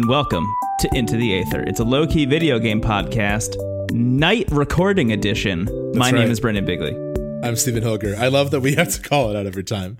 And 0.00 0.08
welcome 0.08 0.50
to 0.78 0.88
Into 0.94 1.18
the 1.18 1.34
Aether. 1.40 1.60
It's 1.60 1.78
a 1.78 1.84
low 1.84 2.06
key 2.06 2.24
video 2.24 2.58
game 2.58 2.80
podcast, 2.80 3.54
night 3.92 4.48
recording 4.50 5.12
edition. 5.12 5.68
My 5.94 6.10
name 6.10 6.30
is 6.30 6.40
Brendan 6.40 6.64
Bigley. 6.64 6.92
I'm 7.46 7.54
Stephen 7.54 7.82
Hilger. 7.82 8.16
I 8.16 8.28
love 8.28 8.50
that 8.52 8.60
we 8.60 8.74
have 8.76 8.88
to 8.94 9.02
call 9.02 9.28
it 9.28 9.36
out 9.36 9.44
every 9.44 9.62
time. 9.62 9.98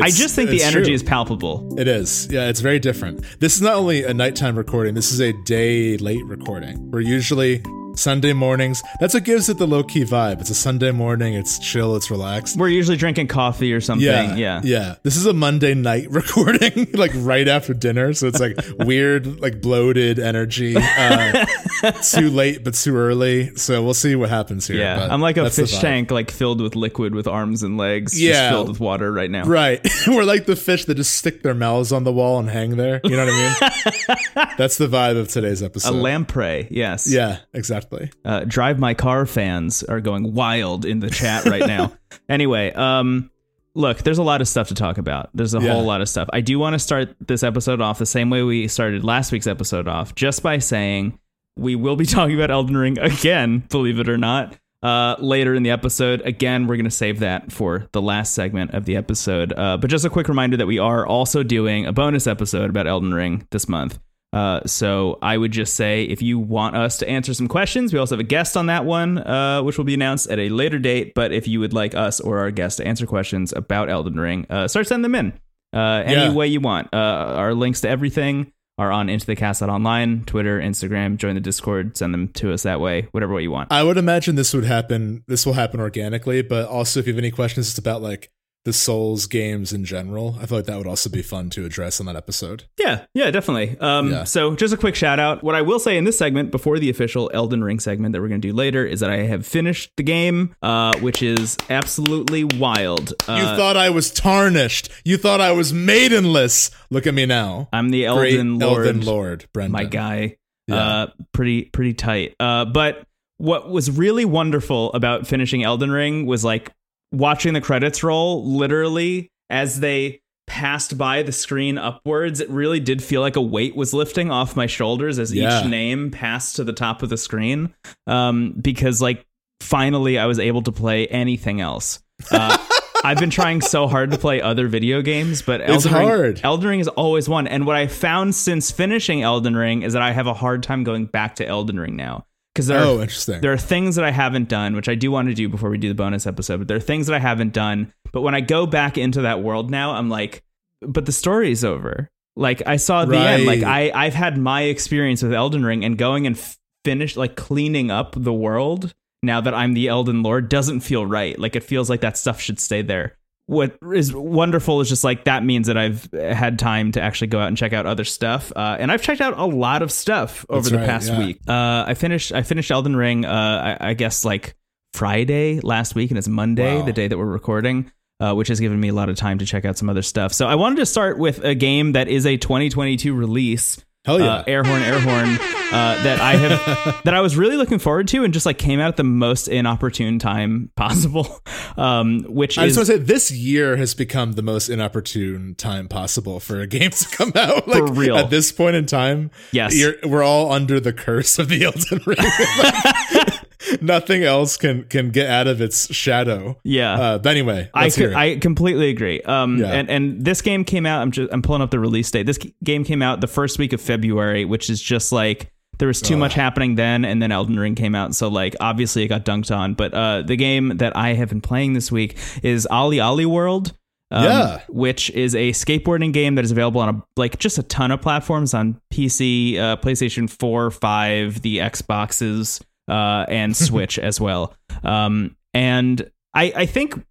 I 0.00 0.10
just 0.10 0.36
think 0.36 0.50
the 0.50 0.62
energy 0.62 0.90
true. 0.90 0.94
is 0.94 1.02
palpable. 1.02 1.76
It 1.80 1.88
is. 1.88 2.28
Yeah, 2.30 2.48
it's 2.48 2.60
very 2.60 2.78
different. 2.78 3.24
This 3.40 3.56
is 3.56 3.60
not 3.60 3.74
only 3.74 4.04
a 4.04 4.14
nighttime 4.14 4.56
recording, 4.56 4.94
this 4.94 5.10
is 5.10 5.18
a 5.18 5.32
day 5.42 5.96
late 5.96 6.24
recording. 6.26 6.88
We're 6.92 7.00
usually 7.00 7.60
Sunday 8.00 8.32
mornings. 8.32 8.82
That's 8.98 9.14
what 9.14 9.24
gives 9.24 9.48
it 9.48 9.58
the 9.58 9.66
low 9.66 9.82
key 9.82 10.04
vibe. 10.04 10.40
It's 10.40 10.50
a 10.50 10.54
Sunday 10.54 10.90
morning, 10.90 11.34
it's 11.34 11.58
chill, 11.58 11.96
it's 11.96 12.10
relaxed. 12.10 12.56
We're 12.56 12.68
usually 12.68 12.96
drinking 12.96 13.28
coffee 13.28 13.72
or 13.72 13.80
something. 13.80 14.06
Yeah, 14.06 14.34
Yeah. 14.36 14.60
yeah. 14.64 14.94
This 15.02 15.16
is 15.16 15.26
a 15.26 15.32
Monday 15.32 15.74
night 15.74 16.06
recording, 16.10 16.88
like 16.94 17.12
right 17.14 17.46
after 17.46 17.74
dinner. 17.74 18.12
So 18.14 18.26
it's 18.26 18.40
like 18.40 18.56
weird, 18.78 19.40
like 19.40 19.60
bloated 19.60 20.18
energy. 20.18 20.74
Uh, 20.76 21.46
too 22.02 22.30
late, 22.30 22.64
but 22.64 22.74
too 22.74 22.96
early. 22.96 23.54
So 23.56 23.82
we'll 23.82 23.94
see 23.94 24.14
what 24.14 24.28
happens 24.30 24.66
here. 24.66 24.78
Yeah. 24.78 25.08
I'm 25.10 25.20
like 25.20 25.36
a 25.36 25.48
fish 25.50 25.78
tank, 25.78 26.10
like 26.10 26.30
filled 26.30 26.60
with 26.60 26.76
liquid 26.76 27.14
with 27.14 27.26
arms 27.26 27.62
and 27.62 27.76
legs, 27.76 28.12
just 28.12 28.22
Yeah. 28.22 28.50
filled 28.50 28.68
with 28.68 28.80
water 28.80 29.12
right 29.12 29.30
now. 29.30 29.44
Right. 29.44 29.80
We're 30.06 30.24
like 30.24 30.46
the 30.46 30.56
fish 30.56 30.84
that 30.86 30.96
just 30.96 31.14
stick 31.16 31.42
their 31.42 31.54
mouths 31.54 31.92
on 31.92 32.04
the 32.04 32.12
wall 32.12 32.38
and 32.38 32.48
hang 32.50 32.76
there. 32.76 33.00
You 33.04 33.16
know 33.16 33.24
what 33.26 33.32
I 33.34 34.16
mean? 34.36 34.48
That's 34.58 34.76
the 34.78 34.86
vibe 34.88 35.18
of 35.18 35.28
today's 35.28 35.62
episode. 35.62 35.90
A 35.90 35.96
lamprey, 35.96 36.68
yes. 36.70 37.10
yeah, 37.10 37.38
exactly. 37.54 38.10
uh, 38.24 38.44
drive 38.44 38.78
my 38.78 38.94
car 38.94 39.26
fans 39.26 39.82
are 39.82 40.00
going 40.00 40.34
wild 40.34 40.84
in 40.84 41.00
the 41.00 41.10
chat 41.10 41.44
right 41.46 41.66
now 41.66 41.92
anyway 42.28 42.72
um 42.72 43.30
look 43.74 43.98
there's 43.98 44.18
a 44.18 44.22
lot 44.22 44.40
of 44.40 44.48
stuff 44.48 44.68
to 44.68 44.74
talk 44.74 44.98
about 44.98 45.30
there's 45.34 45.54
a 45.54 45.60
Yeah. 45.60 45.72
whole 45.72 45.84
lot 45.84 46.00
of 46.00 46.08
stuff 46.08 46.28
i 46.32 46.40
do 46.40 46.58
want 46.58 46.74
to 46.74 46.78
start 46.78 47.14
this 47.20 47.42
episode 47.42 47.80
off 47.80 47.98
the 47.98 48.06
same 48.06 48.30
way 48.30 48.42
we 48.42 48.66
started 48.68 49.04
last 49.04 49.30
week's 49.32 49.46
episode 49.46 49.86
off 49.88 50.14
just 50.14 50.42
by 50.42 50.58
saying 50.58 51.18
we 51.56 51.74
will 51.74 51.96
be 51.96 52.06
talking 52.16 52.34
about 52.34 52.50
elden 52.50 52.76
ring 52.76 52.98
again 52.98 53.58
believe 53.70 53.98
it 53.98 54.08
or 54.08 54.18
not 54.18 54.56
uh, 54.82 55.14
later 55.18 55.54
in 55.54 55.62
the 55.62 55.70
episode 55.70 56.22
again 56.22 56.66
we're 56.66 56.76
going 56.76 56.84
to 56.84 56.90
save 56.90 57.20
that 57.20 57.52
for 57.52 57.86
the 57.92 58.00
last 58.00 58.32
segment 58.32 58.72
of 58.72 58.86
the 58.86 58.96
episode 58.96 59.52
uh, 59.58 59.76
but 59.76 59.90
just 59.90 60.04
a 60.06 60.10
quick 60.10 60.26
reminder 60.28 60.56
that 60.56 60.66
we 60.66 60.78
are 60.78 61.06
also 61.06 61.42
doing 61.42 61.84
a 61.84 61.92
bonus 61.92 62.26
episode 62.26 62.70
about 62.70 62.86
elden 62.86 63.12
ring 63.12 63.46
this 63.50 63.68
month 63.68 63.98
uh, 64.32 64.60
so 64.64 65.18
I 65.20 65.36
would 65.36 65.50
just 65.50 65.74
say 65.74 66.04
if 66.04 66.22
you 66.22 66.38
want 66.38 66.76
us 66.76 66.98
to 66.98 67.08
answer 67.08 67.34
some 67.34 67.48
questions, 67.48 67.92
we 67.92 67.98
also 67.98 68.14
have 68.14 68.20
a 68.20 68.22
guest 68.22 68.56
on 68.56 68.66
that 68.66 68.84
one, 68.84 69.18
uh, 69.18 69.60
which 69.60 69.76
will 69.76 69.84
be 69.84 69.94
announced 69.94 70.30
at 70.30 70.38
a 70.38 70.48
later 70.50 70.78
date. 70.78 71.14
But 71.16 71.32
if 71.32 71.48
you 71.48 71.58
would 71.58 71.72
like 71.72 71.96
us 71.96 72.20
or 72.20 72.38
our 72.38 72.52
guest 72.52 72.76
to 72.76 72.86
answer 72.86 73.06
questions 73.06 73.52
about 73.56 73.90
Elden 73.90 74.20
Ring, 74.20 74.46
uh, 74.48 74.68
start 74.68 74.86
sending 74.86 75.10
them 75.10 75.16
in 75.16 75.32
uh, 75.76 76.04
any 76.06 76.26
Yeah. 76.26 76.32
way 76.32 76.46
you 76.46 76.60
want. 76.60 76.94
Uh, 76.94 76.96
our 76.96 77.54
links 77.54 77.80
to 77.80 77.88
everything 77.88 78.52
are 78.80 78.90
on 78.90 79.10
into 79.10 79.26
the 79.26 79.36
cast 79.36 79.60
online, 79.60 80.24
Twitter, 80.24 80.58
Instagram. 80.58 81.18
Join 81.18 81.34
the 81.34 81.40
Discord, 81.40 81.98
send 81.98 82.14
them 82.14 82.28
to 82.28 82.52
us 82.52 82.62
that 82.62 82.80
way, 82.80 83.08
whatever 83.12 83.34
way 83.34 83.42
you 83.42 83.50
want. 83.50 83.70
I 83.70 83.82
would 83.82 83.98
imagine 83.98 84.36
this 84.36 84.54
would 84.54 84.64
happen. 84.64 85.22
This 85.28 85.44
will 85.44 85.52
happen 85.52 85.80
organically, 85.80 86.40
but 86.40 86.66
also 86.66 86.98
if 86.98 87.06
you 87.06 87.12
have 87.12 87.18
any 87.18 87.30
questions 87.30 87.68
it's 87.68 87.78
about 87.78 88.00
like 88.00 88.30
the 88.66 88.72
Souls 88.74 89.26
games 89.26 89.72
in 89.72 89.86
general, 89.86 90.36
I 90.40 90.44
feel 90.46 90.58
like 90.58 90.66
that 90.66 90.76
would 90.76 90.86
also 90.86 91.08
be 91.08 91.22
fun 91.22 91.48
to 91.50 91.64
address 91.64 91.98
on 91.98 92.04
that 92.06 92.16
episode. 92.16 92.64
Yeah, 92.78 93.06
yeah, 93.14 93.30
definitely. 93.30 93.78
Um, 93.80 94.10
Yeah. 94.10 94.24
So, 94.24 94.54
just 94.54 94.74
a 94.74 94.76
quick 94.76 94.94
shout 94.94 95.18
out. 95.18 95.42
What 95.42 95.54
I 95.54 95.62
will 95.62 95.78
say 95.78 95.96
in 95.96 96.04
this 96.04 96.18
segment, 96.18 96.50
before 96.50 96.78
the 96.78 96.90
official 96.90 97.30
Elden 97.32 97.64
Ring 97.64 97.80
segment 97.80 98.12
that 98.12 98.20
we're 98.20 98.28
going 98.28 98.40
to 98.42 98.48
do 98.48 98.52
later, 98.54 98.84
is 98.84 99.00
that 99.00 99.08
I 99.10 99.18
have 99.22 99.46
finished 99.46 99.90
the 99.96 100.02
game, 100.02 100.54
uh, 100.62 100.92
which 101.00 101.22
is 101.22 101.56
absolutely 101.70 102.44
wild. 102.44 103.10
You 103.26 103.34
Uh, 103.34 103.56
thought 103.56 103.76
I 103.78 103.88
was 103.88 104.10
tarnished. 104.10 104.90
You 105.06 105.16
thought 105.16 105.40
I 105.40 105.52
was 105.52 105.72
maidenless. 105.72 106.70
Look 106.90 107.06
at 107.06 107.14
me 107.14 107.24
now. 107.26 107.68
I'm 107.72 107.88
the 107.90 108.04
Great 108.06 108.34
Elden 108.34 108.58
Lord, 108.58 108.86
Elden 108.86 109.00
Lord, 109.06 109.44
Brendan. 109.54 109.72
my 109.72 109.84
guy. 109.84 110.36
Yeah. 110.66 110.76
Uh, 110.76 111.06
pretty, 111.32 111.62
pretty 111.64 111.94
tight. 111.94 112.34
Uh, 112.38 112.64
but 112.66 113.04
what 113.38 113.70
was 113.70 113.90
really 113.90 114.24
wonderful 114.26 114.92
about 114.92 115.26
finishing 115.26 115.64
Elden 115.64 115.90
Ring 115.90 116.26
was 116.26 116.44
like 116.44 116.72
watching 117.12 117.52
the 117.54 117.60
credits 117.60 118.02
roll 118.02 118.44
literally 118.44 119.30
as 119.48 119.80
they 119.80 120.20
passed 120.46 120.98
by 120.98 121.22
the 121.22 121.30
screen 121.32 121.78
upwards 121.78 122.40
it 122.40 122.50
really 122.50 122.80
did 122.80 123.02
feel 123.02 123.20
like 123.20 123.36
a 123.36 123.40
weight 123.42 123.76
was 123.76 123.94
lifting 123.94 124.30
off 124.32 124.56
my 124.56 124.66
shoulders 124.66 125.18
as 125.18 125.32
Yeah. 125.32 125.60
each 125.60 125.66
name 125.66 126.10
passed 126.10 126.56
to 126.56 126.64
the 126.64 126.72
top 126.72 127.02
of 127.04 127.08
the 127.08 127.16
screen 127.16 127.72
um, 128.08 128.54
because 128.60 129.00
like 129.00 129.24
finally 129.60 130.18
i 130.18 130.26
was 130.26 130.38
able 130.40 130.62
to 130.62 130.72
play 130.72 131.06
anything 131.06 131.60
else 131.60 132.00
uh, 132.32 132.56
i've 133.04 133.18
been 133.18 133.30
trying 133.30 133.60
so 133.60 133.86
hard 133.86 134.10
to 134.10 134.18
play 134.18 134.40
other 134.42 134.66
video 134.66 135.02
games 135.02 135.40
but 135.42 135.60
It's 135.60 135.86
elden 135.86 135.92
ring, 135.94 136.08
hard. 136.08 136.40
elden 136.42 136.68
ring 136.68 136.80
is 136.80 136.88
always 136.88 137.28
one 137.28 137.46
and 137.46 137.64
what 137.66 137.76
i 137.76 137.86
found 137.86 138.34
since 138.34 138.70
finishing 138.72 139.22
elden 139.22 139.54
ring 139.54 139.82
is 139.82 139.92
that 139.92 140.02
i 140.02 140.10
have 140.12 140.26
a 140.26 140.34
hard 140.34 140.62
time 140.64 140.82
going 140.82 141.06
back 141.06 141.36
to 141.36 141.46
elden 141.46 141.78
ring 141.78 141.94
now 141.94 142.24
because 142.54 142.66
there 142.66 142.80
oh, 142.80 142.98
are 142.98 143.02
interesting. 143.02 143.40
there 143.40 143.52
are 143.52 143.58
things 143.58 143.96
that 143.96 144.04
I 144.04 144.10
haven't 144.10 144.48
done, 144.48 144.74
which 144.74 144.88
I 144.88 144.94
do 144.94 145.10
want 145.10 145.28
to 145.28 145.34
do 145.34 145.48
before 145.48 145.70
we 145.70 145.78
do 145.78 145.88
the 145.88 145.94
bonus 145.94 146.26
episode, 146.26 146.58
but 146.58 146.68
there 146.68 146.76
are 146.76 146.80
things 146.80 147.06
that 147.06 147.14
I 147.14 147.20
haven't 147.20 147.52
done. 147.52 147.92
But 148.12 148.22
when 148.22 148.34
I 148.34 148.40
go 148.40 148.66
back 148.66 148.98
into 148.98 149.22
that 149.22 149.42
world 149.42 149.70
now, 149.70 149.92
I'm 149.92 150.08
like, 150.08 150.42
but 150.80 151.06
the 151.06 151.12
story's 151.12 151.64
over. 151.64 152.10
Like 152.36 152.66
I 152.66 152.76
saw 152.76 153.04
the 153.04 153.18
end. 153.18 153.44
Like 153.44 153.62
I, 153.62 153.90
I've 153.94 154.14
had 154.14 154.38
my 154.38 154.62
experience 154.62 155.22
with 155.22 155.32
Elden 155.32 155.64
Ring 155.64 155.84
and 155.84 155.98
going 155.98 156.26
and 156.26 156.36
f- 156.36 156.58
finish 156.84 157.16
like 157.16 157.36
cleaning 157.36 157.90
up 157.90 158.14
the 158.16 158.32
world 158.32 158.94
now 159.22 159.40
that 159.40 159.54
I'm 159.54 159.74
the 159.74 159.88
Elden 159.88 160.22
Lord 160.22 160.48
doesn't 160.48 160.80
feel 160.80 161.04
right. 161.04 161.38
Like 161.38 161.56
it 161.56 161.64
feels 161.64 161.90
like 161.90 162.00
that 162.00 162.16
stuff 162.16 162.40
should 162.40 162.58
stay 162.58 162.82
there. 162.82 163.16
What 163.50 163.78
is 163.92 164.14
wonderful 164.14 164.80
is 164.80 164.88
just 164.88 165.02
like 165.02 165.24
that 165.24 165.42
means 165.44 165.66
that 165.66 165.76
I've 165.76 166.08
had 166.12 166.56
time 166.58 166.92
to 166.92 167.02
actually 167.02 167.26
go 167.26 167.40
out 167.40 167.48
and 167.48 167.56
check 167.56 167.72
out 167.72 167.84
other 167.84 168.04
stuff, 168.04 168.52
uh, 168.54 168.76
and 168.78 168.92
I've 168.92 169.02
checked 169.02 169.20
out 169.20 169.36
a 169.36 169.44
lot 169.44 169.82
of 169.82 169.90
stuff 169.90 170.46
over 170.48 170.60
That's 170.60 170.70
the 170.70 170.76
right, 170.78 170.86
past 170.86 171.08
yeah. 171.08 171.18
week. 171.18 171.40
Uh, 171.48 171.84
I 171.88 171.94
finished 171.94 172.30
I 172.32 172.42
finished 172.42 172.70
Elden 172.70 172.94
Ring. 172.94 173.24
Uh, 173.24 173.76
I, 173.80 173.90
I 173.90 173.94
guess 173.94 174.24
like 174.24 174.54
Friday 174.94 175.58
last 175.60 175.96
week, 175.96 176.10
and 176.12 176.18
it's 176.18 176.28
Monday, 176.28 176.76
Wow. 176.78 176.84
the 176.84 176.92
day 176.92 177.08
that 177.08 177.18
we're 177.18 177.24
recording, 177.26 177.90
uh, 178.20 178.34
which 178.34 178.48
has 178.48 178.60
given 178.60 178.78
me 178.78 178.88
a 178.88 178.94
lot 178.94 179.08
of 179.08 179.16
time 179.16 179.38
to 179.38 179.46
check 179.46 179.64
out 179.64 179.76
some 179.76 179.90
other 179.90 180.02
stuff. 180.02 180.32
So 180.32 180.46
I 180.46 180.54
wanted 180.54 180.76
to 180.76 180.86
start 180.86 181.18
with 181.18 181.44
a 181.44 181.54
game 181.56 181.92
that 181.92 182.06
is 182.06 182.26
a 182.26 182.36
2022 182.36 183.12
release. 183.14 183.84
Hell 184.06 184.18
yeah. 184.18 184.36
Uh, 184.36 184.44
Airhorn, 184.44 184.80
Airhorn, 184.82 185.36
uh, 185.72 186.02
that 186.02 186.20
I 186.20 186.32
have 186.36 187.02
that 187.04 187.12
I 187.12 187.20
was 187.20 187.36
really 187.36 187.56
looking 187.58 187.78
forward 187.78 188.08
to, 188.08 188.24
and 188.24 188.32
just 188.32 188.46
like 188.46 188.56
came 188.56 188.80
out 188.80 188.88
at 188.88 188.96
the 188.96 189.04
most 189.04 189.46
inopportune 189.46 190.18
time 190.18 190.70
possible. 190.76 191.40
Um, 191.76 192.24
which 192.28 192.58
I 192.58 192.64
is 192.66 192.74
just 192.74 192.78
want 192.90 193.00
to 193.00 193.06
say 193.06 193.12
this 193.14 193.30
year 193.30 193.76
has 193.76 193.94
become 193.94 194.32
the 194.32 194.42
most 194.42 194.68
inopportune 194.68 195.54
time 195.54 195.88
possible 195.88 196.40
for 196.40 196.60
a 196.60 196.66
game 196.66 196.90
to 196.90 197.16
come 197.16 197.32
out. 197.36 197.66
Like, 197.68 197.86
For 197.86 197.92
real. 197.92 198.16
At 198.16 198.28
this 198.28 198.50
point 198.50 198.74
in 198.76 198.86
time, 198.86 199.30
Yes. 199.52 199.74
we're 200.04 200.24
all 200.24 200.52
under 200.52 200.80
the 200.80 200.92
curse 200.92 201.38
of 201.38 201.48
the 201.48 201.64
Elden 201.64 202.00
Ring. 202.04 202.18
Like, 202.18 203.39
nothing 203.80 204.22
else 204.24 204.56
can 204.56 204.84
can 204.84 205.10
get 205.10 205.28
out 205.28 205.46
of 205.46 205.60
its 205.60 205.92
shadow. 205.94 206.58
Yeah. 206.64 206.92
Uh, 207.00 207.18
but 207.18 207.30
anyway, 207.30 207.70
I 207.74 207.90
co- 207.90 207.96
hear 207.96 208.10
it. 208.12 208.16
I 208.16 208.36
completely 208.36 208.90
agree. 208.90 209.20
Um, 209.22 209.58
Yeah. 209.58 209.66
and 209.72 209.90
and 209.90 210.24
this 210.24 210.42
game 210.42 210.64
came 210.64 210.86
out. 210.86 211.02
I'm 211.02 211.10
just 211.10 211.32
I'm 211.32 211.42
pulling 211.42 211.62
up 211.62 211.70
the 211.70 211.78
release 211.80 212.10
date. 212.10 212.26
This 212.26 212.38
game 212.64 212.84
came 212.84 213.02
out 213.02 213.20
the 213.20 213.26
first 213.28 213.58
week 213.58 213.72
of 213.72 213.80
February, 213.80 214.44
which 214.44 214.70
is 214.70 214.80
just 214.80 215.12
like 215.12 215.50
there 215.78 215.88
was 215.88 216.02
too 216.02 216.16
much 216.16 216.34
happening 216.34 216.74
then, 216.74 217.06
and 217.06 217.22
then 217.22 217.32
Elden 217.32 217.58
Ring 217.58 217.74
came 217.74 217.94
out. 217.94 218.14
So 218.14 218.28
like 218.28 218.54
obviously 218.60 219.02
it 219.04 219.08
got 219.08 219.24
dunked 219.24 219.54
on. 219.54 219.74
But 219.74 219.94
uh, 219.94 220.22
the 220.22 220.36
game 220.36 220.76
that 220.76 220.94
I 220.96 221.14
have 221.14 221.30
been 221.30 221.40
playing 221.40 221.72
this 221.72 221.90
week 221.90 222.18
is 222.42 222.66
OlliOlli 222.70 223.24
World. 223.26 223.72
Um, 224.12 224.24
Yeah. 224.24 224.60
which 224.68 225.08
is 225.10 225.36
a 225.36 225.52
skateboarding 225.52 226.12
game 226.12 226.34
that 226.34 226.44
is 226.44 226.50
available 226.50 226.80
on 226.80 226.88
a 226.88 227.02
like 227.16 227.38
just 227.38 227.58
a 227.58 227.62
ton 227.62 227.92
of 227.92 228.02
platforms 228.02 228.54
on 228.54 228.80
PC, 228.92 229.56
uh, 229.56 229.76
PlayStation 229.76 230.28
4, 230.28 230.72
5, 230.72 231.42
the 231.42 231.58
Xboxes, 231.58 232.60
uh, 232.90 233.24
and 233.28 233.56
Switch 233.56 233.98
as 233.98 234.20
well. 234.20 234.54
Um, 234.82 235.36
and 235.54 236.10
I, 236.34 236.52
I 236.54 236.66
think 236.66 237.02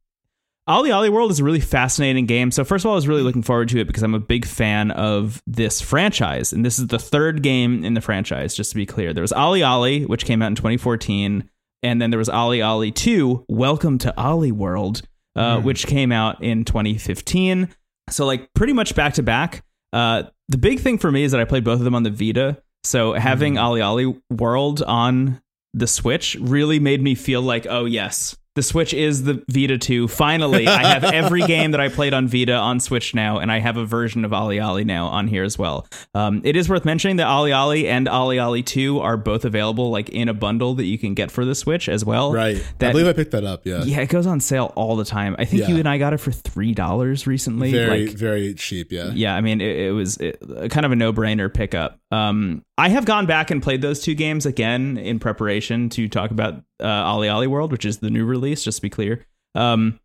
Ollie 0.67 0.91
Ollie 0.91 1.09
World 1.09 1.31
is 1.31 1.39
a 1.39 1.43
really 1.43 1.59
fascinating 1.59 2.25
game. 2.25 2.51
So 2.51 2.63
first 2.63 2.83
of 2.85 2.89
all, 2.89 2.93
I 2.93 2.95
was 2.95 3.07
really 3.07 3.23
looking 3.23 3.41
forward 3.41 3.69
to 3.69 3.79
it 3.79 3.85
because 3.85 4.03
I'm 4.03 4.13
a 4.13 4.19
big 4.19 4.45
fan 4.45 4.91
of 4.91 5.41
this 5.47 5.81
franchise, 5.81 6.53
and 6.53 6.63
this 6.63 6.77
is 6.77 6.87
the 6.87 6.99
third 6.99 7.41
game 7.41 7.83
in 7.83 7.95
the 7.95 8.01
franchise. 8.01 8.53
Just 8.53 8.71
to 8.71 8.75
be 8.75 8.85
clear, 8.85 9.13
there 9.13 9.23
was 9.23 9.31
Ollie 9.31 9.63
Ollie, 9.63 10.05
which 10.05 10.25
came 10.25 10.41
out 10.41 10.47
in 10.47 10.55
2014, 10.55 11.49
and 11.81 12.01
then 12.01 12.11
there 12.11 12.19
was 12.19 12.29
Ollie 12.29 12.61
Ollie 12.61 12.91
2, 12.91 13.45
Welcome 13.47 13.97
to 13.99 14.15
Ollie 14.19 14.51
World, 14.51 15.01
uh, 15.35 15.59
which 15.61 15.87
came 15.87 16.11
out 16.11 16.43
in 16.43 16.65
2015. 16.65 17.69
So 18.09 18.25
like 18.25 18.53
pretty 18.53 18.73
much 18.73 18.95
back 18.95 19.13
to 19.15 19.23
back. 19.23 19.63
Uh, 19.93 20.23
the 20.49 20.57
big 20.57 20.79
thing 20.81 20.97
for 20.97 21.11
me 21.11 21.23
is 21.23 21.31
that 21.31 21.41
I 21.41 21.45
played 21.45 21.63
both 21.63 21.79
of 21.79 21.85
them 21.85 21.95
on 21.95 22.03
the 22.03 22.11
Vita. 22.11 22.61
So 22.83 23.13
having 23.13 23.57
Ollie 23.57 23.81
Ollie 23.81 24.21
World 24.29 24.83
on 24.83 25.41
the 25.73 25.87
Switch 25.87 26.35
really 26.39 26.79
made 26.79 27.01
me 27.01 27.15
feel 27.15 27.41
like, 27.41 27.65
oh 27.69 27.85
yes, 27.85 28.35
the 28.55 28.63
Switch 28.63 28.93
is 28.93 29.23
the 29.23 29.41
Vita 29.47 29.77
2. 29.77 30.07
Finally, 30.09 30.67
I 30.67 30.83
have 30.85 31.03
every 31.13 31.43
game 31.43 31.71
that 31.71 31.79
I 31.79 31.87
played 31.87 32.13
on 32.13 32.27
Vita 32.27 32.55
on 32.55 32.79
Switch 32.81 33.13
now, 33.15 33.37
and 33.37 33.49
I 33.49 33.59
have 33.59 33.77
a 33.77 33.85
version 33.85 34.25
of 34.25 34.31
OlliOlli 34.31 34.85
now 34.85 35.05
on 35.07 35.27
here 35.27 35.43
as 35.43 35.57
well. 35.57 35.87
Um, 36.13 36.41
it 36.43 36.55
is 36.57 36.67
worth 36.67 36.83
mentioning 36.83 37.17
that 37.17 37.27
OlliOlli 37.27 37.85
and 37.85 38.07
OlliOlli 38.07 38.65
2 38.65 38.99
are 38.99 39.15
both 39.15 39.45
available 39.45 39.91
like 39.91 40.09
in 40.09 40.27
a 40.27 40.33
bundle 40.33 40.73
that 40.73 40.85
you 40.85 40.97
can 40.97 41.13
get 41.13 41.31
for 41.31 41.45
the 41.45 41.55
Switch 41.55 41.87
as 41.87 42.03
well. 42.03 42.33
Right. 42.33 42.61
That, 42.79 42.89
I 42.89 42.91
believe 42.91 43.07
I 43.07 43.13
picked 43.13 43.31
that 43.31 43.45
up. 43.45 43.65
Yeah. 43.65 43.83
Yeah, 43.83 43.99
it 44.01 44.09
goes 44.09 44.25
on 44.27 44.41
sale 44.41 44.73
all 44.75 44.95
the 44.97 45.05
time. 45.05 45.35
I 45.37 45.45
think 45.45 45.61
Yeah. 45.61 45.69
you 45.69 45.77
and 45.77 45.87
I 45.87 45.97
got 45.99 46.13
it 46.13 46.17
for 46.19 46.31
three 46.31 46.73
dollars 46.73 47.27
recently. 47.27 47.71
Very, 47.71 48.07
like, 48.07 48.17
very 48.17 48.55
cheap. 48.55 48.91
Yeah. 48.91 49.11
yeah, 49.13 49.35
I 49.35 49.41
mean, 49.41 49.61
it, 49.61 49.77
it 49.77 49.91
was 49.91 50.17
it, 50.17 50.39
kind 50.71 50.85
of 50.85 50.91
a 50.91 50.95
no-brainer 50.95 51.53
pickup. 51.53 51.98
Um, 52.11 52.63
I 52.77 52.89
have 52.89 53.05
gone 53.05 53.25
back 53.25 53.51
and 53.51 53.61
played 53.61 53.81
those 53.81 54.01
two 54.01 54.15
games 54.15 54.45
again 54.45 54.97
in 54.97 55.19
preparation 55.19 55.89
to 55.89 56.07
talk 56.07 56.31
about 56.31 56.55
uh, 56.79 56.85
OlliOlli 56.85 57.47
World, 57.47 57.71
which 57.71 57.85
is 57.85 57.99
the 57.99 58.09
new 58.09 58.25
release. 58.25 58.63
Just 58.63 58.77
to 58.77 58.81
be 58.81 58.89
clear, 58.89 59.25
um, 59.55 59.99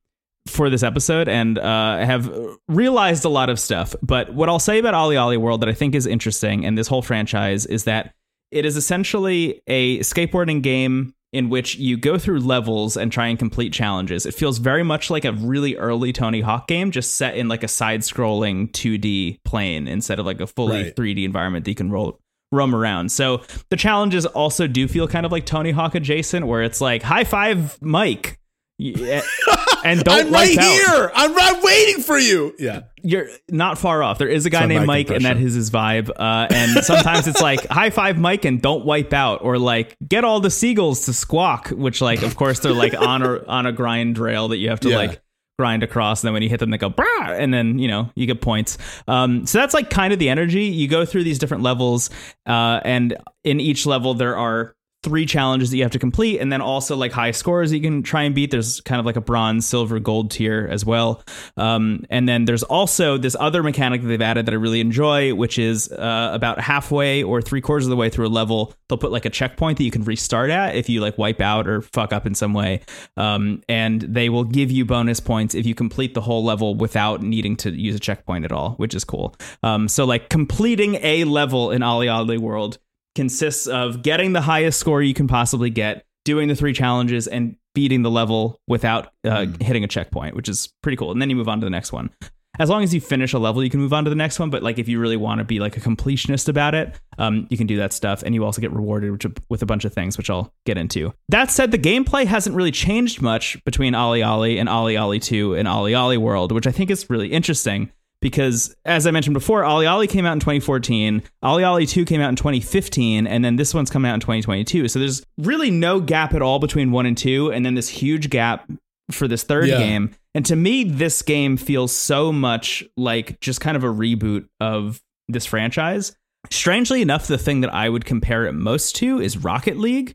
for 0.46 0.68
this 0.68 0.82
episode, 0.82 1.28
and 1.28 1.58
uh, 1.58 1.98
have 1.98 2.30
realized 2.68 3.24
a 3.24 3.30
lot 3.30 3.48
of 3.48 3.58
stuff. 3.58 3.94
But 4.02 4.34
what 4.34 4.48
I'll 4.48 4.58
say 4.58 4.78
about 4.78 4.94
OlliOlli 4.94 5.38
World 5.38 5.62
that 5.62 5.68
I 5.68 5.72
think 5.72 5.94
is 5.94 6.06
interesting, 6.06 6.66
and 6.66 6.76
this 6.76 6.88
whole 6.88 7.02
franchise, 7.02 7.64
is 7.64 7.84
that 7.84 8.14
it 8.50 8.64
is 8.64 8.76
essentially 8.76 9.62
a 9.66 9.98
skateboarding 10.00 10.62
game 10.62 11.14
in 11.34 11.48
which 11.48 11.74
you 11.74 11.96
go 11.96 12.16
through 12.16 12.38
levels 12.38 12.96
and 12.96 13.10
try 13.10 13.26
and 13.26 13.38
complete 13.38 13.72
challenges. 13.72 14.24
It 14.24 14.34
feels 14.34 14.58
very 14.58 14.84
much 14.84 15.10
like 15.10 15.24
a 15.24 15.32
really 15.32 15.76
early 15.76 16.12
Tony 16.12 16.40
Hawk 16.40 16.68
game, 16.68 16.92
just 16.92 17.16
set 17.16 17.36
in 17.36 17.48
like 17.48 17.64
a 17.64 17.68
side-scrolling 17.68 18.70
2D 18.70 19.42
plane 19.44 19.88
instead 19.88 20.20
of 20.20 20.26
like 20.26 20.40
a 20.40 20.46
fully 20.46 20.84
Right. 20.84 20.96
3D 20.96 21.24
environment 21.24 21.64
that 21.64 21.72
you 21.72 21.74
can 21.74 21.90
roll 21.90 22.20
roam 22.52 22.72
around. 22.72 23.10
So 23.10 23.42
the 23.70 23.76
challenges 23.76 24.26
also 24.26 24.68
do 24.68 24.86
feel 24.86 25.08
kind 25.08 25.26
of 25.26 25.32
like 25.32 25.44
Tony 25.44 25.72
Hawk 25.72 25.96
adjacent, 25.96 26.46
where 26.46 26.62
it's 26.62 26.80
like 26.80 27.02
high 27.02 27.24
five 27.24 27.82
Mike. 27.82 28.38
Yeah, 28.76 29.22
and 29.84 30.02
don't 30.02 30.26
I'm 30.26 30.32
right 30.32 30.48
here. 30.50 31.10
I'm 31.14 31.32
right 31.34 31.62
waiting 31.62 32.02
for 32.02 32.18
you. 32.18 32.54
Yeah. 32.58 32.82
you're 33.02 33.28
not 33.48 33.78
far 33.78 34.02
off. 34.02 34.18
There 34.18 34.28
is 34.28 34.46
a 34.46 34.50
guy 34.50 34.62
It's 34.64 34.68
named 34.68 34.86
Mike 34.86 35.08
Mike, 35.08 35.16
and 35.16 35.24
that 35.24 35.36
is 35.36 35.54
his 35.54 35.70
vibe. 35.70 36.10
Uh, 36.10 36.48
and 36.50 36.84
sometimes 36.84 37.28
it's 37.28 37.40
like 37.40 37.64
high 37.70 37.90
five 37.90 38.18
Mike 38.18 38.44
and 38.44 38.60
don't 38.60 38.84
wipe 38.84 39.12
out, 39.12 39.42
or 39.42 39.58
like 39.58 39.96
get 40.06 40.24
all 40.24 40.40
the 40.40 40.50
seagulls 40.50 41.06
to 41.06 41.12
squawk. 41.12 41.68
Which, 41.68 42.00
like, 42.00 42.22
of 42.22 42.34
course, 42.36 42.58
they're 42.58 42.72
like 42.72 42.94
on 42.94 43.22
a 43.22 43.44
on 43.46 43.66
a 43.66 43.72
grind 43.72 44.18
rail 44.18 44.48
that 44.48 44.56
you 44.56 44.70
have 44.70 44.80
to 44.80 44.88
Yeah. 44.90 44.96
like 44.98 45.20
grind 45.56 45.84
across. 45.84 46.22
And 46.22 46.26
then 46.28 46.32
when 46.32 46.42
you 46.42 46.48
hit 46.48 46.58
them, 46.58 46.70
they 46.70 46.78
go 46.78 46.90
brah, 46.90 47.38
and 47.38 47.54
then 47.54 47.78
you 47.78 47.86
know 47.86 48.10
you 48.16 48.26
get 48.26 48.40
points. 48.40 48.76
Um, 49.06 49.46
so 49.46 49.58
that's 49.58 49.72
like 49.72 49.88
kind 49.88 50.12
of 50.12 50.18
the 50.18 50.30
energy. 50.30 50.64
You 50.64 50.88
go 50.88 51.04
through 51.06 51.22
these 51.22 51.38
different 51.38 51.62
levels, 51.62 52.10
uh, 52.44 52.80
and 52.84 53.16
in 53.44 53.60
each 53.60 53.86
level 53.86 54.14
there 54.14 54.36
are 54.36 54.74
three 55.04 55.26
challenges 55.26 55.70
that 55.70 55.76
you 55.76 55.82
have 55.82 55.92
to 55.92 55.98
complete 55.98 56.40
and 56.40 56.50
then 56.50 56.60
also 56.60 56.96
like 56.96 57.12
high 57.12 57.30
scores 57.30 57.70
that 57.70 57.76
you 57.76 57.82
can 57.82 58.02
try 58.02 58.22
and 58.22 58.34
beat. 58.34 58.50
There's 58.50 58.80
kind 58.80 58.98
of 58.98 59.06
like 59.06 59.16
a 59.16 59.20
bronze 59.20 59.66
silver 59.66 60.00
gold 60.00 60.30
tier 60.30 60.66
as 60.70 60.84
well. 60.84 61.22
Um, 61.56 62.04
and 62.10 62.28
then 62.28 62.46
there's 62.46 62.62
also 62.62 63.18
this 63.18 63.36
other 63.38 63.62
mechanic 63.62 64.02
that 64.02 64.08
they've 64.08 64.20
added 64.20 64.46
that 64.46 64.52
i 64.52 64.56
really 64.56 64.80
enjoy 64.80 65.34
which 65.34 65.58
is 65.58 65.90
uh, 65.92 66.30
about 66.32 66.60
halfway 66.60 67.22
or 67.22 67.42
three 67.42 67.60
quarters 67.60 67.84
of 67.86 67.90
the 67.90 67.96
way 67.96 68.08
through 68.08 68.26
a 68.26 68.28
level 68.28 68.72
they'll 68.88 68.98
put 68.98 69.12
like 69.12 69.24
a 69.24 69.30
checkpoint 69.30 69.78
that 69.78 69.84
you 69.84 69.90
can 69.90 70.04
restart 70.04 70.50
at 70.50 70.74
if 70.74 70.88
you 70.88 71.00
like 71.00 71.18
wipe 71.18 71.40
out 71.40 71.68
or 71.68 71.82
fuck 71.82 72.12
up 72.12 72.26
in 72.26 72.34
some 72.34 72.54
way. 72.54 72.80
Um, 73.16 73.62
and 73.68 74.00
they 74.00 74.28
will 74.28 74.44
give 74.44 74.70
you 74.70 74.84
bonus 74.84 75.20
points 75.20 75.54
if 75.54 75.66
you 75.66 75.74
complete 75.74 76.14
the 76.14 76.20
whole 76.20 76.44
level 76.44 76.74
without 76.74 77.22
needing 77.22 77.56
to 77.58 77.70
use 77.70 77.94
a 77.94 78.00
checkpoint 78.00 78.44
at 78.44 78.52
all 78.52 78.74
which 78.76 78.94
is 78.94 79.04
cool. 79.04 79.34
Um, 79.62 79.88
so 79.88 80.04
like 80.04 80.28
completing 80.28 80.96
a 80.96 81.24
level 81.24 81.70
in 81.70 81.82
OlliOlli 81.82 82.38
World 82.38 82.78
consists 83.14 83.66
of 83.66 84.02
getting 84.02 84.32
the 84.32 84.40
highest 84.40 84.78
score 84.78 85.02
you 85.02 85.14
can 85.14 85.26
possibly 85.26 85.70
get, 85.70 86.04
doing 86.24 86.48
the 86.48 86.56
three 86.56 86.72
challenges, 86.72 87.26
and 87.26 87.56
beating 87.74 88.02
the 88.02 88.10
level 88.10 88.60
without 88.68 89.12
uh, 89.24 89.46
hitting 89.60 89.84
a 89.84 89.88
checkpoint, 89.88 90.36
which 90.36 90.48
is 90.48 90.72
pretty 90.82 90.96
cool. 90.96 91.10
And 91.10 91.20
then 91.20 91.30
you 91.30 91.36
move 91.36 91.48
on 91.48 91.60
to 91.60 91.66
the 91.66 91.70
next 91.70 91.92
one. 91.92 92.10
As 92.56 92.70
long 92.70 92.84
as 92.84 92.94
you 92.94 93.00
finish 93.00 93.32
a 93.32 93.38
level, 93.40 93.64
you 93.64 93.70
can 93.70 93.80
move 93.80 93.92
on 93.92 94.04
to 94.04 94.10
the 94.10 94.16
next 94.16 94.38
one. 94.38 94.48
But 94.48 94.62
like 94.62 94.78
if 94.78 94.88
you 94.88 95.00
really 95.00 95.16
want 95.16 95.40
to 95.40 95.44
be 95.44 95.58
like 95.58 95.76
a 95.76 95.80
completionist 95.80 96.48
about 96.48 96.72
it, 96.72 97.00
um, 97.18 97.48
you 97.50 97.56
can 97.56 97.66
do 97.66 97.76
that 97.78 97.92
stuff, 97.92 98.22
and 98.22 98.32
you 98.32 98.44
also 98.44 98.60
get 98.60 98.72
rewarded 98.72 99.10
with, 99.10 99.38
with 99.50 99.62
a 99.62 99.66
bunch 99.66 99.84
of 99.84 99.92
things, 99.92 100.16
which 100.16 100.30
I'll 100.30 100.52
get 100.64 100.78
into. 100.78 101.12
That 101.30 101.50
said, 101.50 101.72
the 101.72 101.78
gameplay 101.78 102.26
hasn't 102.26 102.54
really 102.54 102.70
changed 102.70 103.20
much 103.20 103.62
between 103.64 103.94
OlliOlli 103.94 104.60
and 104.60 104.68
OlliOlli 104.68 105.20
Two 105.20 105.54
and 105.54 105.66
OlliOlli 105.66 106.18
World, 106.18 106.52
which 106.52 106.68
I 106.68 106.70
think 106.70 106.90
is 106.90 107.10
really 107.10 107.28
interesting 107.28 107.90
because 108.24 108.74
as 108.86 109.06
I 109.06 109.10
mentioned 109.10 109.34
before, 109.34 109.62
OlliOlli 109.64 110.08
came 110.08 110.24
out 110.24 110.32
in 110.32 110.40
2014, 110.40 111.22
OlliOlli 111.44 111.86
2 111.86 112.06
came 112.06 112.22
out 112.22 112.30
in 112.30 112.36
2015, 112.36 113.26
and 113.26 113.44
then 113.44 113.56
this 113.56 113.74
one's 113.74 113.90
coming 113.90 114.10
out 114.10 114.14
in 114.14 114.20
2022. 114.20 114.88
So 114.88 114.98
there's 114.98 115.22
really 115.36 115.70
no 115.70 116.00
gap 116.00 116.32
at 116.32 116.40
all 116.40 116.58
between 116.58 116.90
1 116.90 117.04
and 117.04 117.18
2, 117.18 117.52
and 117.52 117.66
then 117.66 117.74
this 117.74 117.90
huge 117.90 118.30
gap 118.30 118.66
for 119.10 119.28
this 119.28 119.42
third 119.42 119.68
Yeah. 119.68 119.78
game. 119.78 120.10
And 120.34 120.46
to 120.46 120.56
me, 120.56 120.84
this 120.84 121.20
game 121.20 121.58
feels 121.58 121.92
so 121.92 122.32
much 122.32 122.82
like 122.96 123.38
just 123.40 123.60
kind 123.60 123.76
of 123.76 123.84
a 123.84 123.88
reboot 123.88 124.46
of 124.58 125.02
this 125.28 125.44
franchise. 125.44 126.16
Strangely 126.50 127.02
enough, 127.02 127.26
the 127.26 127.36
thing 127.38 127.60
that 127.60 127.74
I 127.74 127.90
would 127.90 128.06
compare 128.06 128.46
it 128.46 128.52
most 128.54 128.96
to 128.96 129.20
is 129.20 129.36
Rocket 129.36 129.76
League, 129.76 130.14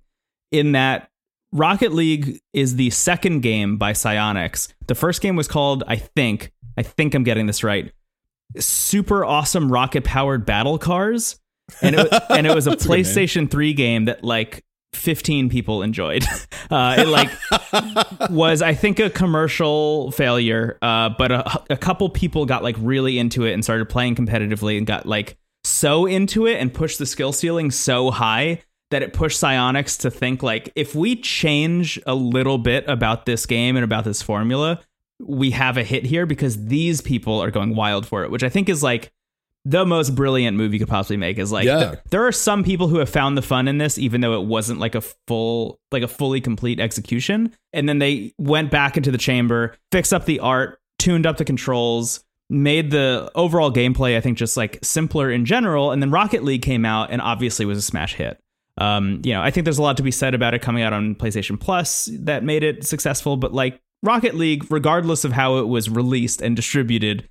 in 0.51 0.71
that 0.71 1.09
Rocket 1.51 1.93
League 1.93 2.39
is 2.53 2.75
the 2.75 2.89
second 2.89 3.41
game 3.41 3.77
by 3.77 3.93
Psyonix. 3.93 4.73
The 4.87 4.95
first 4.95 5.21
game 5.21 5.35
was 5.35 5.47
called, 5.47 5.83
I 5.87 5.95
think, 5.95 6.51
I 6.77 6.83
think 6.83 7.13
I'm 7.13 7.23
getting 7.23 7.45
this 7.47 7.63
right, 7.63 7.91
Super 8.57 9.23
Awesome 9.23 9.71
Rocket 9.71 10.03
Powered 10.03 10.45
Battle 10.45 10.77
Cars. 10.77 11.39
And 11.81 11.95
it, 11.95 12.07
and 12.29 12.47
it 12.47 12.55
was 12.55 12.67
a. 12.67 12.71
PlayStation 12.71 13.49
3 13.49 13.73
game 13.73 14.05
that 14.05 14.23
like 14.23 14.63
15 14.93 15.49
people 15.49 15.83
enjoyed. 15.83 16.25
Uh, 16.71 16.97
it 16.99 17.07
like 17.07 17.31
was 18.29 18.61
I 18.61 18.75
think 18.75 18.99
a 18.99 19.09
commercial 19.09 20.11
failure, 20.11 20.77
uh, 20.83 21.09
but 21.17 21.31
a, 21.31 21.63
a 21.71 21.77
couple 21.77 22.07
people 22.09 22.45
got 22.45 22.61
like 22.61 22.75
really 22.77 23.17
into 23.17 23.43
it 23.43 23.53
and 23.53 23.63
started 23.63 23.89
playing 23.89 24.13
competitively 24.13 24.77
and 24.77 24.85
got 24.85 25.07
like 25.07 25.35
so 25.63 26.05
into 26.05 26.45
it 26.45 26.59
and 26.59 26.71
pushed 26.71 26.99
the 26.99 27.07
skill 27.07 27.33
ceiling 27.33 27.71
so 27.71 28.11
high 28.11 28.61
that 28.91 29.01
it 29.01 29.13
pushed 29.13 29.41
Psyonix 29.41 30.01
to 30.01 30.11
think 30.11 30.43
like 30.43 30.71
if 30.75 30.93
we 30.93 31.15
change 31.15 31.99
a 32.05 32.13
little 32.13 32.59
bit 32.59 32.87
about 32.87 33.25
this 33.25 33.47
game 33.47 33.75
and 33.75 33.83
about 33.83 34.03
this 34.03 34.21
formula, 34.21 34.79
we 35.19 35.51
have 35.51 35.77
a 35.77 35.83
hit 35.83 36.05
here 36.05 36.25
because 36.25 36.65
these 36.65 37.01
people 37.01 37.41
are 37.43 37.51
going 37.51 37.75
wild 37.75 38.05
for 38.07 38.23
it, 38.23 38.31
which 38.31 38.43
I 38.43 38.49
think 38.49 38.69
is 38.69 38.81
like 38.81 39.11
the 39.65 39.85
most 39.85 40.15
brilliant 40.15 40.55
move 40.55 40.71
you 40.73 40.79
could 40.79 40.87
possibly 40.87 41.17
make 41.17 41.37
is 41.37 41.51
like 41.51 41.65
Yeah. 41.65 41.89
th- 41.89 41.99
there 42.11 42.25
are 42.25 42.31
some 42.31 42.63
people 42.63 42.87
who 42.87 42.97
have 42.99 43.09
found 43.09 43.37
the 43.37 43.41
fun 43.41 43.67
in 43.67 43.77
this 43.77 43.97
even 43.97 44.21
though 44.21 44.41
it 44.41 44.45
wasn't 44.47 44.79
like 44.79 44.95
a 44.95 45.01
full 45.27 45.79
like 45.91 46.01
a 46.03 46.07
fully 46.07 46.39
complete 46.39 46.79
execution. 46.79 47.53
And 47.73 47.87
then 47.87 47.99
they 47.99 48.33
went 48.37 48.71
back 48.71 48.95
into 48.95 49.11
the 49.11 49.17
chamber 49.17 49.75
fixed 49.91 50.13
up 50.13 50.25
the 50.25 50.39
art 50.39 50.79
tuned 50.97 51.25
up 51.25 51.37
the 51.37 51.45
controls 51.45 52.23
made 52.49 52.89
the 52.89 53.29
overall 53.35 53.71
gameplay 53.71 54.17
i 54.17 54.21
think 54.21 54.37
just 54.37 54.57
like 54.57 54.79
simpler 54.81 55.29
in 55.29 55.45
general. 55.45 55.91
And 55.91 56.01
then 56.01 56.09
rocket 56.11 56.43
league 56.43 56.61
came 56.61 56.85
out 56.85 57.11
and 57.11 57.21
obviously 57.21 57.65
was 57.65 57.77
a 57.77 57.81
smash 57.81 58.15
hit. 58.15 58.39
Um, 58.77 59.21
you 59.25 59.33
know 59.33 59.41
i 59.41 59.51
think 59.51 59.65
there's 59.65 59.77
a 59.77 59.81
lot 59.83 59.97
to 59.97 60.03
be 60.03 60.11
said 60.11 60.33
about 60.33 60.53
it 60.53 60.61
coming 60.61 60.83
out 60.83 60.93
on 60.93 61.13
playstation 61.15 61.59
plus 61.59 62.07
that 62.21 62.45
made 62.45 62.63
it 62.63 62.85
successful 62.85 63.35
but 63.35 63.53
like 63.53 63.81
rocket 64.03 64.35
league 64.35 64.65
regardless 64.71 65.23
of 65.25 65.31
how 65.33 65.57
it 65.57 65.67
was 65.67 65.89
released 65.89 66.41
and 66.41 66.55
distributed 66.55 67.27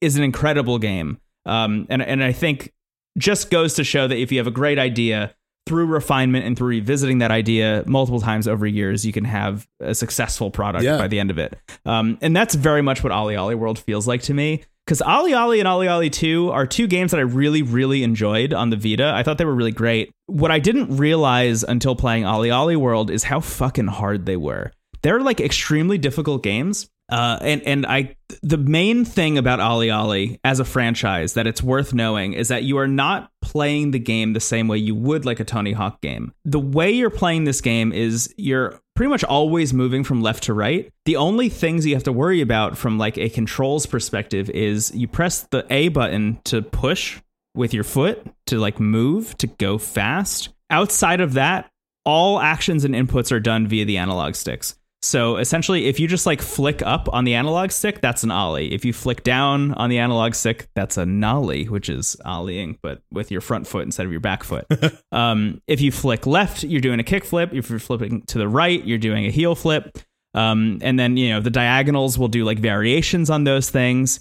is 0.00 0.16
an 0.16 0.22
incredible 0.24 0.78
game. 0.78 1.18
Um, 1.46 1.86
and 1.90 2.02
and 2.02 2.22
I 2.22 2.32
think 2.32 2.72
just 3.18 3.50
goes 3.50 3.74
to 3.74 3.84
show 3.84 4.08
that 4.08 4.16
if 4.16 4.32
you 4.32 4.38
have 4.38 4.46
a 4.46 4.50
great 4.52 4.78
idea 4.78 5.34
through 5.66 5.86
refinement 5.86 6.44
and 6.44 6.56
through 6.56 6.68
revisiting 6.68 7.18
that 7.18 7.30
idea 7.30 7.84
multiple 7.86 8.20
times 8.20 8.48
over 8.48 8.66
years, 8.66 9.06
you 9.06 9.12
can 9.12 9.24
have 9.24 9.68
a 9.80 9.94
successful 9.94 10.50
product 10.50 10.84
Yeah. 10.84 10.98
by 10.98 11.06
the 11.08 11.20
end 11.20 11.30
of 11.30 11.38
it. 11.38 11.56
Um, 11.86 12.18
and 12.20 12.34
that's 12.34 12.54
very 12.54 12.82
much 12.82 13.04
what 13.04 13.12
Ollie 13.12 13.36
Ollie 13.36 13.54
World 13.54 13.78
feels 13.78 14.06
like 14.08 14.22
to 14.22 14.34
me. 14.34 14.64
Because 14.84 15.00
Ollie 15.02 15.34
Ollie 15.34 15.60
and 15.60 15.68
Ollie 15.68 15.86
Ollie 15.86 16.10
2 16.10 16.50
are 16.50 16.66
two 16.66 16.88
games 16.88 17.12
that 17.12 17.18
I 17.18 17.22
really, 17.22 17.62
really 17.62 18.02
enjoyed 18.02 18.52
on 18.52 18.70
the 18.70 18.76
Vita. 18.76 19.12
I 19.14 19.22
thought 19.22 19.38
they 19.38 19.44
were 19.44 19.54
really 19.54 19.70
great. 19.70 20.10
What 20.26 20.50
I 20.50 20.58
didn't 20.58 20.96
realize 20.96 21.62
until 21.62 21.94
playing 21.94 22.24
Ollie 22.24 22.50
Ollie 22.50 22.74
World 22.74 23.08
is 23.08 23.22
how 23.24 23.38
fucking 23.38 23.86
hard 23.86 24.26
they 24.26 24.36
were. 24.36 24.72
They're 25.02 25.20
like 25.20 25.40
extremely 25.40 25.98
difficult 25.98 26.42
games. 26.42 26.88
Uh, 27.10 27.38
and 27.42 27.62
and 27.66 27.84
I 27.84 28.16
the 28.42 28.56
main 28.56 29.04
thing 29.04 29.36
about 29.36 29.60
Ollie 29.60 29.90
Ollie 29.90 30.40
as 30.44 30.60
a 30.60 30.64
franchise 30.64 31.34
that 31.34 31.46
it's 31.46 31.62
worth 31.62 31.92
knowing 31.92 32.32
is 32.32 32.48
that 32.48 32.62
you 32.62 32.78
are 32.78 32.88
not 32.88 33.30
playing 33.42 33.90
the 33.90 33.98
game 33.98 34.32
the 34.32 34.40
same 34.40 34.66
way 34.66 34.78
you 34.78 34.94
would 34.94 35.26
like 35.26 35.38
a 35.38 35.44
Tony 35.44 35.72
Hawk 35.72 36.00
game. 36.00 36.32
The 36.46 36.60
way 36.60 36.90
you're 36.90 37.10
playing 37.10 37.44
this 37.44 37.60
game 37.60 37.92
is 37.92 38.32
you're 38.38 38.80
pretty 38.94 39.10
much 39.10 39.24
always 39.24 39.74
moving 39.74 40.04
from 40.04 40.22
left 40.22 40.44
to 40.44 40.54
right. 40.54 40.90
The 41.04 41.16
only 41.16 41.50
things 41.50 41.84
you 41.84 41.94
have 41.94 42.04
to 42.04 42.12
worry 42.12 42.40
about 42.40 42.78
from 42.78 42.98
like 42.98 43.18
a 43.18 43.28
controls 43.28 43.84
perspective 43.84 44.48
is 44.48 44.94
you 44.94 45.06
press 45.06 45.42
the 45.50 45.66
A 45.70 45.88
button 45.88 46.40
to 46.44 46.62
push 46.62 47.20
with 47.54 47.74
your 47.74 47.84
foot 47.84 48.26
to 48.46 48.58
like 48.58 48.80
move 48.80 49.36
to 49.38 49.46
go 49.46 49.76
fast. 49.76 50.48
Outside 50.70 51.20
of 51.20 51.34
that, 51.34 51.68
all 52.04 52.40
actions 52.40 52.84
and 52.84 52.94
inputs 52.94 53.30
are 53.32 53.40
done 53.40 53.66
via 53.66 53.84
the 53.84 53.98
analog 53.98 54.34
sticks. 54.34 54.76
So 55.04 55.36
essentially, 55.36 55.86
if 55.86 55.98
you 55.98 56.06
just 56.06 56.26
like 56.26 56.40
flick 56.40 56.80
up 56.80 57.08
on 57.12 57.24
the 57.24 57.34
analog 57.34 57.72
stick, 57.72 58.00
that's 58.00 58.22
an 58.22 58.30
ollie. 58.30 58.72
If 58.72 58.84
you 58.84 58.92
flick 58.92 59.24
down 59.24 59.74
on 59.74 59.90
the 59.90 59.98
analog 59.98 60.34
stick, 60.34 60.68
that's 60.74 60.96
a 60.96 61.04
nollie, 61.04 61.64
which 61.64 61.88
is 61.88 62.16
ollieing, 62.24 62.78
but 62.82 63.02
with 63.10 63.32
your 63.32 63.40
front 63.40 63.66
foot 63.66 63.82
instead 63.82 64.06
of 64.06 64.12
your 64.12 64.20
back 64.20 64.44
foot. 64.44 64.64
um, 65.12 65.60
if 65.66 65.80
you 65.80 65.90
flick 65.90 66.24
left, 66.24 66.62
you're 66.62 66.80
doing 66.80 67.00
a 67.00 67.04
kick 67.04 67.24
flip. 67.24 67.52
If 67.52 67.68
you're 67.68 67.80
flipping 67.80 68.22
to 68.26 68.38
the 68.38 68.46
right, 68.46 68.82
you're 68.84 68.98
doing 68.98 69.26
a 69.26 69.30
heel 69.30 69.56
flip. 69.56 69.98
Um, 70.34 70.78
and 70.82 70.98
then 70.98 71.16
you 71.16 71.30
know 71.30 71.40
the 71.40 71.50
diagonals 71.50 72.18
will 72.18 72.28
do 72.28 72.44
like 72.44 72.58
variations 72.58 73.28
on 73.28 73.44
those 73.44 73.68
things, 73.70 74.20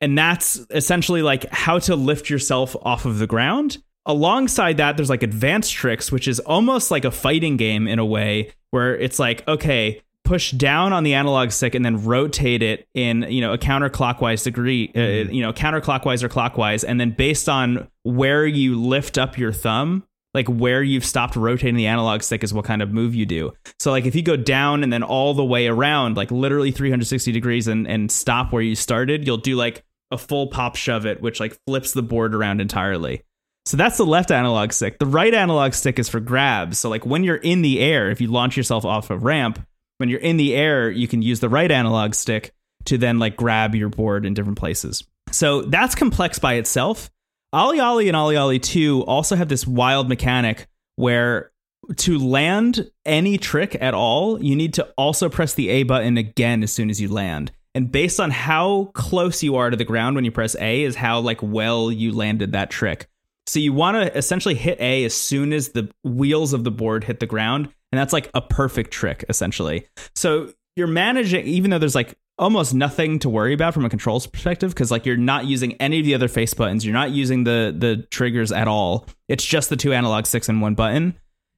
and 0.00 0.18
that's 0.18 0.64
essentially 0.70 1.22
like 1.22 1.48
how 1.50 1.78
to 1.80 1.94
lift 1.94 2.30
yourself 2.30 2.74
off 2.82 3.04
of 3.04 3.18
the 3.18 3.26
ground. 3.26 3.82
Alongside 4.04 4.78
that, 4.78 4.96
there's 4.96 5.10
like 5.10 5.22
advanced 5.22 5.72
tricks, 5.72 6.10
which 6.10 6.26
is 6.26 6.40
almost 6.40 6.90
like 6.90 7.04
a 7.04 7.12
fighting 7.12 7.56
game 7.56 7.86
in 7.86 8.00
a 8.00 8.04
way, 8.04 8.52
where 8.70 8.96
it's 8.96 9.20
like 9.20 9.46
okay, 9.46 10.02
push 10.24 10.52
down 10.52 10.92
on 10.92 11.04
the 11.04 11.14
analog 11.14 11.50
stick 11.50 11.74
and 11.74 11.84
then 11.84 12.04
rotate 12.04 12.62
it 12.62 12.88
in 12.94 13.22
you 13.22 13.40
know 13.40 13.52
a 13.52 13.58
counterclockwise 13.58 14.44
degree, 14.44 14.90
uh, 14.94 15.30
you 15.30 15.42
know 15.42 15.52
counterclockwise 15.52 16.22
or 16.22 16.28
clockwise, 16.28 16.84
and 16.84 17.00
then 17.00 17.10
based 17.12 17.48
on 17.48 17.88
where 18.02 18.46
you 18.46 18.80
lift 18.80 19.18
up 19.18 19.38
your 19.38 19.52
thumb 19.52 20.04
like 20.34 20.48
where 20.48 20.82
you've 20.82 21.04
stopped 21.04 21.36
rotating 21.36 21.76
the 21.76 21.86
analog 21.86 22.22
stick 22.22 22.42
is 22.42 22.54
what 22.54 22.64
kind 22.64 22.82
of 22.82 22.90
move 22.90 23.14
you 23.14 23.26
do. 23.26 23.52
So 23.78 23.90
like 23.90 24.06
if 24.06 24.14
you 24.14 24.22
go 24.22 24.36
down 24.36 24.82
and 24.82 24.92
then 24.92 25.02
all 25.02 25.34
the 25.34 25.44
way 25.44 25.66
around, 25.66 26.16
like 26.16 26.30
literally 26.30 26.70
360 26.70 27.32
degrees 27.32 27.68
and, 27.68 27.86
and 27.86 28.10
stop 28.10 28.52
where 28.52 28.62
you 28.62 28.74
started, 28.74 29.26
you'll 29.26 29.36
do 29.36 29.56
like 29.56 29.84
a 30.10 30.18
full 30.18 30.46
pop 30.46 30.76
shove 30.76 31.06
it, 31.06 31.20
which 31.20 31.40
like 31.40 31.58
flips 31.66 31.92
the 31.92 32.02
board 32.02 32.34
around 32.34 32.60
entirely. 32.60 33.22
So 33.64 33.76
that's 33.76 33.96
the 33.96 34.06
left 34.06 34.30
analog 34.30 34.72
stick. 34.72 34.98
The 34.98 35.06
right 35.06 35.32
analog 35.32 35.74
stick 35.74 35.98
is 35.98 36.08
for 36.08 36.18
grabs. 36.18 36.78
So 36.78 36.88
like 36.88 37.06
when 37.06 37.24
you're 37.24 37.36
in 37.36 37.62
the 37.62 37.80
air, 37.80 38.10
if 38.10 38.20
you 38.20 38.28
launch 38.28 38.56
yourself 38.56 38.84
off 38.84 39.10
a 39.10 39.16
ramp, 39.16 39.64
when 40.02 40.08
you're 40.08 40.18
in 40.18 40.36
the 40.36 40.56
air, 40.56 40.90
you 40.90 41.06
can 41.06 41.22
use 41.22 41.38
the 41.38 41.48
right 41.48 41.70
analog 41.70 42.14
stick 42.14 42.52
to 42.86 42.98
then 42.98 43.20
like 43.20 43.36
grab 43.36 43.72
your 43.76 43.88
board 43.88 44.26
in 44.26 44.34
different 44.34 44.58
places. 44.58 45.04
So 45.30 45.62
that's 45.62 45.94
complex 45.94 46.40
by 46.40 46.54
itself. 46.54 47.08
OlliOlli 47.54 48.08
and 48.08 48.16
OlliOlli 48.16 48.60
2 48.60 49.04
also 49.04 49.36
have 49.36 49.48
this 49.48 49.64
wild 49.64 50.08
mechanic 50.08 50.66
where 50.96 51.52
to 51.98 52.18
land 52.18 52.90
any 53.06 53.38
trick 53.38 53.76
at 53.80 53.94
all, 53.94 54.42
you 54.42 54.56
need 54.56 54.74
to 54.74 54.88
also 54.98 55.28
press 55.28 55.54
the 55.54 55.68
A 55.68 55.84
button 55.84 56.18
again 56.18 56.64
as 56.64 56.72
soon 56.72 56.90
as 56.90 57.00
you 57.00 57.06
land. 57.06 57.52
And 57.72 57.92
based 57.92 58.18
on 58.18 58.32
how 58.32 58.90
close 58.94 59.40
you 59.40 59.54
are 59.54 59.70
to 59.70 59.76
the 59.76 59.84
ground 59.84 60.16
when 60.16 60.24
you 60.24 60.32
press 60.32 60.56
A 60.56 60.82
is 60.82 60.96
how 60.96 61.20
like 61.20 61.40
well 61.44 61.92
you 61.92 62.10
landed 62.10 62.50
that 62.50 62.70
trick. 62.70 63.06
So 63.46 63.60
you 63.60 63.72
want 63.72 63.98
to 63.98 64.18
essentially 64.18 64.56
hit 64.56 64.80
A 64.80 65.04
as 65.04 65.14
soon 65.14 65.52
as 65.52 65.68
the 65.68 65.92
wheels 66.02 66.52
of 66.52 66.64
the 66.64 66.72
board 66.72 67.04
hit 67.04 67.20
the 67.20 67.26
ground, 67.26 67.68
and 67.92 67.98
that's 67.98 68.12
like 68.12 68.30
a 68.34 68.40
perfect 68.40 68.90
trick 68.90 69.24
essentially. 69.28 69.86
So 70.14 70.52
you're 70.76 70.86
managing 70.86 71.46
even 71.46 71.70
though 71.70 71.78
there's 71.78 71.94
like 71.94 72.16
almost 72.38 72.72
nothing 72.74 73.18
to 73.20 73.28
worry 73.28 73.52
about 73.52 73.74
from 73.74 73.84
a 73.84 73.90
controls 73.90 74.26
perspective 74.26 74.70
because 74.70 74.90
like 74.90 75.04
you're 75.04 75.18
not 75.18 75.44
using 75.44 75.74
any 75.74 75.98
of 76.00 76.04
the 76.06 76.14
other 76.14 76.28
face 76.28 76.54
buttons 76.54 76.82
you're 76.84 76.94
not 76.94 77.10
using 77.10 77.44
the 77.44 77.74
the 77.76 77.98
triggers 78.10 78.50
at 78.50 78.66
all 78.66 79.06
it's 79.28 79.44
just 79.44 79.68
the 79.68 79.76
two 79.76 79.92
analog 79.92 80.24
sticks 80.24 80.48
and 80.48 80.62
one 80.62 80.74
button 80.74 81.14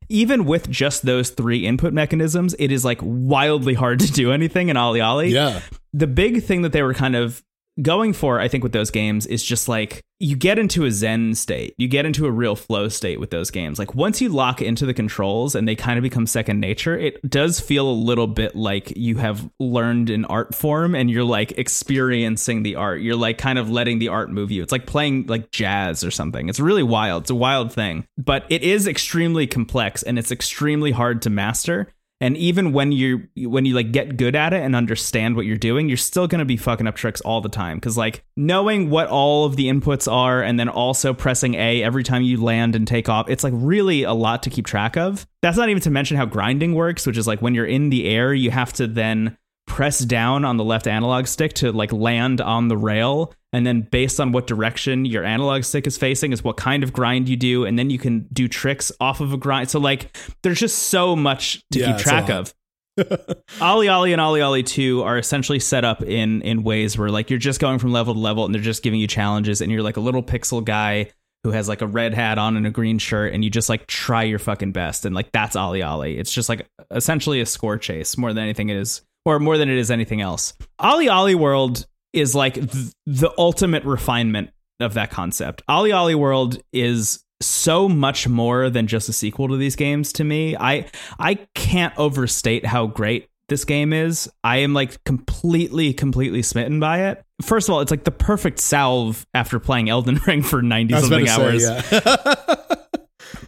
even 0.09 0.45
with 0.45 0.69
just 0.69 1.07
those 1.07 1.31
three 1.31 1.65
input 1.65 1.93
mechanisms 1.93 2.55
it 2.59 2.73
is 2.73 2.85
like 2.85 2.99
wildly 3.03 3.73
hard 3.75 4.01
to 4.01 4.11
do 4.13 4.33
anything 4.33 4.69
in 4.69 4.77
OlliOlli 4.77 5.31
Yeah. 5.31 5.61
the 5.93 6.09
big 6.09 6.43
thing 6.43 6.63
that 6.63 6.73
they 6.73 6.83
were 6.83 6.93
kind 6.93 7.15
of 7.15 7.43
going 7.83 8.13
for, 8.13 8.41
I 8.41 8.49
think, 8.49 8.63
with 8.63 8.73
those 8.73 8.91
games 8.91 9.27
is 9.27 9.43
just 9.43 9.69
like 9.69 10.03
you 10.21 10.37
get 10.37 10.59
into 10.59 10.85
a 10.85 10.91
zen 10.91 11.35
state. 11.35 11.75
You 11.77 11.89
get 11.89 12.07
into 12.07 12.27
a 12.27 12.31
real 12.31 12.57
flow 12.57 12.89
state 12.89 13.19
with 13.19 13.31
those 13.31 13.51
games. 13.51 13.79
Like 13.79 13.95
once 13.95 14.21
you 14.21 14.29
lock 14.29 14.63
into 14.63 14.87
the 14.87 14.95
controls 14.95 15.55
and 15.55 15.67
they 15.67 15.75
kind 15.75 15.99
of 15.99 16.03
become 16.03 16.27
second 16.27 16.61
nature, 16.61 16.97
it 16.97 17.29
does 17.29 17.61
feel 17.61 17.89
a 17.89 17.93
little 17.93 18.27
bit 18.27 18.55
like 18.55 18.97
you 18.97 19.17
have 19.19 19.49
learned 19.59 20.11
an 20.11 20.25
art 20.27 20.55
form 20.55 20.95
and 20.95 21.11
you're 21.11 21.25
like 21.25 21.59
experiencing 21.59 22.63
the 22.63 22.77
art. 22.77 23.01
You're 23.01 23.17
like 23.17 23.39
kind 23.39 23.59
of 23.59 23.71
letting 23.71 23.99
the 23.99 24.09
art 24.09 24.31
move 24.31 24.51
you. 24.51 24.63
It's 24.63 24.73
like 24.73 24.87
playing 24.87 25.27
like 25.27 25.51
jazz 25.51 26.05
or 26.05 26.11
something. 26.11 26.49
It's 26.49 26.61
really 26.61 26.83
wild. 26.83 27.25
It's 27.25 27.31
a 27.31 27.35
wild 27.35 27.73
thing, 27.73 28.07
but 28.17 28.45
it 28.49 28.63
is 28.63 28.87
extremely 28.87 29.47
complex 29.47 30.03
and 30.03 30.19
it's 30.19 30.31
extremely 30.31 30.93
hard 30.93 31.23
to 31.23 31.31
master 31.31 31.89
and 32.21 32.37
even 32.37 32.73
when 32.73 32.93
you 32.93 33.29
when 33.37 33.65
you 33.65 33.75
like 33.75 33.93
get 33.93 34.17
good 34.17 34.35
at 34.35 34.53
it 34.53 34.63
and 34.63 34.75
understand 34.77 35.37
what 35.37 35.47
you're 35.47 35.57
doing 35.57 35.89
you're 35.89 35.97
still 35.97 36.27
going 36.27 36.39
to 36.39 36.45
be 36.45 36.57
fucking 36.57 36.87
up 36.87 36.95
tricks 36.95 37.21
all 37.23 37.41
the 37.41 37.49
time. 37.49 37.81
Cuz 37.81 37.97
like 37.97 38.25
knowing 38.37 38.91
what 38.91 39.09
all 39.09 39.45
of 39.45 39.57
the 39.57 39.69
inputs 39.69 40.11
are 40.11 40.43
and 40.43 40.59
then 40.59 40.69
also 40.69 41.13
pressing 41.13 41.55
A 41.55 41.83
every 41.83 42.03
time 42.03 42.23
you 42.23 42.43
land 42.43 42.77
and 42.77 42.87
take 42.87 43.09
off 43.09 43.29
it's 43.29 43.45
like 43.45 43.55
really 43.57 44.03
a 44.05 44.13
lot 44.13 44.43
to 44.45 44.51
keep 44.51 44.67
track 44.67 44.97
of. 44.97 45.27
That's 45.43 45.57
not 45.57 45.69
even 45.69 45.83
to 45.83 45.91
mention 45.91 46.17
how 46.17 46.27
grinding 46.27 46.75
works 46.75 47.07
which 47.07 47.19
is 47.19 47.27
like 47.27 47.43
when 47.43 47.55
you're 47.55 47.67
in 47.67 47.91
the 47.91 48.09
air 48.09 48.33
you 48.33 48.51
have 48.51 48.73
to 48.75 48.87
then 48.87 49.37
press 49.67 49.99
down 50.01 50.45
on 50.45 50.57
the 50.57 50.65
left 50.65 50.87
analog 50.87 51.27
stick 51.27 51.55
to 51.55 51.73
like 51.73 51.93
land 51.93 52.41
on 52.41 52.69
the 52.69 52.77
rail 52.77 53.35
and 53.55 53.67
then 53.67 53.83
based 53.83 54.21
on 54.21 54.33
what 54.33 54.47
direction 54.47 55.05
your 55.05 55.25
analog 55.25 55.63
stick 55.63 55.87
is 55.87 55.97
facing 55.97 56.33
is 56.33 56.43
what 56.43 56.57
kind 56.57 56.83
of 56.83 56.93
grind 56.93 57.29
you 57.29 57.37
do 57.37 57.65
and 57.65 57.79
then 57.79 57.89
you 57.89 57.99
can 57.99 58.27
do 58.33 58.49
tricks 58.49 58.91
off 59.01 59.21
of 59.21 59.33
a 59.33 59.37
grind 59.37 59.71
so 59.71 59.79
like 59.79 60.15
there's 60.43 60.61
just 60.61 60.79
so 60.89 61.15
much 61.17 61.63
to 61.71 61.79
Yeah, 61.79 61.87
keep 61.87 61.99
track 61.99 62.29
of. 62.29 62.53
of 62.99 63.15
OlliOlli 63.59 64.13
and 64.13 64.21
OlliOlli 64.21 64.67
2 64.67 65.03
are 65.03 65.19
essentially 65.19 65.59
set 65.61 65.85
up 65.85 66.03
in 66.03 66.43
in 66.43 66.63
ways 66.63 66.99
where 66.99 67.09
like 67.09 67.31
you're 67.31 67.39
just 67.39 67.61
going 67.61 67.79
from 67.79 67.93
level 67.93 68.15
to 68.15 68.21
level 68.21 68.45
and 68.45 68.55
they're 68.55 68.63
just 68.63 68.83
giving 68.83 69.01
you 69.01 69.07
challenges 69.07 69.61
and 69.61 69.71
you're 69.73 69.83
like 69.83 69.97
a 69.97 70.01
little 70.01 70.23
pixel 70.23 70.63
guy 70.65 71.11
who 71.45 71.51
has 71.51 71.69
like 71.69 71.83
a 71.83 71.87
red 71.87 72.15
hat 72.15 72.39
on 72.39 72.57
and 72.57 72.67
a 72.67 72.71
green 72.71 72.99
shirt 72.99 73.33
and 73.35 73.45
you 73.45 73.51
just 73.51 73.69
like 73.69 73.87
try 73.87 74.23
your 74.23 74.39
fucking 74.39 74.73
best 74.73 75.05
and 75.05 75.15
like 75.15 75.31
that's 75.33 75.57
OlliOlli. 75.57 76.19
It's 76.19 76.33
just 76.33 76.49
like 76.49 76.67
essentially 76.91 77.41
a 77.41 77.47
score 77.47 77.79
chase 77.79 78.17
more 78.17 78.33
than 78.33 78.43
anything 78.43 78.71
it 78.71 78.77
is 78.77 79.03
or 79.27 79.39
more 79.39 79.59
than 79.59 79.69
it 79.69 79.77
is 79.77 79.91
anything 79.91 80.21
else. 80.21 80.55
OlliOlli 80.81 81.35
World 81.35 81.87
is 82.15 82.35
like 82.35 82.55
th- 82.55 82.93
the 83.07 83.33
ultimate 83.39 83.85
refinement 83.85 84.51
of 84.81 84.95
that 84.95 85.11
concept. 85.11 85.63
OlliOlli 85.69 86.15
World 86.15 86.59
is 86.73 87.25
so 87.41 87.89
much 87.89 88.29
more 88.29 88.71
than 88.71 88.87
just 88.87 89.09
a 89.09 89.13
sequel 89.13 89.49
to 89.49 89.57
these 89.57 89.77
games 89.77 90.13
to 90.15 90.25
me. 90.25 90.57
I 90.57 90.87
I 91.19 91.35
can't 91.55 91.97
overstate 91.99 92.65
how 92.65 92.87
great 92.87 93.29
this 93.49 93.65
game 93.65 93.93
is. 93.93 94.31
I 94.43 94.59
am 94.59 94.73
like 94.73 95.03
completely 95.05 95.93
completely 95.93 96.43
smitten 96.43 96.81
by 96.81 97.09
it. 97.09 97.23
First 97.43 97.69
of 97.69 97.75
all, 97.75 97.81
it's 97.81 97.91
like 97.91 98.05
the 98.05 98.11
perfect 98.11 98.61
salve 98.61 99.27
after 99.35 99.59
playing 99.59 99.91
Elden 99.91 100.21
Ring 100.27 100.43
for 100.43 100.63
90 100.63 100.95
I 100.95 101.01
was 101.01 101.07
about 101.09 101.29
something 101.29 101.57
to 101.57 101.61
say, 101.61 101.69
hours. 101.99 102.05
yeah. 102.07 102.65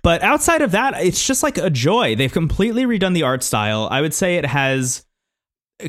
But 0.03 0.23
outside 0.23 0.63
of 0.63 0.71
that, 0.73 0.95
it's 1.05 1.25
just 1.27 1.43
like 1.43 1.59
a 1.59 1.69
joy. 1.71 2.15
They've 2.15 2.33
completely 2.33 2.85
redone 2.85 3.13
the 3.13 3.25
art 3.25 3.43
style. 3.43 3.89
I 3.91 4.01
would 4.01 4.15
say 4.15 4.37
it 4.37 4.47
has 4.47 5.05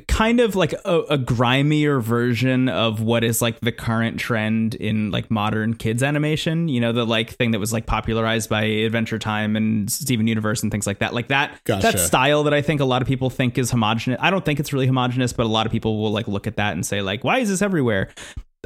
kind 0.08 0.42
of 0.42 0.56
like 0.56 0.74
a, 0.74 1.00
a 1.10 1.18
grimier 1.18 2.02
version 2.02 2.68
of 2.68 3.02
what 3.02 3.24
is 3.24 3.42
like 3.42 3.60
the 3.62 3.72
current 3.72 4.20
trend 4.20 4.76
in 4.76 5.12
like 5.12 5.32
modern 5.32 5.74
kids 5.74 6.04
animation. 6.04 6.68
You 6.68 6.82
know, 6.82 6.92
the 6.92 7.06
like 7.06 7.32
thing 7.32 7.52
that 7.52 7.60
was 7.60 7.72
like 7.72 7.86
popularized 7.86 8.50
by 8.50 8.64
Adventure 8.64 9.18
Time 9.18 9.56
and 9.56 9.90
Steven 9.90 10.28
Universe 10.28 10.62
and 10.62 10.72
things 10.72 10.86
like 10.86 11.00
that. 11.00 11.14
Like 11.14 11.30
that 11.30 11.64
Gotcha. 11.64 11.84
that 11.84 12.00
style 12.00 12.44
that 12.44 12.54
I 12.54 12.62
think 12.62 12.82
a 12.82 12.86
lot 12.86 13.02
of 13.02 13.08
people 13.08 13.30
think 13.30 13.58
is 13.58 13.72
homogenous. 13.72 14.20
I 14.22 14.30
don't 14.30 14.44
think 14.44 14.60
it's 14.60 14.74
really 14.74 14.88
homogenous, 14.88 15.32
but 15.32 15.46
a 15.46 15.50
lot 15.50 15.66
of 15.66 15.72
people 15.72 16.02
will 16.02 16.12
like 16.12 16.28
look 16.28 16.48
at 16.48 16.58
that 16.58 16.74
and 16.74 16.86
say 16.86 17.02
like, 17.02 17.24
why 17.24 17.40
is 17.40 17.50
this 17.50 17.62
everywhere? 17.62 18.10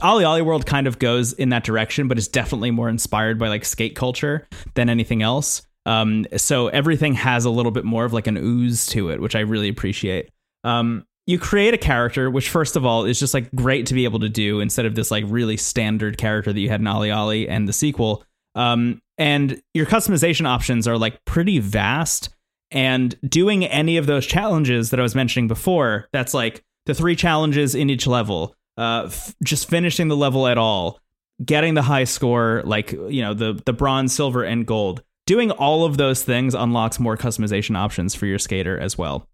Ollie 0.02 0.24
Ollie 0.24 0.42
World 0.42 0.66
kind 0.66 0.88
of 0.88 0.98
goes 0.98 1.34
in 1.34 1.50
that 1.50 1.64
direction, 1.64 2.08
but 2.08 2.18
it's 2.18 2.28
definitely 2.28 2.72
more 2.72 2.90
inspired 2.90 3.38
by 3.38 3.48
like 3.50 3.66
skate 3.66 3.96
culture 3.96 4.48
than 4.74 4.90
anything 4.90 5.22
else. 5.22 5.62
Um, 5.86 6.26
so 6.38 6.68
everything 6.70 7.14
has 7.14 7.46
a 7.46 7.50
little 7.52 7.72
bit 7.72 7.86
more 7.86 8.06
of 8.06 8.14
like 8.14 8.26
an 8.26 8.38
ooze 8.38 8.88
to 8.88 9.10
it, 9.10 9.22
which 9.22 9.36
I 9.36 9.42
really 9.42 9.70
appreciate. 9.70 10.30
Um, 10.64 11.06
you 11.28 11.38
create 11.38 11.74
a 11.74 11.78
character, 11.78 12.30
which 12.30 12.50
first 12.50 12.76
of 12.76 12.86
all 12.86 13.06
is 13.06 13.20
just 13.20 13.34
like 13.34 13.54
great 13.56 13.86
to 13.88 13.94
be 13.94 14.06
able 14.06 14.20
to 14.20 14.30
do 14.30 14.60
instead 14.60 14.86
of 14.86 14.96
this 14.96 15.12
like 15.12 15.24
really 15.28 15.58
standard 15.58 16.18
character 16.18 16.52
that 16.52 16.60
you 16.60 16.70
had 16.70 16.80
in 16.80 16.88
Ollie 16.88 17.12
Ollie 17.12 17.48
and 17.48 17.68
the 17.68 17.74
sequel. 17.74 18.24
Um, 18.56 19.02
and 19.18 19.62
your 19.74 19.86
customization 19.86 20.46
options 20.48 20.88
are 20.88 20.98
like 20.98 21.24
pretty 21.26 21.60
vast. 21.60 22.30
And 22.72 23.16
doing 23.28 23.66
any 23.66 23.98
of 23.98 24.06
those 24.06 24.26
challenges 24.26 24.90
that 24.90 25.00
I 25.00 25.04
was 25.04 25.14
mentioning 25.14 25.48
before, 25.48 26.08
that's 26.12 26.34
like 26.34 26.64
the 26.86 26.94
three 26.94 27.16
challenges 27.16 27.76
in 27.76 27.90
each 27.90 28.08
level, 28.08 28.56
uh, 28.78 29.04
f- 29.06 29.36
just 29.44 29.70
finishing 29.70 30.08
the 30.08 30.16
level 30.16 30.48
at 30.48 30.58
all, 30.58 31.00
getting 31.44 31.74
the 31.74 31.82
high 31.82 32.06
score, 32.06 32.62
like 32.66 32.94
you 32.94 33.22
know 33.22 33.34
the 33.34 33.62
the 33.66 33.74
bronze, 33.74 34.14
silver, 34.14 34.44
and 34.44 34.66
gold. 34.66 35.04
Doing 35.28 35.52
all 35.52 35.86
of 35.86 35.98
those 35.98 36.24
things 36.24 36.56
unlocks 36.56 37.00
more 37.00 37.18
customization 37.18 37.78
options 37.78 38.16
for 38.16 38.26
your 38.26 38.40
skater 38.40 38.78
as 38.80 38.98
well. 38.98 39.28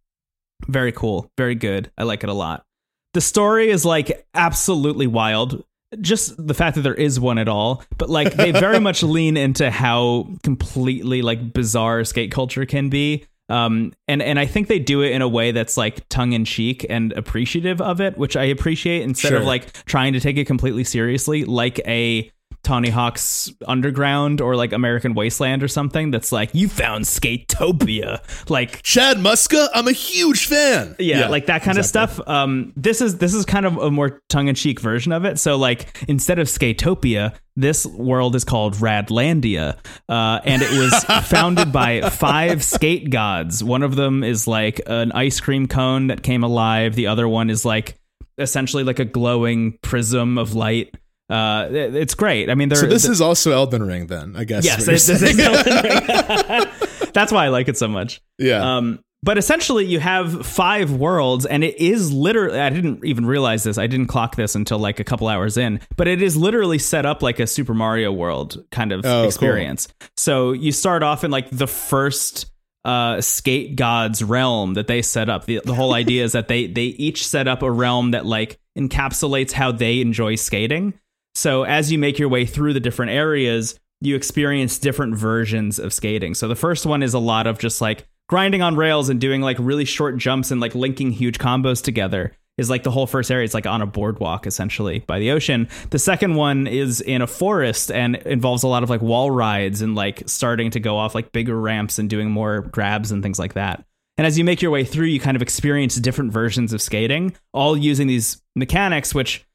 Very 0.68 0.92
cool, 0.92 1.32
very 1.38 1.56
good. 1.56 1.92
I 1.98 2.04
like 2.04 2.24
it 2.24 2.30
a 2.30 2.34
lot. 2.34 2.66
The 3.14 3.22
story 3.22 3.70
is 3.70 3.86
like 3.86 4.28
absolutely 4.34 5.08
wild. 5.08 5.64
Just 6.02 6.36
the 6.46 6.54
fact 6.54 6.76
that 6.76 6.82
there 6.82 6.94
is 6.94 7.20
one 7.20 7.38
at 7.38 7.48
all, 7.48 7.84
but 7.98 8.10
like 8.10 8.34
they 8.34 8.52
very 8.52 8.80
much 8.82 9.04
lean 9.04 9.38
into 9.38 9.72
how 9.72 10.28
completely 10.44 11.22
like 11.22 11.54
bizarre 11.54 12.04
skate 12.04 12.32
culture 12.32 12.66
can 12.66 12.90
be. 12.90 13.26
Um, 13.50 13.94
and 14.10 14.22
and 14.22 14.38
I 14.38 14.46
think 14.46 14.68
they 14.68 14.80
do 14.80 15.02
it 15.02 15.14
in 15.14 15.22
a 15.22 15.28
way 15.28 15.52
that's 15.52 15.78
like 15.78 16.08
tongue 16.10 16.34
in 16.34 16.44
cheek 16.44 16.86
and 16.90 17.14
appreciative 17.14 17.80
of 17.80 18.02
it, 18.02 18.18
which 18.18 18.36
I 18.36 18.44
appreciate 18.44 19.04
instead 19.04 19.34
of 19.34 19.46
like 19.46 19.72
trying 19.86 20.14
to 20.14 20.20
take 20.20 20.36
it 20.38 20.46
completely 20.46 20.84
seriously, 20.84 21.46
like 21.46 21.80
a 21.88 22.30
Tony 22.68 22.90
Hawk's 22.90 23.50
Underground 23.66 24.42
or 24.42 24.58
like 24.58 24.74
American 24.74 25.14
Wasteland 25.14 25.64
or 25.64 25.70
something 25.70 26.12
that's 26.12 26.34
like 26.34 26.50
you 26.54 26.68
found 26.68 27.06
Skatopia. 27.06 28.20
Like 28.50 28.82
Chad 28.82 29.20
Muska, 29.20 29.70
I'm 29.74 29.88
a 29.88 29.94
huge 29.94 30.48
fan. 30.48 30.94
yeah, 31.00 31.30
like 31.30 31.46
that 31.46 31.62
kind 31.64 31.78
exactly. 31.78 32.04
of 32.04 32.12
stuff. 32.12 32.28
Um, 32.28 32.74
this 32.76 33.00
is 33.00 33.20
this 33.20 33.34
is 33.34 33.46
kind 33.46 33.66
of 33.66 33.78
a 33.78 33.90
more 33.90 34.22
tongue 34.28 34.50
in 34.50 34.56
cheek 34.56 34.82
version 34.82 35.14
of 35.14 35.24
it. 35.24 35.40
So 35.40 35.56
like 35.56 36.04
instead 36.10 36.40
of 36.40 36.48
Skatopia, 36.48 37.34
this 37.56 37.86
world 37.86 38.36
is 38.36 38.44
called 38.44 38.74
Radlandia, 38.76 39.78
uh, 40.10 40.42
and 40.44 40.62
it 40.62 40.72
was 40.72 41.06
founded 41.30 41.72
by 41.72 42.10
five 42.10 42.66
skate 42.66 43.10
gods. 43.10 43.64
One 43.64 43.82
of 43.82 43.96
them 43.96 44.26
is 44.26 44.46
like 44.46 44.82
an 44.88 45.14
ice 45.14 45.40
cream 45.40 45.70
cone 45.70 46.08
that 46.08 46.22
came 46.22 46.44
alive. 46.44 46.96
The 46.96 47.08
other 47.08 47.30
one 47.30 47.50
is 47.50 47.64
like 47.64 47.98
essentially 48.38 48.84
like 48.84 49.00
a 49.00 49.06
glowing 49.06 49.78
prism 49.82 50.38
of 50.38 50.54
light. 50.54 50.94
Uh, 51.30 51.68
it's 51.72 52.16
great. 52.16 52.50
I 52.50 52.56
mean, 52.56 52.74
So 52.74 52.86
this 52.86 53.06
is 53.06 53.20
also 53.22 53.52
Elden 53.52 53.84
Ring, 53.84 54.08
then 54.08 54.36
I 54.38 54.44
guess. 54.46 54.64
yes, 54.66 54.86
this 54.86 55.10
is. 55.10 55.22
Elden 55.40 55.84
Ring. 55.84 56.02
That's 57.14 57.32
why 57.32 57.46
I 57.46 57.48
like 57.50 57.68
it 57.68 57.78
so 57.78 57.88
much. 57.88 58.22
yeah. 58.38 58.78
Um, 58.78 59.00
but 59.24 59.40
essentially, 59.40 59.84
you 59.84 60.00
have 60.00 60.46
five 60.46 60.92
worlds, 60.92 61.48
and 61.48 61.64
it 61.64 61.80
is 61.80 62.14
literally. 62.14 62.60
I 62.60 62.70
didn't 62.70 63.04
even 63.04 63.26
realize 63.26 63.64
this. 63.64 63.80
I 63.80 63.88
didn't 63.88 64.06
clock 64.08 64.36
this 64.36 64.54
until 64.54 64.78
like 64.78 65.00
a 65.00 65.04
couple 65.04 65.28
hours 65.28 65.58
in, 65.58 65.80
but 65.98 66.08
it 66.08 66.22
is 66.22 66.38
literally 66.38 66.78
set 66.78 67.04
up 67.06 67.24
like 67.24 67.40
a 67.40 67.48
Super 67.48 67.74
Mario 67.74 68.12
World 68.12 68.64
kind 68.72 68.92
of 68.92 69.00
Oh, 69.00 69.10
cool. 69.10 69.26
experience. 69.26 69.88
So 70.16 70.52
you 70.52 70.72
start 70.72 71.02
off 71.02 71.24
in 71.24 71.32
like 71.32 71.50
the 71.50 71.66
first 71.68 72.46
uh, 72.86 73.20
skate 73.20 73.76
gods 73.76 74.24
realm 74.24 74.76
that 74.76 74.86
they 74.86 75.02
set 75.02 75.30
up. 75.30 75.46
The, 75.46 75.62
the 75.66 75.74
whole 75.74 75.96
idea 75.96 76.24
is 76.24 76.34
that 76.34 76.48
they 76.48 76.68
they 76.68 76.84
each 76.86 77.28
set 77.28 77.48
up 77.48 77.64
a 77.64 77.72
realm 77.72 78.12
that 78.12 78.26
like 78.26 78.60
encapsulates 78.78 79.52
how 79.52 79.72
they 79.72 80.00
enjoy 80.00 80.36
skating. 80.36 80.94
So 81.38 81.66
as 81.66 81.92
you 81.92 82.00
make 82.00 82.18
your 82.18 82.30
way 82.30 82.48
through 82.48 82.74
the 82.74 82.80
different 82.80 83.12
areas, 83.12 83.80
you 84.02 84.16
experience 84.16 84.80
different 84.80 85.16
versions 85.16 85.78
of 85.78 85.94
skating. 85.94 86.34
So 86.34 86.48
the 86.48 86.56
first 86.56 86.84
one 86.84 87.04
is 87.04 87.14
a 87.14 87.20
lot 87.20 87.46
of 87.46 87.60
just 87.60 87.80
like 87.80 88.08
grinding 88.28 88.64
on 88.64 88.76
rails 88.76 89.08
and 89.08 89.22
doing 89.22 89.42
like 89.42 89.58
really 89.60 89.86
short 89.86 90.18
jumps 90.18 90.50
and 90.50 90.60
like 90.60 90.74
linking 90.74 91.12
huge 91.12 91.38
combos 91.38 91.84
together. 91.84 92.34
Is 92.58 92.72
like 92.72 92.82
the 92.82 92.90
whole 92.90 93.06
first 93.06 93.30
area. 93.30 93.46
It's 93.46 93.54
like 93.54 93.68
on 93.68 93.84
a 93.84 93.86
boardwalk 93.86 94.48
essentially 94.48 95.04
by 95.06 95.20
the 95.20 95.30
ocean. 95.30 95.68
The 95.92 96.00
second 96.00 96.34
one 96.34 96.66
is 96.66 97.02
in 97.02 97.22
a 97.22 97.28
forest 97.28 97.92
and 97.92 98.16
involves 98.16 98.64
a 98.64 98.68
lot 98.68 98.82
of 98.82 98.90
like 98.90 99.04
wall 99.04 99.30
rides 99.30 99.84
and 99.84 99.94
like 99.94 100.24
starting 100.26 100.72
to 100.72 100.80
go 100.80 100.98
off 100.98 101.14
like 101.14 101.32
bigger 101.34 101.62
ramps 101.62 102.00
and 102.00 102.10
doing 102.10 102.32
more 102.32 102.62
grabs 102.62 103.12
and 103.12 103.22
things 103.22 103.38
like 103.38 103.54
that. 103.54 103.86
And 104.18 104.26
as 104.26 104.40
you 104.40 104.44
make 104.44 104.64
your 104.64 104.72
way 104.72 104.84
through, 104.84 105.06
you 105.06 105.20
kind 105.20 105.36
of 105.36 105.44
experience 105.44 105.98
different 105.98 106.34
versions 106.34 106.74
of 106.74 106.82
skating, 106.82 107.36
all 107.54 107.78
using 107.78 108.08
these 108.08 108.42
mechanics, 108.56 109.14
which 109.14 109.46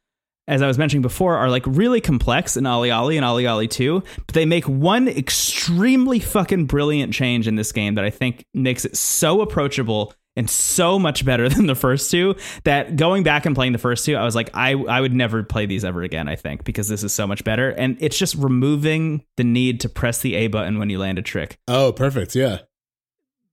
as 0.52 0.60
I 0.60 0.66
was 0.66 0.76
mentioning 0.76 1.00
before, 1.00 1.36
are 1.36 1.48
like 1.48 1.64
really 1.66 2.02
complex 2.02 2.58
in 2.58 2.64
OlliOlli 2.64 3.16
and 3.16 3.24
OlliOlli 3.24 3.70
2, 3.70 4.02
but 4.26 4.34
they 4.34 4.44
make 4.44 4.64
one 4.68 5.08
extremely 5.08 6.20
fucking 6.20 6.66
brilliant 6.66 7.14
change 7.14 7.48
in 7.48 7.56
this 7.56 7.72
game 7.72 7.94
that 7.94 8.04
I 8.04 8.10
think 8.10 8.44
makes 8.52 8.84
it 8.84 8.94
so 8.94 9.40
approachable 9.40 10.12
and 10.36 10.50
so 10.50 10.98
much 10.98 11.24
better 11.24 11.48
than 11.54 11.66
the 11.66 11.74
first 11.74 12.10
two 12.10 12.36
that 12.64 12.96
going 12.96 13.22
back 13.22 13.46
and 13.46 13.54
playing 13.54 13.72
the 13.72 13.78
first 13.78 14.04
two, 14.04 14.14
I 14.14 14.24
was 14.24 14.34
like, 14.34 14.50
I, 14.52 14.72
I 14.74 15.00
would 15.00 15.14
never 15.14 15.42
play 15.42 15.64
these 15.64 15.86
ever 15.86 16.02
again, 16.02 16.28
I 16.28 16.36
think, 16.36 16.64
because 16.64 16.86
this 16.86 17.02
is 17.02 17.14
so 17.14 17.26
much 17.26 17.44
better. 17.44 17.70
And 17.70 17.96
it's 18.00 18.18
just 18.18 18.34
removing 18.34 19.24
the 19.38 19.44
need 19.44 19.80
to 19.80 19.88
press 19.88 20.20
the 20.20 20.34
A 20.34 20.48
button 20.48 20.78
when 20.78 20.90
you 20.90 20.98
land 20.98 21.18
a 21.18 21.22
trick 21.22 21.58
oh, 21.66 21.92
perfect. 21.92 22.34
Yeah. 22.34 22.58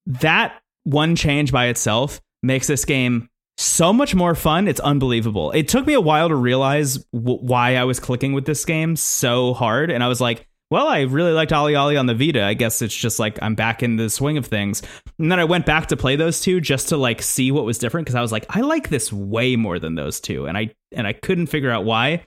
that 0.05 0.61
one 0.83 1.15
change 1.15 1.53
by 1.53 1.67
itself 1.67 2.19
makes 2.43 2.67
this 2.67 2.83
game 2.83 3.28
so 3.59 3.91
much 3.91 4.15
more 4.15 4.35
fun. 4.35 4.67
It's 4.67 4.79
unbelievable. 4.79 5.51
It 5.51 5.67
took 5.67 5.85
me 5.85 5.93
a 5.93 6.01
while 6.01 6.29
to 6.29 6.35
realize 6.35 6.97
w- 7.13 7.39
why 7.39 7.75
I 7.75 7.83
was 7.83 7.99
clicking 7.99 8.33
with 8.33 8.45
this 8.45 8.63
game 8.63 8.95
so 8.95 9.53
hard, 9.53 9.91
and 9.91 10.03
I 10.03 10.07
was 10.07 10.21
like, 10.21 10.47
"Well, 10.71 10.87
I 10.87 11.01
really 11.01 11.33
liked 11.33 11.51
OlliOlli 11.51 11.99
on 11.99 12.05
the 12.05 12.15
Vita. 12.15 12.43
I 12.43 12.53
guess 12.53 12.81
it's 12.81 12.95
just 12.95 13.19
like 13.19 13.37
I'm 13.41 13.55
back 13.55 13.83
in 13.83 13.97
the 13.97 14.09
swing 14.09 14.37
of 14.37 14.45
things." 14.45 14.81
And 15.17 15.31
then 15.31 15.39
I 15.39 15.43
went 15.43 15.65
back 15.65 15.87
to 15.87 15.97
play 15.97 16.15
those 16.15 16.39
two 16.41 16.61
just 16.61 16.89
to 16.89 16.97
like 16.97 17.21
see 17.21 17.51
what 17.51 17.65
was 17.65 17.77
different 17.77 18.05
because 18.05 18.15
I 18.15 18.21
was 18.21 18.31
like, 18.31 18.45
"I 18.49 18.61
like 18.61 18.89
this 18.89 19.11
way 19.11 19.55
more 19.55 19.77
than 19.77 19.95
those 19.95 20.19
two. 20.21 20.45
and 20.45 20.57
I 20.57 20.71
and 20.93 21.05
I 21.05 21.13
couldn't 21.13 21.47
figure 21.47 21.71
out 21.71 21.85
why. 21.85 22.25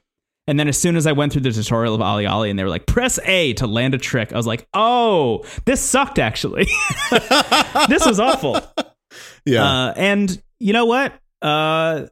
And 0.48 0.58
then 0.58 0.66
as 0.66 0.76
soon 0.76 0.96
as 0.96 1.06
I 1.06 1.12
went 1.12 1.32
through 1.32 1.42
the 1.42 1.52
tutorial 1.52 1.94
of 1.94 2.00
OlliOlli 2.00 2.50
and 2.50 2.58
they 2.58 2.64
were 2.64 2.68
like, 2.68 2.84
press 2.86 3.20
A 3.24 3.52
to 3.54 3.68
land 3.68 3.94
a 3.94 3.98
trick, 3.98 4.32
I 4.32 4.36
was 4.36 4.46
like, 4.46 4.66
oh, 4.74 5.44
this 5.66 5.80
sucked 5.80 6.18
actually. 6.18 6.64
this 7.88 8.04
was 8.04 8.20
awful. 8.20 8.60
Yeah. 9.44 9.64
Uh, 9.64 9.94
and 9.96 10.42
you 10.58 10.72
know 10.72 10.86
what? 10.86 11.12
Uh, 11.42 12.06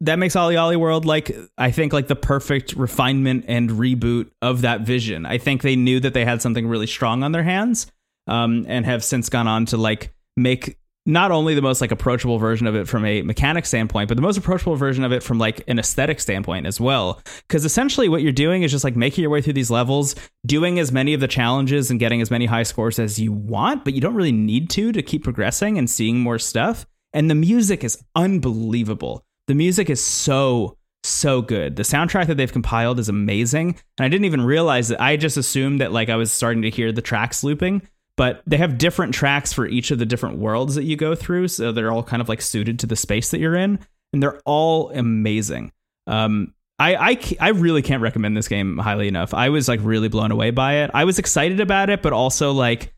that 0.00 0.18
makes 0.18 0.36
Ollie 0.36 0.56
Ollie 0.56 0.76
World 0.76 1.04
like 1.04 1.34
I 1.56 1.70
think 1.70 1.92
like 1.92 2.06
the 2.06 2.16
perfect 2.16 2.74
refinement 2.74 3.46
and 3.48 3.70
reboot 3.70 4.30
of 4.40 4.62
that 4.62 4.82
vision. 4.82 5.26
I 5.26 5.38
think 5.38 5.62
they 5.62 5.76
knew 5.76 5.98
that 6.00 6.14
they 6.14 6.24
had 6.24 6.40
something 6.40 6.68
really 6.68 6.86
strong 6.86 7.22
on 7.24 7.32
their 7.32 7.42
hands, 7.42 7.90
um, 8.28 8.64
and 8.68 8.86
have 8.86 9.02
since 9.02 9.28
gone 9.28 9.48
on 9.48 9.66
to 9.66 9.76
like 9.76 10.12
make 10.36 10.78
not 11.08 11.30
only 11.30 11.54
the 11.54 11.62
most 11.62 11.80
like 11.80 11.90
approachable 11.90 12.38
version 12.38 12.66
of 12.66 12.76
it 12.76 12.86
from 12.86 13.04
a 13.04 13.22
mechanic 13.22 13.64
standpoint, 13.64 14.08
but 14.08 14.16
the 14.16 14.22
most 14.22 14.36
approachable 14.36 14.76
version 14.76 15.04
of 15.04 15.10
it 15.10 15.22
from 15.22 15.38
like 15.38 15.64
an 15.66 15.78
aesthetic 15.78 16.20
standpoint 16.20 16.66
as 16.66 16.78
well. 16.78 17.20
Because 17.48 17.64
essentially, 17.64 18.08
what 18.08 18.22
you're 18.22 18.30
doing 18.30 18.62
is 18.62 18.70
just 18.70 18.84
like 18.84 18.94
making 18.94 19.22
your 19.22 19.30
way 19.30 19.40
through 19.40 19.54
these 19.54 19.70
levels, 19.70 20.14
doing 20.46 20.78
as 20.78 20.92
many 20.92 21.14
of 21.14 21.20
the 21.20 21.26
challenges 21.26 21.90
and 21.90 21.98
getting 21.98 22.20
as 22.20 22.30
many 22.30 22.44
high 22.44 22.62
scores 22.62 22.98
as 22.98 23.18
you 23.18 23.32
want, 23.32 23.84
but 23.84 23.94
you 23.94 24.00
don't 24.00 24.14
really 24.14 24.32
need 24.32 24.68
to 24.70 24.92
to 24.92 25.02
keep 25.02 25.24
progressing 25.24 25.78
and 25.78 25.88
seeing 25.88 26.20
more 26.20 26.38
stuff. 26.38 26.86
And 27.12 27.30
the 27.30 27.34
music 27.34 27.84
is 27.84 28.02
unbelievable. 28.14 29.24
The 29.46 29.54
music 29.54 29.88
is 29.90 30.04
so 30.04 30.76
so 31.04 31.40
good. 31.40 31.76
The 31.76 31.84
soundtrack 31.84 32.26
that 32.26 32.36
they've 32.36 32.52
compiled 32.52 32.98
is 32.98 33.08
amazing, 33.08 33.68
and 33.96 34.04
I 34.04 34.08
didn't 34.08 34.24
even 34.24 34.42
realize 34.42 34.88
that. 34.88 35.00
I 35.00 35.16
just 35.16 35.36
assumed 35.36 35.80
that 35.80 35.92
like 35.92 36.08
I 36.08 36.16
was 36.16 36.32
starting 36.32 36.62
to 36.62 36.70
hear 36.70 36.92
the 36.92 37.00
tracks 37.00 37.44
looping, 37.44 37.82
but 38.16 38.42
they 38.46 38.56
have 38.56 38.78
different 38.78 39.14
tracks 39.14 39.52
for 39.52 39.66
each 39.66 39.90
of 39.90 39.98
the 39.98 40.06
different 40.06 40.38
worlds 40.38 40.74
that 40.74 40.84
you 40.84 40.96
go 40.96 41.14
through, 41.14 41.48
so 41.48 41.72
they're 41.72 41.92
all 41.92 42.02
kind 42.02 42.20
of 42.20 42.28
like 42.28 42.42
suited 42.42 42.80
to 42.80 42.86
the 42.86 42.96
space 42.96 43.30
that 43.30 43.38
you're 43.38 43.54
in, 43.54 43.78
and 44.12 44.22
they're 44.22 44.40
all 44.44 44.90
amazing. 44.90 45.72
Um, 46.06 46.52
I, 46.80 46.94
I, 46.94 47.36
I 47.40 47.48
really 47.50 47.82
can't 47.82 48.02
recommend 48.02 48.36
this 48.36 48.48
game 48.48 48.78
highly 48.78 49.08
enough. 49.08 49.34
I 49.34 49.48
was 49.48 49.68
like 49.68 49.80
really 49.82 50.08
blown 50.08 50.30
away 50.30 50.50
by 50.50 50.84
it. 50.84 50.90
I 50.94 51.04
was 51.04 51.18
excited 51.18 51.60
about 51.60 51.90
it, 51.90 52.02
but 52.02 52.12
also 52.12 52.52
like, 52.52 52.92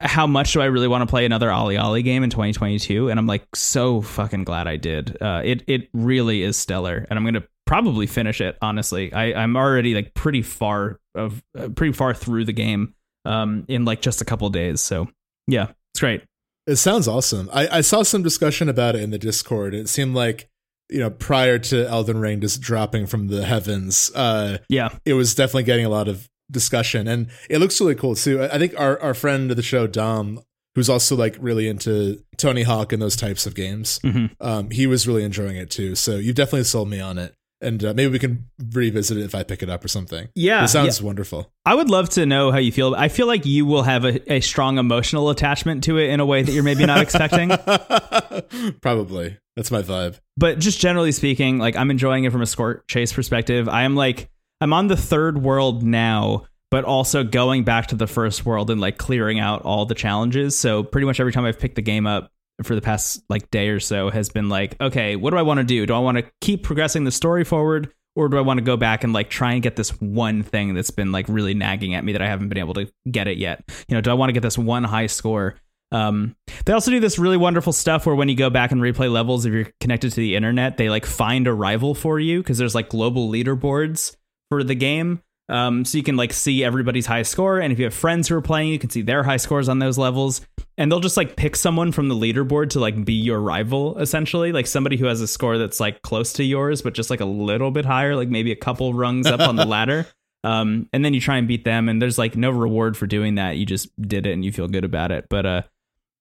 how 0.00 0.26
much 0.26 0.52
do 0.52 0.60
I 0.60 0.66
really 0.66 0.88
want 0.88 1.02
to 1.02 1.06
play 1.06 1.24
another 1.24 1.50
Ollie 1.50 1.76
Ollie 1.76 2.02
game 2.02 2.22
in 2.22 2.30
2022? 2.30 3.08
And 3.08 3.18
I'm 3.18 3.26
like 3.26 3.44
so 3.54 4.02
fucking 4.02 4.44
glad 4.44 4.66
I 4.66 4.76
did. 4.76 5.16
Uh, 5.20 5.42
it 5.44 5.62
it 5.66 5.88
really 5.92 6.42
is 6.42 6.56
stellar, 6.56 7.06
and 7.08 7.18
I'm 7.18 7.24
gonna 7.24 7.44
probably 7.66 8.06
finish 8.06 8.40
it. 8.40 8.56
Honestly, 8.60 9.12
I 9.12 9.32
I'm 9.32 9.56
already 9.56 9.94
like 9.94 10.14
pretty 10.14 10.42
far 10.42 11.00
of 11.14 11.42
uh, 11.58 11.68
pretty 11.68 11.92
far 11.92 12.12
through 12.14 12.44
the 12.44 12.52
game 12.52 12.94
um 13.24 13.64
in 13.68 13.84
like 13.84 14.02
just 14.02 14.20
a 14.20 14.24
couple 14.24 14.48
days. 14.50 14.80
So 14.80 15.08
yeah, 15.46 15.68
it's 15.94 16.00
great. 16.00 16.22
It 16.66 16.76
sounds 16.76 17.06
awesome. 17.08 17.48
I, 17.52 17.78
I 17.78 17.80
saw 17.80 18.02
some 18.02 18.22
discussion 18.22 18.68
about 18.68 18.96
it 18.96 19.02
in 19.02 19.10
the 19.10 19.18
Discord. 19.18 19.72
It 19.72 19.88
seemed 19.88 20.16
like, 20.16 20.48
you 20.90 20.98
know, 20.98 21.10
prior 21.10 21.60
to 21.60 21.86
Elden 21.88 22.18
Ring 22.18 22.40
just 22.40 22.60
dropping 22.60 23.06
from 23.06 23.28
the 23.28 23.44
heavens, 23.44 24.10
uh, 24.16 24.58
Yeah, 24.68 24.90
it 25.04 25.12
was 25.12 25.34
definitely 25.36 25.62
getting 25.62 25.86
a 25.86 25.88
lot 25.88 26.08
of 26.08 26.28
discussion. 26.50 27.08
And 27.08 27.28
it 27.50 27.58
looks 27.58 27.80
really 27.80 27.94
cool 27.94 28.14
too. 28.14 28.42
I 28.42 28.58
think 28.58 28.78
our, 28.78 29.00
our 29.00 29.14
friend 29.14 29.50
of 29.50 29.56
the 29.56 29.62
show, 29.62 29.86
Dom, 29.86 30.40
who's 30.74 30.88
also 30.90 31.16
like 31.16 31.36
really 31.40 31.68
into 31.68 32.22
Tony 32.36 32.62
Hawk 32.62 32.92
and 32.92 33.00
those 33.00 33.16
types 33.16 33.46
of 33.46 33.54
games, 33.54 33.98
Mhm. 34.04 34.30
um, 34.40 34.70
he 34.70 34.86
was 34.86 35.06
really 35.08 35.24
enjoying 35.24 35.56
it 35.56 35.70
too. 35.70 35.94
So 35.94 36.16
you've 36.16 36.36
definitely 36.36 36.64
sold 36.64 36.88
me 36.90 37.00
on 37.00 37.18
it. 37.18 37.34
And 37.62 37.82
uh, 37.82 37.94
maybe 37.94 38.12
we 38.12 38.18
can 38.18 38.44
revisit 38.74 39.16
it 39.16 39.22
if 39.24 39.34
I 39.34 39.42
pick 39.42 39.62
it 39.62 39.70
up 39.70 39.82
or 39.82 39.88
something. 39.88 40.28
yeah. 40.34 40.64
it 40.64 40.68
sounds 40.68 41.00
wonderful. 41.00 41.50
I 41.64 41.74
would 41.74 41.88
love 41.88 42.10
to 42.10 42.26
know 42.26 42.52
how 42.52 42.58
you 42.58 42.70
feel. 42.70 42.94
I 42.94 43.08
feel 43.08 43.26
like 43.26 43.46
you 43.46 43.64
will 43.64 43.82
have 43.82 44.04
a, 44.04 44.32
a 44.34 44.40
strong 44.40 44.76
emotional 44.76 45.30
attachment 45.30 45.82
to 45.84 45.96
it 45.96 46.10
in 46.10 46.20
a 46.20 46.26
way 46.26 46.42
that 46.42 46.52
you're 46.52 46.62
maybe 46.62 46.84
not 46.84 47.00
expecting. 47.00 47.48
Probably. 48.82 49.38
That's 49.56 49.70
my 49.70 49.80
vibe. 49.82 50.18
But 50.36 50.58
just 50.58 50.78
generally 50.80 51.12
speaking, 51.12 51.58
like 51.58 51.76
I'm 51.76 51.90
enjoying 51.90 52.24
it 52.24 52.32
from 52.32 52.42
a 52.42 52.46
score 52.46 52.84
chase 52.88 53.12
perspective. 53.12 53.68
I 53.68 53.84
am 53.84 53.94
like 53.96 54.28
I'm 54.60 54.72
on 54.72 54.86
the 54.86 54.96
third 54.96 55.42
world 55.42 55.82
now, 55.82 56.46
but 56.70 56.84
also 56.84 57.24
going 57.24 57.64
back 57.64 57.88
to 57.88 57.94
the 57.94 58.06
first 58.06 58.46
world 58.46 58.70
and 58.70 58.80
like 58.80 58.98
clearing 58.98 59.38
out 59.38 59.62
all 59.62 59.84
the 59.84 59.94
challenges. 59.94 60.58
So 60.58 60.82
pretty 60.82 61.06
much 61.06 61.20
every 61.20 61.32
time 61.32 61.44
I've 61.44 61.58
picked 61.58 61.76
the 61.76 61.82
game 61.82 62.06
up 62.06 62.30
for 62.62 62.74
the 62.74 62.80
past 62.80 63.22
like 63.28 63.50
day 63.50 63.68
or 63.68 63.80
so 63.80 64.10
has 64.10 64.30
been 64.30 64.48
like, 64.48 64.80
okay, 64.80 65.14
what 65.16 65.30
do 65.30 65.36
I 65.36 65.42
want 65.42 65.58
to 65.58 65.64
do? 65.64 65.84
Do 65.84 65.94
I 65.94 65.98
want 65.98 66.18
to 66.18 66.24
keep 66.40 66.62
progressing 66.62 67.04
the 67.04 67.12
story 67.12 67.44
forward? 67.44 67.92
Or 68.14 68.30
do 68.30 68.38
I 68.38 68.40
want 68.40 68.56
to 68.56 68.64
go 68.64 68.78
back 68.78 69.04
and 69.04 69.12
like 69.12 69.28
try 69.28 69.52
and 69.52 69.62
get 69.62 69.76
this 69.76 69.90
one 70.00 70.42
thing 70.42 70.72
that's 70.72 70.90
been 70.90 71.12
like 71.12 71.26
really 71.28 71.52
nagging 71.52 71.94
at 71.94 72.02
me 72.02 72.12
that 72.12 72.22
I 72.22 72.26
haven't 72.26 72.48
been 72.48 72.56
able 72.56 72.72
to 72.74 72.90
get 73.10 73.28
it 73.28 73.36
yet? 73.36 73.62
You 73.88 73.94
know, 73.94 74.00
do 74.00 74.10
I 74.10 74.14
want 74.14 74.30
to 74.30 74.32
get 74.32 74.42
this 74.42 74.56
one 74.56 74.84
high 74.84 75.06
score? 75.06 75.56
Um, 75.92 76.34
they 76.64 76.72
also 76.72 76.90
do 76.90 76.98
this 76.98 77.18
really 77.18 77.36
wonderful 77.36 77.74
stuff 77.74 78.06
where 78.06 78.14
when 78.14 78.30
you 78.30 78.34
go 78.34 78.48
back 78.48 78.72
and 78.72 78.80
replay 78.80 79.12
levels, 79.12 79.44
if 79.44 79.52
you're 79.52 79.68
connected 79.80 80.10
to 80.12 80.16
the 80.16 80.34
internet, 80.34 80.78
they 80.78 80.88
like 80.88 81.04
find 81.04 81.46
a 81.46 81.52
rival 81.52 81.94
for 81.94 82.18
you 82.18 82.38
because 82.38 82.56
there's 82.56 82.74
like 82.74 82.88
global 82.88 83.28
leaderboards 83.28 84.16
for 84.48 84.62
the 84.62 84.74
game. 84.74 85.22
Um, 85.48 85.84
so 85.84 85.96
you 85.96 86.02
can 86.02 86.16
like 86.16 86.32
see 86.32 86.64
everybody's 86.64 87.06
high 87.06 87.22
score, 87.22 87.60
and 87.60 87.72
if 87.72 87.78
you 87.78 87.84
have 87.84 87.94
friends 87.94 88.28
who 88.28 88.36
are 88.36 88.42
playing, 88.42 88.70
you 88.72 88.78
can 88.78 88.90
see 88.90 89.02
their 89.02 89.22
high 89.22 89.36
scores 89.36 89.68
on 89.68 89.78
those 89.78 89.96
levels. 89.96 90.40
And 90.78 90.90
they'll 90.90 91.00
just 91.00 91.16
like 91.16 91.36
pick 91.36 91.56
someone 91.56 91.92
from 91.92 92.08
the 92.08 92.14
leaderboard 92.14 92.70
to 92.70 92.80
like 92.80 93.04
be 93.04 93.14
your 93.14 93.40
rival, 93.40 93.96
essentially, 93.98 94.52
like 94.52 94.66
somebody 94.66 94.96
who 94.96 95.06
has 95.06 95.20
a 95.20 95.28
score 95.28 95.56
that's 95.56 95.80
like 95.80 96.02
close 96.02 96.32
to 96.34 96.44
yours, 96.44 96.82
but 96.82 96.94
just 96.94 97.10
like 97.10 97.20
a 97.20 97.26
little 97.26 97.70
bit 97.70 97.84
higher, 97.84 98.16
like 98.16 98.28
maybe 98.28 98.52
a 98.52 98.56
couple 98.56 98.92
rungs 98.92 99.26
up 99.26 99.40
on 99.40 99.56
the 99.56 99.64
ladder. 99.66 100.06
Um, 100.42 100.88
and 100.92 101.04
then 101.04 101.14
you 101.14 101.20
try 101.20 101.38
and 101.38 101.48
beat 101.48 101.64
them, 101.64 101.88
and 101.88 102.02
there's 102.02 102.18
like 102.18 102.36
no 102.36 102.50
reward 102.50 102.96
for 102.96 103.06
doing 103.06 103.36
that. 103.36 103.56
You 103.56 103.66
just 103.66 103.88
did 104.00 104.26
it, 104.26 104.32
and 104.32 104.44
you 104.44 104.52
feel 104.52 104.68
good 104.68 104.84
about 104.84 105.12
it. 105.12 105.26
But 105.30 105.46
uh, 105.46 105.62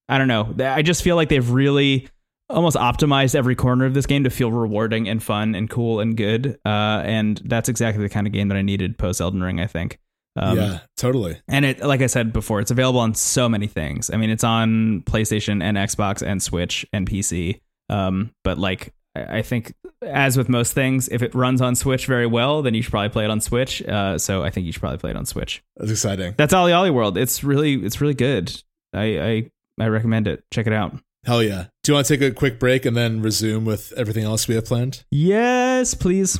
I 0.07 0.17
don't 0.17 0.27
know. 0.27 0.55
I 0.59 0.81
just 0.83 1.03
feel 1.03 1.15
like 1.15 1.29
they've 1.29 1.49
really 1.49 2.07
almost 2.49 2.77
optimized 2.77 3.35
every 3.35 3.55
corner 3.55 3.85
of 3.85 3.93
this 3.93 4.05
game 4.05 4.23
to 4.23 4.29
feel 4.29 4.51
rewarding 4.51 5.09
and 5.09 5.21
fun 5.21 5.55
and 5.55 5.69
cool 5.69 5.99
and 5.99 6.15
good. 6.15 6.59
Uh, 6.65 7.01
and 7.03 7.41
that's 7.45 7.69
exactly 7.69 8.03
the 8.03 8.09
kind 8.09 8.27
of 8.27 8.33
game 8.33 8.49
that 8.49 8.57
I 8.57 8.61
needed 8.61 8.97
post 8.97 9.21
Elden 9.21 9.41
Ring. 9.41 9.59
I 9.59 9.67
think. 9.67 9.99
Um, 10.37 10.57
yeah, 10.57 10.79
totally. 10.97 11.37
And 11.47 11.63
it, 11.65 11.79
like 11.81 12.01
I 12.01 12.07
said 12.07 12.33
before, 12.33 12.59
it's 12.59 12.71
available 12.71 12.99
on 12.99 13.15
so 13.15 13.47
many 13.47 13.67
things. 13.67 14.09
I 14.09 14.17
mean, 14.17 14.29
it's 14.29 14.43
on 14.43 15.01
PlayStation 15.03 15.63
and 15.63 15.77
Xbox 15.77 16.21
and 16.21 16.43
Switch 16.43 16.85
and 16.91 17.09
PC. 17.09 17.61
Um, 17.89 18.31
but 18.43 18.57
like, 18.57 18.93
I, 19.15 19.41
think 19.43 19.73
as 20.01 20.37
with 20.37 20.49
most 20.49 20.73
things, 20.73 21.07
if 21.07 21.21
it 21.21 21.33
runs 21.33 21.61
on 21.61 21.75
Switch 21.75 22.05
very 22.05 22.27
well, 22.27 22.61
then 22.61 22.73
you 22.73 22.81
should 22.81 22.91
probably 22.91 23.09
play 23.09 23.23
it 23.23 23.29
on 23.29 23.39
Switch. 23.39 23.81
Uh, 23.81 24.17
so 24.17 24.43
I 24.43 24.49
think 24.49 24.65
you 24.65 24.73
should 24.73 24.81
probably 24.81 24.97
play 24.97 25.11
it 25.11 25.15
on 25.15 25.25
Switch. 25.25 25.63
That's 25.77 25.91
exciting. 25.91 26.35
That's 26.37 26.53
OlliOlli 26.53 26.93
World. 26.93 27.17
It's 27.17 27.43
really, 27.43 27.75
it's 27.75 28.01
really 28.01 28.13
good. 28.13 28.61
I, 28.93 29.19
I, 29.19 29.49
I 29.79 29.87
recommend 29.87 30.27
it. 30.27 30.43
Check 30.51 30.67
it 30.67 30.73
out. 30.73 30.97
Hell 31.23 31.41
yeah. 31.41 31.67
Do 31.85 31.91
you 31.91 31.93
want 31.97 32.07
to 32.07 32.17
take 32.17 32.27
a 32.27 32.33
quick 32.33 32.59
break 32.59 32.83
and 32.83 32.97
then 32.97 33.21
resume 33.21 33.63
with 33.63 33.93
everything 33.95 34.23
else 34.23 34.47
we 34.47 34.55
have 34.55 34.65
planned? 34.65 35.03
Yes, 35.11 35.93
please. 35.93 36.39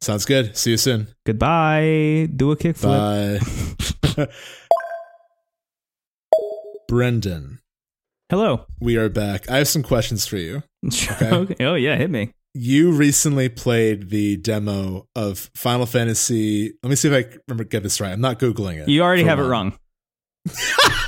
Sounds 0.00 0.24
good. 0.24 0.56
See 0.56 0.70
you 0.70 0.78
soon. 0.78 1.08
Goodbye. 1.26 2.30
Do 2.34 2.52
a 2.52 2.56
kickflip. 2.56 3.38
Bye. 4.16 4.28
Brendan. 6.88 7.58
Hello. 8.30 8.64
We 8.80 8.96
are 8.96 9.10
back. 9.10 9.50
I 9.50 9.58
have 9.58 9.68
some 9.68 9.82
questions 9.82 10.26
for 10.26 10.38
you. 10.38 10.62
Okay. 10.86 11.30
okay. 11.30 11.66
Oh 11.66 11.74
yeah, 11.74 11.96
hit 11.96 12.08
me. 12.08 12.30
You 12.54 12.92
recently 12.92 13.50
played 13.50 14.08
the 14.08 14.38
demo 14.38 15.06
of 15.14 15.50
Final 15.54 15.84
Fantasy. 15.84 16.72
Let 16.82 16.88
me 16.88 16.96
see 16.96 17.12
if 17.12 17.26
I 17.26 17.36
remember 17.48 17.64
get 17.64 17.82
this 17.82 18.00
right. 18.00 18.12
I'm 18.12 18.20
not 18.22 18.38
googling 18.38 18.78
it. 18.78 18.88
You 18.88 19.02
already 19.02 19.24
have 19.24 19.38
one. 19.38 19.46
it 19.46 19.50
wrong. 19.50 19.78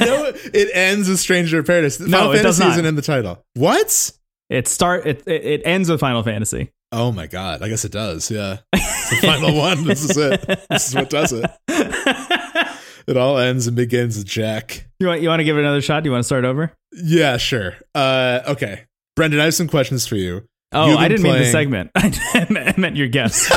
I 0.00 0.04
know 0.04 0.32
it 0.34 0.70
ends 0.74 1.08
with 1.08 1.18
Stranger 1.18 1.58
of 1.58 1.66
Paradise. 1.66 1.98
Final 1.98 2.10
no, 2.10 2.18
Fantasy 2.32 2.42
does 2.42 2.58
not. 2.60 2.70
isn't 2.72 2.86
in 2.86 2.94
the 2.94 3.02
title. 3.02 3.44
What? 3.54 4.12
It 4.50 4.68
start 4.68 5.06
it 5.06 5.26
it 5.26 5.62
ends 5.64 5.90
with 5.90 6.00
Final 6.00 6.22
Fantasy. 6.22 6.72
Oh 6.90 7.10
my 7.10 7.26
god! 7.26 7.62
I 7.62 7.68
guess 7.68 7.84
it 7.84 7.92
does. 7.92 8.30
Yeah, 8.30 8.58
the 8.72 9.18
final 9.22 9.56
one. 9.56 9.84
This 9.84 10.04
is 10.04 10.16
it. 10.16 10.46
This 10.68 10.88
is 10.88 10.94
what 10.94 11.08
does 11.08 11.32
it. 11.32 11.50
It 13.06 13.16
all 13.16 13.38
ends 13.38 13.66
and 13.66 13.76
begins 13.76 14.16
with 14.16 14.26
Jack. 14.26 14.86
You 15.00 15.08
want 15.08 15.22
you 15.22 15.28
want 15.28 15.40
to 15.40 15.44
give 15.44 15.56
it 15.56 15.60
another 15.60 15.80
shot? 15.80 16.02
Do 16.02 16.08
you 16.08 16.12
want 16.12 16.22
to 16.22 16.26
start 16.26 16.44
over? 16.44 16.72
Yeah, 16.92 17.36
sure. 17.36 17.74
Uh, 17.94 18.40
okay, 18.48 18.84
Brendan, 19.16 19.40
I 19.40 19.44
have 19.44 19.54
some 19.54 19.68
questions 19.68 20.06
for 20.06 20.16
you. 20.16 20.46
Oh, 20.72 20.96
I 20.96 21.08
didn't 21.08 21.22
playing... 21.22 21.36
mean 21.36 21.44
the 21.44 21.50
segment. 21.50 21.90
I 21.96 22.74
meant 22.78 22.96
your 22.96 23.08
guess. 23.08 23.50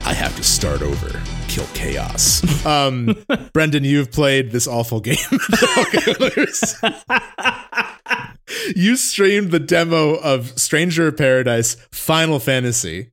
I 0.00 0.12
have 0.14 0.34
to 0.36 0.42
start 0.42 0.82
over. 0.82 1.39
Kill 1.50 1.66
chaos. 1.74 2.64
Um, 2.64 3.16
Brendan, 3.52 3.82
you've 3.82 4.12
played 4.12 4.52
this 4.52 4.68
awful 4.68 5.00
game. 5.00 5.16
you 8.76 8.94
streamed 8.94 9.50
the 9.50 9.58
demo 9.58 10.14
of 10.14 10.56
Stranger 10.56 11.08
of 11.08 11.16
Paradise 11.16 11.74
Final 11.90 12.38
Fantasy. 12.38 13.10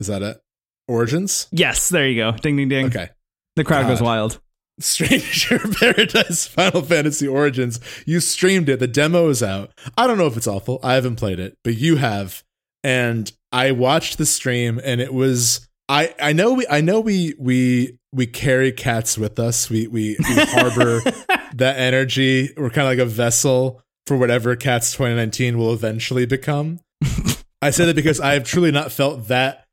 Is 0.00 0.08
that 0.08 0.20
it? 0.22 0.40
Origins? 0.88 1.46
Yes, 1.52 1.90
there 1.90 2.08
you 2.08 2.16
go. 2.16 2.32
Ding 2.32 2.56
ding 2.56 2.68
ding. 2.68 2.86
Okay. 2.86 3.08
The 3.54 3.62
crowd 3.62 3.82
God. 3.82 3.90
goes 3.90 4.02
wild. 4.02 4.40
Stranger 4.80 5.60
Paradise 5.78 6.44
Final 6.48 6.82
Fantasy 6.82 7.28
Origins. 7.28 7.78
You 8.04 8.18
streamed 8.18 8.68
it. 8.68 8.80
The 8.80 8.88
demo 8.88 9.28
is 9.28 9.44
out. 9.44 9.70
I 9.96 10.08
don't 10.08 10.18
know 10.18 10.26
if 10.26 10.36
it's 10.36 10.48
awful. 10.48 10.80
I 10.82 10.94
haven't 10.94 11.14
played 11.14 11.38
it, 11.38 11.56
but 11.62 11.76
you 11.76 11.98
have. 11.98 12.42
And 12.82 13.30
I 13.52 13.70
watched 13.70 14.18
the 14.18 14.26
stream 14.26 14.80
and 14.82 15.00
it 15.00 15.14
was 15.14 15.67
I 15.88 16.14
I 16.20 16.32
know 16.32 16.54
we 16.54 16.66
I 16.68 16.80
know 16.80 17.00
we 17.00 17.34
we 17.38 17.98
we 18.12 18.26
carry 18.26 18.72
cats 18.72 19.16
with 19.16 19.38
us. 19.38 19.70
We 19.70 19.86
we, 19.86 20.16
we 20.18 20.34
harbor 20.44 21.00
that 21.54 21.78
energy. 21.78 22.52
We're 22.56 22.70
kind 22.70 22.86
of 22.86 22.92
like 22.92 23.06
a 23.06 23.10
vessel 23.10 23.82
for 24.06 24.16
whatever 24.16 24.56
Cats 24.56 24.92
2019 24.92 25.58
will 25.58 25.72
eventually 25.72 26.26
become. 26.26 26.80
I 27.62 27.70
say 27.70 27.86
that 27.86 27.96
because 27.96 28.20
I 28.20 28.34
have 28.34 28.44
truly 28.44 28.70
not 28.70 28.92
felt 28.92 29.28
that 29.28 29.64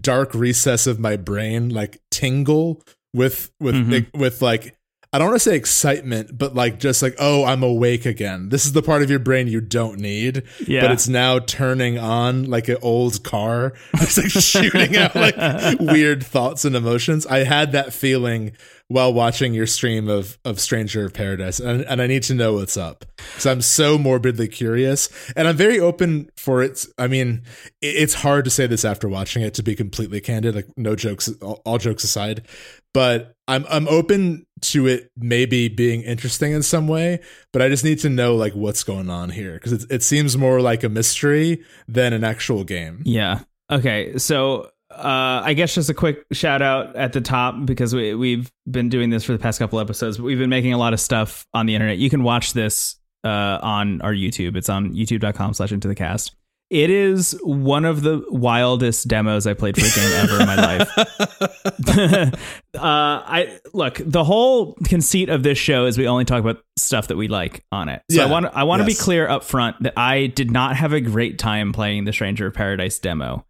dark 0.00 0.34
recess 0.34 0.86
of 0.86 0.98
my 0.98 1.16
brain 1.16 1.68
like 1.68 2.00
tingle 2.10 2.82
with 3.14 3.52
with 3.60 3.74
mm-hmm. 3.74 4.18
with 4.18 4.42
like 4.42 4.76
I 5.12 5.18
don't 5.18 5.28
want 5.28 5.36
to 5.36 5.50
say 5.50 5.56
excitement, 5.56 6.36
but 6.36 6.54
like 6.54 6.78
just 6.78 7.02
like, 7.02 7.14
oh, 7.18 7.44
I'm 7.44 7.62
awake 7.62 8.06
again. 8.06 8.48
This 8.48 8.66
is 8.66 8.72
the 8.72 8.82
part 8.82 9.02
of 9.02 9.08
your 9.08 9.18
brain 9.18 9.46
you 9.46 9.60
don't 9.60 9.98
need, 9.98 10.42
yeah. 10.66 10.82
but 10.82 10.90
it's 10.90 11.08
now 11.08 11.38
turning 11.38 11.98
on 11.98 12.44
like 12.44 12.68
an 12.68 12.78
old 12.82 13.22
car. 13.22 13.72
It's 13.94 14.18
like 14.18 14.30
shooting 14.30 14.96
out 14.96 15.14
like 15.14 15.36
weird 15.80 16.24
thoughts 16.24 16.64
and 16.64 16.76
emotions. 16.76 17.26
I 17.26 17.44
had 17.44 17.72
that 17.72 17.92
feeling 17.92 18.52
while 18.88 19.12
watching 19.12 19.52
your 19.52 19.66
stream 19.66 20.08
of 20.08 20.38
of 20.44 20.60
Stranger 20.60 21.04
of 21.04 21.12
Paradise, 21.12 21.58
and, 21.58 21.82
and 21.82 22.00
I 22.00 22.06
need 22.06 22.22
to 22.24 22.34
know 22.34 22.54
what's 22.54 22.76
up 22.76 23.04
because 23.16 23.46
I'm 23.46 23.62
so 23.62 23.98
morbidly 23.98 24.48
curious, 24.48 25.08
and 25.34 25.48
I'm 25.48 25.56
very 25.56 25.80
open 25.80 26.30
for 26.36 26.62
it. 26.62 26.86
I 26.98 27.06
mean, 27.06 27.42
it's 27.82 28.14
hard 28.14 28.44
to 28.44 28.50
say 28.50 28.66
this 28.66 28.84
after 28.84 29.08
watching 29.08 29.42
it. 29.42 29.54
To 29.54 29.62
be 29.62 29.74
completely 29.74 30.20
candid, 30.20 30.54
like 30.54 30.68
no 30.76 30.94
jokes, 30.94 31.28
all, 31.42 31.62
all 31.64 31.78
jokes 31.78 32.04
aside, 32.04 32.46
but 32.94 33.34
I'm 33.48 33.64
I'm 33.68 33.88
open 33.88 34.46
to 34.62 34.86
it 34.86 35.10
maybe 35.16 35.68
being 35.68 36.02
interesting 36.02 36.52
in 36.52 36.62
some 36.62 36.88
way, 36.88 37.20
but 37.52 37.62
I 37.62 37.68
just 37.68 37.84
need 37.84 37.98
to 38.00 38.08
know 38.08 38.36
like 38.36 38.54
what's 38.54 38.84
going 38.84 39.10
on 39.10 39.30
here 39.30 39.54
because 39.54 39.72
it 39.72 39.84
it 39.90 40.02
seems 40.02 40.36
more 40.36 40.60
like 40.60 40.84
a 40.84 40.88
mystery 40.88 41.64
than 41.88 42.12
an 42.12 42.24
actual 42.24 42.64
game. 42.64 43.02
Yeah. 43.04 43.40
Okay. 43.70 44.16
So 44.18 44.70
uh, 44.98 45.42
I 45.44 45.54
guess 45.54 45.74
just 45.74 45.90
a 45.90 45.94
quick 45.94 46.24
shout 46.32 46.62
out 46.62 46.96
at 46.96 47.12
the 47.12 47.20
top 47.20 47.64
because 47.64 47.94
we 47.94 48.14
we've 48.14 48.50
been 48.70 48.88
doing 48.88 49.10
this 49.10 49.24
for 49.24 49.32
the 49.32 49.38
past 49.38 49.58
couple 49.58 49.78
episodes, 49.80 50.16
but 50.16 50.24
we've 50.24 50.38
been 50.38 50.50
making 50.50 50.72
a 50.72 50.78
lot 50.78 50.92
of 50.92 51.00
stuff 51.00 51.46
on 51.54 51.66
the 51.66 51.74
internet. 51.74 51.98
You 51.98 52.10
can 52.10 52.22
watch 52.22 52.52
this 52.52 52.96
uh, 53.24 53.58
on 53.62 54.00
our 54.02 54.12
YouTube. 54.12 54.56
It's 54.56 54.68
on 54.68 54.92
youtube.com 54.92 55.54
slash 55.54 55.72
into 55.72 55.88
the 55.88 55.94
cast. 55.94 56.34
It 56.68 56.90
is 56.90 57.38
one 57.44 57.84
of 57.84 58.02
the 58.02 58.24
wildest 58.28 59.06
demos 59.06 59.46
I 59.46 59.54
played 59.54 59.76
for 59.76 59.86
a 59.86 59.90
game 59.90 60.12
ever 60.14 60.40
in 60.40 60.46
my 60.46 60.56
life. 60.56 60.98
uh, 62.74 62.80
I 62.82 63.60
look 63.72 64.00
the 64.04 64.24
whole 64.24 64.74
conceit 64.84 65.28
of 65.28 65.44
this 65.44 65.58
show 65.58 65.86
is 65.86 65.96
we 65.96 66.08
only 66.08 66.24
talk 66.24 66.40
about 66.40 66.64
stuff 66.76 67.06
that 67.06 67.16
we 67.16 67.28
like 67.28 67.64
on 67.70 67.88
it. 67.88 68.02
So 68.10 68.16
yeah. 68.16 68.24
I 68.24 68.30
want 68.30 68.46
I 68.46 68.64
want 68.64 68.82
to 68.82 68.88
yes. 68.88 68.98
be 68.98 69.04
clear 69.04 69.28
up 69.28 69.44
front 69.44 69.80
that 69.84 69.96
I 69.96 70.26
did 70.26 70.50
not 70.50 70.76
have 70.76 70.92
a 70.92 71.00
great 71.00 71.38
time 71.38 71.72
playing 71.72 72.04
the 72.04 72.12
Stranger 72.12 72.48
of 72.48 72.54
Paradise 72.54 72.98
demo. 72.98 73.46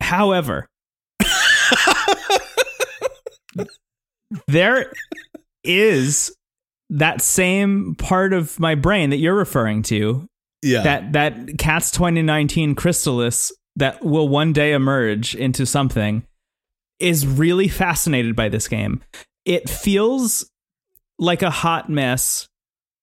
However, 0.00 0.68
there 4.46 4.92
is 5.62 6.34
that 6.90 7.22
same 7.22 7.94
part 7.96 8.32
of 8.32 8.58
my 8.60 8.74
brain 8.74 9.10
that 9.10 9.16
you're 9.16 9.34
referring 9.34 9.82
to 9.82 10.28
yeah. 10.64 10.82
That 10.82 11.12
that 11.12 11.58
Cats 11.58 11.90
2019 11.90 12.74
chrysalis 12.74 13.52
that 13.76 14.02
will 14.02 14.28
one 14.28 14.54
day 14.54 14.72
emerge 14.72 15.34
into 15.34 15.66
something 15.66 16.24
is 16.98 17.26
really 17.26 17.68
fascinated 17.68 18.34
by 18.34 18.48
this 18.48 18.66
game. 18.66 19.02
It 19.44 19.68
feels 19.68 20.50
like 21.18 21.42
a 21.42 21.50
hot 21.50 21.90
mess 21.90 22.48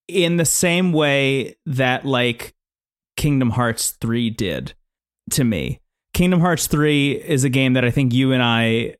in 0.07 0.37
the 0.37 0.45
same 0.45 0.91
way 0.91 1.55
that 1.67 2.03
like 2.03 2.55
Kingdom 3.15 3.51
Hearts 3.51 3.91
3 3.91 4.31
did 4.31 4.73
to 5.31 5.43
me. 5.43 5.79
Kingdom 6.15 6.39
Hearts 6.39 6.65
3 6.65 7.11
is 7.11 7.43
a 7.43 7.49
game 7.49 7.73
that 7.73 7.85
I 7.85 7.91
think 7.91 8.11
you 8.11 8.31
and 8.31 8.41
I 8.41 8.95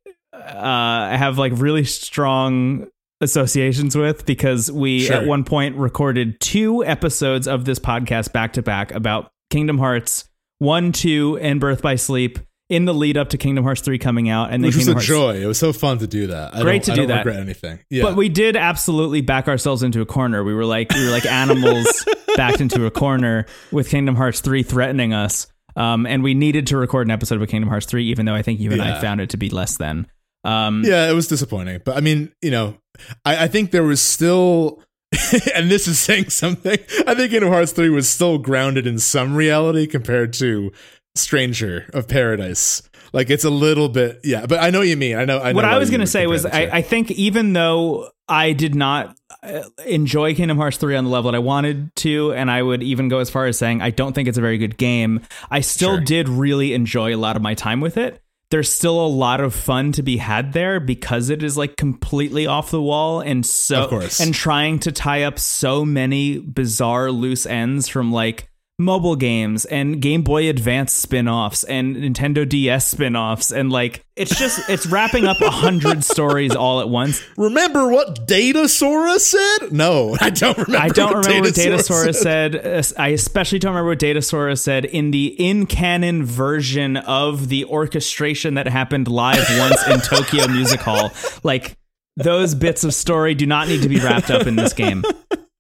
uh, 0.46 1.10
I 1.14 1.18
have 1.18 1.38
like 1.38 1.54
really 1.56 1.84
strong 1.84 2.88
associations 3.22 3.96
with 3.96 4.26
because 4.26 4.72
we 4.72 5.02
sure. 5.02 5.18
at 5.18 5.28
one 5.28 5.44
point 5.44 5.76
recorded 5.76 6.40
two 6.40 6.84
episodes 6.84 7.48
of 7.48 7.66
this 7.66 7.80
podcast 7.80 8.34
back 8.34 8.54
to 8.54 8.62
back 8.62 8.92
about 8.92 9.32
Kingdom 9.50 9.78
Hearts 9.78 10.28
1, 10.58 10.92
2, 10.92 11.40
and 11.42 11.60
Birth 11.60 11.82
by 11.82 11.96
Sleep 11.96 12.40
in 12.70 12.86
the 12.86 12.94
lead 12.94 13.18
up 13.18 13.30
to 13.30 13.38
Kingdom 13.38 13.64
Hearts 13.64 13.82
3 13.82 13.98
coming 13.98 14.30
out. 14.30 14.52
And 14.52 14.64
Which 14.64 14.76
was 14.76 14.88
a 14.88 14.94
Hearts... 14.94 15.06
joy. 15.06 15.36
It 15.36 15.46
was 15.46 15.60
so 15.60 15.74
fun 15.74 16.00
to 16.00 16.08
do 16.08 16.28
that. 16.28 16.56
I 16.56 16.62
Great 16.62 16.84
to 16.84 16.94
do 16.94 17.08
that. 17.08 17.26
regret 17.26 17.42
anything. 17.42 17.80
Yeah. 17.90 18.04
But 18.04 18.16
we 18.16 18.30
did 18.30 18.56
absolutely 18.56 19.22
back 19.22 19.48
ourselves 19.48 19.84
into 19.84 20.02
a 20.02 20.06
corner. 20.06 20.44
We 20.44 20.54
were 20.54 20.66
like 20.66 20.92
we 20.94 21.04
were 21.06 21.12
like 21.12 21.26
animals 21.26 22.06
backed 22.38 22.62
into 22.62 22.86
a 22.86 22.92
corner 22.92 23.46
with 23.72 23.90
Kingdom 23.90 24.16
Hearts 24.16 24.40
3 24.40 24.64
threatening 24.64 25.14
us. 25.14 25.48
Um, 25.76 26.06
and 26.06 26.24
we 26.24 26.34
needed 26.34 26.68
to 26.68 26.78
record 26.78 27.08
an 27.08 27.12
episode 27.12 27.42
of 27.42 27.50
Kingdom 27.50 27.70
Hearts 27.70 27.86
3, 27.86 28.06
even 28.06 28.26
though 28.26 28.36
I 28.36 28.42
think 28.42 28.60
you 28.60 28.72
and 28.72 28.82
yeah. 28.82 28.98
I 28.98 29.02
found 29.02 29.22
it 29.22 29.32
to 29.32 29.38
be 29.38 29.50
less 29.50 29.78
than. 29.78 30.08
Um, 30.44 30.84
yeah, 30.86 31.10
it 31.10 31.14
was 31.14 31.28
disappointing. 31.28 31.82
But 31.84 31.98
I 31.98 32.02
mean, 32.02 32.32
you 32.42 32.52
know, 32.52 32.78
I, 33.26 33.46
I 33.46 33.48
think 33.48 33.72
there 33.72 33.84
was 33.84 34.02
still 34.02 34.82
and 35.56 35.70
this 35.70 35.88
is 35.88 36.00
saying 36.00 36.30
something. 36.30 36.78
I 37.06 37.16
think 37.16 37.32
Kingdom 37.32 37.50
Hearts 37.50 37.74
3 37.74 37.90
was 37.90 38.08
still 38.10 38.38
grounded 38.38 38.88
in 38.88 38.98
some 38.98 39.36
reality 39.36 39.86
compared 39.86 40.34
to 40.34 40.72
Stranger 41.16 41.90
of 41.94 42.08
Paradise. 42.08 42.82
Like 43.12 43.30
it's 43.30 43.44
a 43.44 43.50
little 43.50 43.90
bit, 43.90 44.22
yeah. 44.24 44.46
But 44.46 44.60
I 44.60 44.70
know 44.70 44.80
what 44.80 44.88
you 44.88 44.96
mean. 44.96 45.18
I 45.18 45.26
know. 45.26 45.40
I 45.40 45.52
know 45.52 45.58
what 45.58 45.66
I 45.66 45.78
was 45.78 45.90
going 45.90 46.00
to 46.00 46.08
say 46.08 46.28
was, 46.28 46.46
I, 46.46 46.70
I, 46.72 46.82
think 46.82 47.12
even 47.12 47.52
though 47.52 48.10
I 48.30 48.54
did 48.54 48.74
not, 48.74 49.18
uh, 49.44 49.64
enjoy 49.86 50.34
Kingdom 50.34 50.56
Hearts 50.56 50.78
3 50.78 50.96
on 50.96 51.04
the 51.04 51.10
level 51.10 51.30
that 51.30 51.36
I 51.36 51.40
wanted 51.40 51.94
to, 51.98 52.32
and 52.32 52.50
I 52.50 52.62
would 52.62 52.82
even 52.82 53.10
go 53.10 53.20
as 53.20 53.30
far 53.30 53.48
as 53.48 53.58
saying 53.58 53.82
I 53.82 53.90
don't 53.90 54.14
think 54.14 54.30
it's 54.30 54.38
a 54.38 54.42
very 54.42 54.58
good 54.58 54.78
game. 54.78 55.22
I 55.50 55.60
still 55.60 55.96
Sure. 55.96 56.02
did 56.02 56.30
really 56.30 56.74
enjoy 56.74 57.14
a 57.14 57.18
lot 57.18 57.36
of 57.36 57.42
my 57.42 57.54
time 57.54 57.82
with 57.82 57.98
it. 57.98 58.21
There's 58.52 58.72
still 58.72 59.04
a 59.04 59.08
lot 59.08 59.40
of 59.42 59.56
fun 59.56 59.94
to 59.94 60.04
be 60.04 60.18
had 60.18 60.54
there 60.54 60.80
because 60.80 61.30
it 61.30 61.42
is 61.42 61.58
like 61.58 61.78
completely 61.78 62.46
off 62.48 62.70
the 62.70 62.82
wall 62.82 63.22
and 63.22 63.46
so 63.46 63.84
Of 63.84 63.90
course. 63.90 64.20
and 64.20 64.34
trying 64.34 64.80
to 64.80 64.92
tie 64.92 65.24
up 65.24 65.40
so 65.40 65.84
many 65.86 66.38
bizarre 66.38 67.12
loose 67.12 67.46
ends 67.46 67.88
from 67.88 68.12
like 68.12 68.48
mobile 68.82 69.16
games 69.16 69.66
and 69.66 70.02
Game 70.02 70.22
Boy 70.24 70.50
Advance 70.50 70.92
spin-offs 70.94 71.64
and 71.64 71.96
Nintendo 71.96 72.48
DS 72.48 72.88
spin-offs 72.88 73.52
and 73.52 73.72
like 73.72 74.04
it's 74.16 74.38
just 74.38 74.70
it's 74.70 74.86
wrapping 74.86 75.26
up 75.26 75.40
a 75.42 75.50
hundred 75.50 76.04
stories 76.04 76.56
all 76.56 76.82
at 76.82 76.90
once. 76.90 77.24
Remember 77.38 77.90
what 77.90 78.28
Datasora 78.28 79.20
said? 79.20 79.72
No, 79.72 80.18
I 80.22 80.30
don't 80.30 80.58
remember. 80.58 80.86
I 80.86 80.90
don't 80.90 81.14
what 81.14 81.26
remember 81.26 81.48
what 81.50 81.56
Datasora 81.56 82.10
Datasaurus 82.10 82.16
said. 82.16 82.56
Uh, 82.56 82.84
I 83.02 83.10
especially 83.10 83.60
don't 83.60 83.74
remember 83.74 83.92
what 83.92 84.00
Datasaurus 84.00 84.60
said 84.60 84.86
in 84.86 85.12
the 85.12 85.28
in 85.28 85.66
canon 85.66 86.26
version 86.26 86.98
of 86.98 87.50
the 87.50 87.66
orchestration 87.66 88.56
that 88.56 88.68
happened 88.68 89.08
live 89.08 89.46
once 89.58 89.88
in 89.88 90.00
Tokyo 90.02 90.48
Music 90.48 90.82
Hall. 90.82 91.12
Like 91.44 91.78
those 92.18 92.56
bits 92.56 92.84
of 92.84 92.94
story 92.94 93.34
do 93.36 93.46
not 93.46 93.68
need 93.68 93.82
to 93.84 93.90
be 93.90 94.00
wrapped 94.00 94.30
up 94.30 94.48
in 94.48 94.56
this 94.56 94.74
game. 94.74 95.04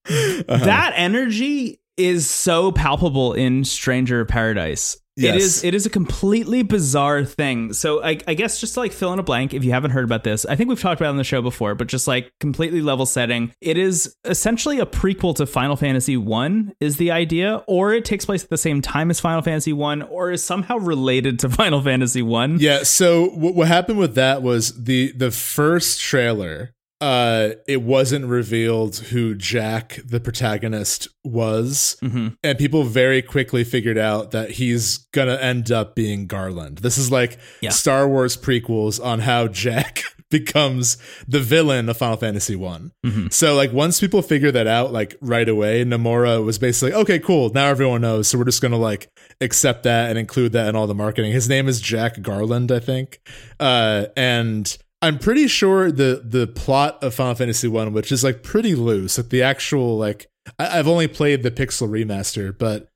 Uh-huh. 0.09 0.65
That 0.65 0.93
energy 0.95 1.80
is 1.97 2.29
so 2.29 2.71
palpable 2.71 3.33
in 3.33 3.63
Stranger 3.63 4.25
Paradise. 4.25 4.97
It 5.17 5.23
Yes. 5.23 5.43
is 5.43 5.63
it 5.65 5.73
is 5.75 5.85
a 5.85 5.89
completely 5.89 6.63
bizarre 6.63 7.25
thing. 7.25 7.73
So 7.73 8.01
I, 8.01 8.17
I 8.27 8.33
guess 8.33 8.61
just 8.61 8.75
to 8.75 8.79
like 8.79 8.93
fill 8.93 9.11
in 9.11 9.19
a 9.19 9.23
blank, 9.23 9.53
if 9.53 9.61
you 9.65 9.71
haven't 9.71 9.91
heard 9.91 10.05
about 10.05 10.23
this, 10.23 10.45
I 10.45 10.55
think 10.55 10.69
we've 10.69 10.79
talked 10.79 11.01
about 11.01 11.07
it 11.07 11.11
on 11.11 11.17
the 11.17 11.25
show 11.25 11.41
before, 11.41 11.75
but 11.75 11.87
just 11.87 12.07
like 12.07 12.31
completely 12.39 12.81
level 12.81 13.05
setting, 13.05 13.53
it 13.59 13.77
is 13.77 14.15
essentially 14.23 14.79
a 14.79 14.85
prequel 14.85 15.35
to 15.35 15.45
Final 15.45 15.75
Fantasy 15.75 16.15
One 16.15 16.71
is 16.79 16.95
the 16.95 17.11
idea, 17.11 17.61
or 17.67 17.93
it 17.93 18.05
takes 18.05 18.25
place 18.25 18.45
at 18.45 18.49
the 18.49 18.57
same 18.57 18.81
time 18.81 19.11
as 19.11 19.19
Final 19.19 19.41
Fantasy 19.41 19.73
One, 19.73 20.01
or 20.01 20.31
is 20.31 20.41
somehow 20.43 20.77
related 20.77 21.39
to 21.39 21.49
Final 21.61 21.81
Fantasy 21.81 22.21
One. 22.21 22.57
Yeah. 22.59 22.83
So 22.83 23.25
what 23.31 23.53
what 23.53 23.67
happened 23.67 23.99
with 23.99 24.15
that 24.15 24.41
was 24.41 24.81
the 24.81 25.11
the 25.11 25.29
first 25.29 25.99
trailer. 25.99 26.73
Uh, 27.01 27.55
it 27.67 27.81
wasn't 27.81 28.23
revealed 28.25 28.97
who 28.97 29.33
Jack, 29.35 29.99
the 30.05 30.19
protagonist, 30.19 31.07
was, 31.23 31.97
hmm 31.99 32.29
and 32.43 32.57
people 32.57 32.83
very 32.83 33.21
quickly 33.21 33.63
figured 33.63 33.97
out 33.97 34.31
that 34.31 34.51
he's 34.51 34.99
gonna 35.11 35.35
end 35.35 35.71
up 35.71 35.95
being 35.95 36.27
Garland. 36.27 36.77
This 36.79 36.97
is 36.97 37.11
like 37.11 37.39
Yeah. 37.61 37.71
Star 37.71 38.07
Wars 38.07 38.37
prequels 38.37 39.03
on 39.03 39.19
how 39.19 39.47
Jack 39.47 40.03
becomes 40.31 40.97
the 41.27 41.39
villain 41.39 41.89
of 41.89 41.97
Final 41.97 42.17
Fantasy 42.17 42.55
One. 42.55 42.91
Mhm. 43.05 43.33
So 43.33 43.53
like 43.55 43.73
once 43.73 43.99
people 43.99 44.21
figure 44.21 44.51
that 44.51 44.65
out, 44.67 44.93
like 44.93 45.15
right 45.21 45.49
away, 45.49 45.83
Nomura 45.83 46.43
was 46.43 46.57
basically 46.57 46.93
okay, 46.93 47.19
cool. 47.19 47.49
Now 47.51 47.67
everyone 47.67 48.01
knows, 48.01 48.27
so 48.27 48.37
we're 48.37 48.45
just 48.45 48.61
gonna 48.61 48.77
like 48.77 49.09
accept 49.41 49.83
that 49.83 50.09
and 50.09 50.17
include 50.19 50.51
that 50.53 50.67
in 50.69 50.75
all 50.75 50.87
the 50.87 50.95
marketing. 50.95 51.31
His 51.33 51.49
name 51.49 51.67
is 51.67 51.81
Jack 51.81 52.21
Garland, 52.21 52.71
I 52.71 52.79
think, 52.79 53.19
uh, 53.59 54.05
and 54.15 54.77
I'm 55.01 55.17
pretty 55.17 55.47
sure 55.47 55.91
the 55.91 56.21
the 56.23 56.47
plot 56.47 57.03
of 57.03 57.13
Final 57.13 57.35
Fantasy 57.35 57.67
One, 57.67 57.93
which 57.93 58.11
is 58.11 58.23
like 58.23 58.43
pretty 58.43 58.75
loose, 58.75 59.17
like 59.17 59.29
the 59.29 59.41
actual 59.43 59.97
like 59.97 60.27
I, 60.59 60.79
I've 60.79 60.87
only 60.87 61.07
played 61.07 61.43
the 61.43 61.51
Pixel 61.51 61.89
remaster, 61.89 62.55
but 62.57 62.89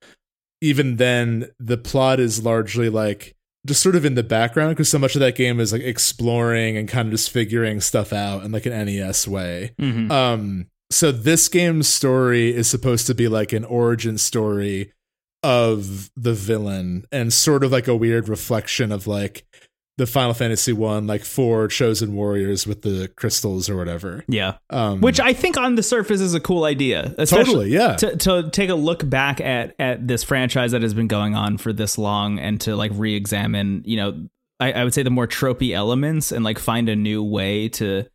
even 0.61 0.97
then, 0.97 1.49
the 1.59 1.77
plot 1.77 2.19
is 2.19 2.43
largely 2.43 2.89
like 2.89 3.35
just 3.65 3.81
sort 3.81 3.95
of 3.95 4.05
in 4.05 4.15
the 4.15 4.23
background 4.23 4.71
because 4.71 4.89
so 4.89 4.99
much 4.99 5.15
of 5.15 5.21
that 5.21 5.35
game 5.35 5.59
is 5.59 5.73
like 5.73 5.81
exploring 5.81 6.77
and 6.77 6.87
kind 6.87 7.07
of 7.07 7.11
just 7.11 7.31
figuring 7.31 7.81
stuff 7.81 8.13
out 8.13 8.43
in 8.43 8.51
like 8.51 8.65
an 8.65 8.85
NES 8.85 9.27
way. 9.27 9.73
hmm 9.79 10.11
Um, 10.11 10.67
so 10.91 11.11
this 11.11 11.49
game's 11.49 11.87
story 11.87 12.55
is 12.55 12.67
supposed 12.67 13.07
to 13.07 13.15
be 13.15 13.27
like 13.27 13.53
an 13.53 13.65
origin 13.65 14.19
story 14.19 14.93
of 15.41 16.11
the 16.15 16.33
villain 16.33 17.05
and 17.11 17.33
sort 17.33 17.63
of 17.63 17.71
like 17.71 17.87
a 17.87 17.95
weird 17.95 18.29
reflection 18.29 18.91
of 18.91 19.07
like 19.07 19.45
the 19.97 20.05
Final 20.05 20.33
Fantasy 20.33 20.73
one, 20.73 21.07
like 21.07 21.23
four 21.23 21.67
chosen 21.67 22.15
warriors 22.15 22.67
with 22.67 22.81
the 22.81 23.09
crystals 23.15 23.69
or 23.69 23.77
whatever. 23.77 24.23
Yeah. 24.27 24.57
Um, 24.69 24.99
Which 24.99 25.19
I 25.21 25.31
think 25.33 25.57
on 25.57 25.75
the 25.75 25.83
surface 25.83 26.19
is 26.19 26.33
a 26.33 26.39
cool 26.39 26.65
idea. 26.65 27.15
Especially 27.17 27.45
totally, 27.45 27.69
yeah, 27.69 27.95
to, 27.95 28.17
to 28.17 28.49
take 28.49 28.69
a 28.69 28.75
look 28.75 29.09
back 29.09 29.39
at 29.39 29.75
at 29.79 30.07
this 30.07 30.23
franchise 30.23 30.71
that 30.71 30.81
has 30.81 30.93
been 30.93 31.07
going 31.07 31.35
on 31.35 31.57
for 31.57 31.73
this 31.73 31.97
long 31.97 32.39
and 32.39 32.59
to 32.61 32.75
like 32.75 32.91
re-examine 32.95 33.83
you 33.85 33.97
know 33.97 34.27
I, 34.59 34.71
I 34.71 34.83
would 34.83 34.93
say 34.93 35.03
the 35.03 35.09
more 35.09 35.27
tropey 35.27 35.73
elements 35.73 36.31
and 36.31 36.43
like 36.43 36.59
find 36.59 36.89
a 36.89 36.95
new 36.95 37.23
way 37.23 37.69
to 37.69 38.05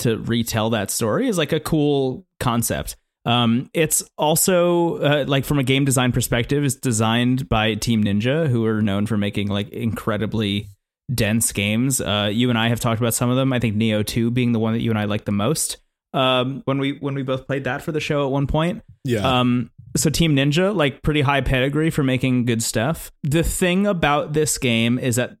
to 0.00 0.18
retell 0.18 0.70
that 0.70 0.90
story 0.90 1.28
is 1.28 1.38
like 1.38 1.52
a 1.52 1.60
cool 1.60 2.26
concept 2.38 2.96
um 3.24 3.70
it's 3.72 4.02
also 4.18 4.98
uh, 4.98 5.24
like 5.26 5.44
from 5.44 5.58
a 5.58 5.62
game 5.62 5.84
design 5.84 6.12
perspective 6.12 6.64
it's 6.64 6.74
designed 6.74 7.48
by 7.48 7.74
team 7.74 8.04
ninja 8.04 8.46
who 8.46 8.64
are 8.66 8.82
known 8.82 9.06
for 9.06 9.16
making 9.16 9.48
like 9.48 9.68
incredibly 9.70 10.68
dense 11.14 11.52
games 11.52 12.00
uh 12.00 12.28
you 12.32 12.50
and 12.50 12.58
i 12.58 12.68
have 12.68 12.80
talked 12.80 13.00
about 13.00 13.14
some 13.14 13.30
of 13.30 13.36
them 13.36 13.52
i 13.52 13.60
think 13.60 13.76
Nioh 13.76 14.04
2 14.04 14.30
being 14.30 14.52
the 14.52 14.58
one 14.58 14.72
that 14.72 14.80
you 14.80 14.90
and 14.90 14.98
i 14.98 15.04
like 15.04 15.24
the 15.24 15.32
most 15.32 15.76
um 16.12 16.62
when 16.64 16.78
we 16.78 16.98
when 16.98 17.14
we 17.14 17.22
both 17.22 17.46
played 17.46 17.64
that 17.64 17.82
for 17.82 17.92
the 17.92 18.00
show 18.00 18.24
at 18.24 18.32
one 18.32 18.46
point 18.46 18.82
yeah. 19.04 19.40
um, 19.40 19.70
so 19.96 20.10
Team 20.10 20.36
Ninja, 20.36 20.74
like 20.74 21.02
pretty 21.02 21.22
high 21.22 21.40
pedigree 21.40 21.90
for 21.90 22.02
making 22.02 22.44
good 22.44 22.62
stuff. 22.62 23.10
The 23.22 23.42
thing 23.42 23.86
about 23.86 24.32
this 24.32 24.58
game 24.58 24.98
is 24.98 25.16
that 25.16 25.36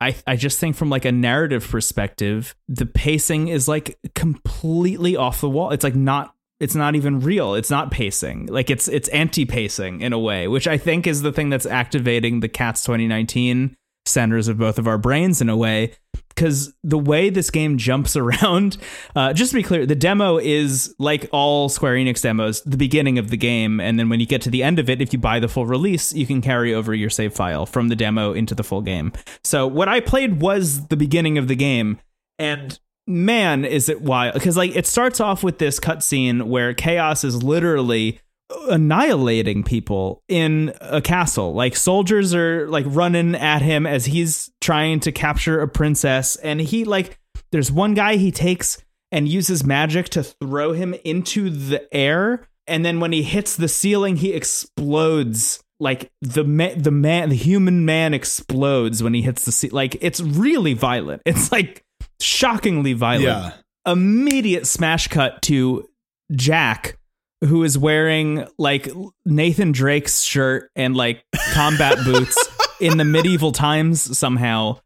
I 0.00 0.16
I 0.26 0.36
just 0.36 0.58
think 0.58 0.76
from 0.76 0.90
like 0.90 1.04
a 1.04 1.12
narrative 1.12 1.66
perspective, 1.68 2.54
the 2.68 2.86
pacing 2.86 3.48
is 3.48 3.68
like 3.68 3.98
completely 4.14 5.16
off 5.16 5.40
the 5.40 5.50
wall. 5.50 5.70
It's 5.70 5.84
like 5.84 5.94
not 5.94 6.34
it's 6.58 6.74
not 6.74 6.94
even 6.94 7.20
real. 7.20 7.54
It's 7.54 7.70
not 7.70 7.90
pacing. 7.90 8.46
Like 8.46 8.70
it's 8.70 8.88
it's 8.88 9.08
anti-pacing 9.08 10.00
in 10.00 10.12
a 10.12 10.18
way, 10.18 10.48
which 10.48 10.66
I 10.66 10.78
think 10.78 11.06
is 11.06 11.22
the 11.22 11.32
thing 11.32 11.50
that's 11.50 11.66
activating 11.66 12.40
the 12.40 12.48
Cats 12.48 12.82
2019 12.84 13.76
centers 14.10 14.48
of 14.48 14.58
both 14.58 14.78
of 14.78 14.86
our 14.86 14.98
brains 14.98 15.40
in 15.40 15.48
a 15.48 15.56
way 15.56 15.92
because 16.28 16.72
the 16.82 16.98
way 16.98 17.28
this 17.28 17.50
game 17.50 17.76
jumps 17.76 18.16
around 18.16 18.76
uh, 19.14 19.32
just 19.32 19.50
to 19.50 19.56
be 19.56 19.62
clear 19.62 19.86
the 19.86 19.94
demo 19.94 20.38
is 20.38 20.94
like 20.98 21.28
all 21.32 21.68
square 21.68 21.94
enix 21.94 22.22
demos 22.22 22.62
the 22.62 22.76
beginning 22.76 23.18
of 23.18 23.30
the 23.30 23.36
game 23.36 23.80
and 23.80 23.98
then 23.98 24.08
when 24.08 24.20
you 24.20 24.26
get 24.26 24.42
to 24.42 24.50
the 24.50 24.62
end 24.62 24.78
of 24.78 24.88
it 24.88 25.00
if 25.00 25.12
you 25.12 25.18
buy 25.18 25.38
the 25.38 25.48
full 25.48 25.66
release 25.66 26.12
you 26.12 26.26
can 26.26 26.40
carry 26.40 26.74
over 26.74 26.94
your 26.94 27.10
save 27.10 27.34
file 27.34 27.66
from 27.66 27.88
the 27.88 27.96
demo 27.96 28.32
into 28.32 28.54
the 28.54 28.64
full 28.64 28.82
game. 28.82 29.12
So 29.44 29.66
what 29.66 29.88
i 29.88 30.00
played 30.00 30.40
was 30.40 30.86
the 30.88 30.96
beginning 30.96 31.38
of 31.38 31.48
the 31.48 31.56
game 31.56 31.98
and 32.38 32.78
man 33.06 33.64
is 33.64 33.88
it 33.88 34.00
wild 34.00 34.34
because 34.34 34.56
like 34.56 34.74
it 34.76 34.86
starts 34.86 35.20
off 35.20 35.42
with 35.42 35.58
this 35.58 35.80
cutscene 35.80 36.44
where 36.44 36.72
chaos 36.72 37.24
is 37.24 37.42
literally 37.42 38.20
annihilating 38.68 39.62
people 39.62 40.22
in 40.28 40.72
a 40.80 41.00
castle. 41.00 41.52
Like 41.54 41.76
soldiers 41.76 42.34
are 42.34 42.68
like 42.68 42.86
running 42.88 43.34
at 43.34 43.62
him 43.62 43.86
as 43.86 44.06
he's 44.06 44.50
trying 44.60 45.00
to 45.00 45.12
capture 45.12 45.60
a 45.60 45.68
princess. 45.68 46.36
And 46.36 46.60
he 46.60 46.84
like 46.84 47.18
there's 47.52 47.70
one 47.72 47.94
guy 47.94 48.16
he 48.16 48.30
takes 48.30 48.82
and 49.12 49.28
uses 49.28 49.64
magic 49.64 50.08
to 50.10 50.22
throw 50.22 50.72
him 50.72 50.94
into 51.04 51.50
the 51.50 51.92
air. 51.94 52.46
And 52.66 52.84
then 52.84 53.00
when 53.00 53.12
he 53.12 53.22
hits 53.22 53.56
the 53.56 53.68
ceiling 53.68 54.16
he 54.16 54.32
explodes. 54.32 55.62
Like 55.82 56.10
the 56.20 56.44
ma- 56.44 56.74
the 56.76 56.90
man 56.90 57.30
the 57.30 57.36
human 57.36 57.86
man 57.86 58.12
explodes 58.12 59.02
when 59.02 59.14
he 59.14 59.22
hits 59.22 59.46
the 59.46 59.52
ceiling. 59.52 59.74
like 59.74 59.96
it's 60.02 60.20
really 60.20 60.74
violent. 60.74 61.22
It's 61.24 61.50
like 61.50 61.82
shockingly 62.20 62.92
violent. 62.92 63.24
Yeah. 63.24 63.52
immediate 63.90 64.66
smash 64.66 65.08
cut 65.08 65.40
to 65.42 65.88
Jack, 66.32 66.98
who 67.42 67.64
is 67.64 67.78
wearing 67.78 68.46
like 68.58 68.88
Nathan 69.24 69.72
Drake's 69.72 70.22
shirt 70.22 70.70
and 70.76 70.96
like 70.96 71.24
combat 71.52 71.98
boots 72.04 72.48
in 72.80 72.98
the 72.98 73.04
medieval 73.04 73.52
times 73.52 74.16
somehow, 74.16 74.78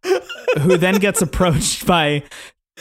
who 0.60 0.76
then 0.76 0.96
gets 0.96 1.22
approached 1.22 1.86
by 1.86 2.22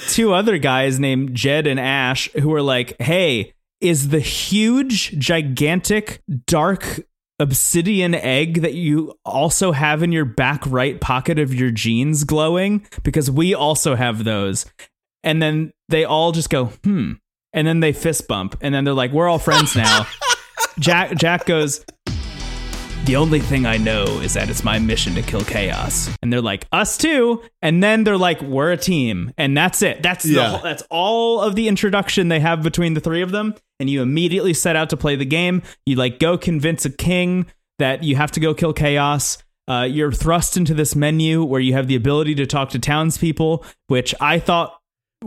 two 0.08 0.34
other 0.34 0.58
guys 0.58 1.00
named 1.00 1.36
Jed 1.36 1.68
and 1.68 1.80
Ash, 1.80 2.30
who 2.34 2.54
are 2.54 2.62
like, 2.62 2.96
hey, 3.00 3.54
is 3.82 4.10
the 4.10 4.20
huge, 4.20 5.18
gigantic, 5.20 6.22
dark 6.46 7.02
obsidian 7.40 8.16
egg 8.16 8.62
that 8.62 8.74
you 8.74 9.14
also 9.26 9.72
have 9.72 10.02
in 10.02 10.12
your 10.12 10.26
back 10.26 10.64
right 10.68 11.02
pocket 11.02 11.40
of 11.40 11.54
your 11.54 11.72
jeans 11.72 12.24
glowing? 12.24 12.86
Because 13.04 13.30
we 13.30 13.54
also 13.54 13.96
have 13.96 14.24
those. 14.24 14.66
And 15.24 15.42
then 15.42 15.74
they 15.90 16.06
all 16.06 16.32
just 16.32 16.50
go, 16.50 16.66
hmm. 16.84 17.14
And 17.54 17.68
then 17.68 17.80
they 17.80 17.94
fist 17.94 18.28
bump. 18.28 18.56
And 18.62 18.74
then 18.74 18.84
they're 18.84 18.94
like, 18.94 19.12
we're 19.12 19.28
all 19.30 19.40
friends 19.40 19.76
now. 19.76 20.06
Jack 20.80 21.16
Jack 21.18 21.46
goes, 21.46 21.86
the 23.06 23.18
only 23.18 23.42
thing 23.42 23.66
I 23.66 23.76
know 23.76 24.04
is 24.22 24.34
that 24.36 24.50
it's 24.50 24.64
my 24.64 24.80
mission 24.80 25.14
to 25.16 25.22
kill 25.22 25.44
chaos. 25.44 26.10
And 26.22 26.32
they're 26.32 26.42
like, 26.42 26.66
us 26.72 26.98
too. 26.98 27.44
And 27.62 27.84
then 27.84 28.06
they're 28.06 28.18
like, 28.18 28.42
we're 28.42 28.72
a 28.72 28.78
team. 28.78 29.34
And 29.38 29.58
that's 29.58 29.82
it. 29.82 30.02
That's 30.02 30.24
the 30.24 30.36
Yeah. 30.36 30.50
whole, 30.52 30.60
that's 30.64 30.84
all 30.90 31.42
of 31.42 31.56
the 31.56 31.68
introduction 31.68 32.30
they 32.30 32.40
have 32.40 32.64
between 32.64 32.94
the 32.94 33.02
three 33.02 33.22
of 33.22 33.32
them. 33.32 33.56
And 33.80 33.90
you 33.90 34.02
immediately 34.02 34.54
set 34.54 34.78
out 34.78 34.90
to 34.92 34.98
play 34.98 35.18
the 35.18 35.26
game. 35.26 35.64
You 35.86 35.98
like 35.98 36.18
go 36.20 36.38
convince 36.38 36.86
a 36.86 36.90
king 36.90 37.46
that 37.78 38.04
you 38.04 38.16
have 38.16 38.32
to 38.32 38.40
go 38.40 38.54
kill 38.54 38.72
chaos. 38.72 39.38
Uh, 39.68 39.82
you're 39.90 40.12
thrust 40.12 40.56
into 40.56 40.74
this 40.74 40.96
menu 40.96 41.44
where 41.44 41.60
you 41.62 41.74
have 41.74 41.88
the 41.88 41.96
ability 41.96 42.36
to 42.36 42.46
talk 42.46 42.70
to 42.70 42.80
townspeople, 42.80 43.66
which 43.88 44.16
I 44.22 44.40
thought 44.40 44.80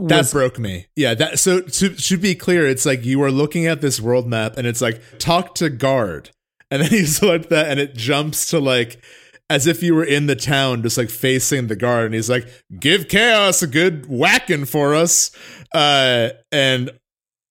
that 0.07 0.31
broke 0.31 0.59
me. 0.59 0.87
Yeah, 0.95 1.13
that 1.15 1.39
so 1.39 1.61
to 1.61 1.89
to 1.89 2.17
be 2.17 2.35
clear, 2.35 2.67
it's 2.67 2.85
like 2.85 3.05
you 3.05 3.21
are 3.23 3.31
looking 3.31 3.65
at 3.65 3.81
this 3.81 3.99
world 3.99 4.27
map 4.27 4.57
and 4.57 4.67
it's 4.67 4.81
like 4.81 5.01
talk 5.19 5.55
to 5.55 5.69
guard. 5.69 6.31
And 6.69 6.81
then 6.81 6.91
you 6.91 7.05
select 7.05 7.49
that 7.49 7.67
and 7.69 7.79
it 7.79 7.95
jumps 7.95 8.49
to 8.51 8.59
like 8.59 9.01
as 9.49 9.65
if 9.65 9.81
you 9.81 9.95
were 9.95 10.03
in 10.03 10.27
the 10.27 10.35
town 10.35 10.83
just 10.83 10.97
like 10.97 11.09
facing 11.09 11.67
the 11.67 11.75
guard 11.75 12.05
and 12.05 12.13
he's 12.13 12.29
like 12.29 12.47
give 12.79 13.07
chaos 13.07 13.61
a 13.61 13.67
good 13.67 14.05
whacking 14.07 14.65
for 14.65 14.93
us. 14.93 15.31
Uh 15.73 16.29
and 16.51 16.91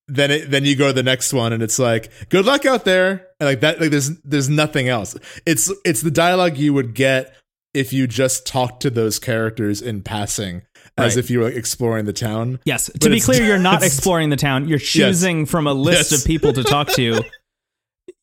then 0.07 0.31
it 0.31 0.51
then 0.51 0.63
you 0.63 0.75
go 0.75 0.87
to 0.87 0.93
the 0.93 1.03
next 1.03 1.33
one 1.33 1.51
and 1.53 1.61
it's 1.61 1.79
like 1.79 2.11
good 2.29 2.45
luck 2.45 2.65
out 2.65 2.85
there 2.85 3.27
and 3.39 3.47
like 3.47 3.59
that 3.61 3.81
like 3.81 3.91
there's 3.91 4.19
there's 4.21 4.49
nothing 4.49 4.87
else. 4.87 5.15
It's 5.45 5.71
it's 5.83 6.01
the 6.01 6.11
dialogue 6.11 6.57
you 6.57 6.73
would 6.73 6.93
get 6.93 7.35
if 7.73 7.93
you 7.93 8.07
just 8.07 8.47
talked 8.47 8.81
to 8.81 8.89
those 8.89 9.19
characters 9.19 9.81
in 9.81 10.01
passing 10.01 10.63
as 10.97 11.15
Right. 11.15 11.23
if 11.23 11.29
you 11.29 11.39
were 11.39 11.45
like, 11.45 11.55
exploring 11.55 12.05
the 12.05 12.13
town. 12.13 12.59
yes. 12.65 12.89
But 12.89 13.01
To 13.01 13.09
be 13.09 13.19
clear, 13.19 13.43
you're 13.45 13.57
not 13.59 13.83
exploring 13.89 14.29
the 14.29 14.35
town. 14.35 14.67
You're 14.67 14.79
choosing 14.79 15.45
from 15.45 15.67
a 15.67 15.73
list 15.73 16.11
Yes. 16.11 16.21
of 16.21 16.27
people 16.27 16.53
to 16.53 16.63
talk 16.63 16.89
to. 16.93 17.21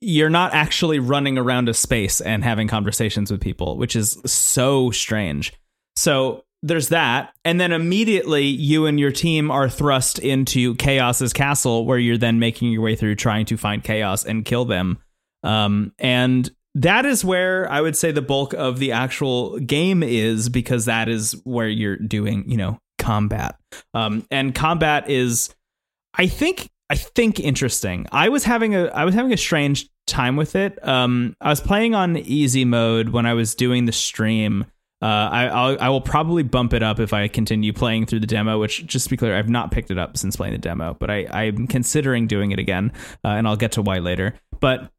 You're 0.00 0.30
not 0.30 0.52
actually 0.52 0.98
running 0.98 1.38
around 1.38 1.68
a 1.68 1.74
space 1.74 2.20
and 2.20 2.44
having 2.44 2.68
conversations 2.68 3.30
with 3.30 3.40
people, 3.40 3.78
which 3.78 3.96
is 3.96 4.18
so 4.26 4.90
strange. 4.90 5.52
So 5.96 6.44
there's 6.62 6.88
that. 6.88 7.32
And 7.44 7.58
then 7.58 7.72
immediately 7.72 8.44
you 8.44 8.84
and 8.86 8.98
your 9.00 9.12
team 9.12 9.50
are 9.50 9.68
thrust 9.68 10.18
into 10.18 10.74
Chaos's 10.76 11.32
castle, 11.32 11.86
where 11.86 11.98
you're 11.98 12.18
then 12.18 12.38
making 12.38 12.70
your 12.72 12.82
way 12.82 12.96
through 12.96 13.14
trying 13.14 13.46
to 13.46 13.56
find 13.56 13.82
Chaos 13.82 14.24
and 14.24 14.44
kill 14.44 14.64
them. 14.66 14.98
Um, 15.42 15.92
and 15.98 16.50
that 16.74 17.06
is 17.06 17.24
where 17.24 17.70
I 17.70 17.80
would 17.80 17.96
say 17.96 18.10
the 18.10 18.22
bulk 18.22 18.52
of 18.52 18.78
the 18.78 18.92
actual 18.92 19.58
game 19.60 20.02
is 20.02 20.48
because 20.48 20.86
that 20.86 21.08
is 21.08 21.40
where 21.44 21.68
you're 21.68 21.96
doing, 21.96 22.50
you 22.50 22.56
know, 22.56 22.78
combat. 22.98 23.56
Um, 23.92 24.26
and 24.30 24.54
combat 24.54 25.08
is, 25.08 25.54
I 26.14 26.26
think, 26.26 26.70
I 26.90 26.96
think 26.96 27.38
interesting. 27.38 28.06
I 28.10 28.28
was 28.28 28.44
having 28.44 28.74
a, 28.74 28.86
I 28.86 29.04
was 29.04 29.14
having 29.14 29.32
a 29.32 29.36
strange 29.36 29.88
time 30.06 30.36
with 30.36 30.56
it. 30.56 30.86
Um, 30.86 31.36
I 31.40 31.48
was 31.48 31.60
playing 31.60 31.94
on 31.94 32.16
easy 32.16 32.64
mode 32.64 33.10
when 33.10 33.26
I 33.26 33.34
was 33.34 33.54
doing 33.54 33.86
the 33.86 33.92
stream. 33.92 34.66
Uh, 35.00 35.06
I 35.06 35.46
I'll, 35.46 35.80
I 35.80 35.88
will 35.90 36.00
probably 36.00 36.42
bump 36.42 36.72
it 36.72 36.82
up 36.82 36.98
if 36.98 37.12
I 37.12 37.28
continue 37.28 37.72
playing 37.72 38.06
through 38.06 38.20
the 38.20 38.26
demo. 38.26 38.58
Which, 38.58 38.86
just 38.86 39.04
to 39.04 39.10
be 39.10 39.16
clear, 39.16 39.36
I've 39.36 39.48
not 39.48 39.70
picked 39.70 39.90
it 39.90 39.98
up 39.98 40.16
since 40.16 40.36
playing 40.36 40.54
the 40.54 40.58
demo, 40.58 40.96
but 40.98 41.10
I 41.10 41.26
I'm 41.30 41.66
considering 41.66 42.26
doing 42.26 42.52
it 42.52 42.58
again, 42.58 42.92
uh, 43.24 43.28
and 43.28 43.46
I'll 43.46 43.56
get 43.56 43.72
to 43.72 43.82
why 43.82 43.98
later. 43.98 44.34
But 44.60 44.90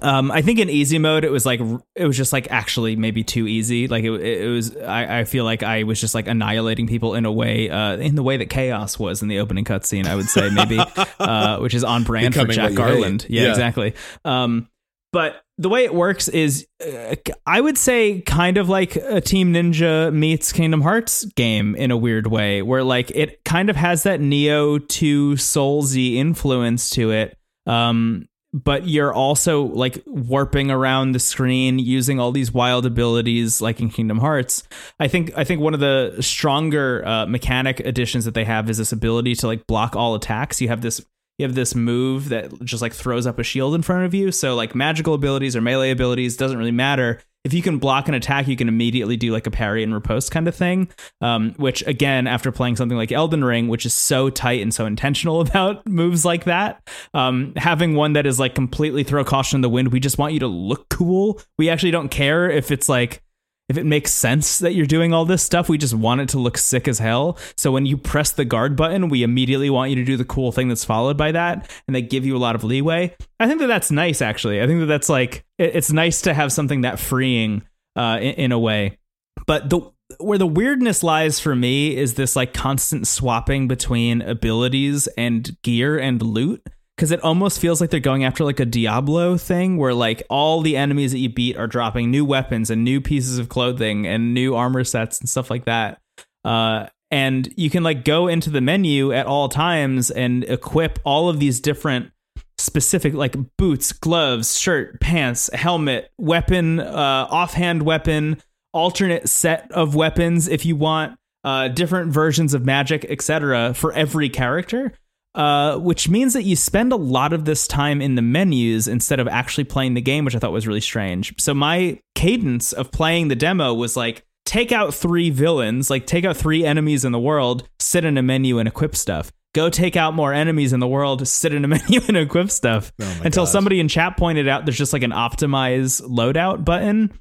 um, 0.00 0.30
I 0.30 0.42
think 0.42 0.58
in 0.58 0.70
easy 0.70 0.98
mode, 0.98 1.24
it 1.24 1.30
was 1.30 1.44
like 1.46 1.60
it 1.96 2.06
was 2.06 2.16
just 2.16 2.32
like 2.32 2.50
actually 2.50 2.96
maybe 2.96 3.24
too 3.24 3.46
easy. 3.46 3.88
Like 3.88 4.04
it, 4.04 4.12
it 4.12 4.48
was. 4.48 4.76
I, 4.76 5.20
I 5.20 5.24
feel 5.24 5.44
like 5.44 5.62
I 5.62 5.82
was 5.82 6.00
just 6.00 6.14
like 6.14 6.26
annihilating 6.28 6.86
people 6.86 7.14
in 7.14 7.24
a 7.24 7.32
way, 7.32 7.68
uh, 7.70 7.96
in 7.96 8.14
the 8.14 8.22
way 8.22 8.36
that 8.36 8.50
chaos 8.50 8.98
was 8.98 9.22
in 9.22 9.28
the 9.28 9.38
opening 9.40 9.64
cutscene. 9.64 10.06
I 10.06 10.14
would 10.14 10.28
say 10.28 10.50
maybe, 10.50 10.78
uh, 11.18 11.58
which 11.58 11.74
is 11.74 11.84
on 11.84 12.04
brand 12.04 12.34
for 12.34 12.46
Jack 12.46 12.74
Garland. 12.74 13.26
Yeah, 13.28 13.42
Yeah. 13.44 13.50
exactly. 13.50 13.94
Um, 14.24 14.68
but 15.10 15.40
the 15.56 15.70
way 15.70 15.84
it 15.84 15.94
works 15.94 16.28
is, 16.28 16.66
uh, 16.86 17.16
I 17.46 17.60
would 17.60 17.78
say, 17.78 18.20
kind 18.20 18.58
of 18.58 18.68
like 18.68 18.94
a 18.96 19.20
Team 19.22 19.54
Ninja 19.54 20.12
meets 20.12 20.52
Kingdom 20.52 20.82
Hearts 20.82 21.24
game 21.24 21.74
in 21.74 21.90
a 21.90 21.96
weird 21.96 22.26
way, 22.26 22.60
where 22.62 22.84
like 22.84 23.10
it 23.12 23.42
kind 23.44 23.70
of 23.70 23.76
has 23.76 24.02
that 24.02 24.20
Nioh 24.20 24.86
2 24.86 25.32
Soulsy 25.32 26.16
influence 26.16 26.90
to 26.90 27.10
it. 27.10 27.36
Um, 27.66 28.28
but 28.52 28.88
you're 28.88 29.12
also 29.12 29.62
like 29.62 30.02
warping 30.06 30.70
around 30.70 31.12
the 31.12 31.18
screen 31.18 31.78
using 31.78 32.18
all 32.18 32.32
these 32.32 32.52
wild 32.52 32.86
abilities 32.86 33.60
like 33.60 33.80
in 33.80 33.90
Kingdom 33.90 34.18
Hearts. 34.18 34.62
I 34.98 35.08
think 35.08 35.32
I 35.36 35.44
think 35.44 35.60
one 35.60 35.74
of 35.74 35.80
the 35.80 36.16
stronger 36.20 37.06
uh, 37.06 37.26
mechanic 37.26 37.80
additions 37.80 38.24
that 38.24 38.34
they 38.34 38.44
have 38.44 38.70
is 38.70 38.78
this 38.78 38.92
ability 38.92 39.34
to 39.36 39.46
like 39.46 39.66
block 39.66 39.96
all 39.96 40.14
attacks. 40.14 40.60
You 40.60 40.68
have 40.68 40.80
this 40.80 41.04
you 41.38 41.46
have 41.46 41.54
this 41.54 41.74
move 41.74 42.30
that 42.30 42.62
just 42.64 42.82
like 42.82 42.92
throws 42.92 43.26
up 43.26 43.38
a 43.38 43.44
shield 43.44 43.74
in 43.74 43.82
front 43.82 44.04
of 44.04 44.12
you. 44.12 44.32
So 44.32 44.54
like 44.56 44.74
magical 44.74 45.14
abilities 45.14 45.54
or 45.54 45.60
melee 45.60 45.90
abilities 45.90 46.36
doesn't 46.36 46.58
really 46.58 46.72
matter. 46.72 47.20
If 47.44 47.54
you 47.54 47.62
can 47.62 47.78
block 47.78 48.08
an 48.08 48.14
attack, 48.14 48.48
you 48.48 48.56
can 48.56 48.68
immediately 48.68 49.16
do 49.16 49.32
like 49.32 49.46
a 49.46 49.50
parry 49.50 49.84
and 49.84 49.94
riposte 49.94 50.32
kind 50.32 50.48
of 50.48 50.54
thing. 50.56 50.90
Um, 51.20 51.54
which 51.56 51.86
again, 51.86 52.26
after 52.26 52.50
playing 52.50 52.74
something 52.74 52.98
like 52.98 53.12
Elden 53.12 53.44
Ring, 53.44 53.68
which 53.68 53.86
is 53.86 53.94
so 53.94 54.28
tight 54.28 54.60
and 54.60 54.74
so 54.74 54.84
intentional 54.84 55.40
about 55.48 55.86
moves 55.86 56.24
like 56.24 56.44
that, 56.44 56.86
um, 57.14 57.52
having 57.56 57.94
one 57.94 58.14
that 58.14 58.26
is 58.26 58.40
like 58.40 58.56
completely 58.56 59.04
throw 59.04 59.24
caution 59.24 59.58
in 59.58 59.62
the 59.62 59.68
wind. 59.68 59.92
We 59.92 60.00
just 60.00 60.18
want 60.18 60.34
you 60.34 60.40
to 60.40 60.48
look 60.48 60.88
cool. 60.88 61.40
We 61.56 61.70
actually 61.70 61.92
don't 61.92 62.10
care 62.10 62.50
if 62.50 62.72
it's 62.72 62.88
like 62.88 63.22
if 63.68 63.76
it 63.76 63.84
makes 63.84 64.12
sense 64.12 64.58
that 64.60 64.74
you're 64.74 64.86
doing 64.86 65.12
all 65.12 65.24
this 65.24 65.42
stuff, 65.42 65.68
we 65.68 65.76
just 65.76 65.94
want 65.94 66.22
it 66.22 66.28
to 66.30 66.38
look 66.38 66.56
sick 66.56 66.88
as 66.88 66.98
hell. 66.98 67.38
So 67.56 67.70
when 67.70 67.84
you 67.84 67.98
press 67.98 68.32
the 68.32 68.44
guard 68.44 68.76
button, 68.76 69.08
we 69.10 69.22
immediately 69.22 69.68
want 69.68 69.90
you 69.90 69.96
to 69.96 70.04
do 70.04 70.16
the 70.16 70.24
cool 70.24 70.52
thing 70.52 70.68
that's 70.68 70.84
followed 70.84 71.18
by 71.18 71.32
that, 71.32 71.70
and 71.86 71.94
they 71.94 72.02
give 72.02 72.24
you 72.24 72.36
a 72.36 72.38
lot 72.38 72.54
of 72.54 72.64
leeway. 72.64 73.14
I 73.38 73.46
think 73.46 73.60
that 73.60 73.66
that's 73.66 73.90
nice, 73.90 74.22
actually. 74.22 74.62
I 74.62 74.66
think 74.66 74.80
that 74.80 74.86
that's 74.86 75.08
like 75.08 75.44
it's 75.58 75.92
nice 75.92 76.22
to 76.22 76.34
have 76.34 76.52
something 76.52 76.80
that 76.82 76.98
freeing 76.98 77.62
uh, 77.94 78.18
in, 78.20 78.34
in 78.34 78.52
a 78.52 78.58
way. 78.58 78.98
But 79.46 79.68
the 79.68 79.80
where 80.18 80.38
the 80.38 80.46
weirdness 80.46 81.02
lies 81.02 81.38
for 81.38 81.54
me 81.54 81.94
is 81.94 82.14
this 82.14 82.34
like 82.34 82.54
constant 82.54 83.06
swapping 83.06 83.68
between 83.68 84.22
abilities 84.22 85.06
and 85.18 85.60
gear 85.62 85.98
and 85.98 86.22
loot 86.22 86.66
because 86.98 87.12
it 87.12 87.22
almost 87.22 87.60
feels 87.60 87.80
like 87.80 87.90
they're 87.90 88.00
going 88.00 88.24
after 88.24 88.44
like 88.44 88.58
a 88.58 88.66
Diablo 88.66 89.36
thing 89.36 89.76
where 89.76 89.94
like 89.94 90.24
all 90.28 90.62
the 90.62 90.76
enemies 90.76 91.12
that 91.12 91.18
you 91.18 91.28
beat 91.28 91.56
are 91.56 91.68
dropping 91.68 92.10
new 92.10 92.24
weapons 92.24 92.70
and 92.70 92.82
new 92.82 93.00
pieces 93.00 93.38
of 93.38 93.48
clothing 93.48 94.04
and 94.04 94.34
new 94.34 94.56
armor 94.56 94.82
sets 94.82 95.20
and 95.20 95.28
stuff 95.28 95.48
like 95.48 95.66
that. 95.66 96.00
Uh, 96.44 96.86
and 97.12 97.54
you 97.56 97.70
can 97.70 97.84
like 97.84 98.04
go 98.04 98.26
into 98.26 98.50
the 98.50 98.60
menu 98.60 99.12
at 99.12 99.26
all 99.26 99.48
times 99.48 100.10
and 100.10 100.42
equip 100.42 100.98
all 101.04 101.28
of 101.28 101.38
these 101.38 101.60
different 101.60 102.10
specific 102.58 103.14
like 103.14 103.36
boots, 103.56 103.92
gloves, 103.92 104.58
shirt, 104.58 105.00
pants, 105.00 105.48
helmet, 105.54 106.10
weapon, 106.18 106.80
uh, 106.80 107.28
offhand 107.30 107.84
weapon, 107.84 108.42
alternate 108.72 109.28
set 109.28 109.70
of 109.70 109.94
weapons 109.94 110.48
if 110.48 110.66
you 110.66 110.74
want, 110.74 111.16
uh, 111.44 111.68
different 111.68 112.10
versions 112.10 112.54
of 112.54 112.64
magic, 112.66 113.04
etc. 113.08 113.72
for 113.72 113.92
every 113.92 114.28
character. 114.28 114.92
Uh, 115.38 115.78
which 115.78 116.08
means 116.08 116.32
that 116.32 116.42
you 116.42 116.56
spend 116.56 116.90
a 116.90 116.96
lot 116.96 117.32
of 117.32 117.44
this 117.44 117.68
time 117.68 118.02
in 118.02 118.16
the 118.16 118.22
menus 118.22 118.88
instead 118.88 119.20
of 119.20 119.28
actually 119.28 119.62
playing 119.62 119.94
the 119.94 120.00
game, 120.00 120.24
which 120.24 120.34
I 120.34 120.40
thought 120.40 120.50
was 120.50 120.66
really 120.66 120.80
strange. 120.80 121.32
So 121.40 121.54
my 121.54 122.00
cadence 122.16 122.72
of 122.72 122.90
playing 122.90 123.28
the 123.28 123.36
demo 123.36 123.72
was 123.72 123.96
like 123.96 124.24
take 124.44 124.72
out 124.72 124.92
three 124.92 125.30
villains, 125.30 125.90
like 125.90 126.06
take 126.06 126.24
out 126.24 126.36
three 126.36 126.64
enemies 126.64 127.04
in 127.04 127.12
the 127.12 127.20
world, 127.20 127.68
sit 127.78 128.04
in 128.04 128.18
a 128.18 128.22
menu 128.22 128.58
and 128.58 128.66
equip 128.66 128.96
stuff. 128.96 129.30
Go 129.54 129.70
take 129.70 129.94
out 129.94 130.12
more 130.12 130.32
enemies 130.32 130.72
in 130.72 130.80
the 130.80 130.88
world, 130.88 131.26
sit 131.28 131.54
in 131.54 131.64
a 131.64 131.68
menu 131.76 132.00
and 132.08 132.16
equip 132.16 132.50
stuff. 132.50 132.92
Oh 133.00 133.20
Until 133.24 133.44
God. 133.44 133.50
somebody 133.52 133.78
in 133.78 133.86
chat 133.86 134.16
pointed 134.16 134.48
out 134.48 134.66
there's 134.66 134.76
just 134.76 134.92
like 134.92 135.04
an 135.04 135.12
optimize 135.12 136.02
loadout 136.02 136.64
button. 136.64 137.12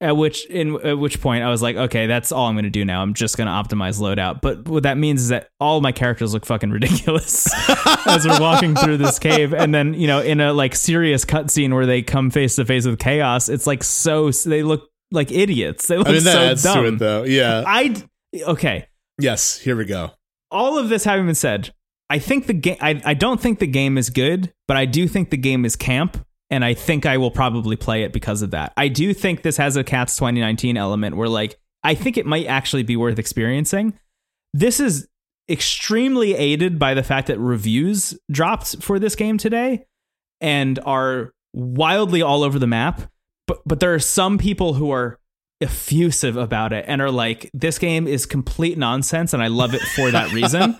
At 0.00 0.16
which 0.16 0.46
in 0.46 0.76
at 0.86 0.96
which 0.96 1.20
point 1.20 1.42
I 1.42 1.50
was 1.50 1.60
like, 1.60 1.74
okay, 1.74 2.06
that's 2.06 2.30
all 2.30 2.46
I'm 2.46 2.54
gonna 2.54 2.70
do 2.70 2.84
now. 2.84 3.02
I'm 3.02 3.14
just 3.14 3.36
gonna 3.36 3.50
optimize 3.50 4.00
loadout. 4.00 4.40
But 4.40 4.68
what 4.68 4.84
that 4.84 4.96
means 4.96 5.22
is 5.22 5.28
that 5.28 5.48
all 5.58 5.80
my 5.80 5.90
characters 5.90 6.32
look 6.32 6.46
fucking 6.46 6.70
ridiculous 6.70 7.48
as 8.06 8.24
we're 8.24 8.40
walking 8.40 8.76
through 8.76 8.98
this 8.98 9.18
cave. 9.18 9.52
And 9.52 9.74
then, 9.74 9.94
you 9.94 10.06
know, 10.06 10.20
in 10.20 10.40
a 10.40 10.52
like 10.52 10.76
serious 10.76 11.24
cutscene 11.24 11.74
where 11.74 11.84
they 11.84 12.02
come 12.02 12.30
face 12.30 12.54
to 12.56 12.64
face 12.64 12.86
with 12.86 13.00
chaos, 13.00 13.48
it's 13.48 13.66
like 13.66 13.82
so 13.82 14.30
they 14.30 14.62
look 14.62 14.88
like 15.10 15.32
idiots. 15.32 15.88
They 15.88 15.96
look 15.96 16.06
I 16.08 16.12
mean, 16.12 16.24
that 16.24 16.32
so 16.32 16.38
adds 16.38 16.62
dumb. 16.62 16.84
to 16.84 16.88
it 16.92 16.98
though. 16.98 17.24
Yeah. 17.24 17.64
I 17.66 17.96
okay. 18.46 18.86
yes. 19.18 19.58
Here 19.58 19.74
we 19.74 19.84
go. 19.84 20.12
All 20.50 20.78
of 20.78 20.88
this 20.90 21.04
having 21.04 21.26
been 21.26 21.34
said, 21.34 21.72
I 22.10 22.18
think 22.18 22.46
the 22.46 22.54
game. 22.54 22.78
I, 22.80 23.00
I 23.04 23.14
don't 23.14 23.40
think 23.40 23.58
the 23.58 23.66
game 23.66 23.98
is 23.98 24.10
good, 24.10 24.52
but 24.66 24.76
I 24.76 24.86
do 24.86 25.08
think 25.08 25.30
the 25.30 25.36
game 25.36 25.64
is 25.64 25.76
camp, 25.76 26.24
and 26.50 26.64
I 26.64 26.74
think 26.74 27.06
I 27.06 27.18
will 27.18 27.30
probably 27.30 27.76
play 27.76 28.02
it 28.02 28.12
because 28.12 28.42
of 28.42 28.52
that. 28.52 28.72
I 28.76 28.88
do 28.88 29.12
think 29.12 29.42
this 29.42 29.56
has 29.58 29.76
a 29.76 29.84
Cats 29.84 30.16
2019 30.16 30.76
element 30.76 31.16
where, 31.16 31.28
like, 31.28 31.58
I 31.82 31.94
think 31.94 32.16
it 32.16 32.26
might 32.26 32.46
actually 32.46 32.82
be 32.82 32.96
worth 32.96 33.18
experiencing. 33.18 33.98
This 34.54 34.80
is 34.80 35.08
extremely 35.48 36.34
aided 36.34 36.78
by 36.78 36.94
the 36.94 37.02
fact 37.02 37.28
that 37.28 37.38
reviews 37.38 38.18
dropped 38.30 38.82
for 38.82 38.98
this 38.98 39.14
game 39.14 39.38
today 39.38 39.84
and 40.40 40.78
are 40.84 41.32
wildly 41.52 42.22
all 42.22 42.42
over 42.42 42.58
the 42.58 42.66
map. 42.66 43.10
But 43.46 43.62
but 43.64 43.80
there 43.80 43.94
are 43.94 43.98
some 43.98 44.38
people 44.38 44.74
who 44.74 44.90
are 44.90 45.18
effusive 45.60 46.36
about 46.36 46.72
it 46.72 46.84
and 46.86 47.02
are 47.02 47.10
like, 47.10 47.50
this 47.52 47.78
game 47.78 48.06
is 48.06 48.26
complete 48.26 48.78
nonsense, 48.78 49.32
and 49.32 49.42
I 49.42 49.48
love 49.48 49.74
it 49.74 49.80
for 49.80 50.10
that 50.10 50.32
reason. 50.32 50.76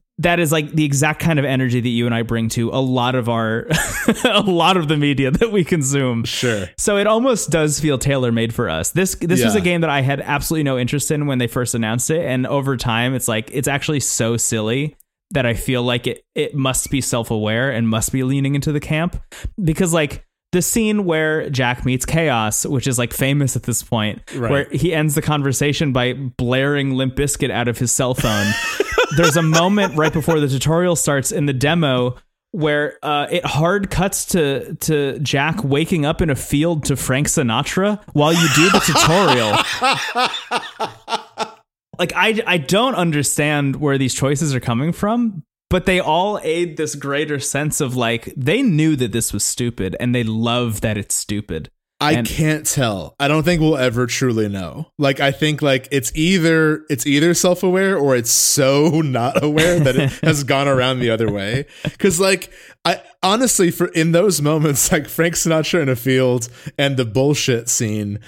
that 0.18 0.40
is 0.40 0.50
like 0.50 0.70
the 0.72 0.84
exact 0.84 1.20
kind 1.20 1.38
of 1.38 1.44
energy 1.44 1.78
that 1.80 1.88
you 1.88 2.06
and 2.06 2.14
I 2.14 2.22
bring 2.22 2.48
to 2.50 2.70
a 2.70 2.80
lot 2.80 3.14
of 3.14 3.28
our 3.28 3.66
a 4.24 4.40
lot 4.40 4.76
of 4.78 4.88
the 4.88 4.96
media 4.96 5.30
that 5.30 5.52
we 5.52 5.62
consume. 5.64 6.24
Sure. 6.24 6.66
So 6.78 6.96
it 6.96 7.06
almost 7.06 7.50
does 7.50 7.78
feel 7.80 7.98
tailor 7.98 8.32
made 8.32 8.54
for 8.54 8.70
us. 8.70 8.90
This 8.90 9.14
this 9.16 9.44
was 9.44 9.54
a 9.54 9.60
game 9.60 9.82
that 9.82 9.90
I 9.90 10.00
had 10.00 10.20
absolutely 10.20 10.64
no 10.64 10.78
interest 10.78 11.10
in 11.10 11.26
when 11.26 11.38
they 11.38 11.46
first 11.46 11.74
announced 11.74 12.10
it, 12.10 12.24
and 12.24 12.46
over 12.46 12.76
time, 12.76 13.14
it's 13.14 13.28
like 13.28 13.50
it's 13.52 13.68
actually 13.68 14.00
so 14.00 14.36
silly 14.38 14.96
that 15.32 15.44
I 15.44 15.54
feel 15.54 15.82
like 15.82 16.06
it 16.06 16.24
it 16.34 16.54
must 16.54 16.90
be 16.90 17.00
self 17.00 17.30
aware 17.30 17.70
and 17.70 17.88
must 17.88 18.10
be 18.12 18.22
leaning 18.22 18.54
into 18.54 18.72
the 18.72 18.80
camp 18.80 19.20
because 19.62 19.92
like 19.92 20.24
the 20.52 20.62
scene 20.62 21.04
where 21.04 21.50
Jack 21.50 21.84
meets 21.84 22.06
Chaos, 22.06 22.64
which 22.64 22.86
is 22.86 22.98
like 22.98 23.12
famous 23.12 23.56
at 23.56 23.64
this 23.64 23.82
point, 23.82 24.22
Right. 24.34 24.50
where 24.50 24.64
he 24.70 24.94
ends 24.94 25.14
the 25.14 25.20
conversation 25.20 25.92
by 25.92 26.14
blaring 26.14 26.94
Limp 26.94 27.16
Bizkit 27.16 27.50
out 27.50 27.68
of 27.68 27.76
his 27.76 27.92
cell 27.92 28.14
phone. 28.14 28.46
there's 29.16 29.36
a 29.36 29.42
moment 29.42 29.96
right 29.96 30.12
before 30.12 30.40
the 30.40 30.48
tutorial 30.48 30.96
starts 30.96 31.32
in 31.32 31.46
the 31.46 31.52
demo 31.52 32.16
where 32.52 32.98
uh, 33.02 33.26
it 33.30 33.44
hard 33.44 33.90
cuts 33.90 34.24
to 34.24 34.74
to 34.76 35.18
Jack 35.18 35.62
waking 35.62 36.06
up 36.06 36.22
in 36.22 36.30
a 36.30 36.34
field 36.34 36.84
to 36.86 36.96
Frank 36.96 37.26
Sinatra 37.26 38.02
while 38.14 38.32
you 38.32 38.48
do 38.54 38.70
the 38.70 38.80
tutorial. 38.80 39.50
like 41.98 42.12
I 42.14 42.42
I 42.46 42.58
don't 42.58 42.94
understand 42.94 43.76
where 43.76 43.98
these 43.98 44.14
choices 44.14 44.54
are 44.54 44.60
coming 44.60 44.92
from, 44.92 45.42
but 45.68 45.84
they 45.84 46.00
all 46.00 46.40
aid 46.42 46.76
this 46.76 46.94
greater 46.94 47.38
sense 47.40 47.80
of 47.82 47.94
like 47.94 48.32
they 48.36 48.62
knew 48.62 48.96
that 48.96 49.12
this 49.12 49.32
was 49.34 49.44
stupid 49.44 49.94
and 50.00 50.14
they 50.14 50.24
love 50.24 50.80
that 50.80 50.96
it's 50.96 51.14
stupid. 51.14 51.70
I 51.98 52.12
And- 52.12 52.26
can't 52.26 52.66
tell. 52.66 53.14
I 53.18 53.26
don't 53.28 53.42
think 53.42 53.60
we'll 53.60 53.78
ever 53.78 54.06
truly 54.06 54.48
know. 54.48 54.86
Like 54.98 55.18
I 55.20 55.30
think 55.32 55.62
like 55.62 55.88
it's 55.90 56.12
either 56.14 56.84
it's 56.90 57.06
either 57.06 57.32
self-aware 57.34 57.96
or 57.96 58.14
it's 58.14 58.30
so 58.30 59.00
not 59.04 59.42
aware 59.42 59.80
that 59.80 59.96
it 59.96 60.10
has 60.22 60.44
gone 60.44 60.68
around 60.68 61.00
the 61.00 61.10
other 61.10 61.30
way. 61.32 61.64
Cuz 61.98 62.20
like 62.20 62.50
I 62.84 63.00
honestly 63.22 63.70
for 63.70 63.86
in 63.88 64.12
those 64.12 64.42
moments 64.42 64.92
like 64.92 65.08
Frank 65.08 65.34
Sinatra 65.34 65.80
in 65.82 65.88
a 65.88 65.96
field 65.96 66.48
and 66.78 66.96
the 66.96 67.04
bullshit 67.06 67.68
scene 67.68 68.18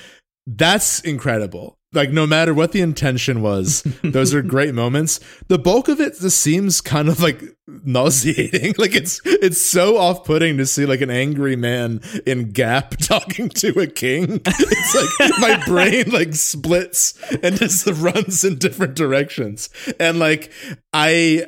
that's 0.46 1.00
incredible. 1.00 1.77
Like 1.92 2.10
no 2.10 2.26
matter 2.26 2.52
what 2.52 2.72
the 2.72 2.82
intention 2.82 3.40
was, 3.40 3.82
those 4.02 4.34
are 4.34 4.42
great 4.42 4.74
moments. 4.74 5.20
The 5.48 5.58
bulk 5.58 5.88
of 5.88 6.00
it 6.00 6.18
just 6.20 6.40
seems 6.40 6.80
kind 6.80 7.08
of 7.08 7.20
like 7.20 7.42
nauseating. 7.66 8.74
Like 8.78 8.94
it's 8.94 9.20
it's 9.24 9.60
so 9.60 9.96
off-putting 9.96 10.58
to 10.58 10.66
see 10.66 10.86
like 10.86 11.00
an 11.00 11.10
angry 11.10 11.56
man 11.56 12.00
in 12.26 12.52
Gap 12.52 12.90
talking 12.98 13.48
to 13.50 13.80
a 13.80 13.86
king. 13.86 14.40
It's 14.46 15.18
like 15.18 15.38
my 15.40 15.64
brain 15.66 16.10
like 16.10 16.34
splits 16.34 17.18
and 17.42 17.56
just 17.56 17.86
runs 17.86 18.44
in 18.44 18.58
different 18.58 18.94
directions. 18.94 19.70
And 19.98 20.18
like 20.18 20.52
I 20.92 21.46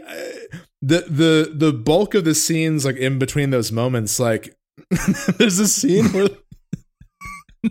the 0.83 1.05
the 1.09 1.53
the 1.55 1.73
bulk 1.73 2.15
of 2.15 2.25
the 2.25 2.35
scenes 2.35 2.85
like 2.85 2.97
in 2.97 3.19
between 3.19 3.51
those 3.51 3.71
moments 3.71 4.19
like 4.19 4.57
there's 5.39 5.59
a 5.59 5.69
scene 5.69 6.07
where 6.07 6.31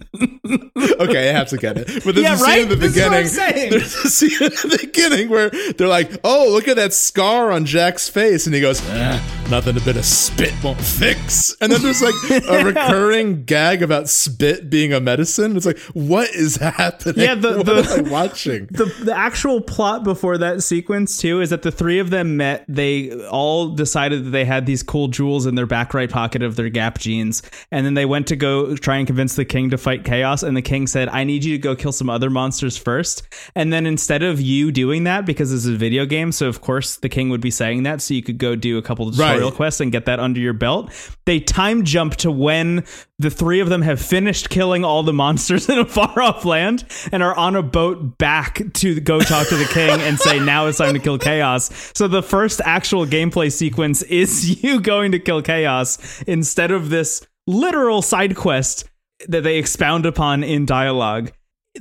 okay, 0.99 1.29
I 1.29 1.33
have 1.33 1.47
to 1.49 1.57
get 1.57 1.77
it. 1.77 2.03
But 2.05 2.15
there's 2.15 2.23
Yeah, 2.23 2.33
a 2.33 2.37
scene 2.37 2.45
right? 2.47 2.61
in 2.63 2.69
the 2.69 2.75
This 2.75 2.95
is 2.95 3.35
beginning. 3.35 3.69
There's 3.71 3.95
a 3.95 4.09
scene 4.09 4.31
in 4.43 4.49
the 4.69 4.77
beginning 4.81 5.29
where 5.29 5.49
they're 5.77 5.87
like, 5.87 6.11
"Oh, 6.23 6.49
look 6.51 6.67
at 6.67 6.75
that 6.75 6.93
scar 6.93 7.51
on 7.51 7.65
Jack's 7.65 8.07
face," 8.09 8.45
and 8.45 8.53
he 8.53 8.61
goes, 8.61 8.87
eh, 8.89 9.19
"Nothing 9.49 9.77
a 9.77 9.81
bit 9.81 9.97
of 9.97 10.05
spit 10.05 10.53
won't 10.63 10.79
fix." 10.79 11.55
And 11.61 11.71
then 11.71 11.81
there's 11.81 12.01
like 12.01 12.13
a 12.47 12.63
recurring 12.65 13.43
gag 13.45 13.81
about 13.81 14.09
spit 14.09 14.69
being 14.69 14.93
a 14.93 14.99
medicine. 14.99 15.55
It's 15.57 15.65
like, 15.65 15.79
what 15.93 16.29
is 16.29 16.57
happening? 16.57 17.23
Yeah, 17.25 17.35
the- 17.35 17.63
the- 17.63 18.07
watching? 18.11 18.67
the 18.71 18.85
the 19.03 19.15
actual 19.17 19.61
plot 19.61 20.03
before 20.03 20.37
that 20.37 20.63
sequence 20.63 21.17
too 21.17 21.41
is 21.41 21.49
that 21.49 21.61
the 21.63 21.71
three 21.71 21.99
of 21.99 22.09
them 22.09 22.37
met. 22.37 22.65
They 22.67 23.11
all 23.27 23.69
decided 23.69 24.25
that 24.25 24.29
they 24.29 24.45
had 24.45 24.65
these 24.65 24.83
cool 24.83 25.07
jewels 25.07 25.45
in 25.45 25.55
their 25.55 25.65
back 25.65 25.93
right 25.93 26.09
pocket 26.09 26.43
of 26.43 26.55
their 26.55 26.69
Gap 26.69 26.99
jeans, 26.99 27.41
and 27.71 27.85
then 27.85 27.95
they 27.95 28.05
went 28.05 28.27
to 28.27 28.35
go 28.35 28.75
try 28.75 28.97
and 28.97 29.07
convince 29.07 29.35
the 29.35 29.45
king 29.45 29.69
to 29.71 29.77
fight 29.79 30.03
chaos. 30.05 30.43
And 30.43 30.55
the 30.55 30.61
king 30.61 30.85
said, 30.87 31.09
"I 31.09 31.23
need 31.23 31.43
you 31.43 31.53
to 31.57 31.61
go 31.61 31.75
kill 31.75 31.91
some 31.91 32.09
other 32.09 32.29
monsters 32.29 32.77
first. 32.77 33.23
And 33.55 33.71
then 33.73 33.85
instead 33.85 34.21
of 34.23 34.39
you 34.41 34.71
doing 34.71 35.05
that, 35.05 35.25
because 35.25 35.51
it's 35.53 35.65
a 35.65 35.75
video 35.77 36.05
game, 36.05 36.31
so 36.31 36.47
of 36.47 36.61
course 36.61 36.97
the 36.97 37.09
king 37.09 37.29
would 37.29 37.41
be 37.41 37.51
saying 37.51 37.83
that, 37.83 38.01
so 38.01 38.13
you 38.13 38.21
could 38.23 38.37
go 38.37 38.55
do 38.55 38.77
a 38.77 38.81
couple 38.81 39.07
of 39.07 39.15
tutorial 39.15 39.49
Right. 39.49 39.55
quests 39.55 39.81
and 39.81 39.91
get 39.91 40.05
that 40.05 40.19
under 40.19 40.39
your 40.39 40.53
belt. 40.53 40.91
They 41.25 41.39
time 41.39 41.83
jump 41.83 42.15
to 42.17 42.31
when 42.31 42.83
the 43.17 43.29
three 43.29 43.59
of 43.59 43.69
them 43.69 43.81
have 43.81 43.99
finished 44.01 44.49
killing 44.49 44.85
all 44.85 45.03
the 45.03 45.13
monsters 45.13 45.67
in 45.69 45.77
a 45.79 45.85
far 45.85 46.21
off 46.21 46.45
land 46.45 46.85
and 47.11 47.21
are 47.21 47.35
on 47.35 47.55
a 47.55 47.61
boat 47.63 48.17
back 48.17 48.61
to 48.75 48.99
go 49.01 49.19
talk 49.19 49.47
to 49.47 49.55
the 49.57 49.65
king 49.65 49.99
and 50.01 50.17
say, 50.19 50.39
now 50.43 50.67
it's 50.67 50.77
time 50.77 50.93
to 50.93 50.99
kill 50.99 51.17
chaos. 51.17 51.91
So 51.93 52.07
the 52.07 52.23
first 52.23 52.61
actual 52.63 53.05
gameplay 53.05 53.51
sequence 53.51 54.01
is 54.03 54.63
you 54.63 54.79
going 54.79 55.11
to 55.11 55.19
kill 55.19 55.41
chaos 55.41 56.21
instead 56.27 56.71
of 56.71 56.89
this 56.89 57.25
literal 57.47 58.01
side 58.01 58.35
quest 58.35 58.89
that 59.27 59.43
they 59.43 59.57
expound 59.57 60.05
upon 60.05 60.43
in 60.43 60.65
dialogue. 60.65 61.31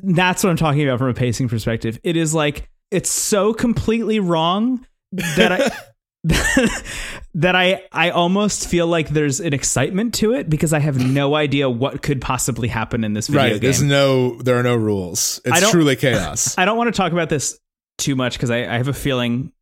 That's 0.02 0.42
what 0.44 0.50
I'm 0.50 0.56
talking 0.56 0.86
about 0.86 0.98
from 0.98 1.08
a 1.08 1.14
pacing 1.14 1.48
perspective. 1.48 1.98
It 2.02 2.16
is 2.16 2.34
like, 2.34 2.68
it's 2.90 3.10
so 3.10 3.52
completely 3.54 4.20
wrong 4.20 4.86
that 5.12 5.52
I. 5.52 5.70
that 7.34 7.54
I 7.54 7.82
I 7.92 8.10
almost 8.10 8.68
feel 8.68 8.86
like 8.86 9.08
there's 9.10 9.40
an 9.40 9.52
excitement 9.54 10.14
to 10.14 10.32
it 10.32 10.50
because 10.50 10.72
I 10.72 10.80
have 10.80 10.98
no 10.98 11.34
idea 11.36 11.70
what 11.70 12.02
could 12.02 12.20
possibly 12.20 12.68
happen 12.68 13.04
in 13.04 13.12
this 13.12 13.28
video 13.28 13.42
Right. 13.42 13.52
game. 13.52 13.60
There's 13.60 13.82
no. 13.82 14.36
There 14.42 14.58
are 14.58 14.62
no 14.62 14.74
rules. 14.76 15.40
It's 15.44 15.70
truly 15.70 15.96
chaos. 15.96 16.54
I 16.58 16.64
don't 16.64 16.76
want 16.76 16.92
to 16.92 16.96
talk 16.96 17.12
about 17.12 17.28
this 17.28 17.58
too 17.98 18.16
much 18.16 18.34
because 18.34 18.50
I, 18.50 18.58
I 18.64 18.76
have 18.78 18.88
a 18.88 18.92
feeling, 18.92 19.52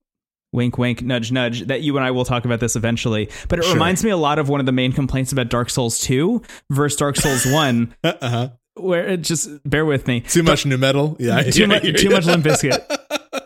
wink, 0.57 0.77
wink, 0.79 1.03
nudge, 1.03 1.31
nudge, 1.31 1.67
that 1.67 1.83
you 1.83 1.97
and 1.97 2.05
I 2.05 2.11
will 2.11 2.25
talk 2.25 2.45
about 2.45 2.59
this 2.59 2.75
eventually. 2.75 3.29
But 3.49 3.61
it 3.61 3.65
Sure. 3.67 3.75
reminds 3.75 4.03
me 4.03 4.11
a 4.11 4.17
lot 4.17 4.41
of 4.41 4.49
one 4.49 4.59
of 4.59 4.67
the 4.67 4.73
main 4.73 4.91
complaints 4.93 5.31
about 5.31 5.49
Dark 5.51 5.71
Souls 5.71 6.01
2 6.01 6.43
versus 6.71 6.99
Dark 6.99 7.17
Souls 7.17 7.47
1, 7.53 7.95
uh-huh. 8.03 8.49
where 8.75 9.07
it 9.07 9.19
just 9.23 9.49
bear 9.69 9.85
with 9.87 10.09
me. 10.09 10.23
Too 10.23 10.43
much 10.43 10.67
nu 10.67 10.77
metal. 10.77 11.17
Yeah. 11.21 11.43
Too, 11.43 11.61
yeah, 11.61 11.67
mu- 11.67 11.79
yeah, 11.85 11.93
too 11.93 12.11
much 12.11 12.27
Limp 12.27 12.45
Bizkit. 12.45 12.81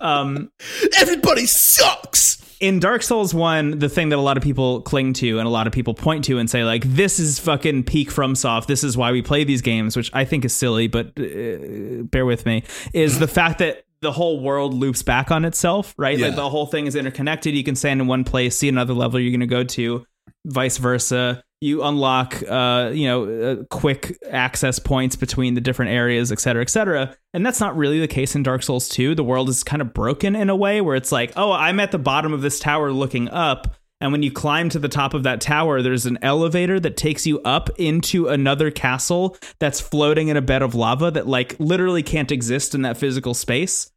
Um, 0.00 0.52
Everybody 1.00 1.44
sucks. 1.46 2.38
in 2.60 2.78
Dark 2.78 3.02
Souls 3.02 3.34
1, 3.34 3.80
the 3.80 3.88
thing 3.88 4.10
that 4.10 4.16
a 4.16 4.20
lot 4.22 4.36
of 4.36 4.44
people 4.44 4.80
cling 4.82 5.12
to 5.14 5.38
and 5.40 5.46
a 5.46 5.50
lot 5.50 5.66
of 5.66 5.72
people 5.72 5.92
point 5.92 6.24
to 6.26 6.38
and 6.38 6.48
say, 6.48 6.62
like, 6.64 6.84
this 6.84 7.18
is 7.18 7.40
fucking 7.40 7.82
peak 7.82 8.10
FromSoft. 8.10 8.66
This 8.66 8.84
is 8.84 8.96
why 8.96 9.10
we 9.10 9.22
play 9.22 9.42
these 9.42 9.60
games, 9.60 9.96
which 9.96 10.08
I 10.14 10.24
think 10.24 10.44
is 10.44 10.52
silly, 10.52 10.86
but 10.86 11.08
uh, 11.18 12.02
bear 12.04 12.24
with 12.24 12.46
me, 12.46 12.62
is 12.94 13.18
the 13.18 13.26
fact 13.26 13.58
that 13.58 13.84
the 14.00 14.12
whole 14.12 14.40
world 14.40 14.74
loops 14.74 15.02
back 15.02 15.30
on 15.30 15.44
itself, 15.44 15.94
right? 15.98 16.18
Like 16.18 16.36
the 16.36 16.48
whole 16.48 16.66
thing 16.66 16.86
is 16.86 16.94
interconnected. 16.94 17.54
You 17.54 17.64
can 17.64 17.76
stand 17.76 18.00
in 18.00 18.06
one 18.06 18.24
place, 18.24 18.56
see 18.56 18.68
another 18.68 18.94
level 18.94 19.18
you're 19.18 19.30
going 19.30 19.40
to 19.40 19.46
go 19.46 19.64
to, 19.64 20.06
vice 20.46 20.78
versa. 20.78 21.42
You 21.60 21.82
unlock, 21.82 22.40
uh, 22.48 22.90
you 22.94 23.08
know, 23.08 23.24
uh, 23.24 23.64
quick 23.68 24.16
access 24.30 24.78
points 24.78 25.16
between 25.16 25.54
the 25.54 25.60
different 25.60 25.90
areas, 25.90 26.30
et 26.30 26.38
cetera, 26.38 26.62
et 26.62 26.70
cetera. 26.70 27.16
And 27.34 27.44
that's 27.44 27.58
not 27.58 27.76
really 27.76 27.98
the 27.98 28.06
case 28.06 28.36
in 28.36 28.44
Dark 28.44 28.62
Souls 28.62 28.88
2. 28.88 29.16
The 29.16 29.24
world 29.24 29.48
is 29.48 29.64
kind 29.64 29.82
of 29.82 29.92
broken 29.92 30.36
in 30.36 30.50
a 30.50 30.56
way 30.56 30.80
where 30.80 30.94
it's 30.94 31.10
like, 31.10 31.32
oh, 31.34 31.50
I'm 31.50 31.80
at 31.80 31.90
the 31.90 31.98
bottom 31.98 32.32
of 32.32 32.42
this 32.42 32.60
tower 32.60 32.92
looking 32.92 33.28
up. 33.28 33.74
And 34.00 34.12
when 34.12 34.22
you 34.22 34.30
climb 34.30 34.68
to 34.68 34.78
the 34.78 34.88
top 34.88 35.12
of 35.12 35.24
that 35.24 35.40
tower, 35.40 35.82
there's 35.82 36.06
an 36.06 36.18
elevator 36.22 36.78
that 36.78 36.96
takes 36.96 37.26
you 37.26 37.40
up 37.40 37.68
into 37.78 38.28
another 38.28 38.70
castle 38.70 39.36
that's 39.58 39.80
floating 39.80 40.28
in 40.28 40.36
a 40.36 40.40
bed 40.42 40.62
of 40.62 40.74
lava 40.74 41.10
that, 41.10 41.26
like, 41.26 41.56
literally 41.58 42.02
can't 42.04 42.30
exist 42.30 42.74
in 42.76 42.82
that 42.82 42.96
physical 42.96 43.34
space. 43.34 43.90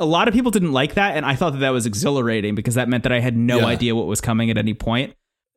A 0.00 0.04
lot 0.04 0.26
of 0.28 0.34
people 0.34 0.50
didn't 0.50 0.72
like 0.72 0.94
that, 0.94 1.16
and 1.16 1.24
I 1.24 1.36
thought 1.36 1.50
that 1.52 1.60
that 1.60 1.70
was 1.70 1.86
exhilarating 1.86 2.54
because 2.56 2.74
that 2.74 2.88
meant 2.88 3.04
that 3.04 3.12
I 3.12 3.20
had 3.20 3.36
no 3.36 3.58
Yeah. 3.60 3.66
idea 3.66 3.94
what 3.94 4.06
was 4.08 4.20
coming 4.20 4.50
at 4.50 4.58
any 4.58 4.74
point. 4.74 5.14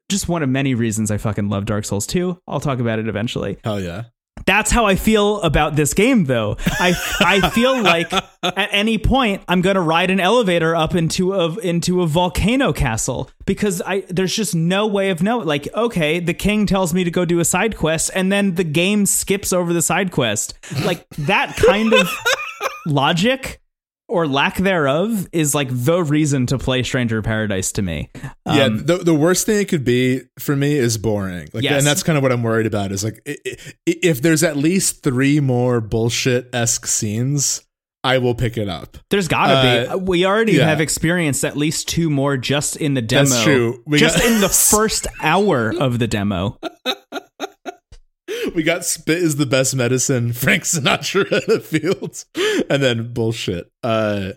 Just 0.10 0.30
one 0.30 0.44
of 0.44 0.50
many 0.50 0.76
reasons 0.76 1.10
I 1.12 1.18
fucking 1.18 1.50
love 1.50 1.66
Dark 1.66 1.84
Souls 1.86 2.06
2. 2.08 2.40
I'll 2.48 2.60
talk 2.60 2.80
about 2.80 3.00
it 3.00 3.08
eventually. 3.08 3.58
Hell 3.64 3.82
yeah. 3.82 4.04
That's 4.50 4.72
how 4.72 4.88
I 4.88 4.96
feel 4.96 5.40
about 5.42 5.76
this 5.76 5.94
game, 5.94 6.26
though. 6.26 6.58
I 6.80 6.96
I 7.20 7.52
feel 7.52 7.80
like 7.84 8.12
at 8.42 8.70
any 8.72 8.98
point 8.98 9.44
I'm 9.48 9.62
going 9.62 9.76
to 9.76 9.82
ride 9.82 10.10
an 10.10 10.20
elevator 10.20 10.76
up 10.76 10.96
into 10.96 11.34
a 11.34 11.56
into 11.60 12.02
a 12.02 12.08
volcano 12.08 12.74
castle 12.74 13.30
because 13.46 13.80
I 13.86 14.06
there's 14.10 14.36
just 14.36 14.56
no 14.56 14.88
way 14.88 15.12
of 15.12 15.22
knowing. 15.22 15.46
Like, 15.46 15.68
okay, 15.76 16.20
the 16.20 16.34
king 16.34 16.66
tells 16.66 16.96
me 16.96 17.04
to 17.04 17.12
go 17.12 17.26
do 17.26 17.40
a 17.40 17.46
side 17.46 17.78
quest, 17.78 18.10
and 18.16 18.32
then 18.32 18.56
the 18.56 18.64
game 18.64 19.06
skips 19.06 19.54
over 19.54 19.72
the 19.72 19.84
side 19.84 20.12
quest. 20.12 20.56
Like 20.84 21.08
that 21.10 21.56
kind 21.56 21.94
of 21.94 22.10
logic 22.88 23.59
or 24.10 24.28
lack 24.28 24.58
thereof 24.58 25.28
is 25.32 25.54
like 25.56 25.68
the 25.72 26.04
reason 26.04 26.46
to 26.48 26.58
play 26.58 26.84
Stranger 26.84 27.22
Paradise 27.22 27.72
to 27.74 27.82
me. 27.82 28.10
yeah, 28.46 28.66
Um, 28.66 28.86
the 28.86 28.98
the 28.98 29.14
worst 29.16 29.46
thing 29.46 29.62
it 29.62 29.70
could 29.70 29.86
be 29.86 30.22
for 30.40 30.56
me 30.56 30.74
is 30.76 30.98
boring. 30.98 31.48
Like, 31.54 31.64
Yes. 31.64 31.78
and 31.80 31.88
that's 31.88 32.04
kind 32.04 32.18
of 32.18 32.24
what 32.24 32.32
I'm 32.32 32.44
worried 32.44 32.66
about. 32.66 32.92
Is 32.92 33.04
like, 33.04 33.22
if 33.86 34.22
there's 34.22 34.44
at 34.44 34.58
least 34.58 35.04
three 35.04 35.40
more 35.40 35.80
bullshit 35.80 36.50
esque 36.54 36.88
scenes, 36.88 37.62
I 38.04 38.18
will 38.18 38.34
pick 38.34 38.58
it 38.58 38.70
up. 38.70 38.98
There's 39.10 39.28
gotta 39.28 39.54
Uh, 39.92 39.98
be. 39.98 40.04
We 40.04 40.26
already 40.26 40.54
yeah. 40.54 40.66
have 40.70 40.80
experienced 40.82 41.44
at 41.46 41.58
least 41.58 41.88
two 41.90 42.10
more 42.10 42.38
just 42.38 42.78
in 42.78 42.94
the 42.94 43.02
demo. 43.02 43.30
That's 43.30 43.44
true. 43.44 43.84
We 43.86 44.00
just 44.00 44.18
got- 44.18 44.26
in 44.26 44.42
the 44.42 44.50
first 44.76 45.06
hour 45.22 45.74
of 45.78 46.00
the 46.00 46.08
demo. 46.08 46.58
We 48.56 48.64
got 48.64 48.86
spit 48.86 49.18
is 49.20 49.36
the 49.36 49.46
best 49.46 49.76
medicine. 49.76 50.34
Frank 50.34 50.64
Sinatra 50.64 51.32
in 51.32 51.42
the 51.48 51.60
field, 51.60 52.24
and 52.70 52.82
then 52.82 53.14
bullshit. 53.14 53.72
Uh, 53.84 54.32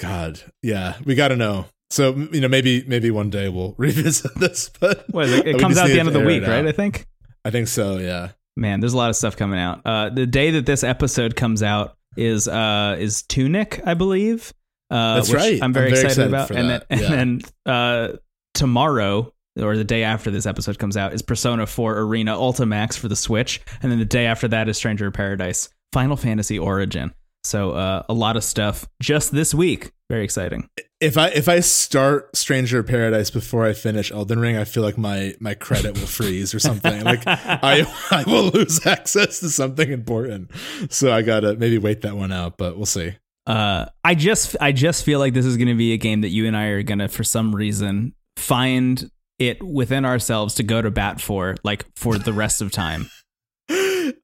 God, 0.00 0.40
yeah, 0.62 0.94
we 1.04 1.14
got 1.14 1.28
to 1.28 1.36
know. 1.36 1.66
So 1.90 2.14
you 2.14 2.40
know, 2.40 2.48
maybe 2.48 2.84
maybe 2.86 3.10
one 3.10 3.30
day 3.30 3.48
we'll 3.48 3.74
revisit 3.78 4.34
this. 4.36 4.70
But 4.80 5.04
What 5.10 5.26
is 5.26 5.32
it? 5.38 5.48
It 5.48 5.58
comes 5.58 5.78
out 5.78 5.86
at 5.88 5.92
the 5.92 5.98
end 6.00 6.08
of 6.08 6.14
the 6.14 6.20
week, 6.20 6.42
right? 6.42 6.50
out. 6.60 6.66
I 6.66 6.72
think. 6.72 7.06
I 7.44 7.50
think 7.50 7.68
so. 7.68 7.98
Yeah. 7.98 8.30
Man, 8.56 8.80
there's 8.80 8.92
a 8.92 8.96
lot 8.96 9.08
of 9.10 9.16
stuff 9.16 9.36
coming 9.36 9.58
out. 9.60 9.80
Uh, 9.84 10.08
the 10.10 10.26
day 10.26 10.50
that 10.50 10.66
this 10.66 10.82
episode 10.84 11.36
comes 11.36 11.62
out 11.62 11.96
is 12.16 12.48
uh, 12.48 12.96
is 12.98 13.22
Tunic, 13.22 13.80
I 13.86 13.94
believe. 13.94 14.52
Uh, 14.90 15.16
That's 15.16 15.28
which 15.28 15.36
right. 15.36 15.62
I'm 15.62 15.72
very 15.72 15.86
I'm 15.88 15.94
very 15.94 16.04
excited, 16.06 16.26
excited 16.26 16.28
about. 16.28 16.50
And 16.50 16.70
then, 16.70 16.82
Yeah. 16.90 17.12
and 17.20 17.40
then 17.66 17.72
uh, 17.74 18.16
tomorrow 18.54 19.32
or 19.58 19.76
the 19.76 19.84
day 19.84 20.02
after 20.02 20.30
this 20.30 20.46
episode 20.46 20.78
comes 20.78 20.96
out 20.96 21.12
is 21.12 21.22
Persona 21.22 21.66
4 21.66 21.98
Arena 21.98 22.36
Ultimax 22.36 22.98
for 22.98 23.08
the 23.08 23.16
Switch, 23.16 23.60
and 23.82 23.90
then 23.90 23.98
the 23.98 24.04
day 24.04 24.26
after 24.26 24.48
that 24.48 24.68
is 24.68 24.76
Stranger 24.76 25.06
of 25.08 25.14
Paradise 25.14 25.68
Final 25.92 26.16
Fantasy 26.16 26.58
Origin. 26.58 27.12
So 27.44 27.72
uh, 27.72 28.02
a 28.08 28.14
lot 28.14 28.36
of 28.36 28.44
stuff 28.44 28.86
just 29.00 29.32
this 29.32 29.54
week. 29.54 29.92
Very 30.10 30.24
exciting. 30.24 30.68
If 31.00 31.16
I 31.16 31.28
if 31.28 31.48
I 31.48 31.60
start 31.60 32.36
Stranger 32.36 32.80
of 32.80 32.86
Paradise 32.86 33.30
before 33.30 33.64
I 33.64 33.72
finish 33.72 34.10
Elden 34.10 34.38
Ring, 34.38 34.56
I 34.56 34.64
feel 34.64 34.82
like 34.82 34.98
my 34.98 35.34
my 35.38 35.54
credit 35.54 35.98
will 35.98 36.06
freeze 36.06 36.54
or 36.54 36.58
something. 36.58 37.04
like 37.04 37.22
I 37.26 37.86
I 38.10 38.24
will 38.26 38.50
lose 38.50 38.84
access 38.86 39.40
to 39.40 39.50
something 39.50 39.90
important. 39.90 40.50
So 40.90 41.12
I 41.12 41.22
gotta 41.22 41.54
maybe 41.56 41.78
wait 41.78 42.02
that 42.02 42.16
one 42.16 42.32
out, 42.32 42.58
but 42.58 42.76
we'll 42.76 42.86
see. 42.86 43.14
Uh, 43.48 43.86
I 44.04 44.14
just 44.14 44.56
I 44.60 44.72
just 44.72 45.04
feel 45.04 45.18
like 45.18 45.32
this 45.32 45.46
is 45.46 45.56
going 45.56 45.68
to 45.68 45.74
be 45.74 45.94
a 45.94 45.96
game 45.96 46.20
that 46.20 46.28
you 46.28 46.46
and 46.46 46.54
I 46.54 46.66
are 46.66 46.82
going 46.82 46.98
to, 46.98 47.08
for 47.08 47.24
some 47.24 47.54
reason, 47.54 48.14
find 48.36 49.10
it 49.38 49.62
within 49.62 50.04
ourselves 50.04 50.54
to 50.56 50.62
go 50.62 50.82
to 50.82 50.90
bat 50.90 51.20
for, 51.20 51.56
like 51.64 51.84
for 51.96 52.18
the 52.18 52.32
rest 52.32 52.60
of 52.60 52.70
time. 52.72 53.10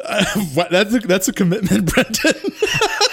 Uh, 0.03 0.25
that's 0.71 0.95
a, 0.95 0.99
that's 1.01 1.29
a 1.29 1.33
commitment, 1.33 1.85
Brendan. 1.95 2.33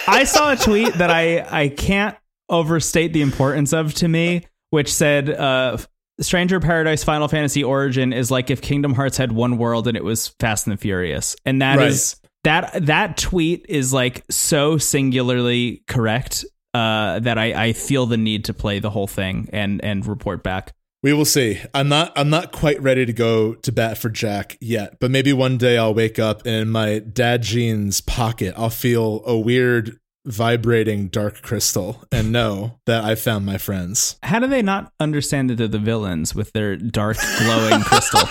I 0.07 0.23
saw 0.23 0.53
a 0.53 0.55
tweet 0.55 0.93
that 0.95 1.11
I 1.11 1.45
I 1.63 1.67
can't 1.67 2.15
overstate 2.47 3.11
the 3.11 3.21
importance 3.21 3.73
of 3.73 3.93
to 3.95 4.07
me, 4.07 4.45
which 4.69 4.91
said, 4.93 5.29
uh, 5.29 5.77
"Stranger 6.21 6.61
Paradise 6.61 7.03
Final 7.03 7.27
Fantasy 7.27 7.61
Origin 7.63 8.13
is 8.13 8.31
like 8.31 8.49
if 8.49 8.61
Kingdom 8.61 8.93
Hearts 8.93 9.17
had 9.17 9.33
one 9.33 9.57
world 9.57 9.87
and 9.87 9.97
it 9.97 10.03
was 10.03 10.29
Fast 10.39 10.65
and 10.67 10.73
the 10.73 10.77
Furious," 10.81 11.35
and 11.45 11.61
that 11.61 11.77
Right. 11.77 11.87
is 11.89 12.15
that 12.45 12.85
that 12.85 13.17
tweet 13.17 13.65
is 13.67 13.91
like 13.91 14.23
so 14.29 14.77
singularly 14.77 15.83
correct 15.87 16.45
uh, 16.73 17.19
that 17.19 17.37
I, 17.37 17.65
I 17.65 17.73
feel 17.73 18.05
the 18.05 18.17
need 18.17 18.45
to 18.45 18.53
play 18.53 18.79
the 18.79 18.89
whole 18.89 19.07
thing 19.07 19.49
and 19.51 19.83
and 19.83 20.05
report 20.05 20.41
back. 20.41 20.73
We 21.03 21.13
will 21.13 21.25
see. 21.25 21.59
I'm 21.73 21.89
not 21.89 22.11
I'm 22.15 22.29
not 22.29 22.51
quite 22.51 22.81
ready 22.81 23.05
to 23.05 23.13
go 23.13 23.55
to 23.55 23.71
bat 23.71 23.97
for 23.97 24.09
Jack 24.09 24.57
yet, 24.61 24.99
but 24.99 25.09
maybe 25.09 25.33
one 25.33 25.57
day 25.57 25.77
I'll 25.77 25.93
wake 25.93 26.19
up 26.19 26.45
and 26.45 26.55
in 26.55 26.69
my 26.69 26.99
dad 26.99 27.41
jeans 27.41 28.01
pocket 28.01 28.53
I'll 28.55 28.69
feel 28.69 29.23
a 29.25 29.37
weird 29.37 29.97
vibrating 30.25 31.07
dark 31.07 31.41
crystal 31.41 32.03
and 32.11 32.31
know 32.31 32.79
that 32.85 33.03
I 33.03 33.15
found 33.15 33.45
my 33.45 33.57
friends. 33.57 34.17
How 34.21 34.37
do 34.37 34.45
they 34.45 34.61
not 34.61 34.93
understand 34.99 35.49
that 35.49 35.55
they're 35.55 35.67
the 35.67 35.79
villains 35.79 36.35
with 36.35 36.51
their 36.53 36.75
dark 36.75 37.17
glowing 37.39 37.81
crystal? 37.81 38.21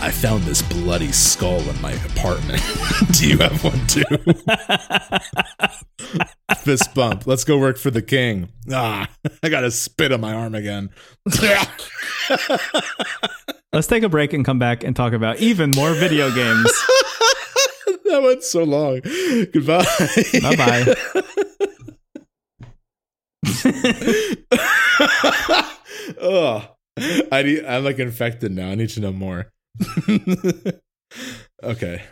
I 0.00 0.12
found 0.12 0.44
this 0.44 0.62
bloody 0.62 1.10
skull 1.10 1.58
in 1.68 1.80
my 1.80 1.90
apartment. 1.92 2.62
Do 3.12 3.28
you 3.28 3.38
have 3.38 3.64
one 3.64 3.84
too? 3.88 4.04
Fist 6.58 6.94
bump. 6.94 7.26
Let's 7.26 7.42
go 7.42 7.58
work 7.58 7.76
for 7.76 7.90
the 7.90 8.02
king. 8.02 8.50
Ah, 8.72 9.08
I 9.42 9.48
got 9.48 9.64
a 9.64 9.72
spit 9.72 10.12
on 10.12 10.20
my 10.20 10.32
arm 10.32 10.54
again. 10.54 10.90
Let's 13.72 13.88
take 13.88 14.04
a 14.04 14.08
break 14.08 14.32
and 14.32 14.44
come 14.44 14.60
back 14.60 14.84
and 14.84 14.94
talk 14.94 15.12
about 15.12 15.40
even 15.40 15.72
more 15.74 15.92
video 15.94 16.32
games. 16.32 16.72
that 18.04 18.20
went 18.22 18.44
so 18.44 18.62
long. 18.62 19.00
Goodbye. 19.52 19.84
Bye 20.42 20.56
bye. 20.56 20.94
Ugh. 26.20 26.62
I 27.32 27.42
need, 27.42 27.64
I'm 27.64 27.84
like 27.84 27.98
infected 27.98 28.52
now. 28.52 28.68
I 28.70 28.74
need 28.74 28.90
to 28.90 29.00
know 29.00 29.12
more. 29.12 29.52
okay. 31.62 32.02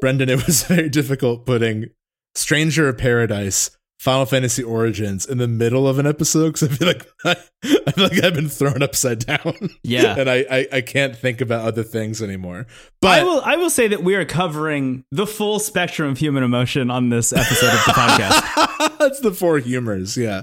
Brendan, 0.00 0.28
it 0.28 0.46
was 0.46 0.62
very 0.68 0.88
difficult 0.88 1.46
putting 1.46 1.86
Stranger 2.34 2.88
of 2.88 2.98
Paradise, 2.98 3.70
Final 3.98 4.26
Fantasy 4.26 4.62
Origins 4.62 5.24
in 5.24 5.38
the 5.38 5.48
middle 5.48 5.88
of 5.88 5.98
an 5.98 6.06
episode 6.06 6.52
because 6.52 6.64
I 6.64 6.68
feel 6.68 6.88
like 6.88 7.06
I, 7.24 7.30
I 7.86 7.90
feel 7.92 8.04
like 8.04 8.22
I've 8.22 8.34
been 8.34 8.50
thrown 8.50 8.82
upside 8.82 9.20
down. 9.20 9.54
Yeah. 9.82 10.16
and 10.18 10.28
I, 10.28 10.44
I 10.50 10.68
I 10.72 10.80
can't 10.82 11.16
think 11.16 11.40
about 11.40 11.64
other 11.64 11.82
things 11.82 12.20
anymore. 12.20 12.66
But 13.00 13.20
I 13.20 13.24
will 13.24 13.40
I 13.42 13.56
will 13.56 13.70
say 13.70 13.88
that 13.88 14.02
we 14.04 14.14
are 14.14 14.26
covering 14.26 15.04
the 15.10 15.26
full 15.26 15.58
spectrum 15.58 16.10
of 16.10 16.18
human 16.18 16.42
emotion 16.42 16.90
on 16.90 17.08
this 17.08 17.32
episode 17.32 17.72
of 17.72 17.84
the 17.86 17.92
podcast. 17.92 18.98
That's 18.98 19.20
the 19.20 19.32
four 19.32 19.58
humors. 19.58 20.18
Yeah. 20.18 20.42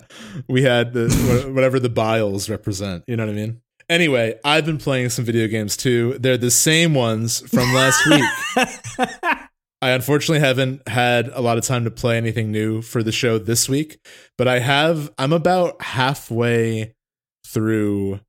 We 0.50 0.64
had 0.64 0.94
the 0.94 1.52
whatever 1.54 1.80
the 1.80 1.90
biles 1.90 2.50
represent. 2.50 3.04
You 3.06 3.16
know 3.16 3.26
what 3.28 3.34
I 3.34 3.36
mean? 3.36 3.62
Anyway, 3.92 4.40
I've 4.46 4.66
been 4.66 4.78
playing 4.78 5.10
some 5.10 5.26
video 5.26 5.50
games 5.50 5.76
too. 5.76 6.18
They're 6.18 6.38
the 6.38 6.50
same 6.50 6.94
ones 6.94 7.42
from 7.50 7.74
last 7.74 8.08
week. 8.08 8.24
I 9.82 9.90
unfortunately 9.90 10.40
haven't 10.40 10.88
had 10.88 11.28
a 11.28 11.42
lot 11.42 11.58
of 11.58 11.66
time 11.66 11.84
to 11.84 11.92
play 11.92 12.16
anything 12.16 12.54
new 12.54 12.82
for 12.82 13.04
the 13.04 13.12
show 13.12 13.38
this 13.38 13.68
week, 13.68 14.00
but 14.38 14.48
I 14.48 14.60
have 14.60 15.12
I'm 15.18 15.34
about 15.34 15.82
halfway 15.82 16.94
through 17.46 18.22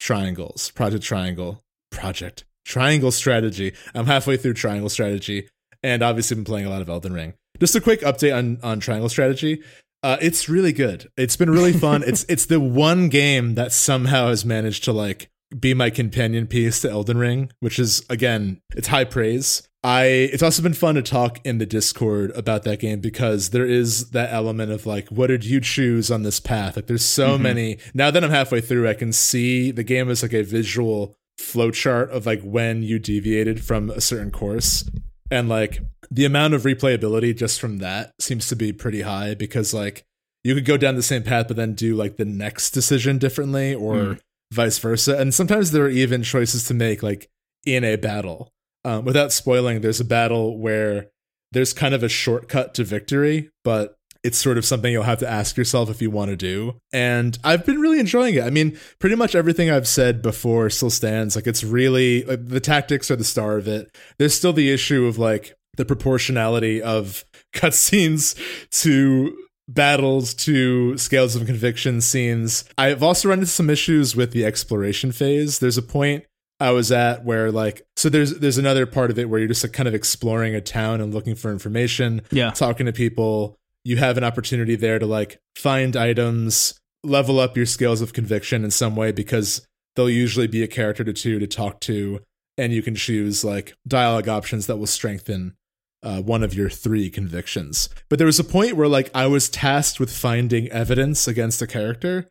Triangles, 0.00 0.70
Project 0.72 1.02
Triangle, 1.02 1.62
Project 1.90 2.44
Triangle 2.66 3.10
Strategy. 3.10 3.72
I'm 3.94 4.04
halfway 4.04 4.36
through 4.36 4.52
Triangle 4.52 4.90
Strategy 4.90 5.48
and 5.82 6.02
obviously 6.02 6.34
been 6.34 6.44
playing 6.44 6.66
a 6.66 6.70
lot 6.70 6.82
of 6.82 6.90
Elden 6.90 7.14
Ring. 7.14 7.32
Just 7.58 7.74
a 7.74 7.80
quick 7.80 8.02
update 8.02 8.36
on 8.36 8.58
on 8.62 8.80
Triangle 8.80 9.08
Strategy. 9.08 9.62
Uh, 10.02 10.16
it's 10.20 10.48
really 10.48 10.72
good. 10.72 11.10
It's 11.16 11.36
been 11.36 11.50
really 11.50 11.72
fun. 11.86 12.02
it's 12.06 12.24
it's 12.28 12.46
the 12.46 12.60
one 12.60 13.08
game 13.08 13.54
that 13.54 13.72
somehow 13.72 14.28
has 14.28 14.44
managed 14.44 14.84
to 14.84 14.92
like 14.92 15.30
be 15.58 15.74
my 15.74 15.90
companion 15.90 16.46
piece 16.46 16.80
to 16.80 16.90
Elden 16.90 17.18
Ring, 17.18 17.50
which 17.60 17.78
is 17.78 18.04
again, 18.08 18.60
it's 18.76 18.88
high 18.88 19.04
praise. 19.04 19.66
I 19.82 20.04
it's 20.04 20.42
also 20.42 20.62
been 20.62 20.74
fun 20.74 20.96
to 20.96 21.02
talk 21.02 21.38
in 21.44 21.58
the 21.58 21.66
Discord 21.66 22.32
about 22.36 22.64
that 22.64 22.80
game 22.80 23.00
because 23.00 23.50
there 23.50 23.64
is 23.66 24.10
that 24.10 24.32
element 24.32 24.70
of 24.70 24.84
like, 24.86 25.08
what 25.08 25.28
did 25.28 25.44
you 25.44 25.60
choose 25.60 26.10
on 26.10 26.22
this 26.22 26.38
path? 26.38 26.76
Like 26.76 26.86
there's 26.86 27.04
so 27.04 27.38
many 27.38 27.78
now 27.94 28.10
that 28.10 28.22
I'm 28.22 28.30
halfway 28.30 28.60
through, 28.60 28.88
I 28.88 28.94
can 28.94 29.12
see 29.12 29.70
the 29.70 29.82
game 29.82 30.10
is 30.10 30.22
like 30.22 30.34
a 30.34 30.42
visual 30.42 31.16
flowchart 31.40 32.10
of 32.10 32.26
like 32.26 32.42
when 32.42 32.82
you 32.82 32.98
deviated 32.98 33.64
from 33.64 33.90
a 33.90 34.00
certain 34.00 34.30
course. 34.30 34.88
And 35.30 35.48
like 35.48 35.80
the 36.10 36.24
amount 36.24 36.54
of 36.54 36.62
replayability 36.62 37.36
just 37.36 37.60
from 37.60 37.78
that 37.78 38.12
seems 38.20 38.48
to 38.48 38.56
be 38.56 38.72
pretty 38.72 39.02
high 39.02 39.34
because 39.34 39.72
like 39.72 40.04
you 40.42 40.54
could 40.54 40.64
go 40.64 40.76
down 40.76 40.96
the 40.96 41.02
same 41.02 41.22
path 41.22 41.46
but 41.48 41.56
then 41.56 41.74
do 41.74 41.94
like 41.94 42.16
the 42.16 42.24
next 42.24 42.70
decision 42.70 43.18
differently 43.18 43.74
or 43.74 43.94
Mm. 43.94 44.20
vice 44.52 44.78
versa. 44.78 45.16
And 45.16 45.32
sometimes 45.32 45.70
there 45.70 45.84
are 45.84 45.88
even 45.90 46.22
choices 46.22 46.64
to 46.68 46.74
make 46.74 47.02
like 47.02 47.28
in 47.64 47.84
a 47.84 47.96
battle. 47.96 48.50
Um, 48.84 49.04
without 49.04 49.30
spoiling, 49.32 49.80
there's 49.82 50.00
a 50.00 50.04
battle 50.04 50.56
where 50.58 51.08
there's 51.52 51.72
kind 51.72 51.94
of 51.94 52.02
a 52.02 52.08
shortcut 52.08 52.74
to 52.74 52.84
victory, 52.84 53.50
but 53.62 53.96
it's 54.22 54.36
sort 54.38 54.58
of 54.58 54.64
something 54.64 54.92
you'll 54.92 55.02
have 55.04 55.18
to 55.20 55.28
ask 55.28 55.56
yourself 55.56 55.88
if 55.90 56.02
you 56.02 56.10
want 56.10 56.30
to 56.30 56.36
do. 56.36 56.78
And 56.92 57.38
I've 57.42 57.64
been 57.64 57.78
really 57.80 57.98
enjoying 58.00 58.34
it. 58.34 58.42
I 58.42 58.50
mean, 58.50 58.78
pretty 58.98 59.16
much 59.16 59.34
everything 59.34 59.70
I've 59.70 59.88
said 59.88 60.20
before 60.22 60.68
still 60.70 60.90
stands. 60.90 61.36
Like 61.36 61.46
it's 61.46 61.64
really 61.64 62.24
like, 62.24 62.46
the 62.48 62.60
tactics 62.60 63.10
are 63.10 63.16
the 63.16 63.24
star 63.24 63.56
of 63.56 63.66
it. 63.66 63.96
There's 64.18 64.34
still 64.34 64.52
the 64.52 64.70
issue 64.70 65.06
of 65.06 65.18
like 65.18 65.54
the 65.76 65.84
proportionality 65.86 66.82
of 66.82 67.24
cutscenes 67.54 68.36
to 68.82 69.36
battles 69.68 70.34
to 70.34 70.98
scales 70.98 71.36
of 71.36 71.46
conviction 71.46 72.00
scenes. 72.00 72.64
I've 72.76 73.02
also 73.02 73.28
run 73.28 73.38
into 73.38 73.50
some 73.50 73.70
issues 73.70 74.16
with 74.16 74.32
the 74.32 74.44
exploration 74.44 75.12
phase. 75.12 75.60
There's 75.60 75.78
a 75.78 75.82
point 75.82 76.24
I 76.58 76.72
was 76.72 76.92
at 76.92 77.24
where 77.24 77.50
like 77.50 77.80
so 77.96 78.08
there's 78.10 78.38
there's 78.40 78.58
another 78.58 78.84
part 78.84 79.10
of 79.10 79.18
it 79.18 79.30
where 79.30 79.38
you're 79.38 79.48
just 79.48 79.64
like 79.64 79.72
kind 79.72 79.88
of 79.88 79.94
exploring 79.94 80.54
a 80.54 80.60
town 80.60 81.00
and 81.00 81.14
looking 81.14 81.34
for 81.34 81.50
information, 81.50 82.20
Yeah. 82.30 82.50
talking 82.50 82.84
to 82.86 82.92
people. 82.92 83.56
You 83.84 83.96
have 83.96 84.16
an 84.18 84.24
opportunity 84.24 84.76
there 84.76 84.98
to 84.98 85.06
like 85.06 85.40
find 85.56 85.96
items, 85.96 86.78
level 87.02 87.40
up 87.40 87.56
your 87.56 87.66
scales 87.66 88.00
of 88.00 88.12
conviction 88.12 88.64
in 88.64 88.70
some 88.70 88.96
way 88.96 89.12
because 89.12 89.66
there'll 89.96 90.10
usually 90.10 90.46
be 90.46 90.62
a 90.62 90.68
character 90.68 91.04
to 91.04 91.12
two 91.12 91.38
to 91.38 91.46
talk 91.46 91.80
to 91.80 92.20
and 92.60 92.74
you 92.74 92.82
can 92.82 92.94
choose 92.94 93.42
like 93.42 93.74
dialogue 93.88 94.28
options 94.28 94.66
that 94.66 94.76
will 94.76 94.86
strengthen 94.86 95.56
uh, 96.02 96.20
one 96.20 96.42
of 96.42 96.54
your 96.54 96.68
three 96.68 97.10
convictions. 97.10 97.88
But 98.08 98.18
there 98.18 98.26
was 98.26 98.38
a 98.38 98.44
point 98.44 98.76
where 98.76 98.88
like 98.88 99.10
I 99.14 99.26
was 99.26 99.48
tasked 99.48 99.98
with 99.98 100.14
finding 100.14 100.68
evidence 100.68 101.26
against 101.26 101.62
a 101.62 101.66
character, 101.66 102.28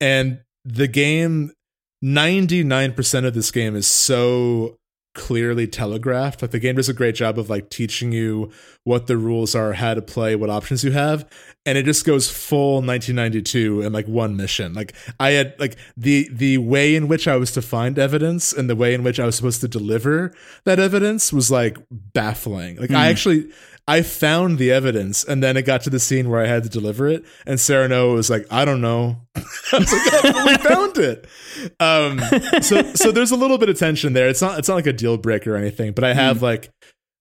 and 0.00 0.40
the 0.64 0.86
game, 0.86 1.52
ninety 2.02 2.62
nine 2.62 2.92
percent 2.92 3.26
of 3.26 3.34
this 3.34 3.50
game 3.50 3.76
is 3.76 3.86
so 3.86 4.76
clearly 5.14 5.66
telegraphed. 5.66 6.40
Like 6.42 6.52
the 6.52 6.58
game 6.58 6.76
does 6.76 6.88
a 6.88 6.94
great 6.94 7.14
job 7.14 7.38
of 7.38 7.50
like 7.50 7.68
teaching 7.70 8.12
you 8.12 8.50
what 8.84 9.06
the 9.06 9.16
rules 9.16 9.54
are, 9.54 9.72
how 9.72 9.94
to 9.94 10.02
play, 10.02 10.36
what 10.36 10.50
options 10.50 10.84
you 10.84 10.92
have, 10.92 11.28
and 11.66 11.76
it 11.76 11.84
just 11.84 12.04
goes 12.06 12.30
full 12.30 12.74
1992 12.76 13.82
in 13.82 13.92
like 13.92 14.06
one 14.06 14.36
mission. 14.36 14.72
Like 14.74 14.94
I 15.18 15.30
had 15.30 15.54
like 15.58 15.76
the 15.96 16.28
the 16.32 16.58
way 16.58 16.94
in 16.94 17.08
which 17.08 17.26
I 17.28 17.36
was 17.36 17.52
to 17.52 17.62
find 17.62 17.98
evidence 17.98 18.52
and 18.52 18.70
the 18.70 18.76
way 18.76 18.94
in 18.94 19.02
which 19.02 19.18
I 19.20 19.26
was 19.26 19.36
supposed 19.36 19.60
to 19.62 19.68
deliver 19.68 20.32
that 20.64 20.78
evidence 20.78 21.32
was 21.32 21.50
like 21.50 21.76
baffling. 21.90 22.76
Like 22.76 22.90
I 22.90 23.04
Hmm. 23.06 23.10
actually 23.10 23.50
I 23.90 24.02
found 24.02 24.58
the 24.58 24.70
evidence 24.70 25.24
and 25.24 25.42
then 25.42 25.56
it 25.56 25.62
got 25.62 25.80
to 25.82 25.90
the 25.90 25.98
scene 25.98 26.30
where 26.30 26.40
I 26.40 26.46
had 26.46 26.62
to 26.62 26.68
deliver 26.68 27.08
it 27.08 27.24
and 27.44 27.58
Serenoa 27.58 28.14
was 28.14 28.30
like, 28.30 28.46
I 28.48 28.64
don't 28.64 28.80
know. 28.80 29.16
I 29.34 29.78
was 29.78 29.92
like, 29.92 30.24
"Oh, 30.24 30.46
we 30.46 30.56
found 30.58 30.98
it. 30.98 31.26
Um 31.80 32.20
so 32.62 32.94
so 32.94 33.10
there's 33.10 33.32
a 33.32 33.36
little 33.36 33.58
bit 33.58 33.68
of 33.68 33.76
tension 33.76 34.12
there. 34.12 34.28
It's 34.28 34.40
not 34.40 34.60
it's 34.60 34.68
not 34.68 34.76
like 34.76 34.86
a 34.86 34.92
deal 34.92 35.16
breaker 35.16 35.54
or 35.54 35.56
anything, 35.56 35.90
but 35.90 36.04
I 36.04 36.14
have 36.14 36.40
like 36.40 36.70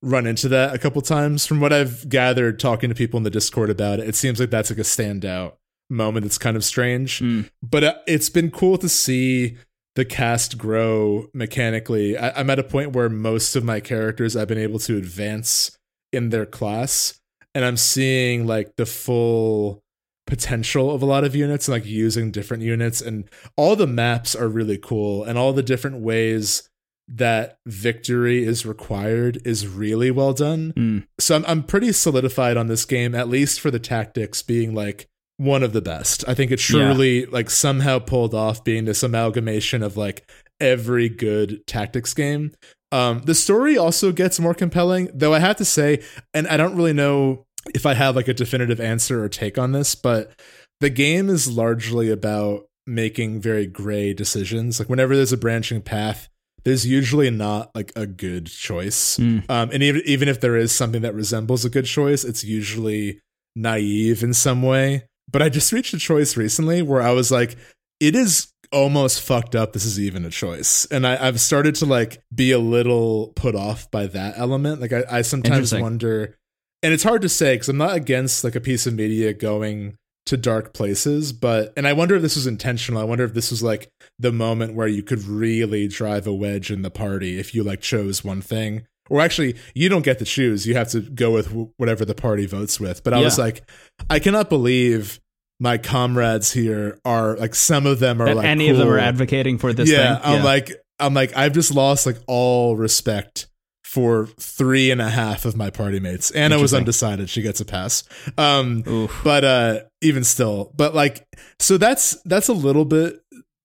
run 0.03 0.27
into 0.27 0.47
that 0.49 0.75
a 0.75 0.77
couple 0.77 1.01
times 1.01 1.47
from 1.47 1.59
what 1.59 1.73
I've 1.73 2.07
gathered 2.07 2.59
talking 2.59 2.89
to 2.89 2.95
people 2.95 3.17
in 3.17 3.23
the 3.23 3.31
Discord 3.31 3.71
about 3.71 3.99
it. 3.99 4.07
It 4.07 4.15
seems 4.15 4.39
like 4.39 4.51
that's 4.51 4.69
like 4.69 4.77
a 4.77 4.83
standout 4.83 5.53
moment 5.89 6.23
that's 6.23 6.37
kind 6.37 6.55
of 6.55 6.63
strange. 6.63 7.19
Mm. 7.19 7.49
But 7.63 7.83
uh, 7.83 7.95
it's 8.05 8.29
been 8.29 8.51
cool 8.51 8.77
to 8.77 8.87
see 8.87 9.57
the 9.95 10.05
cast 10.05 10.59
grow 10.59 11.29
mechanically. 11.33 12.15
I, 12.15 12.39
I'm 12.39 12.51
at 12.51 12.59
a 12.59 12.63
point 12.63 12.93
where 12.93 13.09
most 13.09 13.55
of 13.55 13.63
my 13.63 13.79
characters 13.79 14.35
I've 14.35 14.47
been 14.47 14.59
able 14.59 14.77
to 14.79 14.97
advance 14.97 15.78
in 16.11 16.29
their 16.29 16.45
class 16.45 17.19
and 17.55 17.65
I'm 17.65 17.77
seeing 17.77 18.47
like 18.47 18.75
the 18.75 18.85
full 18.85 19.83
potential 20.27 20.91
of 20.91 21.01
a 21.01 21.05
lot 21.05 21.23
of 21.23 21.35
units 21.35 21.67
and 21.67 21.73
like 21.73 21.85
using 21.85 22.31
different 22.31 22.61
units 22.61 23.01
and 23.01 23.27
all 23.57 23.75
the 23.75 23.87
maps 23.87 24.35
are 24.35 24.47
really 24.47 24.77
cool 24.77 25.23
and 25.23 25.37
all 25.37 25.53
the 25.53 25.63
different 25.63 25.97
ways 25.97 26.69
that 27.07 27.57
victory 27.65 28.43
is 28.43 28.65
required 28.65 29.41
is 29.43 29.67
really 29.67 30.11
well 30.11 30.31
done. 30.33 30.73
Mm. 30.73 31.07
So 31.19 31.35
I'm 31.35 31.45
I'm 31.47 31.63
pretty 31.63 31.91
solidified 31.91 32.55
on 32.55 32.67
this 32.67 32.85
game 32.85 33.15
at 33.15 33.27
least 33.27 33.59
for 33.59 33.71
the 33.71 33.79
tactics 33.79 34.43
being 34.43 34.75
like 34.75 35.07
one 35.37 35.63
of 35.63 35.73
the 35.73 35.81
best. 35.81 36.23
I 36.27 36.35
think 36.35 36.51
it 36.51 36.59
truly 36.59 37.25
like 37.25 37.49
somehow 37.49 37.97
pulled 37.97 38.35
off 38.35 38.63
being 38.63 38.85
this 38.85 39.01
amalgamation 39.01 39.81
of 39.81 39.97
like 39.97 40.29
every 40.59 41.09
good 41.09 41.65
tactics 41.65 42.13
game. 42.13 42.51
Um 42.91 43.19
the 43.19 43.35
story 43.35 43.77
also 43.77 44.11
gets 44.11 44.39
more 44.39 44.53
compelling, 44.53 45.09
though 45.13 45.33
I 45.33 45.39
have 45.39 45.57
to 45.57 45.65
say 45.65 46.03
and 46.33 46.47
I 46.47 46.57
don't 46.57 46.75
really 46.75 46.93
know 46.93 47.45
if 47.73 47.85
I 47.85 47.93
have 47.93 48.15
like 48.15 48.27
a 48.27 48.33
definitive 48.33 48.79
answer 48.79 49.23
or 49.23 49.29
take 49.29 49.57
on 49.57 49.71
this, 49.71 49.95
but 49.95 50.31
the 50.79 50.89
game 50.89 51.29
is 51.29 51.51
largely 51.51 52.09
about 52.09 52.65
making 52.87 53.41
very 53.41 53.67
gray 53.67 54.13
decisions. 54.13 54.79
Like 54.79 54.89
whenever 54.89 55.15
there's 55.15 55.33
a 55.33 55.37
branching 55.37 55.81
path, 55.81 56.29
there's 56.63 56.85
usually 56.85 57.29
not 57.29 57.71
like 57.75 57.91
a 57.95 58.05
good 58.05 58.47
choice. 58.47 59.17
Mm. 59.17 59.49
Um, 59.49 59.69
and 59.71 59.83
even 59.83 60.01
even 60.05 60.27
if 60.27 60.41
there 60.41 60.57
is 60.57 60.71
something 60.71 61.01
that 61.03 61.15
resembles 61.15 61.65
a 61.65 61.69
good 61.69 61.85
choice, 61.85 62.23
it's 62.23 62.43
usually 62.43 63.19
naive 63.55 64.23
in 64.23 64.33
some 64.33 64.61
way. 64.63 65.03
But 65.31 65.41
I 65.41 65.49
just 65.49 65.71
reached 65.71 65.93
a 65.93 65.99
choice 65.99 66.35
recently 66.35 66.81
where 66.81 67.01
I 67.01 67.11
was 67.11 67.31
like, 67.31 67.55
it 67.99 68.15
is 68.15 68.51
almost 68.71 69.21
fucked 69.21 69.55
up. 69.55 69.73
This 69.73 69.85
is 69.85 69.99
even 69.99 70.25
a 70.25 70.29
choice, 70.29 70.85
and 70.85 71.05
I, 71.05 71.27
I've 71.27 71.39
started 71.39 71.75
to 71.75 71.85
like 71.85 72.21
be 72.33 72.51
a 72.51 72.59
little 72.59 73.33
put 73.35 73.55
off 73.55 73.89
by 73.91 74.07
that 74.07 74.37
element. 74.37 74.81
Like 74.81 74.93
I, 74.93 75.03
I 75.09 75.21
sometimes 75.21 75.73
wonder, 75.73 76.37
and 76.83 76.93
it's 76.93 77.03
hard 77.03 77.21
to 77.23 77.29
say 77.29 77.55
because 77.55 77.69
I'm 77.69 77.77
not 77.77 77.95
against 77.95 78.43
like 78.43 78.55
a 78.55 78.61
piece 78.61 78.85
of 78.87 78.93
media 78.93 79.33
going 79.33 79.97
to 80.25 80.37
dark 80.37 80.73
places, 80.73 81.33
but 81.33 81.73
and 81.75 81.87
I 81.87 81.93
wonder 81.93 82.15
if 82.15 82.21
this 82.21 82.35
was 82.35 82.47
intentional. 82.47 83.01
I 83.01 83.05
wonder 83.05 83.23
if 83.23 83.33
this 83.33 83.51
was 83.51 83.63
like 83.63 83.89
the 84.19 84.31
moment 84.31 84.75
where 84.75 84.87
you 84.87 85.03
could 85.03 85.23
really 85.23 85.87
drive 85.87 86.27
a 86.27 86.33
wedge 86.33 86.71
in 86.71 86.81
the 86.83 86.91
party 86.91 87.39
if 87.39 87.55
you 87.55 87.63
like 87.63 87.81
chose 87.81 88.23
one 88.23 88.41
thing. 88.41 88.85
Or 89.09 89.21
actually, 89.21 89.55
you 89.73 89.89
don't 89.89 90.05
get 90.05 90.19
to 90.19 90.25
choose. 90.25 90.67
You 90.67 90.75
have 90.75 90.89
to 90.89 91.01
go 91.01 91.31
with 91.31 91.47
whatever 91.77 92.05
the 92.05 92.13
party 92.13 92.45
votes 92.45 92.79
with. 92.79 93.03
But 93.03 93.15
I 93.15 93.21
was 93.21 93.39
like, 93.39 93.67
I 94.07 94.19
cannot 94.19 94.49
believe 94.49 95.19
my 95.59 95.77
comrades 95.77 96.51
here 96.51 96.99
are 97.03 97.35
like 97.35 97.53
some 97.53 97.85
of 97.85 97.99
them 97.99 98.21
are 98.21 98.25
That 98.25 98.37
like 98.37 98.45
any 98.45 98.69
of 98.69 98.77
them 98.77 98.87
are 98.87 98.99
advocating 98.99 99.57
for 99.57 99.73
this 99.73 99.89
yeah, 99.89 100.15
thing. 100.15 100.35
I'm 100.35 100.43
like, 100.43 100.71
I'm 100.99 101.13
like, 101.13 101.35
I've 101.35 101.53
just 101.53 101.73
lost 101.73 102.05
like 102.05 102.17
all 102.27 102.75
respect 102.77 103.47
for 103.83 104.27
three 104.39 104.91
and 104.91 105.01
a 105.01 105.09
half 105.09 105.45
of 105.45 105.57
my 105.57 105.69
party 105.69 105.99
mates. 105.99 106.31
Anna 106.31 106.59
was 106.59 106.73
undecided; 106.73 107.29
she 107.29 107.41
gets 107.41 107.59
a 107.59 107.65
pass. 107.65 108.03
Um, 108.37 108.83
Oof. 108.87 109.21
but 109.23 109.43
uh, 109.43 109.79
even 110.01 110.23
still, 110.23 110.71
but 110.75 110.93
like, 110.93 111.25
so 111.59 111.77
that's 111.77 112.21
that's 112.23 112.47
a 112.47 112.53
little 112.53 112.85
bit 112.85 113.19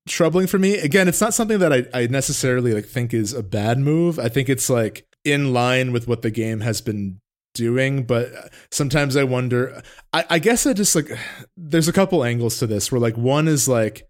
troubling 0.08 0.46
for 0.46 0.58
me. 0.58 0.76
Again, 0.78 1.08
it's 1.08 1.20
not 1.20 1.34
something 1.34 1.58
that 1.58 1.72
I, 1.72 1.84
I 1.94 2.06
necessarily 2.06 2.74
like 2.74 2.86
think 2.86 3.14
is 3.14 3.32
a 3.32 3.42
bad 3.42 3.78
move. 3.78 4.18
I 4.18 4.28
think 4.28 4.48
it's 4.48 4.68
like 4.68 5.06
in 5.24 5.52
line 5.52 5.92
with 5.92 6.08
what 6.08 6.22
the 6.22 6.30
game 6.30 6.60
has 6.60 6.80
been 6.80 7.20
doing 7.54 8.02
but 8.04 8.52
sometimes 8.70 9.16
i 9.16 9.24
wonder 9.24 9.82
I, 10.12 10.24
I 10.30 10.38
guess 10.38 10.66
i 10.66 10.72
just 10.72 10.94
like 10.94 11.08
there's 11.56 11.88
a 11.88 11.92
couple 11.92 12.24
angles 12.24 12.58
to 12.58 12.66
this 12.66 12.90
where 12.92 13.00
like 13.00 13.16
one 13.16 13.48
is 13.48 13.68
like 13.68 14.06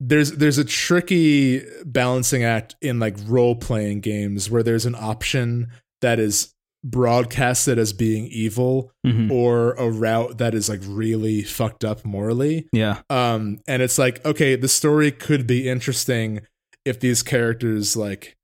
there's 0.00 0.32
there's 0.32 0.58
a 0.58 0.64
tricky 0.64 1.62
balancing 1.84 2.44
act 2.44 2.76
in 2.82 2.98
like 3.00 3.16
role 3.26 3.56
playing 3.56 4.00
games 4.00 4.50
where 4.50 4.62
there's 4.62 4.86
an 4.86 4.94
option 4.94 5.68
that 6.02 6.18
is 6.20 6.52
broadcasted 6.84 7.78
as 7.78 7.92
being 7.92 8.26
evil 8.26 8.92
Mhm. 9.06 9.30
or 9.32 9.72
a 9.72 9.90
route 9.90 10.38
that 10.38 10.54
is 10.54 10.68
like 10.68 10.80
really 10.86 11.42
fucked 11.42 11.84
up 11.84 12.04
morally 12.04 12.68
Yeah. 12.72 13.00
um 13.10 13.58
and 13.66 13.82
it's 13.82 13.98
like 13.98 14.24
okay 14.24 14.54
the 14.56 14.68
story 14.68 15.10
could 15.10 15.46
be 15.46 15.68
interesting 15.68 16.40
if 16.84 17.00
these 17.00 17.22
characters 17.22 17.96
like 17.96 18.36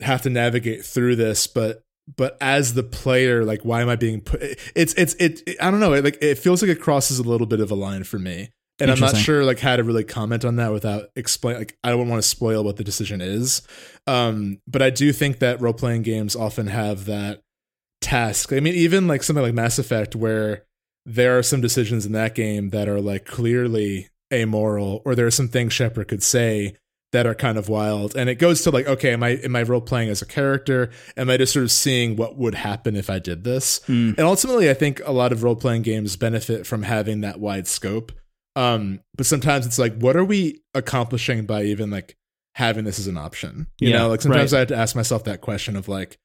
have 0.00 0.22
to 0.22 0.30
navigate 0.30 0.84
through 0.84 1.16
this 1.16 1.46
but 1.46 1.82
but 2.14 2.36
as 2.40 2.74
the 2.74 2.82
player 2.82 3.44
like 3.44 3.64
why 3.64 3.82
am 3.82 3.88
i 3.88 3.96
being 3.96 4.20
put 4.20 4.40
it's 4.74 4.94
it's 4.94 5.14
it, 5.14 5.42
it 5.46 5.56
i 5.60 5.70
don't 5.70 5.80
know 5.80 5.92
it 5.92 6.04
like 6.04 6.18
it 6.20 6.38
feels 6.38 6.62
like 6.62 6.70
it 6.70 6.80
crosses 6.80 7.18
a 7.18 7.22
little 7.22 7.46
bit 7.46 7.60
of 7.60 7.70
a 7.70 7.74
line 7.74 8.04
for 8.04 8.18
me. 8.18 8.50
And 8.78 8.90
i'm 8.90 9.00
not 9.00 9.16
sure 9.16 9.42
like 9.42 9.58
how 9.58 9.74
to 9.76 9.82
really 9.82 10.04
comment 10.04 10.44
on 10.44 10.56
that 10.56 10.70
without 10.70 11.08
explain 11.16 11.56
like 11.56 11.78
i 11.82 11.88
don't 11.88 12.08
want 12.08 12.22
to 12.22 12.28
spoil 12.28 12.62
what 12.62 12.76
the 12.76 12.84
decision 12.84 13.20
is. 13.20 13.62
Um 14.06 14.60
but 14.66 14.82
i 14.82 14.90
do 14.90 15.12
think 15.12 15.38
that 15.38 15.60
role-playing 15.60 16.02
games 16.02 16.36
often 16.36 16.66
have 16.66 17.06
that 17.06 17.42
task. 18.02 18.52
I 18.52 18.60
mean 18.60 18.74
even 18.74 19.08
like 19.08 19.22
something 19.22 19.42
like 19.42 19.54
mass 19.54 19.78
effect 19.78 20.14
where 20.14 20.64
there 21.06 21.38
are 21.38 21.42
some 21.42 21.60
decisions 21.60 22.04
in 22.04 22.12
that 22.12 22.34
game 22.34 22.70
that 22.70 22.88
are 22.88 23.00
like 23.00 23.24
clearly 23.24 24.08
amoral 24.32 25.02
or 25.04 25.14
there 25.14 25.26
are 25.26 25.30
some 25.30 25.48
things 25.48 25.72
shepard 25.72 26.08
could 26.08 26.22
say 26.22 26.76
that 27.12 27.26
are 27.26 27.34
kind 27.34 27.56
of 27.56 27.68
wild 27.68 28.14
and 28.16 28.28
it 28.28 28.34
goes 28.34 28.62
to 28.62 28.70
like 28.70 28.86
okay 28.86 29.12
am 29.12 29.22
i 29.22 29.30
am 29.44 29.54
i 29.56 29.62
role 29.62 29.80
playing 29.80 30.08
as 30.10 30.20
a 30.22 30.26
character 30.26 30.90
am 31.16 31.30
i 31.30 31.36
just 31.36 31.52
sort 31.52 31.62
of 31.62 31.70
seeing 31.70 32.16
what 32.16 32.36
would 32.36 32.54
happen 32.54 32.96
if 32.96 33.08
i 33.08 33.18
did 33.18 33.44
this 33.44 33.78
Mm. 33.86 34.10
and 34.18 34.20
ultimately 34.20 34.68
i 34.68 34.74
think 34.74 35.00
a 35.04 35.12
lot 35.12 35.32
of 35.32 35.42
role 35.42 35.56
playing 35.56 35.82
games 35.82 36.16
benefit 36.16 36.66
from 36.66 36.82
having 36.82 37.20
that 37.22 37.38
wide 37.40 37.66
scope 37.68 38.12
um 38.56 39.00
but 39.16 39.24
sometimes 39.24 39.66
it's 39.66 39.78
like 39.78 39.96
what 39.98 40.16
are 40.16 40.24
we 40.24 40.60
accomplishing 40.74 41.46
by 41.46 41.62
even 41.62 41.90
like 41.90 42.16
having 42.56 42.84
this 42.84 42.98
as 42.98 43.06
an 43.06 43.16
option 43.16 43.66
you 43.78 43.90
Yeah, 43.90 43.98
know 43.98 44.08
like 44.08 44.20
sometimes 44.22 44.52
right. 44.52 44.58
i 44.58 44.60
have 44.60 44.68
to 44.68 44.76
ask 44.76 44.96
myself 44.96 45.24
that 45.24 45.40
question 45.40 45.76
of 45.76 45.88
like 45.88 46.18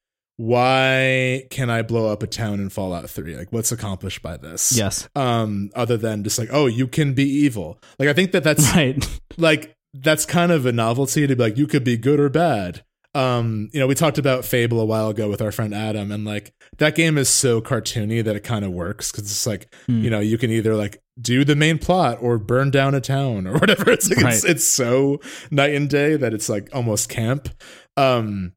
why 0.56 1.44
can 1.50 1.70
i 1.70 1.82
blow 1.82 2.10
up 2.12 2.22
a 2.22 2.26
town 2.26 2.54
in 2.60 2.68
fallout 2.68 3.08
3 3.08 3.36
like 3.36 3.52
what's 3.52 3.70
accomplished 3.72 4.22
by 4.22 4.36
this 4.36 4.72
Yes. 4.76 5.08
um 5.14 5.70
other 5.74 5.96
than 5.96 6.24
just 6.24 6.38
like 6.38 6.48
oh 6.52 6.66
you 6.66 6.86
can 6.88 7.14
be 7.14 7.24
evil 7.28 7.78
like 7.98 8.08
i 8.08 8.12
think 8.12 8.32
that 8.32 8.42
that's 8.44 8.70
Right. 8.74 9.06
like 9.38 9.74
that's 9.94 10.24
kind 10.26 10.50
of 10.52 10.64
a 10.66 10.72
novelty 10.72 11.26
to 11.26 11.36
be 11.36 11.42
like 11.42 11.56
you 11.58 11.66
could 11.66 11.84
be 11.84 11.96
good 11.96 12.18
or 12.20 12.28
bad 12.28 12.82
um 13.14 13.68
you 13.74 13.78
know 13.80 13.86
we 13.86 13.94
talked 13.94 14.16
about 14.16 14.42
fable 14.44 14.80
a 14.80 14.84
while 14.86 15.08
ago 15.10 15.28
with 15.28 15.42
our 15.42 15.52
friend 15.52 15.74
adam 15.74 16.10
and 16.10 16.24
like 16.24 16.54
that 16.78 16.94
game 16.94 17.18
is 17.18 17.28
so 17.28 17.60
cartoony 17.60 18.24
that 18.24 18.34
it 18.34 18.42
kind 18.42 18.64
of 18.64 18.70
works 18.72 19.12
because 19.12 19.24
it's 19.24 19.46
like 19.46 19.72
Hmm. 19.86 20.00
you 20.02 20.08
know 20.08 20.20
you 20.20 20.38
can 20.38 20.50
either 20.50 20.74
like 20.74 21.02
do 21.20 21.44
the 21.44 21.54
main 21.54 21.76
plot 21.78 22.18
or 22.22 22.38
burn 22.38 22.70
down 22.70 22.94
a 22.94 23.02
town 23.02 23.46
or 23.46 23.52
whatever 23.58 23.90
it's 23.90 24.08
like 24.08 24.18
it's, 24.24 24.44
Right. 24.44 24.50
it's 24.52 24.66
so 24.66 25.20
night 25.50 25.74
and 25.74 25.90
day 25.90 26.16
that 26.16 26.32
it's 26.32 26.48
like 26.48 26.70
almost 26.74 27.10
camp 27.10 27.50
um 27.98 28.52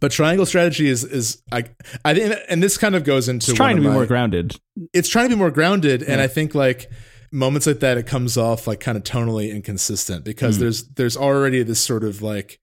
but 0.00 0.12
triangle 0.12 0.44
strategy 0.44 0.86
is 0.86 1.02
is 1.02 1.42
I 1.50 1.64
I 2.04 2.12
think 2.12 2.34
and 2.50 2.62
this 2.62 2.76
kind 2.76 2.94
of 2.94 3.04
goes 3.04 3.26
into 3.26 3.50
It's 3.52 3.56
trying 3.56 3.76
to 3.76 3.82
be 3.82 3.88
my- 3.88 3.94
more 3.94 4.06
grounded. 4.06 4.54
it's 4.92 5.08
trying 5.08 5.30
to 5.30 5.34
be 5.34 5.38
more 5.38 5.50
grounded 5.50 6.02
and 6.02 6.20
i 6.20 6.26
think 6.26 6.54
like 6.54 6.90
moments 7.32 7.66
like 7.66 7.80
that 7.80 7.98
it 7.98 8.06
comes 8.06 8.36
off 8.36 8.66
like 8.66 8.80
kind 8.80 8.96
of 8.96 9.04
tonally 9.04 9.52
inconsistent 9.52 10.24
because 10.24 10.56
Mm. 10.56 10.60
there's 10.60 10.84
there's 10.88 11.16
already 11.16 11.62
this 11.62 11.80
sort 11.80 12.04
of 12.04 12.22
like 12.22 12.58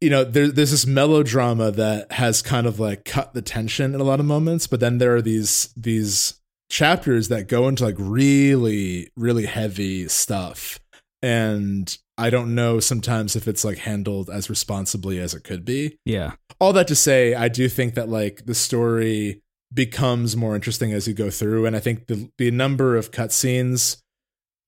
you 0.00 0.08
know 0.10 0.22
there, 0.24 0.48
there's 0.48 0.70
this 0.70 0.86
melodrama 0.86 1.70
that 1.72 2.12
has 2.12 2.42
kind 2.42 2.66
of 2.66 2.78
like 2.78 3.04
cut 3.04 3.34
the 3.34 3.42
tension 3.42 3.94
in 3.94 4.00
a 4.00 4.04
lot 4.04 4.20
of 4.20 4.26
moments 4.26 4.66
but 4.68 4.78
then 4.80 4.98
there 4.98 5.14
are 5.16 5.22
these 5.22 5.72
these 5.76 6.40
chapters 6.70 7.28
that 7.28 7.48
go 7.48 7.66
into 7.68 7.84
like 7.84 7.96
really 7.98 9.10
really 9.16 9.46
heavy 9.46 10.06
stuff 10.06 10.78
and 11.22 11.98
i 12.18 12.30
don't 12.30 12.54
know 12.54 12.78
sometimes 12.78 13.34
if 13.34 13.48
it's 13.48 13.64
like 13.64 13.78
handled 13.78 14.30
as 14.30 14.48
responsibly 14.48 15.18
as 15.18 15.34
it 15.34 15.42
could 15.42 15.64
be 15.64 15.98
Yeah. 16.04 16.32
all 16.60 16.72
that 16.74 16.86
to 16.88 16.94
say, 16.94 17.34
I 17.34 17.48
do 17.48 17.68
think 17.68 17.94
that 17.94 18.08
like 18.08 18.46
the 18.46 18.54
story 18.54 19.42
becomes 19.72 20.36
more 20.36 20.54
interesting 20.54 20.92
as 20.92 21.08
you 21.08 21.14
go 21.14 21.30
through, 21.30 21.66
and 21.66 21.76
I 21.76 21.80
think 21.80 22.06
the 22.06 22.30
the 22.38 22.50
number 22.50 22.96
of 22.96 23.10
cutscenes 23.10 23.98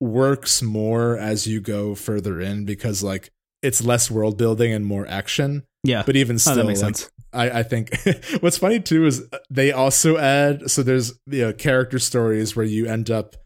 works 0.01 0.63
more 0.63 1.17
as 1.17 1.47
you 1.47 1.61
go 1.61 1.95
further 1.95 2.41
in 2.41 2.65
because 2.65 3.03
like 3.03 3.31
it's 3.63 3.83
less 3.83 4.11
world 4.11 4.37
building 4.37 4.73
and 4.73 4.85
more 4.85 5.07
action. 5.09 5.65
Yeah. 5.83 6.03
But 6.05 6.17
even 6.17 6.37
Oh, 6.37 6.39
still, 6.39 6.57
that 6.57 6.67
makes 6.67 6.83
like, 6.83 6.97
sense. 6.97 7.11
I, 7.33 7.61
I 7.61 7.63
think 7.63 7.91
what's 8.41 8.59
funny 8.59 8.81
too 8.81 9.07
is 9.07 9.27
they 9.51 9.73
also 9.73 10.19
add 10.19 10.71
so 10.71 10.83
there's 10.83 11.13
you 11.27 11.43
know 11.43 11.53
character 11.53 11.99
stories 11.99 12.55
where 12.55 12.67
you 12.67 12.87
end 12.87 13.11
up 13.11 13.37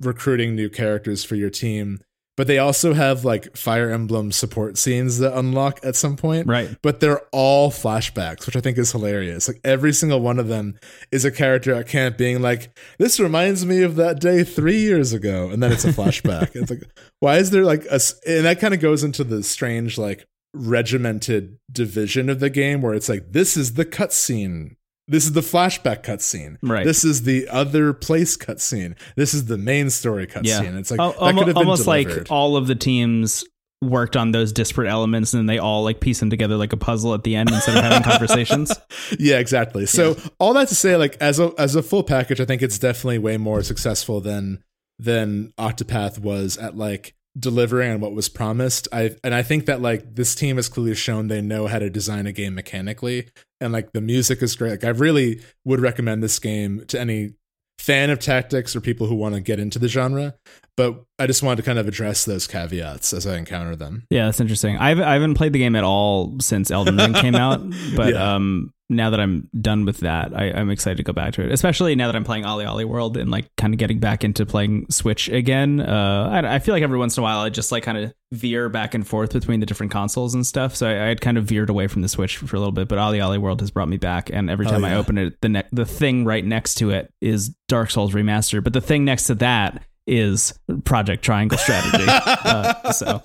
recruiting 0.00 0.54
new 0.54 0.68
characters 0.68 1.24
for 1.24 1.34
your 1.34 1.50
team, 1.50 2.00
but 2.38 2.46
they 2.46 2.56
also 2.56 2.94
have 2.94 3.24
like 3.26 3.54
Fire 3.56 3.90
Emblem 3.90 4.32
support 4.32 4.78
scenes 4.78 5.18
that 5.18 5.36
unlock 5.36 5.80
at 5.82 5.94
some 5.96 6.16
point 6.16 6.46
Right. 6.46 6.74
but 6.80 7.00
they're 7.00 7.20
all 7.32 7.70
flashbacks, 7.70 8.46
which 8.46 8.56
I 8.56 8.60
think 8.60 8.78
is 8.78 8.92
hilarious. 8.92 9.46
Like 9.48 9.60
every 9.64 9.92
single 9.92 10.20
one 10.20 10.38
of 10.38 10.48
them 10.48 10.78
is 11.12 11.26
a 11.26 11.30
character 11.30 11.74
at 11.74 11.88
camp 11.88 12.16
being 12.16 12.40
like, 12.40 12.70
"This 12.98 13.20
reminds 13.20 13.66
me 13.66 13.82
of 13.82 13.96
that 13.96 14.20
day 14.20 14.44
three 14.44 14.78
years 14.78 15.12
ago," 15.12 15.50
and 15.50 15.62
then 15.62 15.72
it's 15.72 15.84
a 15.84 15.92
flashback. 15.92 16.54
it's 16.54 16.70
like, 16.70 16.82
why 17.20 17.36
is 17.36 17.50
there 17.50 17.64
like 17.64 17.84
a? 17.90 18.00
And 18.26 18.46
that 18.46 18.60
kind 18.60 18.72
of 18.72 18.80
goes 18.80 19.04
into 19.04 19.24
the 19.24 19.42
strange 19.42 19.98
like 19.98 20.24
regimented 20.54 21.58
division 21.70 22.28
of 22.30 22.40
the 22.40 22.50
game 22.50 22.80
where 22.80 22.94
it's 22.94 23.08
like, 23.08 23.32
this 23.32 23.56
is 23.56 23.74
the 23.74 23.84
cutscene. 23.84 24.76
This 25.08 25.24
is 25.24 25.32
the 25.32 25.40
flashback 25.40 26.02
cutscene. 26.04 26.58
Right. 26.62 26.84
This 26.84 27.02
is 27.02 27.22
the 27.22 27.48
other 27.48 27.92
place 27.94 28.36
cutscene. 28.36 28.94
This 29.16 29.32
is 29.32 29.46
the 29.46 29.56
main 29.56 29.90
story 29.90 30.26
cutscene. 30.26 30.44
Yeah. 30.44 30.78
It's 30.78 30.90
like 30.90 31.00
Al- 31.00 31.12
that 31.12 31.18
almo- 31.18 31.38
could 31.40 31.48
have 31.48 31.56
been 31.56 31.66
almost 31.66 31.86
like 31.86 32.30
all 32.30 32.56
of 32.56 32.66
the 32.66 32.74
teams 32.74 33.44
worked 33.80 34.16
on 34.16 34.32
those 34.32 34.52
disparate 34.52 34.88
elements 34.88 35.32
and 35.32 35.38
then 35.38 35.46
they 35.46 35.58
all 35.58 35.84
like 35.84 36.00
piece 36.00 36.18
them 36.20 36.30
together 36.30 36.56
like 36.56 36.72
a 36.72 36.76
puzzle 36.76 37.14
at 37.14 37.22
the 37.22 37.36
end 37.36 37.48
instead 37.50 37.76
of 37.76 37.82
having 37.82 38.02
conversations. 38.10 38.74
Yeah, 39.18 39.38
exactly. 39.38 39.86
So 39.86 40.10
yeah. 40.10 40.26
all 40.38 40.52
that 40.54 40.68
to 40.68 40.74
say, 40.74 40.96
like 40.96 41.16
as 41.20 41.38
a 41.40 41.52
as 41.58 41.74
a 41.74 41.82
full 41.82 42.02
package, 42.02 42.40
I 42.40 42.44
think 42.44 42.62
it's 42.62 42.78
definitely 42.78 43.18
way 43.18 43.36
more 43.36 43.62
successful 43.62 44.20
than 44.20 44.62
than 44.98 45.52
Octopath 45.58 46.18
was 46.18 46.56
at 46.58 46.76
like 46.76 47.14
delivering 47.38 47.92
on 47.92 48.00
what 48.00 48.12
was 48.12 48.28
promised. 48.28 48.88
I 48.92 49.16
and 49.22 49.34
I 49.34 49.42
think 49.42 49.66
that 49.66 49.80
like 49.80 50.14
this 50.16 50.34
team 50.34 50.56
has 50.56 50.68
clearly 50.68 50.94
shown 50.94 51.28
they 51.28 51.40
know 51.40 51.66
how 51.66 51.78
to 51.78 51.88
design 51.88 52.26
a 52.26 52.32
game 52.32 52.54
mechanically, 52.54 53.28
and 53.60 53.72
like 53.72 53.92
the 53.92 54.00
music 54.00 54.42
is 54.42 54.54
great. 54.56 54.70
Like 54.70 54.84
I 54.84 54.90
really 54.90 55.42
would 55.64 55.80
recommend 55.80 56.22
this 56.22 56.38
game 56.38 56.84
to 56.88 57.00
any 57.00 57.34
fan 57.78 58.10
of 58.10 58.18
tactics 58.18 58.74
or 58.74 58.80
people 58.80 59.06
who 59.06 59.14
want 59.14 59.34
to 59.34 59.40
get 59.40 59.58
into 59.58 59.78
the 59.78 59.88
genre. 59.88 60.34
But 60.76 61.02
I 61.18 61.26
just 61.26 61.42
wanted 61.42 61.56
to 61.56 61.62
kind 61.62 61.78
of 61.78 61.88
address 61.88 62.24
those 62.24 62.46
caveats 62.46 63.12
as 63.12 63.26
I 63.26 63.36
encounter 63.36 63.76
them. 63.76 64.04
Yeah, 64.10 64.26
that's 64.26 64.40
interesting. 64.40 64.76
I've 64.78 65.00
I 65.00 65.14
haven't 65.14 65.34
played 65.34 65.52
the 65.52 65.58
game 65.58 65.76
at 65.76 65.84
all 65.84 66.36
since 66.40 66.70
Elden 66.70 66.96
Ring 66.96 67.14
came 67.14 67.34
out, 67.34 67.60
but 67.96 68.14
yeah. 68.14 68.34
um, 68.34 68.72
now 68.90 69.10
that 69.10 69.20
I'm 69.20 69.48
done 69.60 69.84
with 69.84 69.98
that, 69.98 70.32
I, 70.34 70.46
am 70.46 70.70
excited 70.70 70.96
to 70.96 71.02
go 71.02 71.12
back 71.12 71.34
to 71.34 71.42
it. 71.42 71.52
Especially 71.52 71.94
now 71.94 72.06
that 72.06 72.16
I'm 72.16 72.24
playing 72.24 72.44
OlliOlli 72.44 72.86
World 72.86 73.16
and 73.16 73.30
like 73.30 73.54
kind 73.56 73.74
of 73.74 73.78
getting 73.78 73.98
back 73.98 74.24
into 74.24 74.46
playing 74.46 74.86
Switch 74.90 75.28
again. 75.28 75.80
Uh, 75.80 76.28
I, 76.30 76.54
I, 76.54 76.58
feel 76.58 76.74
like 76.74 76.82
every 76.82 76.98
once 76.98 77.16
in 77.16 77.20
a 77.20 77.24
while 77.24 77.40
I 77.40 77.50
just 77.50 77.70
like 77.70 77.82
kind 77.82 77.98
of 77.98 78.14
veer 78.32 78.68
back 78.68 78.94
and 78.94 79.06
forth 79.06 79.32
between 79.32 79.60
the 79.60 79.66
different 79.66 79.92
consoles 79.92 80.34
and 80.34 80.46
stuff. 80.46 80.74
So 80.74 80.88
I, 80.88 81.04
I, 81.04 81.08
had 81.08 81.20
kind 81.20 81.36
of 81.36 81.44
veered 81.44 81.68
away 81.68 81.86
from 81.86 82.02
the 82.02 82.08
Switch 82.08 82.38
for 82.38 82.56
a 82.56 82.58
little 82.58 82.72
bit, 82.72 82.88
but 82.88 82.98
OlliOlli 82.98 83.38
World 83.38 83.60
has 83.60 83.70
brought 83.70 83.88
me 83.88 83.98
back. 83.98 84.30
And 84.30 84.48
every 84.48 84.66
oh, 84.66 84.70
time 84.70 84.84
oh, 84.84 84.88
yeah. 84.88 84.94
I 84.94 84.96
open 84.96 85.18
it, 85.18 85.40
the 85.42 85.48
ne- 85.50 85.68
the 85.70 85.86
thing 85.86 86.24
right 86.24 86.44
next 86.44 86.76
to 86.76 86.90
it 86.90 87.12
is 87.20 87.54
Dark 87.68 87.90
Souls 87.90 88.14
Remastered, 88.14 88.64
but 88.64 88.72
the 88.72 88.80
thing 88.80 89.04
next 89.04 89.24
to 89.24 89.34
that 89.36 89.82
is 90.06 90.58
Project 90.84 91.22
Triangle 91.22 91.58
Strategy. 91.58 92.06
uh, 92.08 92.92
so 92.92 93.22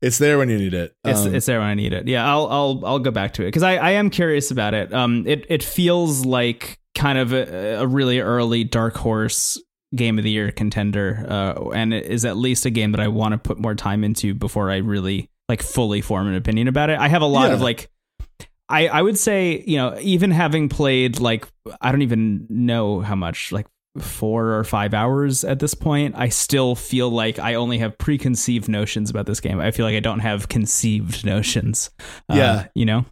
it's 0.00 0.18
there 0.18 0.38
when 0.38 0.48
you 0.48 0.58
need 0.58 0.74
it. 0.74 0.94
Um, 1.04 1.10
it's 1.10 1.24
it's 1.24 1.46
there 1.46 1.58
when 1.58 1.68
I 1.68 1.74
need 1.74 1.92
it. 1.92 2.06
Yeah, 2.06 2.26
I'll 2.26 2.46
I'll 2.46 2.86
I'll 2.86 2.98
go 2.98 3.10
back 3.10 3.34
to 3.34 3.42
it 3.42 3.46
because 3.46 3.62
I 3.62 3.76
I 3.76 3.90
am 3.92 4.10
curious 4.10 4.50
about 4.50 4.74
it. 4.74 4.92
Um, 4.92 5.26
it 5.26 5.46
it 5.48 5.62
feels 5.62 6.24
like 6.24 6.78
kind 6.94 7.18
of 7.18 7.32
a, 7.32 7.80
a 7.80 7.86
really 7.86 8.20
early 8.20 8.64
dark 8.64 8.96
horse 8.96 9.60
game 9.94 10.18
of 10.18 10.24
the 10.24 10.30
year 10.30 10.52
contender, 10.52 11.26
uh, 11.28 11.70
and 11.70 11.92
it 11.92 12.06
is 12.06 12.24
at 12.24 12.36
least 12.36 12.66
a 12.66 12.70
game 12.70 12.92
that 12.92 13.00
I 13.00 13.08
want 13.08 13.32
to 13.32 13.38
put 13.38 13.58
more 13.58 13.74
time 13.74 14.04
into 14.04 14.34
before 14.34 14.70
I 14.70 14.76
really 14.76 15.30
like 15.48 15.62
fully 15.62 16.00
form 16.00 16.28
an 16.28 16.34
opinion 16.34 16.68
about 16.68 16.90
it. 16.90 16.98
I 16.98 17.08
have 17.08 17.22
a 17.22 17.26
lot 17.26 17.48
yeah. 17.48 17.54
of 17.54 17.60
like. 17.60 17.90
I, 18.70 18.88
I 18.88 19.00
would 19.00 19.16
say, 19.16 19.64
you 19.66 19.78
know, 19.78 19.96
even 19.98 20.30
having 20.30 20.68
played 20.68 21.20
like 21.20 21.48
I 21.80 21.90
don't 21.90 22.02
even 22.02 22.46
know 22.50 23.00
how 23.00 23.14
much, 23.14 23.50
like 23.50 23.66
four 23.98 24.54
or 24.54 24.64
five 24.64 24.94
hours 24.94 25.44
at 25.44 25.58
this 25.58 25.74
point, 25.74 26.14
I 26.16 26.28
still 26.28 26.74
feel 26.74 27.10
like 27.10 27.38
I 27.38 27.54
only 27.54 27.78
have 27.78 27.98
preconceived 27.98 28.68
notions 28.68 29.10
about 29.10 29.26
this 29.26 29.40
game. 29.40 29.60
I 29.60 29.70
feel 29.70 29.86
like 29.86 29.96
I 29.96 30.00
don't 30.00 30.20
have 30.20 30.48
conceived 30.48 31.24
notions. 31.24 31.90
Uh, 32.28 32.34
yeah. 32.36 32.52
Uh, 32.52 32.64
you 32.74 32.84
know? 32.84 33.06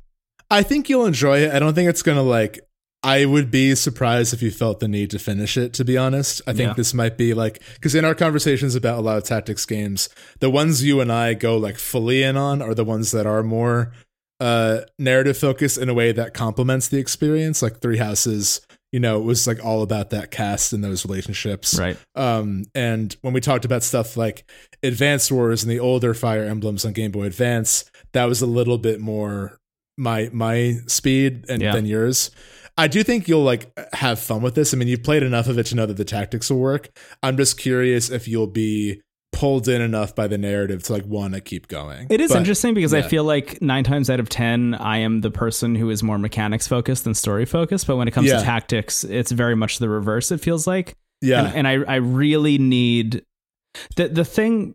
I 0.50 0.62
think 0.62 0.88
you'll 0.88 1.06
enjoy 1.06 1.40
it. 1.40 1.52
I 1.52 1.58
don't 1.58 1.74
think 1.74 1.88
it's 1.88 2.02
going 2.02 2.18
to 2.18 2.22
like, 2.22 2.60
I 3.02 3.24
would 3.24 3.50
be 3.50 3.74
surprised 3.74 4.32
if 4.32 4.42
you 4.42 4.50
felt 4.50 4.80
the 4.80 4.88
need 4.88 5.10
to 5.10 5.18
finish 5.18 5.56
it, 5.56 5.72
to 5.74 5.84
be 5.84 5.96
honest. 5.96 6.42
I 6.46 6.52
think 6.52 6.70
yeah. 6.70 6.74
this 6.74 6.94
might 6.94 7.16
be 7.16 7.34
like, 7.34 7.62
because 7.74 7.94
in 7.94 8.04
our 8.04 8.14
conversations 8.14 8.74
about 8.74 8.98
a 8.98 9.02
lot 9.02 9.16
of 9.16 9.24
tactics 9.24 9.64
games, 9.66 10.08
the 10.40 10.50
ones 10.50 10.84
you 10.84 11.00
and 11.00 11.12
I 11.12 11.34
go 11.34 11.56
like 11.56 11.78
fully 11.78 12.22
in 12.22 12.36
on 12.36 12.62
are 12.62 12.74
the 12.74 12.84
ones 12.84 13.10
that 13.12 13.26
are 13.26 13.42
more 13.42 13.92
uh 14.38 14.80
narrative 14.98 15.38
focused 15.38 15.78
in 15.78 15.88
a 15.88 15.94
way 15.94 16.12
that 16.12 16.34
complements 16.34 16.88
the 16.88 16.98
experience 16.98 17.62
like 17.62 17.80
three 17.80 17.96
houses 17.96 18.60
you 18.92 19.00
know, 19.00 19.18
it 19.18 19.24
was 19.24 19.46
like 19.46 19.64
all 19.64 19.82
about 19.82 20.10
that 20.10 20.30
cast 20.30 20.72
and 20.72 20.82
those 20.82 21.04
relationships. 21.04 21.78
Right. 21.78 21.96
Um, 22.14 22.64
and 22.74 23.14
when 23.20 23.34
we 23.34 23.40
talked 23.40 23.64
about 23.64 23.82
stuff 23.82 24.16
like 24.16 24.48
Advance 24.82 25.30
Wars 25.30 25.62
and 25.62 25.70
the 25.70 25.80
older 25.80 26.14
Fire 26.14 26.44
Emblems 26.44 26.84
on 26.84 26.92
Game 26.92 27.10
Boy 27.10 27.24
Advance, 27.24 27.84
that 28.12 28.24
was 28.24 28.42
a 28.42 28.46
little 28.46 28.78
bit 28.78 29.00
more 29.00 29.58
my 29.98 30.30
my 30.32 30.78
speed 30.86 31.46
and 31.48 31.62
yeah. 31.62 31.72
than 31.72 31.86
yours. 31.86 32.30
I 32.78 32.88
do 32.88 33.02
think 33.02 33.26
you'll 33.26 33.42
like 33.42 33.72
have 33.94 34.18
fun 34.18 34.42
with 34.42 34.54
this. 34.54 34.74
I 34.74 34.76
mean, 34.76 34.88
you've 34.88 35.02
played 35.02 35.22
enough 35.22 35.48
of 35.48 35.58
it 35.58 35.66
to 35.66 35.74
know 35.74 35.86
that 35.86 35.96
the 35.96 36.04
tactics 36.04 36.50
will 36.50 36.58
work. 36.58 36.90
I'm 37.22 37.36
just 37.36 37.58
curious 37.58 38.10
if 38.10 38.28
you'll 38.28 38.46
be 38.46 39.02
pulled 39.36 39.68
in 39.68 39.82
enough 39.82 40.14
by 40.14 40.26
the 40.26 40.38
narrative 40.38 40.82
to 40.82 40.94
like 40.94 41.04
want 41.04 41.34
to 41.34 41.42
keep 41.42 41.68
going. 41.68 42.06
It 42.08 42.22
is 42.22 42.32
but, 42.32 42.38
interesting 42.38 42.72
because 42.72 42.94
yeah. 42.94 43.00
I 43.00 43.02
feel 43.02 43.22
like 43.22 43.60
nine 43.60 43.84
times 43.84 44.08
out 44.08 44.18
of 44.18 44.30
ten, 44.30 44.74
I 44.74 44.98
am 44.98 45.20
the 45.20 45.30
person 45.30 45.74
who 45.74 45.90
is 45.90 46.02
more 46.02 46.18
mechanics 46.18 46.66
focused 46.66 47.04
than 47.04 47.14
story 47.14 47.44
focused. 47.44 47.86
But 47.86 47.96
when 47.96 48.08
it 48.08 48.12
comes 48.12 48.28
yeah. 48.28 48.38
to 48.38 48.44
tactics, 48.44 49.04
it's 49.04 49.30
very 49.30 49.54
much 49.54 49.78
the 49.78 49.90
reverse. 49.90 50.32
It 50.32 50.40
feels 50.40 50.66
like. 50.66 50.96
Yeah, 51.20 51.44
and, 51.44 51.66
and 51.66 51.68
I 51.68 51.94
I 51.94 51.96
really 51.96 52.56
need 52.56 53.24
the 53.96 54.08
the 54.08 54.24
thing. 54.24 54.74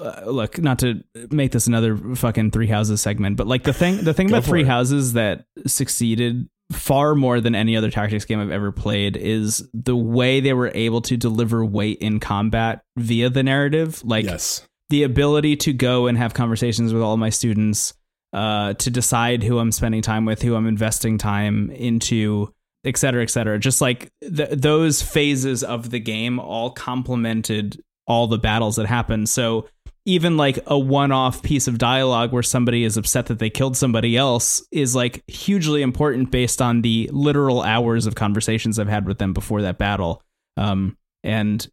Uh, 0.00 0.22
look, 0.26 0.58
not 0.58 0.78
to 0.78 1.02
make 1.30 1.52
this 1.52 1.66
another 1.66 1.96
fucking 2.14 2.52
three 2.52 2.68
houses 2.68 3.02
segment, 3.02 3.36
but 3.36 3.46
like 3.46 3.64
the 3.64 3.72
thing 3.74 4.04
the 4.04 4.14
thing 4.14 4.28
about 4.30 4.44
three 4.44 4.62
it. 4.62 4.66
houses 4.66 5.14
that 5.14 5.44
succeeded 5.66 6.48
far 6.70 7.14
more 7.14 7.40
than 7.40 7.54
any 7.54 7.76
other 7.76 7.90
tactics 7.90 8.24
game 8.24 8.40
I've 8.40 8.50
ever 8.50 8.72
played 8.72 9.16
is 9.16 9.66
the 9.72 9.96
way 9.96 10.40
they 10.40 10.52
were 10.52 10.70
able 10.74 11.00
to 11.02 11.16
deliver 11.16 11.64
weight 11.64 11.98
in 11.98 12.20
combat 12.20 12.82
via 12.96 13.30
the 13.30 13.42
narrative. 13.42 14.04
Like 14.04 14.26
yes. 14.26 14.66
the 14.90 15.04
ability 15.04 15.56
to 15.56 15.72
go 15.72 16.06
and 16.06 16.18
have 16.18 16.34
conversations 16.34 16.92
with 16.92 17.02
all 17.02 17.16
my 17.16 17.30
students, 17.30 17.94
uh, 18.34 18.74
to 18.74 18.90
decide 18.90 19.42
who 19.42 19.58
I'm 19.58 19.72
spending 19.72 20.02
time 20.02 20.26
with, 20.26 20.42
who 20.42 20.54
I'm 20.54 20.66
investing 20.66 21.16
time 21.16 21.70
into, 21.70 22.52
et 22.84 22.98
cetera, 22.98 23.22
et 23.22 23.30
cetera. 23.30 23.58
Just 23.58 23.80
like 23.80 24.10
th- 24.20 24.50
those 24.50 25.00
phases 25.00 25.64
of 25.64 25.88
the 25.88 26.00
game 26.00 26.38
all 26.38 26.70
complemented 26.70 27.82
all 28.06 28.26
the 28.26 28.38
battles 28.38 28.76
that 28.76 28.86
happened. 28.86 29.28
So 29.28 29.68
even 30.08 30.38
like 30.38 30.58
a 30.66 30.78
one-off 30.78 31.42
piece 31.42 31.68
of 31.68 31.76
dialogue 31.76 32.32
where 32.32 32.42
somebody 32.42 32.82
is 32.82 32.96
upset 32.96 33.26
that 33.26 33.38
they 33.38 33.50
killed 33.50 33.76
somebody 33.76 34.16
else 34.16 34.66
is 34.72 34.94
like 34.94 35.22
hugely 35.28 35.82
important 35.82 36.30
based 36.30 36.62
on 36.62 36.80
the 36.80 37.10
literal 37.12 37.60
hours 37.60 38.06
of 38.06 38.14
conversations 38.14 38.78
I've 38.78 38.88
had 38.88 39.06
with 39.06 39.18
them 39.18 39.34
before 39.34 39.60
that 39.62 39.76
battle. 39.76 40.22
Um, 40.56 40.96
and 41.22 41.68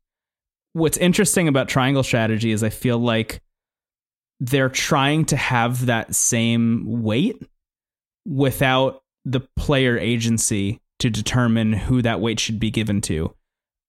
what's 0.74 0.98
interesting 0.98 1.48
about 1.48 1.70
triangle 1.70 2.04
strategy 2.04 2.52
is 2.52 2.62
I 2.62 2.72
feel 2.72 2.98
like 2.98 3.42
they're 4.42 4.68
trying 4.68 5.24
to 5.28 5.38
have 5.38 5.86
that 5.86 6.14
same 6.14 7.04
weight 7.04 7.42
without 8.26 9.02
the 9.24 9.48
player 9.56 9.98
agency 9.98 10.82
to 11.00 11.10
determine 11.10 11.72
who 11.72 12.02
that 12.02 12.20
weight 12.20 12.42
should 12.42 12.60
be 12.60 12.70
given 12.70 13.00
to. 13.00 13.34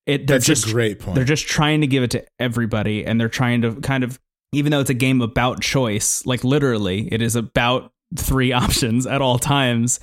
It, 0.06 0.28
That's 0.28 0.46
just, 0.46 0.68
a 0.68 0.72
great 0.72 1.00
point. 1.00 1.16
They're 1.16 1.24
just 1.24 1.48
trying 1.48 1.80
to 1.80 1.88
give 1.88 2.04
it 2.04 2.12
to 2.12 2.24
everybody, 2.38 3.04
and 3.04 3.20
they're 3.20 3.28
trying 3.28 3.62
to 3.62 3.74
kind 3.80 4.04
of 4.04 4.20
even 4.56 4.72
though 4.72 4.80
it's 4.80 4.90
a 4.90 4.94
game 4.94 5.20
about 5.20 5.60
choice, 5.60 6.24
like 6.24 6.42
literally, 6.42 7.12
it 7.12 7.20
is 7.20 7.36
about 7.36 7.92
three 8.16 8.52
options 8.64 9.06
at 9.06 9.20
all 9.20 9.38
times. 9.38 10.00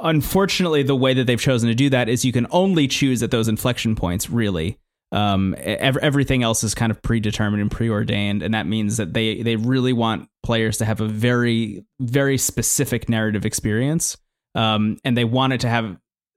Unfortunately, 0.00 0.82
the 0.82 0.96
way 0.96 1.14
that 1.14 1.26
they've 1.28 1.40
chosen 1.40 1.68
to 1.68 1.74
do 1.74 1.88
that 1.90 2.08
is 2.08 2.24
you 2.24 2.32
can 2.32 2.48
only 2.50 2.88
choose 2.88 3.22
at 3.22 3.30
those 3.30 3.46
inflection 3.46 3.94
points, 3.94 4.28
really. 4.28 4.76
Um, 5.12 5.54
ev- 5.58 5.98
everything 5.98 6.42
else 6.42 6.64
is 6.64 6.74
kind 6.74 6.90
of 6.90 7.00
predetermined 7.02 7.60
and 7.60 7.70
preordained, 7.70 8.42
and 8.42 8.54
that 8.54 8.66
means 8.66 8.96
that 8.96 9.12
they 9.12 9.42
they 9.42 9.56
really 9.56 9.92
want 9.92 10.28
players 10.42 10.78
to 10.78 10.84
have 10.84 11.00
a 11.00 11.06
very 11.06 11.84
very 12.00 12.38
specific 12.38 13.08
narrative 13.08 13.44
experience, 13.44 14.16
um, 14.54 14.96
and 15.04 15.16
they 15.16 15.24
want 15.24 15.52
it 15.52 15.60
to 15.60 15.68
have 15.68 15.96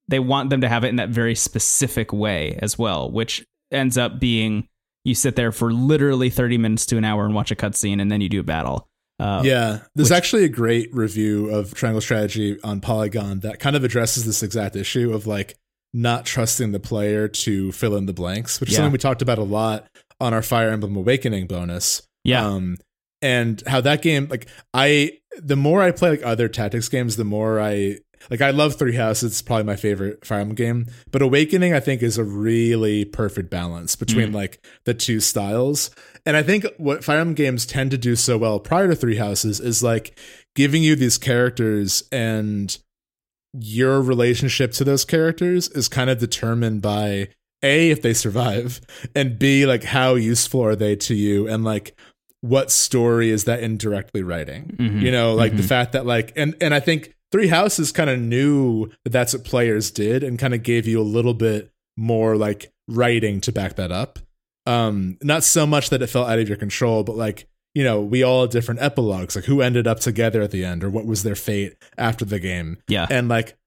they 0.09 0.19
want 0.19 0.49
them 0.49 0.61
to 0.61 0.69
have 0.69 0.83
it 0.83 0.89
in 0.89 0.97
that 0.97 1.09
very 1.09 1.35
specific 1.35 2.11
way 2.11 2.59
as 2.61 2.77
well, 2.77 3.09
which 3.09 3.45
ends 3.71 3.97
up 3.97 4.19
being 4.19 4.67
you 5.05 5.15
sit 5.15 5.37
there 5.37 5.53
for 5.53 5.71
literally 5.71 6.29
30 6.29 6.57
minutes 6.57 6.85
to 6.87 6.97
an 6.97 7.05
hour 7.05 7.23
and 7.23 7.33
watch 7.33 7.51
a 7.51 7.55
cutscene 7.55 8.01
and 8.01 8.11
then 8.11 8.19
you 8.19 8.27
do 8.27 8.41
a 8.41 8.43
battle. 8.43 8.89
Uh, 9.17 9.41
yeah, 9.45 9.79
there's 9.95 10.09
which, 10.09 10.17
actually 10.17 10.43
a 10.43 10.49
great 10.49 10.93
review 10.93 11.49
of 11.49 11.73
Triangle 11.73 12.01
Strategy 12.01 12.59
on 12.63 12.81
Polygon 12.81 13.39
that 13.39 13.59
kind 13.59 13.77
of 13.77 13.85
addresses 13.85 14.25
this 14.25 14.43
exact 14.43 14.75
issue 14.75 15.13
of 15.13 15.25
like 15.25 15.55
not 15.93 16.25
trusting 16.25 16.73
the 16.73 16.79
player 16.79 17.29
to 17.29 17.71
fill 17.71 17.95
in 17.95 18.07
the 18.07 18.13
blanks, 18.13 18.59
which 18.59 18.69
is 18.69 18.75
something 18.75 18.91
we 18.91 18.97
talked 18.97 19.21
about 19.21 19.37
a 19.37 19.43
lot 19.43 19.87
on 20.19 20.33
our 20.33 20.41
Fire 20.41 20.69
Emblem 20.69 20.97
Awakening 20.97 21.47
bonus. 21.47 22.01
Yeah. 22.25 22.45
Um, 22.45 22.77
and 23.21 23.63
how 23.65 23.79
that 23.81 24.01
game, 24.01 24.27
like, 24.29 24.47
I, 24.73 25.19
the 25.37 25.55
more 25.55 25.81
I 25.81 25.91
play 25.91 26.09
like 26.09 26.23
other 26.23 26.49
tactics 26.49 26.89
games, 26.89 27.15
the 27.15 27.23
more 27.23 27.61
I 27.61 27.99
like 28.29 28.41
I 28.41 28.51
love 28.51 28.75
Three 28.75 28.95
Houses. 28.95 29.31
It's 29.31 29.41
probably 29.41 29.65
my 29.65 29.75
favorite 29.75 30.25
Fire 30.25 30.39
Emblem 30.39 30.55
game. 30.55 30.87
But 31.11 31.21
Awakening, 31.21 31.73
I 31.73 31.79
think, 31.79 32.01
is 32.01 32.17
a 32.17 32.23
really 32.23 33.05
perfect 33.05 33.49
balance 33.49 33.95
between 33.95 34.29
mm. 34.29 34.35
like 34.35 34.65
the 34.85 34.93
two 34.93 35.19
styles. 35.19 35.91
And 36.25 36.35
I 36.35 36.43
think 36.43 36.65
what 36.77 37.03
Fire 37.03 37.19
Emblem 37.19 37.35
games 37.35 37.65
tend 37.65 37.91
to 37.91 37.97
do 37.97 38.15
so 38.15 38.37
well 38.37 38.59
prior 38.59 38.87
to 38.87 38.95
Three 38.95 39.17
Houses 39.17 39.59
is 39.59 39.83
like 39.83 40.17
giving 40.55 40.83
you 40.83 40.95
these 40.95 41.17
characters 41.17 42.03
and 42.11 42.77
your 43.53 44.01
relationship 44.01 44.71
to 44.73 44.83
those 44.83 45.05
characters 45.05 45.67
is 45.69 45.87
kind 45.87 46.09
of 46.09 46.19
determined 46.19 46.81
by 46.81 47.29
a 47.63 47.89
if 47.89 48.01
they 48.01 48.13
survive 48.13 48.81
and 49.15 49.39
b 49.39 49.65
like 49.65 49.83
how 49.83 50.15
useful 50.15 50.61
are 50.61 50.75
they 50.75 50.95
to 50.95 51.15
you 51.15 51.47
and 51.47 51.63
like 51.63 51.97
what 52.41 52.69
story 52.69 53.29
is 53.29 53.45
that 53.45 53.61
indirectly 53.61 54.21
writing 54.21 54.75
mm-hmm. 54.77 54.99
you 54.99 55.11
know 55.11 55.33
like 55.33 55.51
mm-hmm. 55.51 55.61
the 55.61 55.67
fact 55.67 55.93
that 55.93 56.05
like 56.05 56.33
and 56.35 56.55
and 56.59 56.73
i 56.73 56.79
think 56.79 57.14
Three 57.31 57.47
Houses 57.47 57.91
kind 57.91 58.09
of 58.09 58.19
knew 58.19 58.89
that 59.03 59.11
that's 59.11 59.33
what 59.33 59.43
players 59.43 59.91
did 59.91 60.23
and 60.23 60.39
kind 60.39 60.53
of 60.53 60.63
gave 60.63 60.87
you 60.87 60.99
a 60.99 61.03
little 61.03 61.33
bit 61.33 61.71
more 61.97 62.35
like 62.37 62.71
writing 62.87 63.41
to 63.41 63.51
back 63.51 63.75
that 63.75 63.91
up. 63.91 64.19
Um, 64.65 65.17
not 65.21 65.43
so 65.43 65.65
much 65.65 65.89
that 65.89 66.01
it 66.01 66.07
felt 66.07 66.29
out 66.29 66.39
of 66.39 66.47
your 66.47 66.57
control, 66.57 67.03
but 67.03 67.15
like 67.15 67.47
you 67.75 67.83
know, 67.83 68.01
we 68.01 68.23
all 68.23 68.41
had 68.41 68.51
different 68.51 68.81
epilogues, 68.81 69.35
like 69.35 69.45
who 69.45 69.61
ended 69.61 69.85
up 69.85 69.99
together 69.99 70.41
at 70.41 70.51
the 70.51 70.63
end 70.63 70.83
or 70.83 70.89
what 70.89 71.05
was 71.05 71.23
their 71.23 71.35
fate 71.35 71.75
after 71.97 72.23
the 72.23 72.39
game. 72.39 72.77
Yeah. 72.87 73.05
And 73.09 73.27
like 73.27 73.57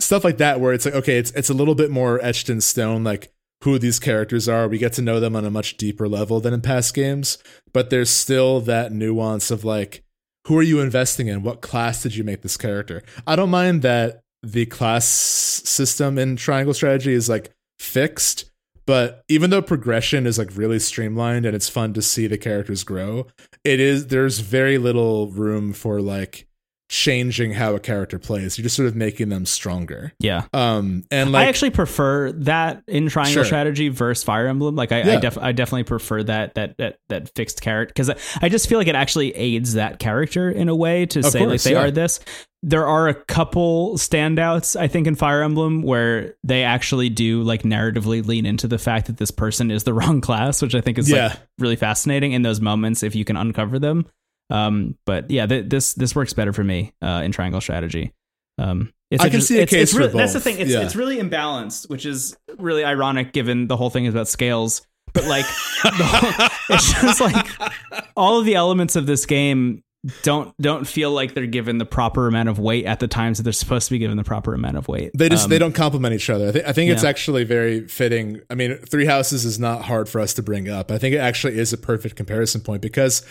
stuff 0.00 0.24
like 0.24 0.38
that 0.38 0.60
where 0.60 0.72
it's 0.72 0.84
like, 0.84 0.94
okay, 0.94 1.18
it's 1.18 1.30
it's 1.30 1.48
a 1.48 1.54
little 1.54 1.76
bit 1.76 1.90
more 1.90 2.22
etched 2.22 2.50
in 2.50 2.60
stone, 2.60 3.04
like 3.04 3.32
who 3.62 3.78
these 3.78 4.00
characters 4.00 4.48
are. 4.48 4.68
We 4.68 4.78
get 4.78 4.92
to 4.94 5.02
know 5.02 5.20
them 5.20 5.36
on 5.36 5.44
a 5.44 5.52
much 5.52 5.76
deeper 5.76 6.08
level 6.08 6.40
than 6.40 6.52
in 6.52 6.60
past 6.60 6.92
games, 6.94 7.38
but 7.72 7.90
there's 7.90 8.10
still 8.10 8.60
that 8.62 8.92
nuance 8.92 9.52
of 9.52 9.64
like, 9.64 10.02
who 10.48 10.56
are 10.56 10.62
you 10.62 10.80
investing 10.80 11.28
in? 11.28 11.42
What 11.42 11.60
class 11.60 12.02
did 12.02 12.16
you 12.16 12.24
make 12.24 12.40
this 12.40 12.56
character? 12.56 13.02
I 13.26 13.36
don't 13.36 13.50
mind 13.50 13.82
that 13.82 14.22
the 14.42 14.64
class 14.64 15.04
system 15.04 16.16
in 16.16 16.36
Triangle 16.36 16.72
Strategy 16.72 17.12
is 17.12 17.28
like 17.28 17.52
fixed, 17.78 18.50
but 18.86 19.22
even 19.28 19.50
though 19.50 19.60
progression 19.60 20.26
is 20.26 20.38
like 20.38 20.56
really 20.56 20.78
streamlined 20.78 21.44
and 21.44 21.54
it's 21.54 21.68
fun 21.68 21.92
to 21.92 22.00
see 22.00 22.26
the 22.26 22.38
characters 22.38 22.82
grow, 22.82 23.26
it 23.62 23.78
is 23.78 24.06
there's 24.06 24.38
very 24.38 24.78
little 24.78 25.30
room 25.32 25.74
for 25.74 26.00
like 26.00 26.48
changing 26.88 27.52
how 27.52 27.74
a 27.74 27.80
character 27.80 28.18
plays. 28.18 28.56
You're 28.56 28.62
just 28.64 28.76
sort 28.76 28.88
of 28.88 28.96
making 28.96 29.28
them 29.28 29.44
stronger. 29.46 30.12
Yeah. 30.18 30.44
Um 30.54 31.04
and 31.10 31.32
like 31.32 31.46
I 31.46 31.48
actually 31.48 31.70
prefer 31.70 32.32
that 32.32 32.82
in 32.86 33.08
Triangle 33.08 33.34
Sure. 33.34 33.44
Strategy 33.44 33.88
versus 33.90 34.24
Fire 34.24 34.46
Emblem. 34.46 34.74
Like 34.74 34.90
I, 34.92 35.16
I, 35.16 35.20
def- 35.20 35.38
I 35.38 35.52
definitely 35.52 35.84
prefer 35.84 36.22
that 36.24 36.54
that 36.54 36.78
that 36.78 36.98
that 37.08 37.34
fixed 37.34 37.60
character 37.60 37.92
because 37.94 38.10
I 38.40 38.48
just 38.48 38.68
feel 38.68 38.78
like 38.78 38.88
it 38.88 38.94
actually 38.94 39.34
aids 39.36 39.74
that 39.74 39.98
character 39.98 40.50
in 40.50 40.68
a 40.68 40.74
way 40.74 41.04
to 41.06 41.18
Of 41.20 41.26
say 41.26 41.46
like 41.46 41.60
they 41.62 41.72
yeah. 41.72 41.82
are 41.84 41.90
this. 41.90 42.20
There 42.62 42.86
are 42.88 43.06
a 43.06 43.14
couple 43.14 43.92
standouts 43.94 44.74
I 44.74 44.88
think 44.88 45.06
in 45.06 45.14
Fire 45.14 45.42
Emblem 45.42 45.82
where 45.82 46.34
they 46.42 46.64
actually 46.64 47.08
do 47.10 47.42
like 47.42 47.62
narratively 47.62 48.26
lean 48.26 48.46
into 48.46 48.66
the 48.66 48.78
fact 48.78 49.06
that 49.08 49.16
this 49.18 49.30
person 49.30 49.70
is 49.70 49.84
the 49.84 49.92
wrong 49.98 50.20
class, 50.20 50.62
which 50.62 50.74
I 50.74 50.80
think 50.80 50.98
is 50.98 51.08
Yeah. 51.10 51.28
like 51.28 51.38
really 51.58 51.76
fascinating 51.76 52.32
in 52.32 52.42
those 52.42 52.60
moments 52.60 53.02
if 53.02 53.14
you 53.14 53.24
can 53.24 53.36
uncover 53.36 53.78
them. 53.78 54.06
Um, 54.50 54.96
but 55.04 55.30
yeah, 55.30 55.46
th- 55.46 55.68
this 55.68 55.94
this 55.94 56.14
works 56.14 56.32
better 56.32 56.52
for 56.52 56.64
me 56.64 56.92
uh, 57.02 57.22
in 57.24 57.32
Triangle 57.32 57.60
Strategy. 57.60 58.12
Um, 58.58 58.92
it's 59.10 59.22
I 59.22 59.28
can 59.30 59.40
see 59.40 59.58
a 59.58 59.62
it's, 59.62 59.70
case 59.70 59.82
it's 59.84 59.92
for 59.92 59.98
really, 60.00 60.12
That's 60.14 60.32
the 60.32 60.40
thing. 60.40 60.58
It's 60.58 60.70
Yeah. 60.70 60.80
it's 60.82 60.96
really 60.96 61.18
imbalanced, 61.18 61.88
which 61.88 62.04
is 62.06 62.36
really 62.58 62.84
ironic 62.84 63.32
given 63.32 63.66
the 63.68 63.76
whole 63.76 63.90
thing 63.90 64.04
is 64.04 64.14
about 64.14 64.28
scales. 64.28 64.82
But 65.14 65.24
like, 65.26 65.44
whole- 65.46 66.48
it's 66.76 66.92
just 67.00 67.20
like 67.20 67.46
all 68.16 68.38
of 68.38 68.44
the 68.44 68.54
elements 68.54 68.96
of 68.96 69.06
this 69.06 69.24
game 69.26 69.82
don't 70.22 70.54
don't 70.60 70.86
feel 70.86 71.10
like 71.10 71.34
they're 71.34 71.46
given 71.46 71.78
the 71.78 71.84
proper 71.86 72.26
amount 72.28 72.48
of 72.48 72.58
weight 72.58 72.84
at 72.84 73.00
the 73.00 73.08
times 73.08 73.38
that 73.38 73.42
they're 73.44 73.52
supposed 73.52 73.86
to 73.88 73.92
be 73.92 73.98
given 73.98 74.16
the 74.16 74.24
proper 74.24 74.54
amount 74.54 74.76
of 74.76 74.86
weight. 74.88 75.10
They 75.14 75.28
just 75.28 75.44
Um, 75.44 75.50
they 75.50 75.58
don't 75.58 75.74
complement 75.74 76.14
each 76.14 76.30
other. 76.30 76.48
I 76.48 76.52
think 76.52 76.66
I 76.66 76.72
think 76.72 76.90
it's 76.90 77.02
Yeah. 77.02 77.08
actually 77.08 77.44
very 77.44 77.86
fitting. 77.88 78.40
I 78.50 78.54
mean, 78.54 78.76
Three 78.76 79.06
Houses 79.06 79.44
is 79.44 79.58
not 79.58 79.82
hard 79.82 80.08
for 80.08 80.20
us 80.20 80.34
to 80.34 80.42
bring 80.42 80.68
up. 80.68 80.90
I 80.90 80.98
think 80.98 81.14
it 81.14 81.18
actually 81.18 81.58
is 81.58 81.72
a 81.72 81.78
perfect 81.78 82.16
comparison 82.16 82.60
point 82.60 82.80
because 82.82 83.22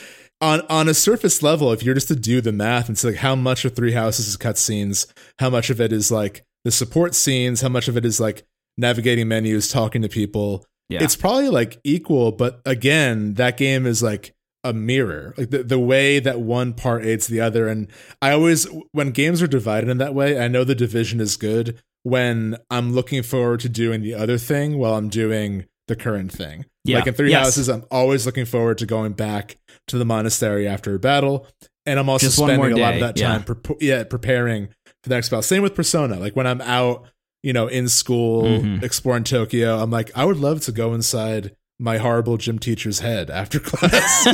on 0.41 0.61
on 0.69 0.87
a 0.87 0.93
surface 0.93 1.41
level, 1.41 1.71
if 1.71 1.83
you're 1.83 1.95
just 1.95 2.07
to 2.09 2.15
do 2.15 2.41
the 2.41 2.51
math 2.51 2.87
and 2.87 2.97
say 2.97 3.09
like 3.09 3.17
how 3.17 3.35
much 3.35 3.65
of 3.65 3.75
Three 3.75 3.93
Houses 3.93 4.27
is 4.27 4.37
cutscenes, 4.37 5.07
how 5.39 5.49
much 5.49 5.69
of 5.69 5.81
it 5.81 5.91
is 5.91 6.11
like 6.11 6.43
the 6.63 6.71
support 6.71 7.15
scenes, 7.15 7.61
how 7.61 7.69
much 7.69 7.87
of 7.87 7.97
it 7.97 8.05
is 8.05 8.19
like 8.19 8.43
navigating 8.77 9.27
menus, 9.27 9.67
talking 9.69 10.01
to 10.03 10.09
people, 10.09 10.65
Yeah. 10.89 11.03
it's 11.03 11.15
probably 11.15 11.49
like 11.49 11.79
equal. 11.83 12.31
But 12.31 12.61
again, 12.65 13.33
that 13.35 13.57
game 13.57 13.85
is 13.85 14.03
like 14.03 14.33
a 14.63 14.73
mirror 14.73 15.33
like 15.37 15.49
the, 15.51 15.63
the 15.63 15.79
way 15.79 16.19
that 16.19 16.41
one 16.41 16.73
part 16.73 17.05
aids 17.05 17.27
the 17.27 17.39
other 17.39 17.67
and 17.69 17.87
i 18.23 18.31
always 18.31 18.67
when 18.91 19.11
games 19.11 19.41
are 19.41 19.47
divided 19.47 19.87
in 19.89 19.99
that 19.99 20.13
way 20.15 20.37
i 20.43 20.47
know 20.49 20.63
the 20.65 20.75
division 20.75 21.21
is 21.21 21.37
good 21.37 21.79
when 22.03 22.57
i'm 22.69 22.91
looking 22.91 23.21
forward 23.23 23.59
to 23.61 23.69
doing 23.69 24.01
the 24.01 24.13
other 24.15 24.37
thing 24.37 24.77
while 24.77 24.95
i'm 24.95 25.07
doing 25.09 25.63
the 25.87 25.95
current 25.95 26.31
thing 26.33 26.65
Yeah. 26.83 26.97
like 26.97 27.07
in 27.07 27.13
three 27.13 27.29
Yes. 27.29 27.45
houses 27.45 27.69
i'm 27.69 27.85
always 27.91 28.25
looking 28.25 28.45
forward 28.45 28.79
to 28.79 28.85
going 28.87 29.13
back 29.13 29.57
to 29.87 29.97
the 29.97 30.05
monastery 30.05 30.67
after 30.67 30.95
a 30.95 30.99
battle 30.99 31.47
and 31.85 31.99
i'm 31.99 32.09
also 32.09 32.27
Just 32.27 32.37
spending 32.37 32.73
a 32.73 32.77
lot 32.77 32.93
of 32.95 32.99
that 33.01 33.17
yeah. 33.19 33.37
time 33.39 33.45
yeah 33.79 34.03
preparing 34.03 34.67
for 35.03 35.09
the 35.09 35.15
next 35.15 35.29
battle 35.29 35.41
same 35.43 35.63
with 35.63 35.75
persona 35.75 36.15
like 36.19 36.35
when 36.35 36.47
i'm 36.47 36.61
out 36.61 37.05
you 37.43 37.53
know 37.53 37.67
in 37.67 37.87
school 37.87 38.43
Mhm. 38.43 38.83
exploring 38.83 39.23
tokyo 39.23 39.77
i'm 39.77 39.91
like 39.91 40.11
i 40.15 40.25
would 40.25 40.37
love 40.37 40.61
to 40.61 40.71
go 40.71 40.93
inside 40.93 41.55
my 41.79 41.97
horrible 41.97 42.37
gym 42.37 42.57
teacher's 42.57 42.99
head 42.99 43.29
after 43.29 43.59
class 43.63 44.27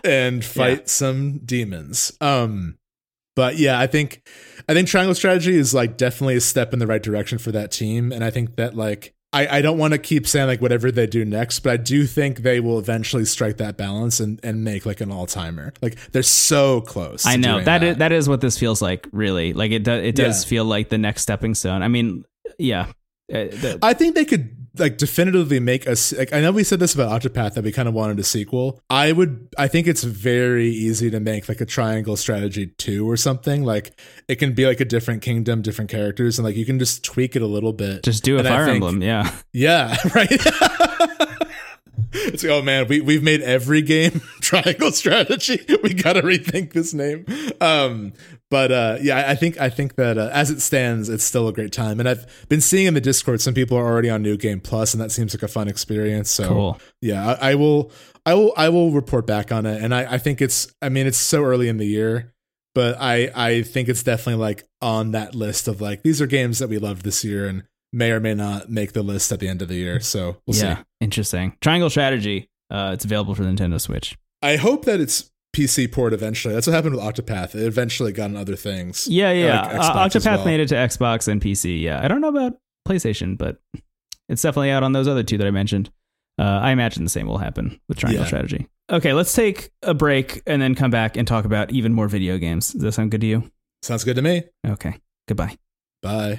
and 0.04 0.44
fight 0.44 0.88
some 0.88 1.38
demons. 1.44 2.12
Um 2.20 2.78
but 3.34 3.58
yeah, 3.58 3.78
I 3.78 3.88
think 3.88 4.22
I 4.68 4.72
think 4.72 4.86
Triangle 4.88 5.14
Strategy 5.16 5.56
is 5.56 5.74
like 5.74 5.96
definitely 5.96 6.36
a 6.36 6.40
step 6.40 6.72
in 6.72 6.78
the 6.78 6.86
right 6.86 7.02
direction 7.02 7.38
for 7.38 7.50
that 7.52 7.72
team. 7.72 8.12
And 8.12 8.22
I 8.24 8.30
think 8.30 8.54
that 8.54 8.76
like 8.76 9.12
I, 9.36 9.58
I 9.58 9.62
don't 9.62 9.76
want 9.78 9.92
to 9.92 9.98
keep 9.98 10.26
saying 10.26 10.46
like 10.46 10.60
whatever 10.62 10.90
they 10.90 11.06
do 11.06 11.24
next, 11.24 11.60
but 11.60 11.72
I 11.72 11.76
do 11.76 12.06
think 12.06 12.38
they 12.38 12.58
will 12.60 12.78
eventually 12.78 13.24
strike 13.26 13.58
that 13.58 13.76
balance 13.76 14.18
and, 14.20 14.40
and 14.42 14.64
make 14.64 14.86
like 14.86 15.00
an 15.00 15.10
all 15.12 15.26
timer. 15.26 15.72
Like 15.82 15.96
they're 16.12 16.22
so 16.22 16.80
close. 16.80 17.26
I 17.26 17.36
know 17.36 17.54
doing 17.54 17.64
that 17.66 17.82
is, 17.82 17.96
that 17.98 18.12
is 18.12 18.28
what 18.28 18.40
this 18.40 18.58
feels 18.58 18.80
like. 18.80 19.06
Really, 19.12 19.52
like 19.52 19.72
it 19.72 19.84
does. 19.84 20.02
It 20.02 20.14
does 20.16 20.44
Yeah. 20.44 20.48
feel 20.48 20.64
like 20.64 20.88
the 20.88 20.98
next 20.98 21.22
stepping 21.22 21.54
stone. 21.54 21.82
I 21.82 21.88
mean, 21.88 22.24
yeah. 22.58 22.86
Uh, 23.32 23.50
the- 23.52 23.78
I 23.82 23.92
think 23.92 24.14
they 24.14 24.24
could 24.24 24.65
like 24.78 24.98
definitively 24.98 25.60
make 25.60 25.86
a. 25.86 25.96
Like, 26.16 26.32
I 26.32 26.40
know 26.40 26.52
we 26.52 26.64
said 26.64 26.78
this 26.80 26.94
about 26.94 27.20
Octopath 27.22 27.54
that 27.54 27.64
we 27.64 27.72
kind 27.72 27.88
of 27.88 27.94
wanted 27.94 28.18
a 28.18 28.24
sequel. 28.24 28.80
I 28.90 29.12
would. 29.12 29.48
I 29.58 29.68
think 29.68 29.86
it's 29.86 30.02
very 30.04 30.68
easy 30.68 31.10
to 31.10 31.20
make 31.20 31.48
like 31.48 31.60
a 31.60 31.66
Triangle 31.66 32.16
Strategy 32.16 32.66
two 32.78 33.08
or 33.08 33.16
something. 33.16 33.64
Like 33.64 33.98
it 34.28 34.36
can 34.36 34.52
be 34.54 34.66
like 34.66 34.80
a 34.80 34.84
different 34.84 35.22
kingdom, 35.22 35.62
different 35.62 35.90
characters, 35.90 36.38
and 36.38 36.44
like 36.44 36.56
you 36.56 36.64
can 36.66 36.78
just 36.78 37.04
tweak 37.04 37.36
it 37.36 37.42
a 37.42 37.46
little 37.46 37.72
bit. 37.72 38.02
just 38.04 38.24
do 38.24 38.36
a 38.36 38.38
And 38.40 38.48
Fire 38.48 38.64
think- 38.64 38.74
Emblem. 38.76 39.02
Yeah. 39.02 39.30
Yeah, 39.52 39.96
right. 40.14 40.28
it's 42.12 42.42
like, 42.44 42.50
oh 42.52 42.62
man, 42.62 42.86
we 42.88 43.00
we've 43.00 43.22
made 43.22 43.40
every 43.42 43.82
game 43.82 44.20
Triangle 44.40 44.92
Strategy. 44.92 45.64
We 45.82 45.94
got 45.94 46.14
to 46.14 46.22
rethink 46.22 46.72
this 46.72 46.92
name. 46.94 47.24
Um, 47.60 48.12
but 48.50 48.70
uh, 48.72 48.98
yeah, 49.00 49.28
I- 49.28 49.34
think 49.34 49.60
I 49.60 49.68
think 49.70 49.96
that 49.96 50.18
uh, 50.18 50.30
as 50.32 50.50
it 50.50 50.60
stands, 50.60 51.08
it's 51.08 51.24
still 51.24 51.48
a 51.48 51.52
great 51.52 51.72
time. 51.72 51.98
And 52.00 52.08
I've 52.08 52.46
been 52.48 52.60
seeing 52.60 52.86
in 52.86 52.94
the 52.94 53.00
Discord 53.00 53.40
some 53.40 53.54
people 53.54 53.76
are 53.76 53.84
already 53.86 54.10
on 54.10 54.22
New 54.22 54.36
Game 54.36 54.60
Plus, 54.60 54.94
and 54.94 55.00
that 55.00 55.10
seems 55.10 55.34
like 55.34 55.42
a 55.42 55.48
fun 55.48 55.68
experience. 55.68 56.30
So 56.30 56.48
Cool. 56.48 56.80
yeah, 57.00 57.36
I, 57.40 57.52
I 57.52 57.54
will, 57.56 57.90
I 58.24 58.34
will, 58.34 58.52
I 58.56 58.68
will 58.68 58.90
report 58.92 59.26
back 59.26 59.52
on 59.52 59.66
it. 59.66 59.82
And 59.82 59.94
I, 59.94 60.14
I 60.14 60.18
think 60.18 60.40
it's, 60.40 60.72
I 60.80 60.88
mean, 60.88 61.06
it's 61.06 61.18
so 61.18 61.44
early 61.44 61.68
in 61.68 61.76
the 61.78 61.86
year, 61.86 62.32
but 62.74 62.96
I, 63.00 63.30
I 63.34 63.62
think 63.62 63.88
it's 63.88 64.02
definitely 64.02 64.40
like 64.40 64.64
on 64.80 65.12
that 65.12 65.34
list 65.34 65.66
of 65.68 65.80
like 65.80 66.02
these 66.02 66.20
are 66.20 66.26
games 66.26 66.58
that 66.58 66.68
we 66.68 66.78
loved 66.78 67.02
this 67.02 67.24
year 67.24 67.46
and 67.48 67.64
may 67.92 68.10
or 68.12 68.20
may 68.20 68.34
not 68.34 68.68
make 68.70 68.92
the 68.92 69.02
list 69.02 69.32
at 69.32 69.40
the 69.40 69.48
end 69.48 69.62
of 69.62 69.68
the 69.68 69.76
year. 69.76 70.00
So 70.00 70.36
we'll 70.46 70.56
yeah. 70.56 70.76
see. 70.78 70.82
Interesting. 71.00 71.56
Triangle 71.60 71.90
Strategy. 71.90 72.48
Uh, 72.70 72.90
it's 72.94 73.04
available 73.04 73.34
for 73.34 73.44
Nintendo 73.44 73.80
Switch. 73.80 74.16
I 74.42 74.56
hope 74.56 74.84
that 74.86 75.00
it's 75.00 75.30
PC 75.56 75.90
port 75.90 76.12
eventually. 76.12 76.52
That's 76.52 76.66
what 76.66 76.74
happened 76.74 76.94
with 76.96 77.02
Octopath. 77.04 77.54
It 77.54 77.62
eventually 77.62 78.12
got 78.12 78.26
on 78.26 78.36
other 78.36 78.56
things. 78.56 79.08
Yeah, 79.08 79.32
yeah. 79.32 79.62
like 79.62 79.74
uh, 79.74 80.08
Octopath 80.08 80.36
well. 80.36 80.44
made 80.44 80.60
it 80.60 80.68
to 80.68 80.74
Xbox 80.74 81.28
and 81.28 81.40
PC. 81.40 81.80
Yeah, 81.80 82.02
I 82.04 82.08
don't 82.08 82.20
know 82.20 82.28
about 82.28 82.58
PlayStation, 82.86 83.38
but 83.38 83.56
it's 84.28 84.42
definitely 84.42 84.70
out 84.70 84.82
on 84.82 84.92
those 84.92 85.08
other 85.08 85.22
two 85.22 85.38
that 85.38 85.46
I 85.46 85.50
mentioned. 85.50 85.90
Uh, 86.38 86.42
I 86.42 86.72
imagine 86.72 87.04
the 87.04 87.10
same 87.10 87.26
will 87.26 87.38
happen 87.38 87.80
with 87.88 87.96
Triangle 87.98 88.22
Yeah. 88.24 88.26
Strategy. 88.26 88.68
Okay, 88.92 89.14
let's 89.14 89.32
take 89.32 89.70
a 89.82 89.94
break 89.94 90.42
and 90.46 90.60
then 90.60 90.74
come 90.74 90.90
back 90.90 91.16
and 91.16 91.26
talk 91.26 91.46
about 91.46 91.72
even 91.72 91.94
more 91.94 92.06
video 92.06 92.36
games. 92.36 92.72
Does 92.72 92.82
that 92.82 92.92
sound 92.92 93.10
good 93.10 93.22
to 93.22 93.26
you? 93.26 93.50
Sounds 93.82 94.04
good 94.04 94.16
to 94.16 94.22
me. 94.22 94.42
Okay, 94.68 94.94
goodbye. 95.26 95.56
Bye. 96.02 96.38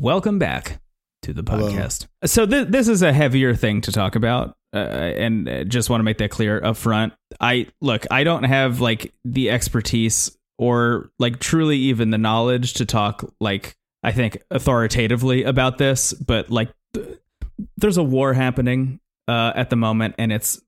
Welcome 0.00 0.40
back 0.40 0.80
to 1.22 1.32
the 1.32 1.48
Hello. 1.48 1.70
podcast. 1.70 2.08
So 2.24 2.44
th- 2.44 2.68
this 2.68 2.88
is 2.88 3.02
a 3.02 3.12
heavier 3.12 3.54
thing 3.54 3.80
to 3.82 3.92
talk 3.92 4.16
about, 4.16 4.56
uh, 4.74 4.78
and 4.78 5.48
uh, 5.48 5.64
just 5.64 5.88
want 5.90 6.00
to 6.00 6.04
make 6.04 6.18
that 6.18 6.30
clear 6.30 6.62
up 6.62 6.76
front. 6.76 7.12
I 7.40 7.68
look, 7.80 8.06
I 8.10 8.24
don't 8.24 8.44
have 8.44 8.80
like 8.80 9.12
the 9.24 9.50
expertise 9.50 10.36
or 10.58 11.10
like 11.18 11.38
truly 11.38 11.76
even 11.76 12.10
the 12.10 12.18
knowledge 12.18 12.74
to 12.74 12.86
talk 12.86 13.32
like 13.40 13.76
I 14.02 14.12
think 14.12 14.42
authoritatively 14.50 15.42
about 15.44 15.78
this, 15.78 16.12
but 16.12 16.50
like 16.50 16.70
th- 16.94 17.18
there's 17.76 17.96
a 17.96 18.02
war 18.02 18.32
happening 18.34 19.00
uh, 19.26 19.52
at 19.54 19.70
the 19.70 19.76
moment, 19.76 20.14
and 20.18 20.32
it's 20.32 20.60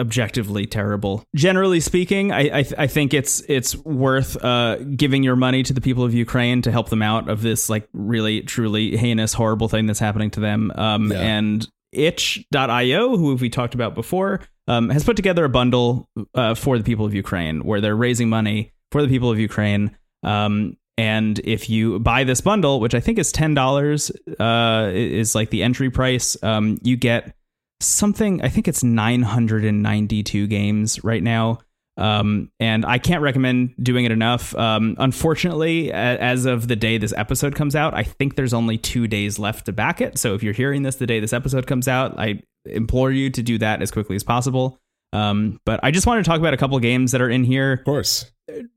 objectively 0.00 0.66
terrible. 0.66 1.24
Generally 1.34 1.80
speaking, 1.80 2.32
I 2.32 2.40
I, 2.40 2.62
th- 2.62 2.74
I 2.78 2.86
think 2.86 3.14
it's 3.14 3.40
it's 3.48 3.76
worth 3.76 4.42
uh, 4.42 4.76
giving 4.76 5.22
your 5.22 5.36
money 5.36 5.62
to 5.62 5.72
the 5.72 5.80
people 5.80 6.02
of 6.04 6.12
Ukraine 6.14 6.62
to 6.62 6.72
help 6.72 6.88
them 6.88 7.02
out 7.02 7.28
of 7.28 7.42
this 7.42 7.68
like 7.70 7.88
really 7.92 8.40
truly 8.40 8.96
heinous 8.96 9.32
horrible 9.34 9.68
thing 9.68 9.86
that's 9.86 10.00
happening 10.00 10.30
to 10.32 10.40
them. 10.40 10.72
Um, 10.74 11.12
Yeah. 11.12 11.18
and 11.20 11.68
itch.io, 11.92 13.16
who 13.16 13.34
we 13.34 13.50
talked 13.50 13.74
about 13.74 13.94
before, 13.94 14.40
um, 14.68 14.90
has 14.90 15.04
put 15.04 15.16
together 15.16 15.44
a 15.44 15.48
bundle 15.48 16.08
uh, 16.34 16.54
for 16.54 16.78
the 16.78 16.84
people 16.84 17.04
of 17.04 17.14
Ukraine 17.14 17.64
where 17.64 17.80
they're 17.80 17.96
raising 17.96 18.28
money 18.28 18.72
for 18.90 19.02
the 19.02 19.08
people 19.08 19.30
of 19.30 19.38
Ukraine. 19.38 19.96
Um, 20.22 20.76
and 20.98 21.38
if 21.40 21.68
you 21.70 21.98
buy 21.98 22.24
this 22.24 22.40
bundle, 22.40 22.78
which 22.78 22.94
I 22.94 23.00
think 23.00 23.18
is 23.18 23.32
ten 23.32 23.54
dollars, 23.54 24.10
uh, 24.38 24.90
is 24.92 25.34
like 25.34 25.50
the 25.50 25.62
entry 25.62 25.90
price, 25.90 26.36
um, 26.42 26.78
you 26.82 26.96
get 26.96 27.34
something. 27.80 28.42
I 28.42 28.48
think 28.48 28.68
it's 28.68 28.84
nine 28.84 29.22
hundred 29.22 29.64
and 29.64 29.82
ninety-two 29.82 30.46
games 30.46 31.02
right 31.02 31.22
now. 31.22 31.58
Um, 31.98 32.50
and 32.58 32.86
I 32.86 32.98
can't 32.98 33.22
recommend 33.22 33.74
doing 33.82 34.04
it 34.04 34.12
enough. 34.12 34.54
Um, 34.56 34.96
unfortunately, 34.98 35.90
a- 35.90 35.94
as 35.94 36.46
of 36.46 36.68
the 36.68 36.76
day 36.76 36.98
this 36.98 37.12
episode 37.16 37.54
comes 37.54 37.76
out, 37.76 37.94
I 37.94 38.02
think 38.02 38.36
there's 38.36 38.54
only 38.54 38.78
two 38.78 39.06
days 39.06 39.38
left 39.38 39.66
to 39.66 39.72
back 39.72 40.00
it. 40.00 40.18
So 40.18 40.34
if 40.34 40.42
you're 40.42 40.54
hearing 40.54 40.82
this 40.82 40.96
the 40.96 41.06
day 41.06 41.20
this 41.20 41.32
episode 41.32 41.66
comes 41.66 41.88
out, 41.88 42.18
I 42.18 42.42
implore 42.64 43.10
you 43.10 43.28
to 43.30 43.42
do 43.42 43.58
that 43.58 43.82
as 43.82 43.90
quickly 43.90 44.16
as 44.16 44.22
possible. 44.22 44.78
Um, 45.12 45.60
but 45.66 45.80
I 45.82 45.90
just 45.90 46.06
wanted 46.06 46.24
to 46.24 46.30
talk 46.30 46.40
about 46.40 46.54
a 46.54 46.56
couple 46.56 46.78
games 46.78 47.12
that 47.12 47.20
are 47.20 47.28
in 47.28 47.44
here. 47.44 47.72
Of 47.74 47.84
course. 47.84 48.30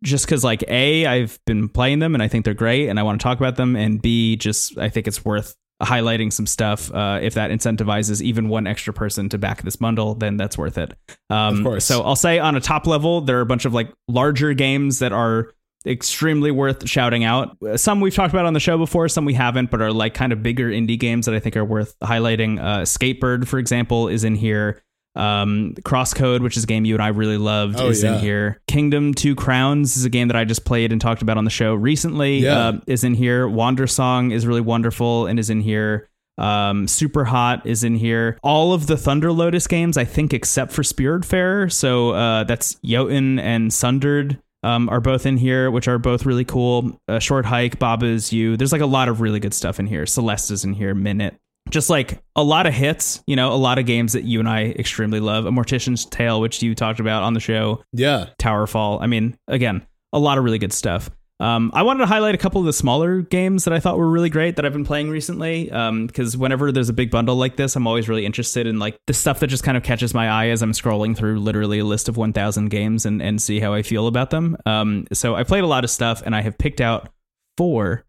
Just 0.03 0.25
because, 0.25 0.43
like, 0.43 0.63
A, 0.67 1.05
I've 1.05 1.39
been 1.45 1.69
playing 1.69 1.99
them 1.99 2.13
and 2.13 2.21
I 2.21 2.27
think 2.27 2.43
they're 2.43 2.53
great 2.53 2.89
and 2.89 2.99
I 2.99 3.03
want 3.03 3.19
to 3.19 3.23
talk 3.23 3.37
about 3.37 3.55
them. 3.55 3.75
And 3.77 4.01
B, 4.01 4.35
just 4.35 4.77
I 4.77 4.89
think 4.89 5.07
it's 5.07 5.23
worth 5.23 5.55
highlighting 5.81 6.31
some 6.31 6.47
stuff. 6.47 6.93
Uh, 6.93 7.19
if 7.21 7.33
that 7.33 7.51
incentivizes 7.51 8.21
even 8.21 8.49
one 8.49 8.65
extra 8.67 8.93
person 8.93 9.29
to 9.29 9.37
back 9.37 9.61
this 9.63 9.75
bundle, 9.75 10.15
then 10.15 10.37
that's 10.37 10.57
worth 10.57 10.77
it. 10.77 10.93
Um, 11.29 11.57
Of 11.57 11.63
course. 11.63 11.85
So 11.85 12.01
I'll 12.01 12.15
say 12.15 12.39
on 12.39 12.55
a 12.55 12.61
top 12.61 12.87
level, 12.87 13.21
there 13.21 13.37
are 13.37 13.41
a 13.41 13.45
bunch 13.45 13.65
of 13.65 13.73
like 13.73 13.91
larger 14.07 14.53
games 14.53 14.99
that 14.99 15.11
are 15.11 15.53
extremely 15.85 16.49
worth 16.49 16.87
shouting 16.89 17.23
out. 17.23 17.57
Some 17.75 18.01
we've 18.01 18.15
talked 18.15 18.33
about 18.33 18.45
on 18.45 18.53
the 18.53 18.59
show 18.59 18.77
before, 18.77 19.07
some 19.07 19.25
we 19.25 19.33
haven't, 19.33 19.69
but 19.69 19.81
are 19.81 19.91
like 19.91 20.13
kind 20.13 20.33
of 20.33 20.41
bigger 20.41 20.69
indie 20.69 20.99
games 20.99 21.25
that 21.25 21.35
I 21.35 21.39
think 21.39 21.55
are 21.57 21.65
worth 21.65 21.95
highlighting. 21.99 22.59
Uh, 22.59 22.81
Skatebird, 22.81 23.47
for 23.47 23.59
example, 23.59 24.07
is 24.07 24.23
in 24.23 24.35
here. 24.35 24.81
Um, 25.15 25.75
Crosscode, 25.81 26.41
which 26.41 26.57
is 26.57 26.65
a 26.65 26.67
game 26.67 26.83
you 26.85 26.95
and 26.95 27.01
I 27.03 27.07
really 27.07 27.37
loved, 27.37 27.79
Oh, 27.79 27.87
is 27.89 28.03
in 28.03 28.19
here. 28.19 28.61
Kingdom 28.67 29.13
Two 29.13 29.33
Crowns 29.35 29.95
is 29.95 30.03
a 30.05 30.09
game 30.09 30.27
that 30.27 30.35
I 30.35 30.43
just 30.43 30.65
played 30.65 30.91
and 30.91 30.99
talked 30.99 31.21
about 31.21 31.37
on 31.37 31.45
the 31.45 31.49
show 31.49 31.73
recently. 31.73 32.39
Yeah. 32.39 32.57
Uh, 32.57 32.79
is 32.87 33.03
in 33.03 33.13
here. 33.13 33.47
Wandersong 33.47 34.33
is 34.33 34.45
really 34.45 34.61
wonderful 34.61 35.25
and 35.27 35.39
is 35.39 35.49
in 35.49 35.61
here. 35.61 36.09
Um, 36.37 36.87
Super 36.89 37.23
Hot 37.23 37.65
is 37.65 37.85
in 37.85 37.95
here. 37.95 38.37
All 38.43 38.73
of 38.73 38.87
the 38.87 38.97
Thunder 38.97 39.31
Lotus 39.31 39.67
games, 39.67 39.95
I 39.97 40.03
think, 40.03 40.33
except 40.33 40.73
for 40.73 40.81
Spiritfarer. 40.81 41.71
So 41.71 42.09
uh, 42.11 42.43
that's 42.43 42.75
Jotun 42.83 43.39
and 43.39 43.73
Sundered. 43.73 44.39
Um, 44.63 44.89
are 44.89 44.99
both 44.99 45.27
in 45.27 45.37
here, 45.37 45.69
which 45.69 45.87
are 45.87 45.99
both 45.99 46.25
really 46.25 46.43
cool. 46.43 46.99
Uh, 47.07 47.19
Short 47.19 47.45
Hike, 47.45 47.77
Baba's 47.77 48.33
You. 48.33 48.57
There's 48.57 48.71
like 48.71 48.81
a 48.81 48.87
lot 48.87 49.09
of 49.09 49.21
really 49.21 49.39
good 49.39 49.53
stuff 49.53 49.79
in 49.79 49.85
here. 49.85 50.07
Celeste 50.07 50.49
is 50.49 50.65
in 50.65 50.73
here. 50.73 50.95
Minute 50.95 51.35
just 51.69 51.89
like 51.89 52.21
a 52.35 52.43
lot 52.43 52.67
of 52.67 52.73
hits, 52.73 53.23
you 53.27 53.35
know, 53.35 53.51
a 53.51 53.55
lot 53.55 53.79
of 53.79 53.85
games 53.85 54.13
that 54.13 54.23
you 54.23 54.39
and 54.39 54.47
I 54.47 54.65
extremely 54.65 55.19
love. 55.19 55.45
A 55.45 55.51
Mortician's 55.51 56.05
Tale, 56.05 56.39
which 56.39 56.61
you 56.61 56.75
talked 56.75 56.99
about 56.99 57.23
on 57.23 57.33
the 57.33 57.39
show, 57.39 57.83
Yeah. 57.91 58.27
Towerfall. 58.39 59.01
I 59.01 59.07
mean, 59.07 59.37
again, 59.47 59.85
a 60.13 60.19
lot 60.19 60.37
of 60.37 60.43
really 60.43 60.59
good 60.59 60.73
stuff. 60.73 61.09
Um, 61.41 61.71
I 61.73 61.83
wanted 61.83 61.99
to 61.99 62.05
highlight 62.05 62.33
a 62.33 62.37
couple 62.37 62.61
of 62.61 62.65
the 62.65 62.71
smaller 62.71 63.19
games 63.21 63.65
that 63.65 63.73
I 63.73 63.81
thought 63.81 63.97
were 63.97 64.09
really 64.09 64.29
great 64.29 64.55
that 64.55 64.65
I've 64.65 64.71
been 64.71 64.85
playing 64.85 65.09
recently. 65.09 65.65
Because 65.65 66.37
whenever 66.37 66.71
there's 66.71 66.87
a 66.87 66.93
big 66.93 67.11
bundle 67.11 67.35
like 67.35 67.57
this, 67.57 67.75
I'm 67.75 67.87
always 67.87 68.07
really 68.07 68.25
interested 68.25 68.67
in 68.67 68.79
like 68.79 68.97
the 69.07 69.13
stuff 69.13 69.41
that 69.41 69.47
just 69.47 69.63
kind 69.65 69.75
of 69.75 69.83
catches 69.83 70.13
my 70.13 70.29
eye 70.29 70.47
as 70.49 70.61
I'm 70.61 70.71
scrolling 70.71 71.17
through 71.17 71.41
literally 71.41 71.79
a 71.79 71.83
list 71.85 72.07
of 72.07 72.15
1,000 72.15 72.69
games 72.69 73.05
and, 73.05 73.21
and 73.21 73.41
see 73.41 73.59
how 73.59 73.73
I 73.73 73.81
feel 73.81 74.07
about 74.07 74.29
them. 74.29 74.55
Um, 74.65 75.07
so 75.11 75.35
I 75.35 75.43
played 75.43 75.65
a 75.65 75.67
lot 75.67 75.83
of 75.83 75.89
stuff 75.89 76.21
and 76.25 76.33
I 76.33 76.41
have 76.41 76.57
picked 76.57 76.79
out 76.79 77.09
four 77.57 78.05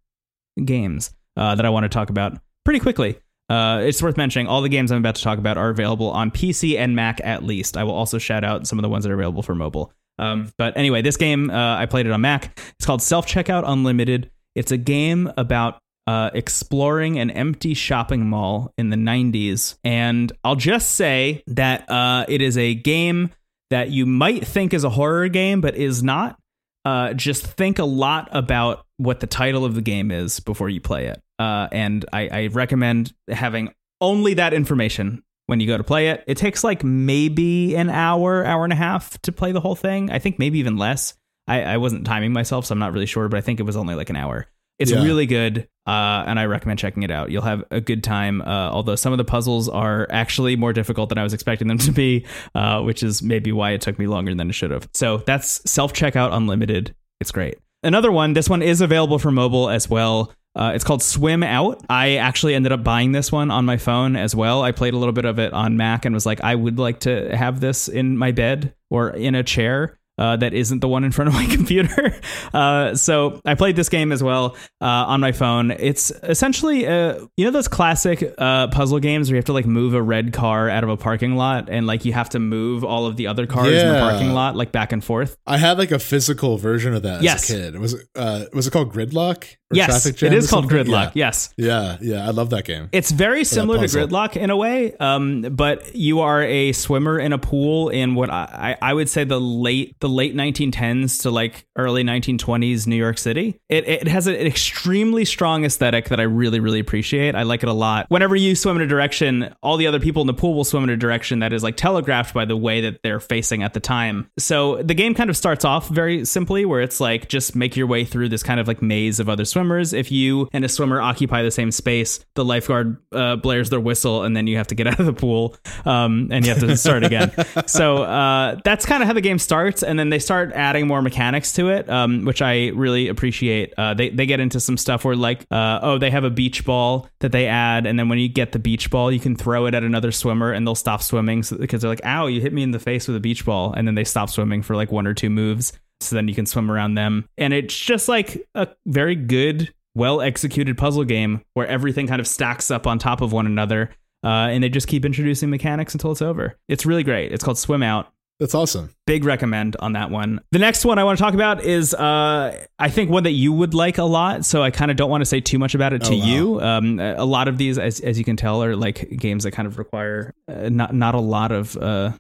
games 0.65 1.11
uh, 1.37 1.57
that 1.57 1.67
I 1.67 1.71
want 1.71 1.83
to 1.83 1.89
talk 1.89 2.11
about 2.11 2.39
pretty 2.65 2.79
quickly. 2.81 3.19
Uh, 3.49 3.81
it's 3.85 4.03
worth 4.03 4.17
mentioning 4.17 4.47
all 4.49 4.61
the 4.61 4.69
games 4.69 4.91
I'm 4.91 4.99
about 4.99 5.15
to 5.17 5.23
talk 5.23 5.39
about 5.39 5.57
are 5.57 5.69
available 5.69 6.11
on 6.11 6.31
PC 6.31 6.79
and 6.79 6.97
Mac 6.97 7.21
at 7.23 7.45
least. 7.45 7.77
I 7.77 7.85
will 7.85 7.95
also 7.95 8.19
shout 8.19 8.45
out 8.45 8.67
some 8.67 8.79
of 8.79 8.83
the 8.83 8.89
ones 8.89 9.05
that 9.05 9.11
are 9.11 9.15
available 9.15 9.43
for 9.43 9.55
mobile. 9.55 9.93
Um, 10.19 10.53
but 10.57 10.77
anyway, 10.77 11.03
this 11.03 11.17
game 11.17 11.51
uh, 11.51 11.77
I 11.77 11.87
played 11.87 12.07
it 12.07 12.13
on 12.13 12.21
Mac. 12.21 12.59
It's 12.79 12.87
called 12.87 13.03
Self 13.03 13.27
Checkout 13.27 13.65
Unlimited. 13.67 14.31
It's 14.55 14.73
a 14.73 14.77
game 14.77 15.31
about 15.37 15.79
uh, 16.07 16.31
exploring 16.33 17.19
an 17.19 17.31
empty 17.31 17.75
shopping 17.75 18.27
mall 18.27 18.73
in 18.79 18.91
the 18.91 18.97
90s, 18.97 19.77
and 19.85 20.33
I'll 20.45 20.57
just 20.57 20.93
say 20.93 21.43
that 21.49 21.91
uh, 21.91 22.25
it 22.29 22.41
is 22.41 22.57
a 22.57 22.75
game 22.75 23.31
that 23.71 23.91
you 23.91 24.07
might 24.07 24.47
think 24.47 24.73
is 24.73 24.85
a 24.85 24.91
horror 24.91 25.29
game, 25.29 25.61
but 25.61 25.75
is 25.75 26.03
not. 26.03 26.39
Uh, 26.87 27.13
just 27.15 27.45
think 27.45 27.81
a 27.81 27.85
lot 27.85 28.29
about 28.31 28.87
what 28.97 29.19
the 29.19 29.27
title 29.27 29.65
of 29.65 29.75
the 29.75 29.83
game 29.83 30.13
is 30.13 30.39
before 30.39 30.69
you 30.69 30.81
play 30.81 31.07
it. 31.07 31.21
Uh, 31.37 31.67
and 31.73 32.05
I, 32.13 32.29
I 32.29 32.47
recommend 32.47 33.13
having 33.29 33.71
only 34.01 34.35
that 34.35 34.55
information 34.55 35.25
when 35.47 35.59
you 35.59 35.67
go 35.67 35.77
to 35.77 35.83
play 35.83 36.11
it. 36.11 36.23
It 36.29 36.37
takes 36.37 36.63
like 36.63 36.85
maybe 36.85 37.75
an 37.75 37.91
hour, 37.91 38.45
hour 38.45 38.63
and 38.63 38.73
a 38.73 38.77
half 38.77 39.21
to 39.23 39.33
play 39.33 39.51
the 39.51 39.61
whole 39.61 39.75
thing. 39.75 40.13
I 40.13 40.21
think 40.21 40.39
maybe 40.39 40.61
even 40.61 40.77
less. 40.77 41.15
I, 41.49 41.63
I 41.63 41.77
wasn't 41.79 42.07
timing 42.07 42.33
myself, 42.33 42.67
so 42.67 42.73
I'm 42.73 42.79
not 42.79 42.93
really 42.93 43.07
sure, 43.07 43.29
but 43.29 43.39
I 43.39 43.41
think 43.41 43.59
it 43.59 43.65
was 43.65 43.77
only 43.77 43.97
like 43.97 44.11
an 44.11 44.17
hour. 44.17 44.47
It's 44.79 44.91
Yeah. 44.91 45.03
really 45.03 45.27
good, 45.27 45.67
uh, 45.87 46.25
and 46.27 46.39
I 46.39 46.45
recommend 46.47 46.79
checking 46.79 47.03
it 47.03 47.11
out. 47.11 47.31
You'll 47.31 47.43
have 47.43 47.65
a 47.71 47.81
good 47.81 48.05
time, 48.05 48.43
uh, 48.43 48.71
although 48.71 48.95
some 48.97 49.13
of 49.13 49.17
the 49.19 49.25
puzzles 49.25 49.69
are 49.69 50.07
actually 50.11 50.55
more 50.57 50.73
difficult 50.73 51.09
than 51.09 51.19
I 51.19 51.23
was 51.23 51.33
expecting 51.33 51.69
them 51.69 51.79
to 51.79 51.93
be, 51.93 52.25
uh, 52.55 52.83
which 52.83 53.03
is 53.03 53.23
maybe 53.23 53.53
why 53.53 53.71
it 53.71 53.81
took 53.81 53.99
me 53.99 54.07
longer 54.07 54.35
than 54.35 54.51
it 54.51 54.53
should 54.55 54.71
have. 54.71 54.89
So 54.93 55.19
that's 55.27 55.63
Self 55.71 55.93
Checkout 55.93 56.35
Unlimited. 56.35 56.95
It's 57.21 57.33
great. 57.33 57.57
Another 57.83 58.13
one, 58.13 58.35
this 58.35 58.49
one 58.51 58.63
is 58.63 58.81
available 58.81 59.19
for 59.19 59.31
mobile 59.31 59.71
as 59.71 59.89
well. 59.89 60.33
Uh, 60.55 60.73
it's 60.75 60.85
called 60.85 61.03
Swim 61.03 61.43
Out. 61.43 61.83
I 61.91 62.17
actually 62.17 62.55
ended 62.55 62.73
up 62.73 62.83
buying 62.83 63.13
this 63.13 63.31
one 63.31 63.51
on 63.51 63.67
my 63.67 63.77
phone 63.77 64.17
as 64.17 64.35
well. 64.35 64.63
I 64.63 64.73
played 64.73 64.95
a 64.95 64.97
little 64.97 65.13
bit 65.13 65.27
of 65.27 65.39
it 65.39 65.53
on 65.53 65.77
Mac 65.77 66.05
and 66.07 66.15
was 66.15 66.25
like, 66.25 66.41
I 66.43 66.55
would 66.55 66.79
like 66.79 67.01
to 67.01 67.35
have 67.37 67.61
this 67.61 67.89
in 67.89 68.17
my 68.17 68.33
bed 68.33 68.75
or 68.91 69.11
in 69.11 69.35
a 69.35 69.43
chair. 69.43 69.99
Uh, 70.19 70.35
that 70.37 70.55
isn't 70.55 70.81
the 70.81 70.89
one 70.89 71.05
in 71.05 71.13
front 71.13 71.29
of 71.29 71.35
my 71.35 71.45
computer. 71.51 72.19
Uh, 72.55 72.95
so 72.95 73.41
I 73.45 73.55
played 73.55 73.77
this 73.77 73.89
game 73.91 74.13
as 74.13 74.23
well 74.23 74.57
uh, 74.81 74.85
on 74.87 75.21
my 75.21 75.33
phone. 75.33 75.71
It's 75.71 76.11
essentially, 76.23 76.87
uh, 76.87 77.27
you 77.37 77.45
know, 77.45 77.51
those 77.51 77.69
classic 77.69 78.35
uh, 78.39 78.69
puzzle 78.69 78.99
games 78.99 79.29
where 79.29 79.35
you 79.35 79.39
have 79.39 79.45
to 79.47 79.53
like 79.53 79.67
move 79.67 79.93
a 79.95 80.01
red 80.03 80.33
car 80.33 80.71
out 80.71 80.85
of 80.85 80.91
a 80.91 80.97
parking 80.97 81.37
lot 81.37 81.69
and 81.69 81.87
like 81.87 82.05
you 82.07 82.13
have 82.15 82.31
to 82.31 82.39
move 82.39 82.83
all 82.83 83.05
of 83.07 83.17
the 83.17 83.27
other 83.27 83.47
cars 83.47 83.69
in 83.73 83.93
the 83.93 83.99
parking 84.01 84.33
lot 84.33 84.57
like 84.57 84.73
back 84.73 84.93
and 84.93 85.05
forth. 85.05 85.37
I 85.47 85.59
had 85.59 85.77
like 85.77 85.91
a 85.91 85.99
physical 85.99 86.57
version 86.57 86.95
of 86.95 87.03
that 87.03 87.23
Yes. 87.23 87.51
as 87.51 87.51
a 87.51 87.63
kid. 87.73 87.79
Was 87.79 87.93
it 87.95 88.07
uh 88.17 88.45
was 88.55 88.67
it 88.67 88.71
called 88.71 88.93
Gridlock? 88.93 89.57
Yes, 89.73 90.07
it 90.07 90.19
called 90.19 90.71
something? 90.71 90.87
Gridlock. 90.87 91.13
Yes. 91.15 91.53
Yeah. 91.57 91.97
yeah, 92.01 92.15
yeah. 92.17 92.27
I 92.27 92.31
love 92.31 92.51
that 92.51 92.65
game. 92.65 92.89
It's 92.93 93.11
very 93.11 93.45
similar 93.45 93.87
to. 93.87 93.97
Gridlock 93.97 94.37
in 94.37 94.51
a 94.51 94.57
way, 94.57 94.95
um, 94.99 95.43
but 95.43 95.97
you 95.97 96.21
are 96.21 96.43
a 96.43 96.73
swimmer 96.73 97.19
in 97.19 97.33
a 97.33 97.39
pool 97.39 97.89
in 97.89 98.15
what 98.15 98.31
I, 98.31 98.77
I 98.81 98.95
would 98.95 99.09
say 99.09 99.25
the 99.25 99.41
late 99.41 99.99
the 100.01 100.09
late 100.09 100.37
1910s 100.37 101.23
to 101.23 101.31
like 101.31 101.67
early 101.77 102.05
1920s 102.05 102.87
New 102.87 102.97
York 102.97 103.19
City. 103.19 103.61
It, 103.69 103.89
it 103.89 104.09
has 104.09 104.27
an 104.29 104.37
extremely 104.37 105.25
strong 105.25 105.65
aesthetic 105.65 106.11
that 106.11 106.21
I 106.21 106.25
really 106.25 106.61
really 106.61 106.81
appreciate. 106.81 107.35
I 107.35 107.43
like 107.43 107.63
it 107.63 107.69
a 107.69 107.73
lot. 107.73 108.07
Whenever 108.09 108.37
you 108.37 108.55
swim 108.55 108.77
in 108.77 108.83
a 108.83 108.87
direction, 108.87 109.55
all 109.63 109.77
the 109.77 109.89
other 109.89 110.01
people 110.01 110.21
in 110.21 110.27
the 110.27 110.35
pool 110.35 110.55
will 110.55 110.65
swim 110.65 110.85
in 110.85 110.91
a 110.91 110.97
direction 110.97 111.41
that 111.41 111.53
is 111.53 111.65
like 111.65 111.77
telegraphed 111.77 112.35
by 112.35 112.45
the 112.45 112.57
way 112.57 112.83
that 112.83 113.03
they're 113.03 113.21
facing 113.21 113.65
at 113.65 113.75
the 113.75 113.81
time. 113.81 114.31
So 114.39 114.81
the 114.83 114.95
game 114.95 115.15
kind 115.15 115.29
of 115.31 115.37
starts 115.37 115.65
off 115.65 115.89
very 115.89 116.25
simply, 116.25 116.65
where 116.65 116.83
it's 116.83 117.01
like 117.01 117.29
just 117.29 117.57
make 117.57 117.77
your 117.77 117.89
way 117.89 118.05
through 118.05 118.29
this 118.29 118.45
kind 118.45 118.61
of 118.61 118.69
like 118.69 118.81
maze 118.81 119.19
of 119.19 119.29
other 119.29 119.45
swimmers. 119.45 119.56
If 119.57 120.13
you 120.13 120.49
and 120.53 120.65
a 120.65 120.69
swimmer 120.69 121.01
occupy 121.01 121.43
the 121.43 121.51
same 121.51 121.71
space, 121.71 122.21
the 122.35 122.45
lifeguard 122.45 122.99
uh, 123.13 123.37
blares 123.37 123.71
their 123.71 123.81
whistle, 123.81 124.23
and 124.23 124.37
then 124.37 124.47
you 124.47 124.57
have 124.57 124.67
to 124.69 124.75
get 124.75 124.87
out 124.87 125.01
of 125.01 125.07
the 125.07 125.13
pool, 125.13 125.57
um, 125.85 126.29
and 126.31 126.45
you 126.45 126.53
have 126.53 126.61
to 126.61 126.77
start 126.77 127.05
again. 127.05 127.33
so 127.67 128.03
uh, 128.03 128.61
that's 128.65 128.85
kind 128.87 129.03
of 129.03 129.07
how 129.07 129.13
the 129.13 129.21
game 129.21 129.39
starts, 129.39 129.83
and 129.83 129.99
then 129.99 130.11
they 130.11 130.19
start 130.19 130.53
adding 130.55 130.87
more 130.87 131.03
mechanics 131.03 131.53
to 131.55 131.69
it, 131.69 131.89
um, 131.89 132.25
which 132.25 132.43
I 132.43 132.69
really 132.69 133.09
appreciate. 133.09 133.73
Uh, 133.79 133.95
they 133.95 134.11
they 134.11 134.27
get 134.27 134.41
into 134.41 134.61
some 134.61 134.77
stuff 134.77 135.05
where 135.05 135.17
like, 135.17 135.47
uh, 135.51 135.81
oh, 135.83 135.99
they 135.99 136.11
have 136.11 136.25
a 136.25 136.31
beach 136.31 136.65
ball 136.65 137.09
that 137.21 137.33
they 137.33 137.47
add, 137.47 137.87
and 137.87 137.99
then 137.99 138.09
when 138.09 138.19
you 138.19 138.29
get 138.29 138.53
the 138.53 138.59
beach 138.59 138.91
ball, 138.91 139.11
you 139.11 139.21
can 139.21 139.37
throw 139.37 139.67
it 139.67 139.75
at 139.75 139.83
another 139.83 140.13
swimmer, 140.13 140.53
and 140.53 140.67
they'll 140.67 140.75
stop 140.75 141.03
swimming 141.03 141.43
so, 141.43 141.57
because 141.57 141.83
they're 141.83 141.91
like, 141.91 142.05
ow, 142.05 142.27
you 142.27 142.41
hit 142.41 142.53
me 142.53 142.63
in 142.63 142.71
the 142.73 142.79
face 142.79 143.07
with 143.09 143.17
a 143.17 143.21
beach 143.21 143.45
ball, 143.45 143.73
and 143.73 143.87
then 143.87 143.95
they 143.95 144.05
stop 144.05 144.29
swimming 144.29 144.63
for 144.63 144.77
like 144.77 144.93
one 144.93 145.07
or 145.07 145.15
two 145.15 145.31
moves. 145.31 145.73
So 146.01 146.15
then 146.17 146.29
you 146.29 146.35
can 146.35 146.47
swim 146.47 146.71
around 146.71 146.95
them. 146.95 147.29
And 147.39 147.53
it's 147.53 147.77
just 147.77 148.09
like 148.09 148.47
a 148.55 148.69
very 148.87 149.15
good, 149.15 149.73
well 149.95 150.21
executed 150.21 150.77
puzzle 150.77 151.05
game 151.05 151.43
where 151.55 151.67
everything 151.67 152.07
kind 152.07 152.21
of 152.21 152.27
stacks 152.27 152.71
up 152.71 152.87
on 152.87 152.99
top 152.99 153.21
of 153.21 153.33
one 153.33 153.47
another. 153.47 153.91
Uh, 154.25 154.49
and 154.51 154.63
they 154.63 154.69
just 154.69 154.89
keep 154.89 155.05
introducing 155.05 155.51
mechanics 155.51 155.95
until 155.95 156.11
it's 156.13 156.23
over. 156.23 156.57
It's 156.69 156.85
really 156.85 157.03
great. 157.03 157.33
It's 157.33 157.45
called 157.45 157.59
Swim 157.59 157.83
Out. 157.83 158.13
That's 158.39 158.55
awesome. 158.55 158.91
Big 159.07 159.25
recommend 159.25 159.77
on 159.81 159.95
that 159.95 160.11
one. 160.11 160.41
The 160.53 160.59
next 160.59 160.85
one 160.85 160.99
I 160.99 161.05
want 161.05 161.17
to 161.17 161.25
talk 161.25 161.33
about 161.33 161.65
is, 161.65 161.95
uh, 161.95 162.67
I 162.79 162.91
think, 162.91 163.09
one 163.09 163.23
that 163.23 163.31
you 163.31 163.51
would 163.53 163.73
like 163.73 163.97
a 163.97 164.03
lot. 164.05 164.45
So 164.45 164.63
I 164.63 164.71
kind 164.71 164.91
of 164.91 164.99
don't 164.99 165.09
want 165.09 165.23
to 165.23 165.25
say 165.27 165.41
too 165.41 165.59
much 165.59 165.75
about 165.75 165.95
it 165.95 166.03
to 166.05 166.13
Oh, 166.13 166.19
wow. 166.19 166.25
you. 166.27 166.61
Um, 166.61 167.01
a 167.01 167.25
lot 167.25 167.49
of 167.49 167.57
these, 167.57 167.79
as, 167.79 168.01
as 168.01 168.19
you 168.19 168.25
can 168.27 168.37
tell, 168.37 168.63
are 168.63 168.77
like 168.77 169.09
games 169.17 169.45
that 169.45 169.53
kind 169.53 169.67
of 169.67 169.79
require 169.79 170.35
uh, 170.49 170.69
not 170.69 170.95
not 170.95 171.15
a 171.15 171.21
lot 171.21 171.51
of 171.51 171.79
uh, 171.79 172.11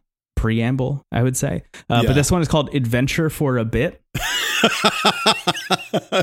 preamble. 0.46 1.04
I 1.10 1.22
would 1.24 1.36
say, 1.36 1.62
uh, 1.90 2.00
Yeah. 2.02 2.02
but 2.06 2.12
this 2.14 2.30
one 2.30 2.40
is 2.40 2.48
called 2.48 2.72
Adventure 2.74 3.28
for 3.30 3.58
a 3.58 3.64
Bit. 3.64 4.00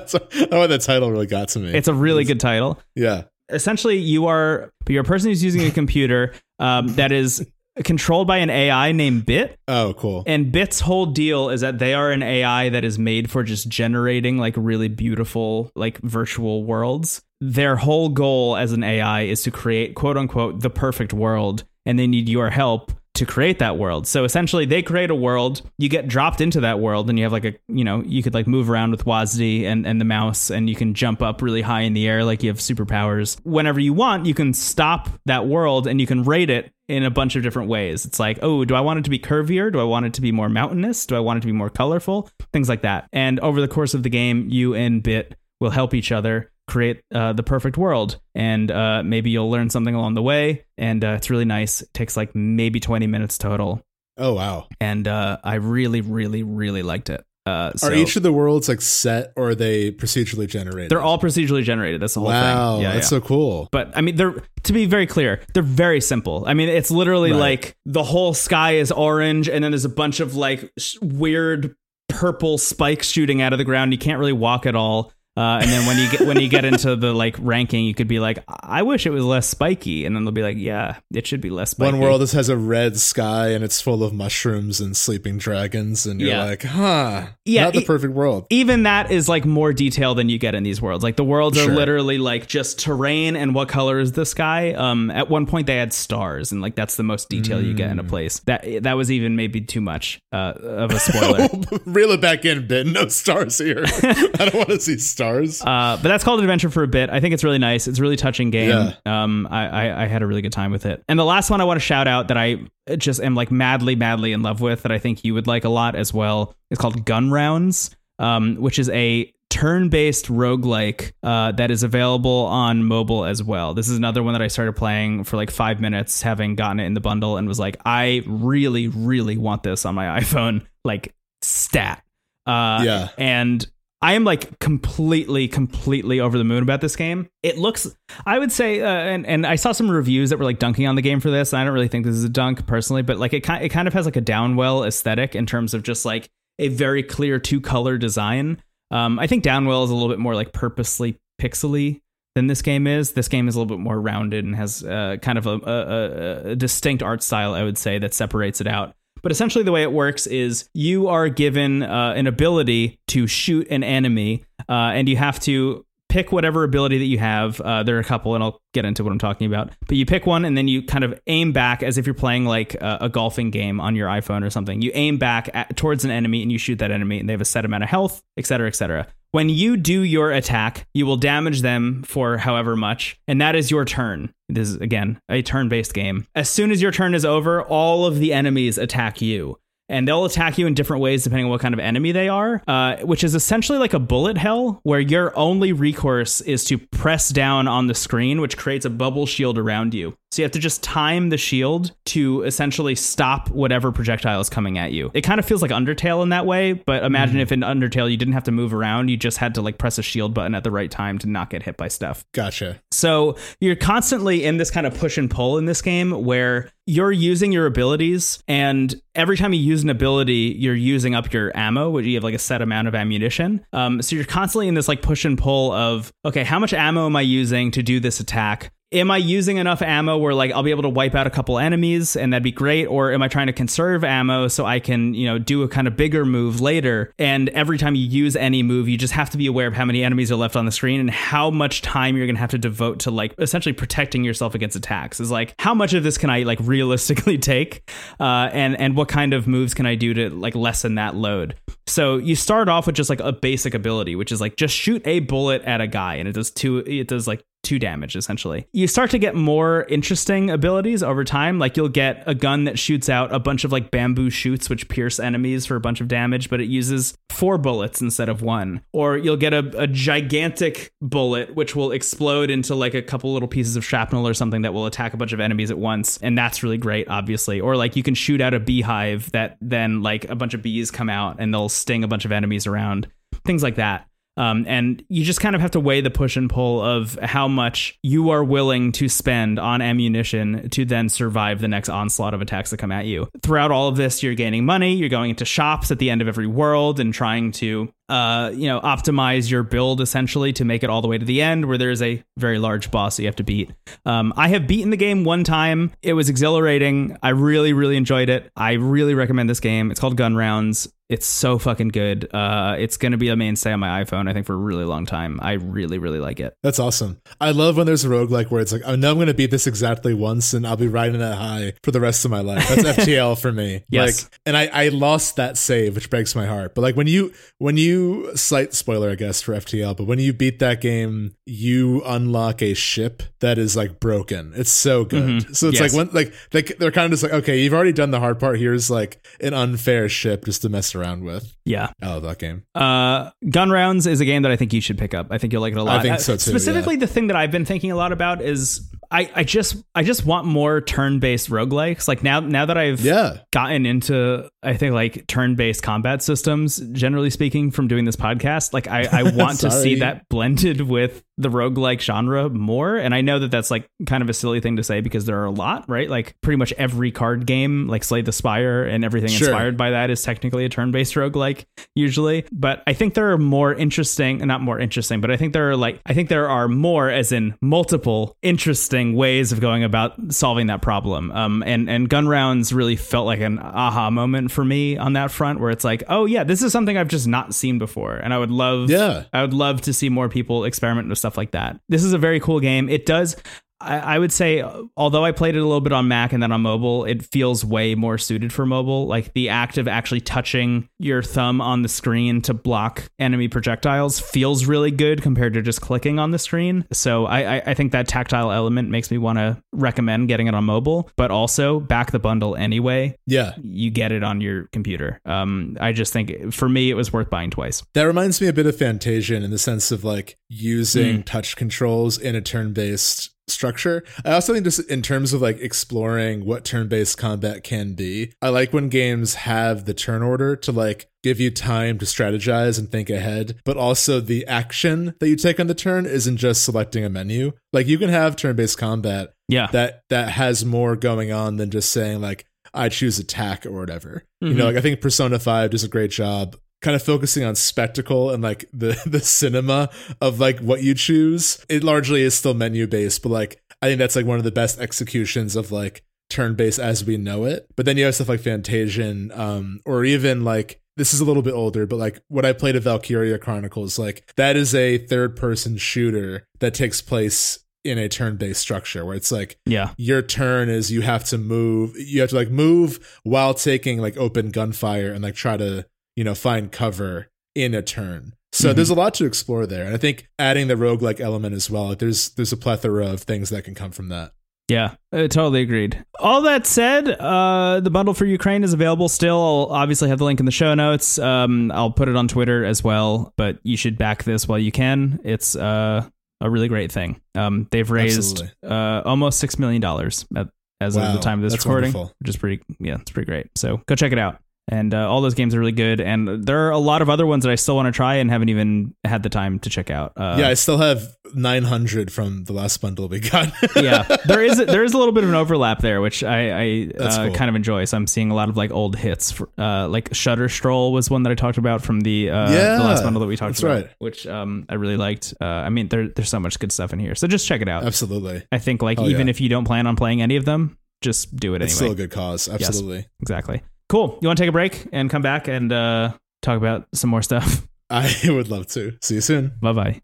so, 0.05 0.19
oh, 0.51 0.67
that 0.67 0.81
title 0.81 1.11
really 1.11 1.27
got 1.27 1.49
to 1.49 1.59
me. 1.59 1.73
It's 1.73 1.87
a 1.87 1.93
really 1.93 2.23
good 2.23 2.39
title. 2.39 2.79
yeah. 2.95 3.23
Essentially, 3.49 3.97
you 3.97 4.25
are 4.27 4.71
you're 4.87 5.01
a 5.01 5.05
person 5.05 5.29
who's 5.29 5.43
using 5.43 5.61
a 5.67 5.71
computer 5.71 6.33
um, 6.59 6.87
that 6.95 7.11
is 7.11 7.45
controlled 7.83 8.25
by 8.25 8.37
an 8.37 8.49
AI 8.49 8.93
named 8.93 9.25
Bit. 9.25 9.59
Oh, 9.67 9.93
cool. 9.97 10.23
And 10.25 10.49
Bit's 10.51 10.79
whole 10.79 11.05
deal 11.07 11.49
is 11.49 11.59
that 11.61 11.77
they 11.77 11.93
are 11.93 12.09
an 12.11 12.23
AI 12.23 12.69
that 12.69 12.85
is 12.85 12.97
made 12.97 13.29
for 13.29 13.43
just 13.43 13.67
generating 13.67 14.37
like 14.37 14.53
really 14.55 14.87
beautiful 14.87 15.71
like 15.75 15.99
virtual 15.99 16.63
worlds. 16.63 17.21
Their 17.41 17.75
whole 17.75 18.07
goal 18.09 18.55
as 18.55 18.71
an 18.71 18.83
AI 18.83 19.23
is 19.23 19.43
to 19.43 19.51
create 19.51 19.93
quote 19.93 20.15
unquote 20.17 20.61
the 20.61 20.69
perfect 20.69 21.11
world 21.13 21.65
and 21.85 21.99
they 21.99 22.07
need 22.07 22.29
your 22.29 22.49
help 22.49 22.93
to 23.15 23.25
create 23.25 23.59
that 23.59 23.77
world. 23.77 24.07
So 24.07 24.23
essentially 24.23 24.65
they 24.65 24.81
create 24.81 25.11
a 25.11 25.15
world, 25.15 25.61
you 25.77 25.87
get 25.87 26.07
dropped 26.07 26.41
into 26.41 26.61
that 26.61 26.79
world 26.79 27.09
and 27.09 27.19
you 27.19 27.25
have 27.25 27.31
like 27.31 27.45
a 27.45 27.53
you 27.67 27.83
know, 27.83 28.01
you 28.03 28.23
could 28.23 28.33
like 28.33 28.47
move 28.47 28.69
around 28.69 28.91
with 28.91 29.05
WASD 29.05 29.63
and, 29.65 29.85
and 29.85 30.01
the 30.01 30.05
mouse 30.05 30.49
and 30.49 30.69
you 30.69 30.75
can 30.75 30.93
jump 30.93 31.21
up 31.21 31.41
really 31.41 31.61
high 31.61 31.81
in 31.81 31.93
the 31.93 32.07
air 32.07 32.23
like 32.23 32.41
you 32.41 32.49
have 32.49 32.57
superpowers. 32.57 33.39
Whenever 33.43 33.79
you 33.79 33.93
want, 33.93 34.25
you 34.25 34.33
can 34.33 34.53
stop 34.53 35.09
that 35.25 35.47
world 35.47 35.85
and 35.85 36.01
you 36.01 36.07
can 36.07 36.23
rate 36.23 36.49
it 36.49 36.71
in 36.87 37.03
a 37.03 37.11
bunch 37.11 37.35
of 37.35 37.43
different 37.43 37.69
ways. 37.69 38.05
It's 38.05 38.19
like, 38.19 38.39
oh, 38.41 38.65
do 38.65 38.75
I 38.75 38.81
want 38.81 38.99
it 38.99 39.03
to 39.03 39.09
be 39.09 39.19
curvier? 39.19 39.71
Do 39.71 39.79
I 39.79 39.85
want 39.85 40.05
it 40.05 40.13
to 40.15 40.21
be 40.21 40.31
more 40.31 40.49
mountainous? 40.49 41.05
Do 41.05 41.15
I 41.15 41.19
want 41.19 41.37
it 41.37 41.41
to 41.41 41.47
be 41.47 41.53
more 41.53 41.69
colorful? 41.69 42.29
Things 42.51 42.67
like 42.67 42.81
that. 42.81 43.07
And 43.13 43.39
over 43.39 43.61
the 43.61 43.67
course 43.67 43.93
of 43.93 44.03
the 44.03 44.09
game, 44.09 44.47
you 44.49 44.73
and 44.73 45.01
Bit 45.01 45.35
will 45.59 45.69
help 45.69 45.93
each 45.93 46.11
other 46.11 46.51
create 46.67 47.01
uh, 47.13 47.33
the 47.33 47.43
perfect 47.43 47.77
world. 47.77 48.19
And 48.35 48.71
uh, 48.71 49.03
maybe 49.03 49.29
you'll 49.29 49.51
learn 49.51 49.69
something 49.69 49.95
along 49.95 50.13
the 50.15 50.23
way. 50.23 50.65
And 50.77 51.03
uh, 51.03 51.09
it's 51.17 51.29
really 51.29 51.45
nice. 51.45 51.81
It 51.81 51.93
takes 51.93 52.17
like 52.17 52.35
maybe 52.35 52.79
20 52.79 53.07
minutes 53.07 53.37
total. 53.37 53.81
Oh, 54.17 54.33
wow. 54.33 54.67
And 54.79 55.07
uh, 55.07 55.37
I 55.43 55.55
really, 55.55 56.01
really, 56.01 56.43
really 56.43 56.83
liked 56.83 57.09
it. 57.09 57.23
Uh, 57.45 57.73
so 57.75 57.89
are 57.89 57.93
each 57.93 58.15
of 58.15 58.23
the 58.23 58.31
worlds 58.31 58.69
like 58.69 58.79
set 58.79 59.33
or 59.35 59.49
are 59.49 59.55
they 59.55 59.91
procedurally 59.91 60.47
generated? 60.47 60.89
they're 60.89 61.01
all 61.01 61.19
procedurally 61.19 61.63
generated. 61.63 62.01
That's 62.01 62.13
the 62.13 62.21
whole 62.21 62.29
wow, 62.29 62.75
thing. 62.75 62.83
Yeah, 62.83 62.93
that's 62.93 63.11
yeah. 63.11 63.19
so 63.19 63.21
cool. 63.21 63.67
But 63.69 63.91
I 63.97 64.01
mean, 64.01 64.15
they're 64.15 64.41
to 64.63 64.73
be 64.73 64.85
very 64.85 65.05
clear, 65.05 65.41
they're 65.53 65.61
very 65.61 65.99
simple. 65.99 66.45
I 66.47 66.53
mean, 66.53 66.69
it's 66.69 66.89
literally 66.89 67.31
Right. 67.31 67.39
like 67.39 67.75
the 67.85 68.03
whole 68.03 68.33
sky 68.33 68.75
is 68.75 68.93
orange, 68.93 69.49
and 69.49 69.61
then 69.61 69.71
there's 69.71 69.83
a 69.83 69.89
bunch 69.89 70.21
of 70.21 70.35
like 70.37 70.71
sh- 70.77 70.95
weird 71.01 71.75
purple 72.07 72.57
spikes 72.57 73.09
shooting 73.09 73.41
out 73.41 73.51
of 73.51 73.59
the 73.59 73.65
ground. 73.65 73.91
You 73.91 73.99
can't 73.99 74.19
really 74.19 74.31
walk 74.31 74.65
at 74.65 74.75
all. 74.75 75.11
Uh, 75.35 75.59
and 75.61 75.71
then 75.71 75.87
when 75.87 75.97
you 75.97 76.09
get 76.11 76.21
when 76.27 76.39
you 76.39 76.47
get 76.47 76.63
into 76.63 76.95
the 76.95 77.11
like 77.11 77.35
ranking, 77.39 77.85
you 77.85 77.93
could 77.95 78.07
be 78.07 78.19
like, 78.19 78.43
I 78.47 78.83
wish 78.83 79.07
it 79.07 79.09
was 79.09 79.25
less 79.25 79.47
spiky, 79.47 80.05
and 80.05 80.15
then 80.15 80.25
they'll 80.25 80.31
be 80.31 80.43
like, 80.43 80.57
Yeah, 80.57 80.97
it 81.11 81.25
should 81.25 81.41
be 81.41 81.49
less 81.49 81.71
spiky. 81.71 81.91
One 81.93 81.99
world 82.01 82.21
this 82.21 82.33
has 82.33 82.49
a 82.49 82.57
red 82.57 82.97
sky 82.99 83.47
and 83.49 83.63
it's 83.63 83.81
full 83.81 84.03
of 84.03 84.13
mushrooms 84.13 84.79
and 84.79 84.95
sleeping 84.95 85.39
dragons, 85.39 86.05
and 86.05 86.21
you're 86.21 86.29
Yeah. 86.29 86.43
like, 86.43 86.61
huh, 86.63 87.27
Yeah, 87.45 87.63
not 87.63 87.73
the 87.73 87.79
e- 87.81 87.85
perfect 87.85 88.13
world. 88.13 88.45
even 88.51 88.83
that 88.83 89.09
is 89.11 89.27
like 89.27 89.43
more 89.43 89.73
detail 89.73 90.13
than 90.13 90.29
you 90.29 90.37
get 90.37 90.53
in 90.53 90.61
these 90.61 90.79
worlds. 90.81 91.03
Like 91.03 91.15
the 91.15 91.23
worlds 91.23 91.57
are 91.57 91.73
literally 91.73 92.19
like 92.19 92.45
just 92.47 92.77
terrain 92.79 93.35
and 93.35 93.55
what 93.55 93.69
color 93.69 93.99
is 93.99 94.11
the 94.11 94.27
sky. 94.27 94.73
Um, 94.73 95.09
at 95.09 95.29
one 95.31 95.47
point 95.47 95.65
they 95.65 95.77
had 95.77 95.93
stars, 95.93 96.51
and 96.51 96.61
like 96.61 96.75
that's 96.75 96.95
the 96.95 97.03
most 97.03 97.29
detail 97.29 97.59
you 97.59 97.73
get 97.73 97.89
in 97.89 97.97
a 97.97 98.03
place. 98.03 98.39
That 98.45 98.83
that 98.83 98.93
was 98.93 99.09
even 99.11 99.35
maybe 99.35 99.61
too 99.61 99.81
much 99.81 100.19
uh, 100.31 100.53
of 100.61 100.91
a 100.91 100.99
spoiler. 100.99 101.49
Reel 101.85 102.11
it 102.11 102.21
back 102.21 102.45
in, 102.45 102.67
Ben. 102.67 102.93
No 102.93 103.07
stars 103.07 103.57
here. 103.57 103.83
I 104.03 104.29
don't 104.51 104.53
want 104.53 104.69
to 104.69 104.79
see 104.79 104.99
stars. 104.99 105.22
Uh, 105.61 105.97
but 105.97 106.03
that's 106.09 106.23
called 106.23 106.39
Adventure 106.41 106.69
for 106.69 106.83
a 106.83 106.87
bit. 106.87 107.09
I 107.09 107.19
think 107.19 107.33
it's 107.33 107.43
really 107.43 107.57
nice. 107.59 107.87
It's 107.87 107.99
a 107.99 108.01
really 108.01 108.15
touching 108.17 108.49
game. 108.49 108.69
Yeah. 108.69 108.93
Um, 109.23 109.47
I, 109.49 109.67
I, 109.67 110.03
I 110.03 110.05
had 110.07 110.21
a 110.21 110.27
really 110.27 110.41
good 110.41 110.51
time 110.53 110.71
with 110.71 110.85
it. 110.85 111.03
And 111.07 111.17
the 111.19 111.25
last 111.25 111.49
one 111.49 111.61
I 111.61 111.63
want 111.63 111.79
to 111.79 111.85
shout 111.85 112.07
out 112.07 112.27
that 112.29 112.37
I 112.37 112.61
just 112.97 113.21
am 113.21 113.35
like 113.35 113.51
madly, 113.51 113.95
madly 113.95 114.31
in 114.33 114.41
love 114.41 114.61
with 114.61 114.83
that 114.83 114.91
I 114.91 114.99
think 114.99 115.23
you 115.23 115.33
would 115.33 115.47
like 115.47 115.63
a 115.63 115.69
lot 115.69 115.95
as 115.95 116.13
well 116.13 116.55
is 116.69 116.77
called 116.77 117.05
Gun 117.05 117.31
Rounds, 117.31 117.91
um, 118.19 118.55
which 118.55 118.79
is 118.79 118.89
a 118.89 119.31
turn-based 119.49 120.25
roguelike 120.29 121.11
uh, 121.21 121.51
that 121.51 121.69
is 121.69 121.83
available 121.83 122.45
on 122.45 122.83
mobile 122.83 123.23
as 123.23 123.43
well. 123.43 123.75
This 123.75 123.87
is 123.87 123.97
another 123.97 124.23
one 124.23 124.33
that 124.33 124.41
I 124.41 124.47
started 124.47 124.73
playing 124.73 125.25
for 125.25 125.37
like 125.37 125.51
five 125.51 125.79
minutes, 125.79 126.23
having 126.23 126.55
gotten 126.55 126.79
it 126.79 126.85
in 126.85 126.95
the 126.95 126.99
bundle, 127.01 127.37
and 127.37 127.47
was 127.47 127.59
like, 127.59 127.77
I 127.85 128.23
really, 128.25 128.87
really 128.87 129.37
want 129.37 129.61
this 129.61 129.85
on 129.85 129.93
my 129.93 130.05
iPhone, 130.19 130.65
like 130.83 131.13
stat. 131.43 132.03
Uh, 132.47 132.81
Yeah. 132.83 133.07
and 133.17 133.65
I 134.03 134.13
am 134.13 134.25
like 134.25 134.59
completely, 134.59 135.47
completely 135.47 136.19
over 136.19 136.37
the 136.37 136.43
moon 136.43 136.61
about 136.61 136.81
this 136.81 136.97
game. 136.97 137.29
It 137.41 137.57
looks, 137.57 137.87
I 138.25 138.37
would 138.37 138.51
say, 138.51 138.81
uh, 138.81 138.87
and 138.87 139.25
and 139.25 139.47
I 139.47 139.55
saw 139.55 139.71
some 139.71 139.89
reviews 139.89 140.29
that 140.29 140.37
were 140.37 140.43
like 140.43 140.59
dunking 140.59 140.85
on 140.87 140.95
the 140.95 141.01
game 141.01 141.21
for 141.21 141.31
this. 141.31 141.53
I 141.53 141.63
don't 141.63 141.73
really 141.73 141.87
think 141.87 142.05
this 142.05 142.15
is 142.15 142.25
a 142.25 142.29
dunk 142.29 142.67
personally, 142.67 143.01
but 143.01 143.17
like 143.17 143.31
it 143.31 143.41
kind, 143.41 143.63
it 143.63 143.69
kind 143.69 143.87
of 143.87 143.93
has 143.93 144.03
like 144.03 144.17
a 144.17 144.21
downwell 144.21 144.85
aesthetic 144.85 145.35
in 145.35 145.45
terms 145.45 145.73
of 145.73 145.83
just 145.83 146.03
like 146.03 146.29
a 146.59 146.67
very 146.67 147.01
clear 147.01 147.39
two 147.39 147.61
color 147.61 147.97
design. 147.97 148.61
Um, 148.91 149.19
I 149.19 149.27
think 149.27 149.41
downwell 149.41 149.85
is 149.85 149.89
a 149.89 149.93
little 149.93 150.09
bit 150.09 150.19
more 150.19 150.35
like 150.35 150.51
purposely 150.51 151.17
pixely 151.41 152.01
than 152.35 152.47
this 152.47 152.61
game 152.61 152.87
is. 152.87 153.13
This 153.13 153.29
game 153.29 153.47
is 153.47 153.55
a 153.55 153.59
little 153.59 153.77
bit 153.77 153.81
more 153.81 154.01
rounded 154.01 154.43
and 154.43 154.53
has 154.57 154.83
uh, 154.83 155.15
kind 155.21 155.37
of 155.37 155.47
a, 155.47 155.59
a, 155.63 156.49
a 156.51 156.55
distinct 156.57 157.01
art 157.01 157.23
style, 157.23 157.53
I 157.53 157.63
would 157.63 157.77
say, 157.77 157.99
that 157.99 158.13
separates 158.13 158.59
it 158.59 158.67
out. 158.67 158.95
But 159.23 159.31
essentially, 159.31 159.63
the 159.63 159.71
way 159.71 159.81
it 159.83 159.91
works 159.91 160.27
is 160.27 160.69
you 160.73 161.07
are 161.07 161.29
given 161.29 161.81
uh, 161.81 162.13
an 162.15 162.27
ability 162.27 162.99
to 163.07 163.25
shoot 163.25 163.65
an 163.69 163.81
enemy, 163.81 164.43
uh, 164.69 164.91
and 164.93 165.09
you 165.09 165.17
have 165.17 165.39
to 165.41 165.85
pick 166.13 166.31
whatever 166.31 166.63
ability 166.63 166.99
that 166.99 167.05
you 167.05 167.17
have. 167.17 167.59
Uh, 167.59 167.81
there 167.81 167.95
are 167.95 167.99
a 167.99 168.03
couple, 168.03 168.35
and 168.35 168.43
I'll 168.43 168.61
get 168.75 168.85
into 168.85 169.03
what 169.03 169.11
I'm 169.11 169.17
talking 169.17 169.47
about. 169.47 169.71
But 169.87 169.97
you 169.97 170.05
pick 170.05 170.27
one, 170.27 170.45
and 170.45 170.55
then 170.55 170.67
you 170.67 170.83
kind 170.83 171.03
of 171.03 171.19
aim 171.25 171.53
back 171.53 171.81
as 171.81 171.97
if 171.97 172.05
you're 172.05 172.13
playing 172.13 172.45
like 172.45 172.75
a, 172.75 172.99
a 173.01 173.09
golfing 173.09 173.49
game 173.49 173.81
on 173.81 173.95
your 173.95 174.07
iPhone 174.07 174.45
or 174.45 174.51
something. 174.51 174.83
You 174.83 174.91
aim 174.93 175.17
back 175.17 175.49
at, 175.55 175.75
towards 175.75 176.05
an 176.05 176.11
enemy, 176.11 176.43
and 176.43 176.51
you 176.51 176.59
shoot 176.59 176.77
that 176.77 176.91
enemy, 176.91 177.19
and 177.19 177.27
they 177.27 177.33
have 177.33 177.41
a 177.41 177.45
set 177.45 177.65
amount 177.65 177.83
of 177.83 177.89
health, 177.89 178.21
et 178.37 178.45
cetera, 178.45 178.67
et 178.67 178.75
cetera. 178.75 179.07
When 179.31 179.49
you 179.49 179.75
do 179.75 180.01
your 180.01 180.31
attack, 180.31 180.85
you 180.93 181.07
will 181.07 181.17
damage 181.17 181.61
them 181.63 182.03
for 182.03 182.37
however 182.37 182.75
much, 182.75 183.19
and 183.27 183.41
that 183.41 183.55
is 183.55 183.71
your 183.71 183.83
turn. 183.83 184.31
This 184.49 184.69
is, 184.69 184.75
again, 184.75 185.19
a 185.29 185.41
turn 185.41 185.67
based 185.67 185.95
game. 185.95 186.27
As 186.35 186.47
soon 186.47 186.69
as 186.69 186.79
your 186.79 186.91
turn 186.91 187.15
is 187.15 187.25
over, 187.25 187.63
all 187.63 188.05
of 188.05 188.19
the 188.19 188.33
enemies 188.33 188.77
attack 188.77 189.19
you. 189.19 189.57
And 189.93 190.07
they'll 190.07 190.25
attack 190.25 190.57
you 190.57 190.65
in 190.65 190.73
different 190.73 191.03
ways 191.03 191.23
depending 191.23 191.45
on 191.45 191.51
what 191.51 191.61
kind 191.61 191.75
of 191.75 191.79
enemy 191.79 192.11
they 192.11 192.27
are, 192.27 192.63
uh, 192.67 192.97
which 193.03 193.23
is 193.23 193.35
essentially 193.35 193.77
like 193.77 193.93
a 193.93 193.99
bullet 193.99 194.37
hell 194.37 194.79
where 194.81 194.99
your 194.99 195.37
only 195.37 195.71
recourse 195.71 196.41
is 196.41 196.65
to 196.65 196.79
press 196.79 197.29
down 197.29 197.67
on 197.67 197.85
the 197.85 197.93
screen, 197.93 198.41
which 198.41 198.57
creates 198.57 198.85
a 198.85 198.89
bubble 198.89 199.27
shield 199.27 199.59
around 199.59 199.93
you. 199.93 200.17
So 200.31 200.41
you 200.41 200.45
have 200.45 200.51
to 200.53 200.59
just 200.59 200.81
time 200.81 201.29
the 201.29 201.37
shield 201.37 201.91
to 202.05 202.41
essentially 202.41 202.95
stop 202.95 203.51
whatever 203.51 203.91
projectile 203.91 204.41
is 204.41 204.49
coming 204.49 204.79
at 204.79 204.91
you. 204.91 205.11
It 205.13 205.21
kind 205.21 205.39
of 205.39 205.45
feels 205.45 205.61
like 205.61 205.69
Undertale 205.69 206.23
in 206.23 206.29
that 206.29 206.47
way, 206.47 206.73
but 206.73 207.03
imagine 207.03 207.39
if 207.39 207.51
in 207.51 207.59
Undertale 207.59 208.09
you 208.09 208.17
didn't 208.17 208.33
have 208.33 208.45
to 208.45 208.51
move 208.51 208.73
around, 208.73 209.09
you 209.09 209.17
just 209.17 209.37
had 209.37 209.53
to 209.53 209.61
like 209.61 209.77
press 209.77 209.99
a 209.99 210.01
shield 210.01 210.33
button 210.33 210.55
at 210.55 210.63
the 210.63 210.71
right 210.71 210.89
time 210.89 211.19
to 211.19 211.29
not 211.29 211.51
get 211.51 211.61
hit 211.61 211.77
by 211.77 211.87
stuff. 211.87 212.25
Gotcha. 212.33 212.81
So 212.89 213.37
you're 213.59 213.75
constantly 213.75 214.43
in 214.43 214.57
this 214.57 214.71
kind 214.71 214.87
of 214.87 214.97
push 214.97 215.19
and 215.19 215.29
pull 215.29 215.59
in 215.59 215.65
this 215.65 215.83
game 215.83 216.25
where 216.25 216.71
you're 216.85 217.11
using 217.11 217.51
your 217.51 217.65
abilities, 217.65 218.43
and 218.47 218.93
every 219.15 219.37
time 219.37 219.53
you 219.53 219.59
use 219.59 219.83
an 219.83 219.89
ability, 219.89 220.55
you're 220.57 220.75
using 220.75 221.15
up 221.15 221.31
your 221.31 221.55
ammo, 221.55 221.89
which 221.89 222.05
you 222.05 222.15
have 222.15 222.23
like 222.23 222.33
a 222.33 222.39
set 222.39 222.61
amount 222.61 222.87
of 222.87 222.95
ammunition. 222.95 223.65
Um, 223.71 224.01
so 224.01 224.15
you're 224.15 224.25
constantly 224.25 224.67
in 224.67 224.73
this 224.73 224.87
like 224.87 225.01
push 225.01 225.23
and 225.23 225.37
pull 225.37 225.71
of, 225.71 226.11
okay, 226.25 226.43
how 226.43 226.59
much 226.59 226.73
ammo 226.73 227.05
am 227.05 227.15
I 227.15 227.21
using 227.21 227.71
to 227.71 227.83
do 227.83 227.99
this 227.99 228.19
attack? 228.19 228.71
Am 228.93 229.09
I 229.09 229.17
using 229.17 229.57
enough 229.57 229.81
ammo 229.81 230.17
where 230.17 230.35
like 230.35 230.51
I'll 230.51 230.61
be 230.61 230.69
able 230.69 230.83
to 230.83 230.89
wipe 230.89 231.15
out 231.15 231.25
a 231.25 231.31
couple 231.31 231.57
enemies 231.57 232.15
and 232.15 232.31
that'd 232.31 232.43
be 232.43 232.51
great? 232.51 232.85
Or 232.85 233.11
am 233.11 233.23
I 233.23 233.27
trying 233.27 233.47
to 233.47 233.53
conserve 233.53 234.03
ammo 234.03 234.47
so 234.47 234.67
I 234.67 234.79
can, 234.79 235.15
you 235.15 235.25
know, 235.25 235.39
do 235.39 235.63
a 235.63 235.67
kind 235.67 235.87
of 235.87 235.97
bigger 235.97 236.25
move 236.25 236.61
later? 236.61 237.11
And 237.17 237.49
every 237.49 237.79
time 237.79 237.95
you 237.95 238.05
use 238.05 238.35
any 238.35 238.61
move, 238.61 238.87
you 238.87 238.95
just 238.95 239.13
have 239.13 239.31
to 239.31 239.37
be 239.37 239.47
aware 239.47 239.65
of 239.65 239.73
how 239.73 239.83
many 239.83 240.03
enemies 240.03 240.31
are 240.31 240.35
left 240.35 240.55
on 240.55 240.65
the 240.65 240.71
screen 240.71 240.99
and 240.99 241.09
how 241.09 241.49
much 241.49 241.81
time 241.81 242.15
you're 242.15 242.27
gonna 242.27 242.37
have 242.37 242.51
to 242.51 242.59
devote 242.59 242.99
to 242.99 243.11
like 243.11 243.33
essentially 243.39 243.73
protecting 243.73 244.23
yourself 244.23 244.53
against 244.53 244.75
attacks. 244.75 245.19
Is 245.19 245.31
like 245.31 245.55
how 245.57 245.73
much 245.73 245.93
of 245.93 246.03
this 246.03 246.19
can 246.19 246.29
I 246.29 246.43
like 246.43 246.59
realistically 246.61 247.39
take? 247.39 247.89
Uh, 248.19 248.49
and 248.53 248.79
and 248.79 248.95
what 248.95 249.07
kind 249.07 249.33
of 249.33 249.47
moves 249.47 249.73
can 249.73 249.87
I 249.87 249.95
do 249.95 250.13
to 250.13 250.29
like 250.29 250.53
lessen 250.53 250.95
that 250.95 251.15
load? 251.15 251.55
So 251.87 252.17
you 252.17 252.35
start 252.35 252.69
off 252.69 252.85
with 252.85 252.95
just 252.95 253.09
like 253.09 253.21
a 253.21 253.33
basic 253.33 253.73
ability, 253.73 254.15
which 254.15 254.31
is 254.31 254.39
like 254.39 254.55
just 254.55 254.75
shoot 254.75 255.01
a 255.05 255.19
bullet 255.21 255.63
at 255.63 255.81
a 255.81 255.87
guy, 255.87 256.15
and 256.15 256.27
it 256.27 256.33
does 256.33 256.51
two. 256.51 256.77
It 256.77 257.07
does 257.07 257.27
like 257.27 257.43
two 257.63 257.79
damage 257.79 258.15
essentially. 258.15 258.67
You 258.73 258.87
start 258.87 259.09
to 259.11 259.19
get 259.19 259.35
more 259.35 259.85
interesting 259.89 260.49
abilities 260.49 261.01
over 261.01 261.23
time. 261.23 261.59
Like 261.59 261.77
you'll 261.77 261.89
get 261.89 262.23
a 262.27 262.35
gun 262.35 262.65
that 262.65 262.77
shoots 262.77 263.09
out 263.09 263.33
a 263.33 263.39
bunch 263.39 263.63
of 263.63 263.71
like 263.71 263.89
bamboo 263.89 264.29
shoots 264.29 264.69
which 264.69 264.87
pierce 264.89 265.19
enemies 265.19 265.65
for 265.65 265.75
a 265.75 265.79
bunch 265.79 266.01
of 266.01 266.07
damage, 266.07 266.49
but 266.49 266.59
it 266.59 266.67
uses 266.67 267.15
four 267.29 267.57
bullets 267.57 268.01
instead 268.01 268.29
of 268.29 268.41
one. 268.41 268.81
Or 268.91 269.17
you'll 269.17 269.37
get 269.37 269.53
a, 269.53 269.59
a 269.77 269.87
gigantic 269.87 270.91
bullet 271.01 271.55
which 271.55 271.75
will 271.75 271.91
explode 271.91 272.51
into 272.51 272.75
like 272.75 272.93
a 272.93 273.01
couple 273.01 273.33
little 273.33 273.47
pieces 273.47 273.75
of 273.75 273.85
shrapnel 273.85 274.27
or 274.27 274.33
something 274.33 274.61
that 274.63 274.73
will 274.73 274.85
attack 274.85 275.13
a 275.13 275.17
bunch 275.17 275.33
of 275.33 275.39
enemies 275.39 275.71
at 275.71 275.77
once. 275.77 276.17
And 276.17 276.37
that's 276.37 276.63
really 276.63 276.77
great, 276.77 277.07
obviously. 277.07 277.59
Or 277.61 277.75
like 277.75 277.95
you 277.95 278.03
can 278.03 278.13
shoot 278.13 278.41
out 278.41 278.53
a 278.53 278.59
beehive 278.59 279.31
that 279.31 279.57
then 279.61 280.03
like 280.03 280.29
a 280.29 280.35
bunch 280.35 280.53
of 280.53 280.61
bees 280.61 280.91
come 280.91 281.09
out 281.09 281.37
and 281.39 281.53
they'll 281.53 281.69
sting 281.69 282.03
a 282.03 282.07
bunch 282.07 282.25
of 282.25 282.31
enemies 282.31 282.67
around. 282.67 283.07
Things 283.45 283.63
like 283.63 283.75
that. 283.75 284.07
Um, 284.35 284.65
and 284.67 285.03
you 285.09 285.23
just 285.23 285.39
kind 285.41 285.55
of 285.55 285.61
have 285.61 285.71
to 285.71 285.79
weigh 285.79 286.01
the 286.01 286.09
push 286.09 286.37
and 286.37 286.49
pull 286.49 286.81
of 286.81 287.17
how 287.21 287.47
much 287.47 287.99
you 288.01 288.31
are 288.31 288.43
willing 288.43 288.91
to 288.93 289.07
spend 289.07 289.59
on 289.59 289.81
ammunition 289.81 290.69
to 290.71 290.85
then 290.85 291.09
survive 291.09 291.61
the 291.61 291.67
next 291.67 291.89
onslaught 291.89 292.33
of 292.33 292.41
attacks 292.41 292.71
that 292.71 292.77
come 292.77 292.91
at 292.91 293.05
you. 293.05 293.29
Throughout 293.43 293.71
all 293.71 293.87
of 293.87 293.95
this, 293.95 294.23
you're 294.23 294.33
gaining 294.33 294.65
money, 294.65 294.95
you're 294.95 295.09
going 295.09 295.29
into 295.29 295.45
shops 295.45 295.91
at 295.91 295.99
the 295.99 296.09
end 296.09 296.21
of 296.21 296.27
every 296.27 296.47
world 296.47 296.99
and 296.99 297.13
trying 297.13 297.51
to 297.53 297.93
uh, 298.13 298.51
you 298.53 298.67
know, 298.67 298.79
optimize 298.79 299.49
your 299.49 299.63
build 299.63 299.99
essentially 299.99 300.53
to 300.53 300.63
make 300.63 300.83
it 300.83 300.89
all 300.91 301.01
the 301.01 301.07
way 301.07 301.17
to 301.17 301.25
the 301.25 301.41
end 301.41 301.65
where 301.65 301.79
there's 301.79 301.99
a 302.03 302.23
very 302.37 302.59
large 302.59 302.91
boss 302.91 303.17
that 303.17 303.23
you 303.23 303.27
have 303.27 303.35
to 303.37 303.43
beat. 303.43 303.71
Um, 304.05 304.33
I 304.37 304.49
have 304.49 304.67
beaten 304.67 304.91
the 304.91 304.97
game 304.97 305.23
one 305.23 305.43
time. 305.43 305.91
It 306.03 306.13
was 306.13 306.29
exhilarating. 306.29 307.17
I 307.23 307.29
really, 307.29 307.73
really 307.73 307.97
enjoyed 307.97 308.29
it. 308.29 308.51
I 308.55 308.73
really 308.73 309.15
recommend 309.15 309.49
this 309.49 309.59
game. 309.59 309.89
It's 309.89 309.99
called 309.99 310.15
Gun 310.15 310.35
Rounds. 310.35 310.87
It's 311.09 311.27
so 311.27 311.59
fucking 311.59 311.89
good. 311.89 312.33
Uh, 312.33 312.75
it's 312.79 312.97
going 312.97 313.11
to 313.11 313.17
be 313.19 313.29
a 313.29 313.35
mainstay 313.35 313.71
on 313.71 313.79
my 313.79 314.03
iPhone, 314.03 314.27
I 314.29 314.33
think, 314.33 314.47
for 314.47 314.53
a 314.53 314.57
really 314.57 314.85
long 314.85 315.05
time. 315.05 315.39
I 315.43 315.53
really, 315.53 315.97
really 315.99 316.19
like 316.19 316.39
it. 316.39 316.55
That's 316.63 316.79
awesome. 316.79 317.19
I 317.41 317.51
love 317.51 317.77
when 317.77 317.85
there's 317.85 318.05
a 318.05 318.09
roguelike 318.09 318.49
where 318.49 318.61
it's 318.61 318.71
like, 318.71 318.83
I 318.85 318.95
know 318.95 319.11
I'm 319.11 319.17
going 319.17 319.27
to 319.27 319.33
beat 319.33 319.51
this 319.51 319.67
exactly 319.67 320.13
once 320.13 320.53
and 320.53 320.65
I'll 320.65 320.77
be 320.77 320.87
riding 320.87 321.19
that 321.19 321.37
high 321.37 321.73
for 321.83 321.91
the 321.91 321.99
rest 321.99 322.25
of 322.25 322.31
my 322.31 322.39
life. 322.39 322.67
That's 322.67 322.83
FTL 322.97 323.39
for 323.39 323.51
me. 323.51 323.83
Yes. 323.89 324.23
Like, 324.23 324.39
and 324.45 324.57
I, 324.57 324.69
I 324.73 324.87
lost 324.89 325.35
that 325.35 325.57
save, 325.57 325.93
which 325.95 326.09
breaks 326.09 326.35
my 326.35 326.45
heart. 326.45 326.73
But 326.73 326.81
like 326.81 326.95
when 326.95 327.07
you, 327.07 327.33
when 327.59 327.77
you 327.77 328.02
you 328.03 328.35
slight 328.35 328.73
spoiler, 328.73 329.09
I 329.11 329.15
guess, 329.15 329.41
for 329.41 329.53
FTL, 329.53 329.95
but 329.97 330.05
when 330.05 330.19
you 330.19 330.33
beat 330.33 330.59
that 330.59 330.81
game, 330.81 331.35
you 331.45 332.01
unlock 332.05 332.61
a 332.61 332.73
ship 332.73 333.23
that 333.39 333.57
is 333.57 333.75
like 333.75 333.99
broken. 333.99 334.53
It's 334.55 334.71
so 334.71 335.05
good. 335.05 335.23
Mhm. 335.43 335.55
So 335.55 335.69
it's 335.69 335.79
Yes. 335.79 335.93
like 335.93 336.07
when 336.07 336.15
like 336.15 336.33
they 336.51 336.61
they're 336.61 336.91
kind 336.91 337.05
of 337.05 337.11
just 337.11 337.23
like, 337.23 337.33
okay, 337.33 337.61
you've 337.61 337.73
already 337.73 337.93
done 337.93 338.11
the 338.11 338.19
hard 338.19 338.39
part. 338.39 338.59
Here's 338.59 338.89
like 338.89 339.25
an 339.41 339.53
unfair 339.53 340.09
ship 340.09 340.45
just 340.45 340.61
to 340.63 340.69
mess 340.69 340.95
around 340.95 341.23
with. 341.23 341.55
Yeah. 341.65 341.89
I 342.01 342.07
love 342.09 342.23
that 342.23 342.39
game. 342.39 342.63
Uh, 342.75 343.31
Gun 343.49 343.69
Rounds 343.71 344.05
is 344.07 344.19
a 344.19 344.25
game 344.25 344.41
that 344.43 344.51
I 344.51 344.55
think 344.55 344.73
you 344.73 344.81
should 344.81 344.97
pick 344.97 345.13
up. 345.13 345.27
I 345.31 345.37
think 345.37 345.53
you'll 345.53 345.61
like 345.61 345.73
it 345.73 345.77
a 345.79 345.83
lot. 345.83 345.99
I 345.99 346.01
think 346.01 346.15
Uh, 346.15 346.17
so 346.17 346.33
too, 346.33 346.39
Specifically, 346.39 346.95
the 346.97 347.07
thing 347.07 347.27
that 347.27 347.35
I've 347.35 347.51
been 347.51 347.65
thinking 347.65 347.91
a 347.91 347.95
lot 347.95 348.11
about 348.11 348.41
is 348.41 348.81
I, 349.13 349.29
I 349.35 349.43
just 349.43 349.75
I 349.93 350.03
just 350.03 350.25
want 350.25 350.47
more 350.47 350.81
turn-based 350.81 351.49
roguelikes. 351.51 352.07
Like 352.07 352.23
now 352.23 352.39
now 352.39 352.65
that 352.65 352.77
I've 352.77 352.99
Yeah. 353.01 353.37
gotten 353.51 353.85
into 353.85 354.49
I 354.63 354.75
think 354.75 354.93
like 354.93 355.27
turn-based 355.27 355.83
combat 355.83 356.21
systems, 356.23 356.77
generally 356.93 357.29
speaking, 357.29 357.69
from 357.71 357.87
doing 357.87 358.05
this 358.05 358.15
podcast, 358.15 358.73
like 358.73 358.87
I, 358.87 359.07
I 359.11 359.23
want 359.35 359.59
to 359.59 359.69
see 359.71 359.95
that 359.99 360.27
blended 360.29 360.81
with 360.81 361.21
the 361.37 361.49
roguelike 361.49 361.99
genre 361.99 362.47
more. 362.49 362.95
And 362.95 363.13
I 363.13 363.21
know 363.21 363.39
that 363.39 363.49
that's 363.51 363.69
like 363.71 363.87
kind 364.05 364.21
of 364.23 364.29
a 364.29 364.33
silly 364.33 364.59
thing 364.61 364.75
to 364.77 364.83
say 364.83 365.01
because 365.01 365.25
there 365.25 365.39
are 365.41 365.45
a 365.45 365.51
lot, 365.51 365.87
right? 365.89 366.09
Like 366.09 366.35
pretty 366.41 366.57
much 366.57 366.71
every 366.73 367.11
card 367.11 367.45
game, 367.45 367.87
like 367.87 368.03
Slay 368.03 368.21
the 368.21 368.31
Spire 368.31 368.83
and 368.83 369.03
everything 369.05 369.29
Sure. 369.29 369.47
inspired 369.49 369.75
by 369.77 369.91
that 369.91 370.09
is 370.09 370.21
technically 370.23 370.65
a 370.65 370.69
turn-based 370.69 371.13
roguelike 371.15 371.65
usually. 371.95 372.45
But 372.51 372.81
I 372.87 372.93
think 372.93 373.13
there 373.15 373.31
are 373.31 373.37
more 373.37 373.73
interesting, 373.73 374.37
not 374.39 374.61
more 374.61 374.79
interesting, 374.79 375.21
but 375.21 375.29
I 375.31 375.37
think 375.37 375.53
there 375.53 375.69
are 375.69 375.75
like 375.77 375.99
I 376.05 376.13
think 376.13 376.29
there 376.29 376.47
are 376.49 376.67
more 376.67 377.09
as 377.09 377.31
in 377.31 377.55
multiple 377.61 378.37
interesting 378.41 379.02
ways 379.11 379.51
of 379.51 379.59
going 379.59 379.83
about 379.83 380.13
solving 380.29 380.67
that 380.67 380.81
problem. 380.81 381.29
Um 381.33 381.61
and 381.63 381.89
and 381.89 382.09
gun 382.09 382.29
rounds 382.29 382.71
really 382.71 382.95
felt 382.95 383.25
like 383.25 383.41
an 383.41 383.59
aha 383.59 384.09
moment 384.09 384.51
for 384.51 384.63
me 384.63 384.97
on 384.97 385.13
that 385.13 385.29
front 385.29 385.59
where 385.59 385.69
it's 385.71 385.83
like, 385.83 386.03
oh 386.07 386.23
yeah, 386.25 386.45
this 386.45 386.61
is 386.61 386.71
something 386.71 386.97
I've 386.97 387.09
just 387.09 387.27
not 387.27 387.53
seen 387.53 387.77
before. 387.79 388.15
And 388.15 388.33
I 388.33 388.37
would 388.37 388.51
love 388.51 388.89
Yeah. 388.89 389.25
I 389.33 389.41
would 389.41 389.53
love 389.53 389.81
to 389.81 389.93
see 389.93 390.07
more 390.07 390.29
people 390.29 390.63
experiment 390.63 391.09
with 391.09 391.17
stuff 391.17 391.35
like 391.35 391.51
that. 391.51 391.81
This 391.89 392.05
is 392.05 392.13
a 392.13 392.17
very 392.17 392.39
cool 392.39 392.61
game. 392.61 392.87
It 392.87 393.05
does. 393.05 393.35
I 393.83 394.15
I 394.15 394.19
would 394.19 394.31
say, 394.31 394.63
although 394.97 395.25
I 395.25 395.31
played 395.31 395.55
it 395.55 395.59
a 395.59 395.63
little 395.65 395.81
bit 395.81 395.93
on 395.93 396.07
Mac 396.07 396.33
and 396.33 396.41
then 396.41 396.51
on 396.51 396.61
mobile, 396.61 397.05
it 397.05 397.23
feels 397.23 397.63
way 397.65 397.95
more 397.95 398.17
suited 398.17 398.51
for 398.53 398.65
mobile. 398.65 399.05
Like 399.07 399.33
the 399.33 399.49
act 399.49 399.77
of 399.77 399.87
actually 399.87 400.21
touching 400.21 400.87
your 400.99 401.21
thumb 401.21 401.61
on 401.61 401.81
the 401.81 401.89
screen 401.89 402.41
to 402.43 402.53
block 402.53 403.03
enemy 403.19 403.47
projectiles 403.47 404.19
feels 404.19 404.65
really 404.65 404.91
good 404.91 405.21
compared 405.21 405.53
to 405.53 405.61
just 405.61 405.81
clicking 405.81 406.19
on 406.19 406.31
the 406.31 406.39
screen. 406.39 406.85
So 406.91 407.25
I, 407.25 407.57
I, 407.57 407.61
I 407.67 407.73
think 407.73 407.91
that 407.91 408.07
tactile 408.07 408.51
element 408.51 408.89
makes 408.89 409.11
me 409.11 409.17
want 409.17 409.37
to 409.39 409.61
recommend 409.71 410.27
getting 410.27 410.47
it 410.47 410.55
on 410.55 410.63
mobile, 410.63 411.09
but 411.15 411.31
also 411.31 411.79
back 411.79 412.11
the 412.11 412.19
bundle 412.19 412.55
anyway. 412.55 413.17
Yeah. 413.25 413.53
You 413.61 413.89
get 413.91 414.11
it 414.11 414.23
on 414.23 414.41
your 414.41 414.67
computer. 414.71 415.19
Um, 415.25 415.77
I 415.79 415.91
just 415.91 416.13
think 416.13 416.53
for 416.53 416.69
me, 416.69 416.89
it 416.89 416.95
was 416.95 417.11
worth 417.11 417.29
buying 417.29 417.49
twice. 417.49 417.83
That 417.93 418.03
reminds 418.03 418.39
me 418.41 418.47
a 418.47 418.53
bit 418.53 418.65
of 418.65 418.75
Fantasian 418.75 419.43
in 419.43 419.51
the 419.51 419.57
sense 419.57 419.91
of 419.91 420.03
like 420.03 420.37
using 420.49 421.15
Hmm. 421.17 421.21
touch 421.23 421.55
controls 421.55 422.17
in 422.17 422.35
a 422.35 422.41
turn-based 422.41 423.31
structure. 423.47 424.03
I 424.23 424.31
also 424.33 424.53
think 424.53 424.65
just 424.65 424.89
in 424.89 425.01
terms 425.01 425.33
of 425.33 425.41
like 425.41 425.59
exploring 425.59 426.45
what 426.45 426.63
turn-based 426.63 427.17
combat 427.17 427.63
can 427.63 427.93
be. 427.93 428.33
I 428.41 428.49
like 428.49 428.73
when 428.73 428.89
games 428.89 429.35
have 429.35 429.85
the 429.85 429.93
turn 429.93 430.21
order 430.21 430.55
to 430.57 430.71
like 430.71 431.09
give 431.23 431.39
you 431.39 431.51
time 431.51 431.97
to 431.99 432.05
strategize 432.05 432.79
and 432.79 432.91
think 432.91 433.09
ahead, 433.09 433.59
but 433.65 433.77
also 433.77 434.19
the 434.19 434.45
action 434.47 435.13
that 435.19 435.29
you 435.29 435.35
take 435.35 435.59
on 435.59 435.67
the 435.67 435.75
turn 435.75 436.05
isn't 436.05 436.37
just 436.37 436.63
selecting 436.63 437.03
a 437.03 437.09
menu. 437.09 437.51
Like 437.71 437.87
you 437.87 437.97
can 437.97 438.09
have 438.09 438.35
turn-based 438.35 438.77
combat 438.77 439.33
Yeah. 439.49 439.67
that 439.71 440.03
that 440.09 440.29
has 440.29 440.63
more 440.65 440.95
going 440.95 441.31
on 441.31 441.57
than 441.57 441.69
just 441.69 441.91
saying 441.91 442.21
like 442.21 442.45
I 442.73 442.89
choose 442.89 443.19
attack 443.19 443.65
or 443.65 443.71
whatever. 443.71 444.23
You 444.41 444.49
Mhm. 444.49 444.55
know, 444.55 444.65
like 444.65 444.77
I 444.77 444.81
think 444.81 444.99
Persona 445.01 445.37
5 445.37 445.71
does 445.71 445.83
a 445.83 445.87
great 445.87 446.11
job 446.11 446.55
kind 446.83 446.95
of 446.95 447.01
focusing 447.01 447.43
on 447.43 447.55
spectacle 447.55 448.29
and 448.29 448.43
like 448.43 448.65
the 448.71 448.99
the 449.07 449.21
cinema 449.21 449.89
of 450.21 450.39
like 450.39 450.59
what 450.59 450.83
you 450.83 450.93
choose. 450.93 451.65
It 451.69 451.83
largely 451.83 452.21
is 452.21 452.35
still 452.35 452.53
menu 452.53 452.85
based, 452.85 453.23
but 453.23 453.29
like 453.29 453.61
I 453.81 453.87
think 453.87 453.97
that's 453.97 454.15
like 454.15 454.25
one 454.25 454.37
of 454.37 454.43
the 454.43 454.51
best 454.51 454.79
executions 454.79 455.55
of 455.55 455.71
like 455.71 456.03
turn 456.29 456.55
based 456.55 456.79
as 456.79 457.03
we 457.03 457.17
know 457.17 457.45
it. 457.45 457.67
But 457.75 457.85
then 457.85 457.97
you 457.97 458.05
have 458.05 458.15
stuff 458.15 458.29
like 458.29 458.41
Fantasian, 458.41 459.35
um, 459.37 459.79
or 459.85 460.03
even 460.03 460.43
like 460.43 460.79
this 460.95 461.13
is 461.13 461.21
a 461.21 461.25
little 461.25 461.41
bit 461.41 461.53
older, 461.53 461.87
but 461.87 461.97
like 461.97 462.21
what 462.27 462.45
I 462.45 462.53
played 462.53 462.75
of 462.75 462.83
Valkyria 462.83 463.39
Chronicles, 463.39 463.97
like 463.97 464.31
that 464.35 464.55
is 464.55 464.75
a 464.75 464.99
third 464.99 465.35
person 465.35 465.77
shooter 465.77 466.47
that 466.59 466.75
takes 466.75 467.01
place 467.01 467.59
in 467.83 467.97
a 467.97 468.07
turn 468.07 468.37
based 468.37 468.61
structure 468.61 469.03
where 469.05 469.15
it's 469.15 469.31
like 469.31 469.57
yeah. 469.65 469.89
your 469.97 470.21
turn 470.21 470.69
is 470.69 470.89
you 470.89 471.01
have 471.01 471.25
to 471.25 471.37
move 471.37 471.93
you 471.97 472.21
have 472.21 472.29
to 472.29 472.35
like 472.35 472.49
move 472.49 473.19
while 473.23 473.53
taking 473.53 473.99
like 473.99 474.15
open 474.15 474.51
gunfire 474.51 475.11
and 475.11 475.21
like 475.21 475.35
try 475.35 475.57
to 475.57 475.85
you 476.15 476.23
know 476.23 476.35
find 476.35 476.71
cover 476.71 477.27
in 477.55 477.73
a 477.73 477.81
turn 477.81 478.33
so 478.51 478.71
Mhm. 478.71 478.75
there's 478.75 478.89
a 478.89 478.95
lot 478.95 479.13
to 479.15 479.25
explore 479.25 479.65
there 479.65 479.85
and 479.85 479.93
i 479.93 479.97
think 479.97 480.27
adding 480.39 480.67
the 480.67 480.75
roguelike 480.75 481.19
element 481.19 481.53
as 481.55 481.69
well 481.69 481.89
like 481.89 481.99
there's 481.99 482.29
there's 482.31 482.51
a 482.51 482.57
plethora 482.57 483.07
of 483.07 483.21
things 483.21 483.49
that 483.49 483.63
can 483.63 483.75
come 483.75 483.91
from 483.91 484.09
that 484.09 484.31
Yeah, 484.69 484.95
uh, 485.11 485.27
totally 485.27 485.61
agreed. 485.61 486.05
All 486.19 486.41
that 486.43 486.65
said, 486.65 487.09
uh, 487.19 487.81
the 487.81 487.89
bundle 487.91 488.13
for 488.13 488.23
Ukraine 488.25 488.63
is 488.63 488.71
available 488.73 489.09
still. 489.09 489.35
I'll 489.69 489.81
obviously 489.81 490.07
have 490.07 490.19
the 490.19 490.23
link 490.23 490.39
in 490.39 490.45
the 490.45 490.53
show 490.53 490.73
notes. 490.73 491.19
Um, 491.19 491.69
I'll 491.73 491.91
put 491.91 492.07
it 492.07 492.15
on 492.15 492.29
Twitter 492.29 492.63
as 492.63 492.81
well, 492.81 493.33
but 493.35 493.59
you 493.63 493.75
should 493.75 493.97
back 493.97 494.23
this 494.23 494.47
while 494.47 494.57
you 494.57 494.71
can. 494.71 495.19
It's 495.25 495.57
uh, 495.57 496.07
a 496.39 496.49
really 496.49 496.69
great 496.69 496.93
thing. 496.93 497.19
Um, 497.35 497.67
they've 497.71 497.91
raised 497.91 498.41
uh, 498.63 499.01
almost 499.03 499.43
$6 499.43 499.59
million 499.59 499.83
at, 499.83 500.47
as 500.79 500.95
of 500.95 501.13
the 501.13 501.19
time 501.19 501.43
of 501.43 501.51
this 501.51 501.59
recording, 501.59 501.91
wonderful. 501.91 502.15
which 502.19 502.29
is 502.29 502.37
pretty, 502.37 502.63
yeah, 502.79 502.95
it's 503.01 503.11
pretty 503.11 503.29
great. 503.29 503.47
So 503.57 503.81
go 503.85 503.95
check 503.95 504.13
it 504.13 504.17
out. 504.17 504.39
And 504.69 504.93
uh, 504.93 505.09
all 505.11 505.19
those 505.19 505.33
games 505.33 505.53
are 505.53 505.59
really 505.59 505.73
good. 505.73 505.99
And 505.99 506.45
there 506.45 506.67
are 506.67 506.71
a 506.71 506.77
lot 506.77 507.01
of 507.01 507.09
other 507.09 507.25
ones 507.25 507.43
that 507.43 507.51
I 507.51 507.55
still 507.55 507.75
want 507.75 507.87
to 507.87 507.91
try 507.91 508.15
and 508.15 508.31
haven't 508.31 508.47
even 508.47 508.95
had 509.03 509.21
the 509.21 509.29
time 509.29 509.59
to 509.59 509.69
check 509.69 509.89
out. 509.91 510.13
Uh, 510.15 510.37
yeah 510.39 510.47
i 510.47 510.53
still 510.53 510.77
have 510.77 511.03
900 511.35 512.11
from 512.11 512.45
the 512.45 512.53
last 512.53 512.77
bundle 512.77 513.07
we 513.09 513.19
got 513.19 513.51
yeah, 513.75 514.03
there 514.25 514.41
is 514.41 514.57
there 514.57 514.83
is 514.83 514.93
a 514.93 514.97
little 514.97 515.11
bit 515.13 515.23
of 515.23 515.29
an 515.29 515.35
overlap 515.35 515.79
there, 515.79 515.99
which 515.99 516.23
I, 516.23 516.49
I 516.49 516.91
uh, 516.97 517.25
cool. 517.27 517.35
kind 517.35 517.49
of 517.49 517.55
enjoy. 517.55 517.85
So 517.85 517.97
I'm 517.97 518.07
seeing 518.07 518.31
a 518.31 518.35
lot 518.35 518.49
of 518.49 518.55
like 518.55 518.71
old 518.71 518.95
hits. 518.95 519.31
For, 519.31 519.49
uh, 519.57 519.87
like 519.89 520.13
Shutter 520.13 520.47
Stroll 520.47 520.93
was 520.93 521.09
one 521.09 521.23
that 521.23 521.31
I 521.31 521.35
talked 521.35 521.57
about 521.57 521.81
from 521.81 522.01
the 522.01 522.29
uh, 522.29 522.51
Yeah, 522.51 522.77
the 522.77 522.83
last 522.83 523.03
bundle 523.03 523.19
that 523.19 523.27
we 523.27 523.35
talked 523.35 523.53
that's 523.53 523.63
about, 523.63 523.83
right. 523.85 523.89
which 523.99 524.25
um, 524.27 524.65
I 524.69 524.75
really 524.75 524.97
liked. 524.97 525.33
Uh, 525.41 525.45
I 525.45 525.69
mean, 525.69 525.89
there, 525.89 526.07
there's 526.07 526.29
so 526.29 526.39
much 526.39 526.59
good 526.59 526.71
stuff 526.71 526.93
in 526.93 526.99
here, 526.99 527.15
so 527.15 527.27
just 527.27 527.47
check 527.47 527.61
it 527.61 527.67
out. 527.67 527.83
absolutely 527.83 528.43
I 528.51 528.59
think 528.59 528.81
like 528.81 528.99
Oh, 528.99 529.07
even 529.07 529.27
yeah. 529.27 529.31
if 529.31 529.41
you 529.41 529.49
don't 529.49 529.65
plan 529.65 529.87
on 529.87 529.95
playing 529.95 530.21
any 530.21 530.35
of 530.35 530.45
them, 530.45 530.77
just 531.01 531.35
do 531.35 531.55
it 531.55 531.61
it's 531.61 531.73
anyway. 531.81 531.93
still 531.95 532.03
a 532.03 532.07
good 532.07 532.11
cause 532.15 532.47
absolutely 532.47 533.07
exactly. 533.21 533.61
Cool. 533.93 534.17
You 534.23 534.27
want 534.27 534.37
to 534.37 534.41
take 534.41 534.49
a 534.49 534.51
break 534.51 534.87
and 534.91 535.07
come 535.07 535.21
back 535.21 535.47
and 535.47 535.71
uh, 535.71 536.13
talk 536.41 536.57
about 536.57 536.87
some 536.95 537.11
more 537.11 537.21
stuff. 537.21 537.67
i 537.91 538.11
would 538.25 538.49
love 538.49 538.65
to 538.65 538.97
see 539.03 539.13
you 539.15 539.21
soon 539.21 539.51
Bye 539.61 539.71
bye. 539.71 539.99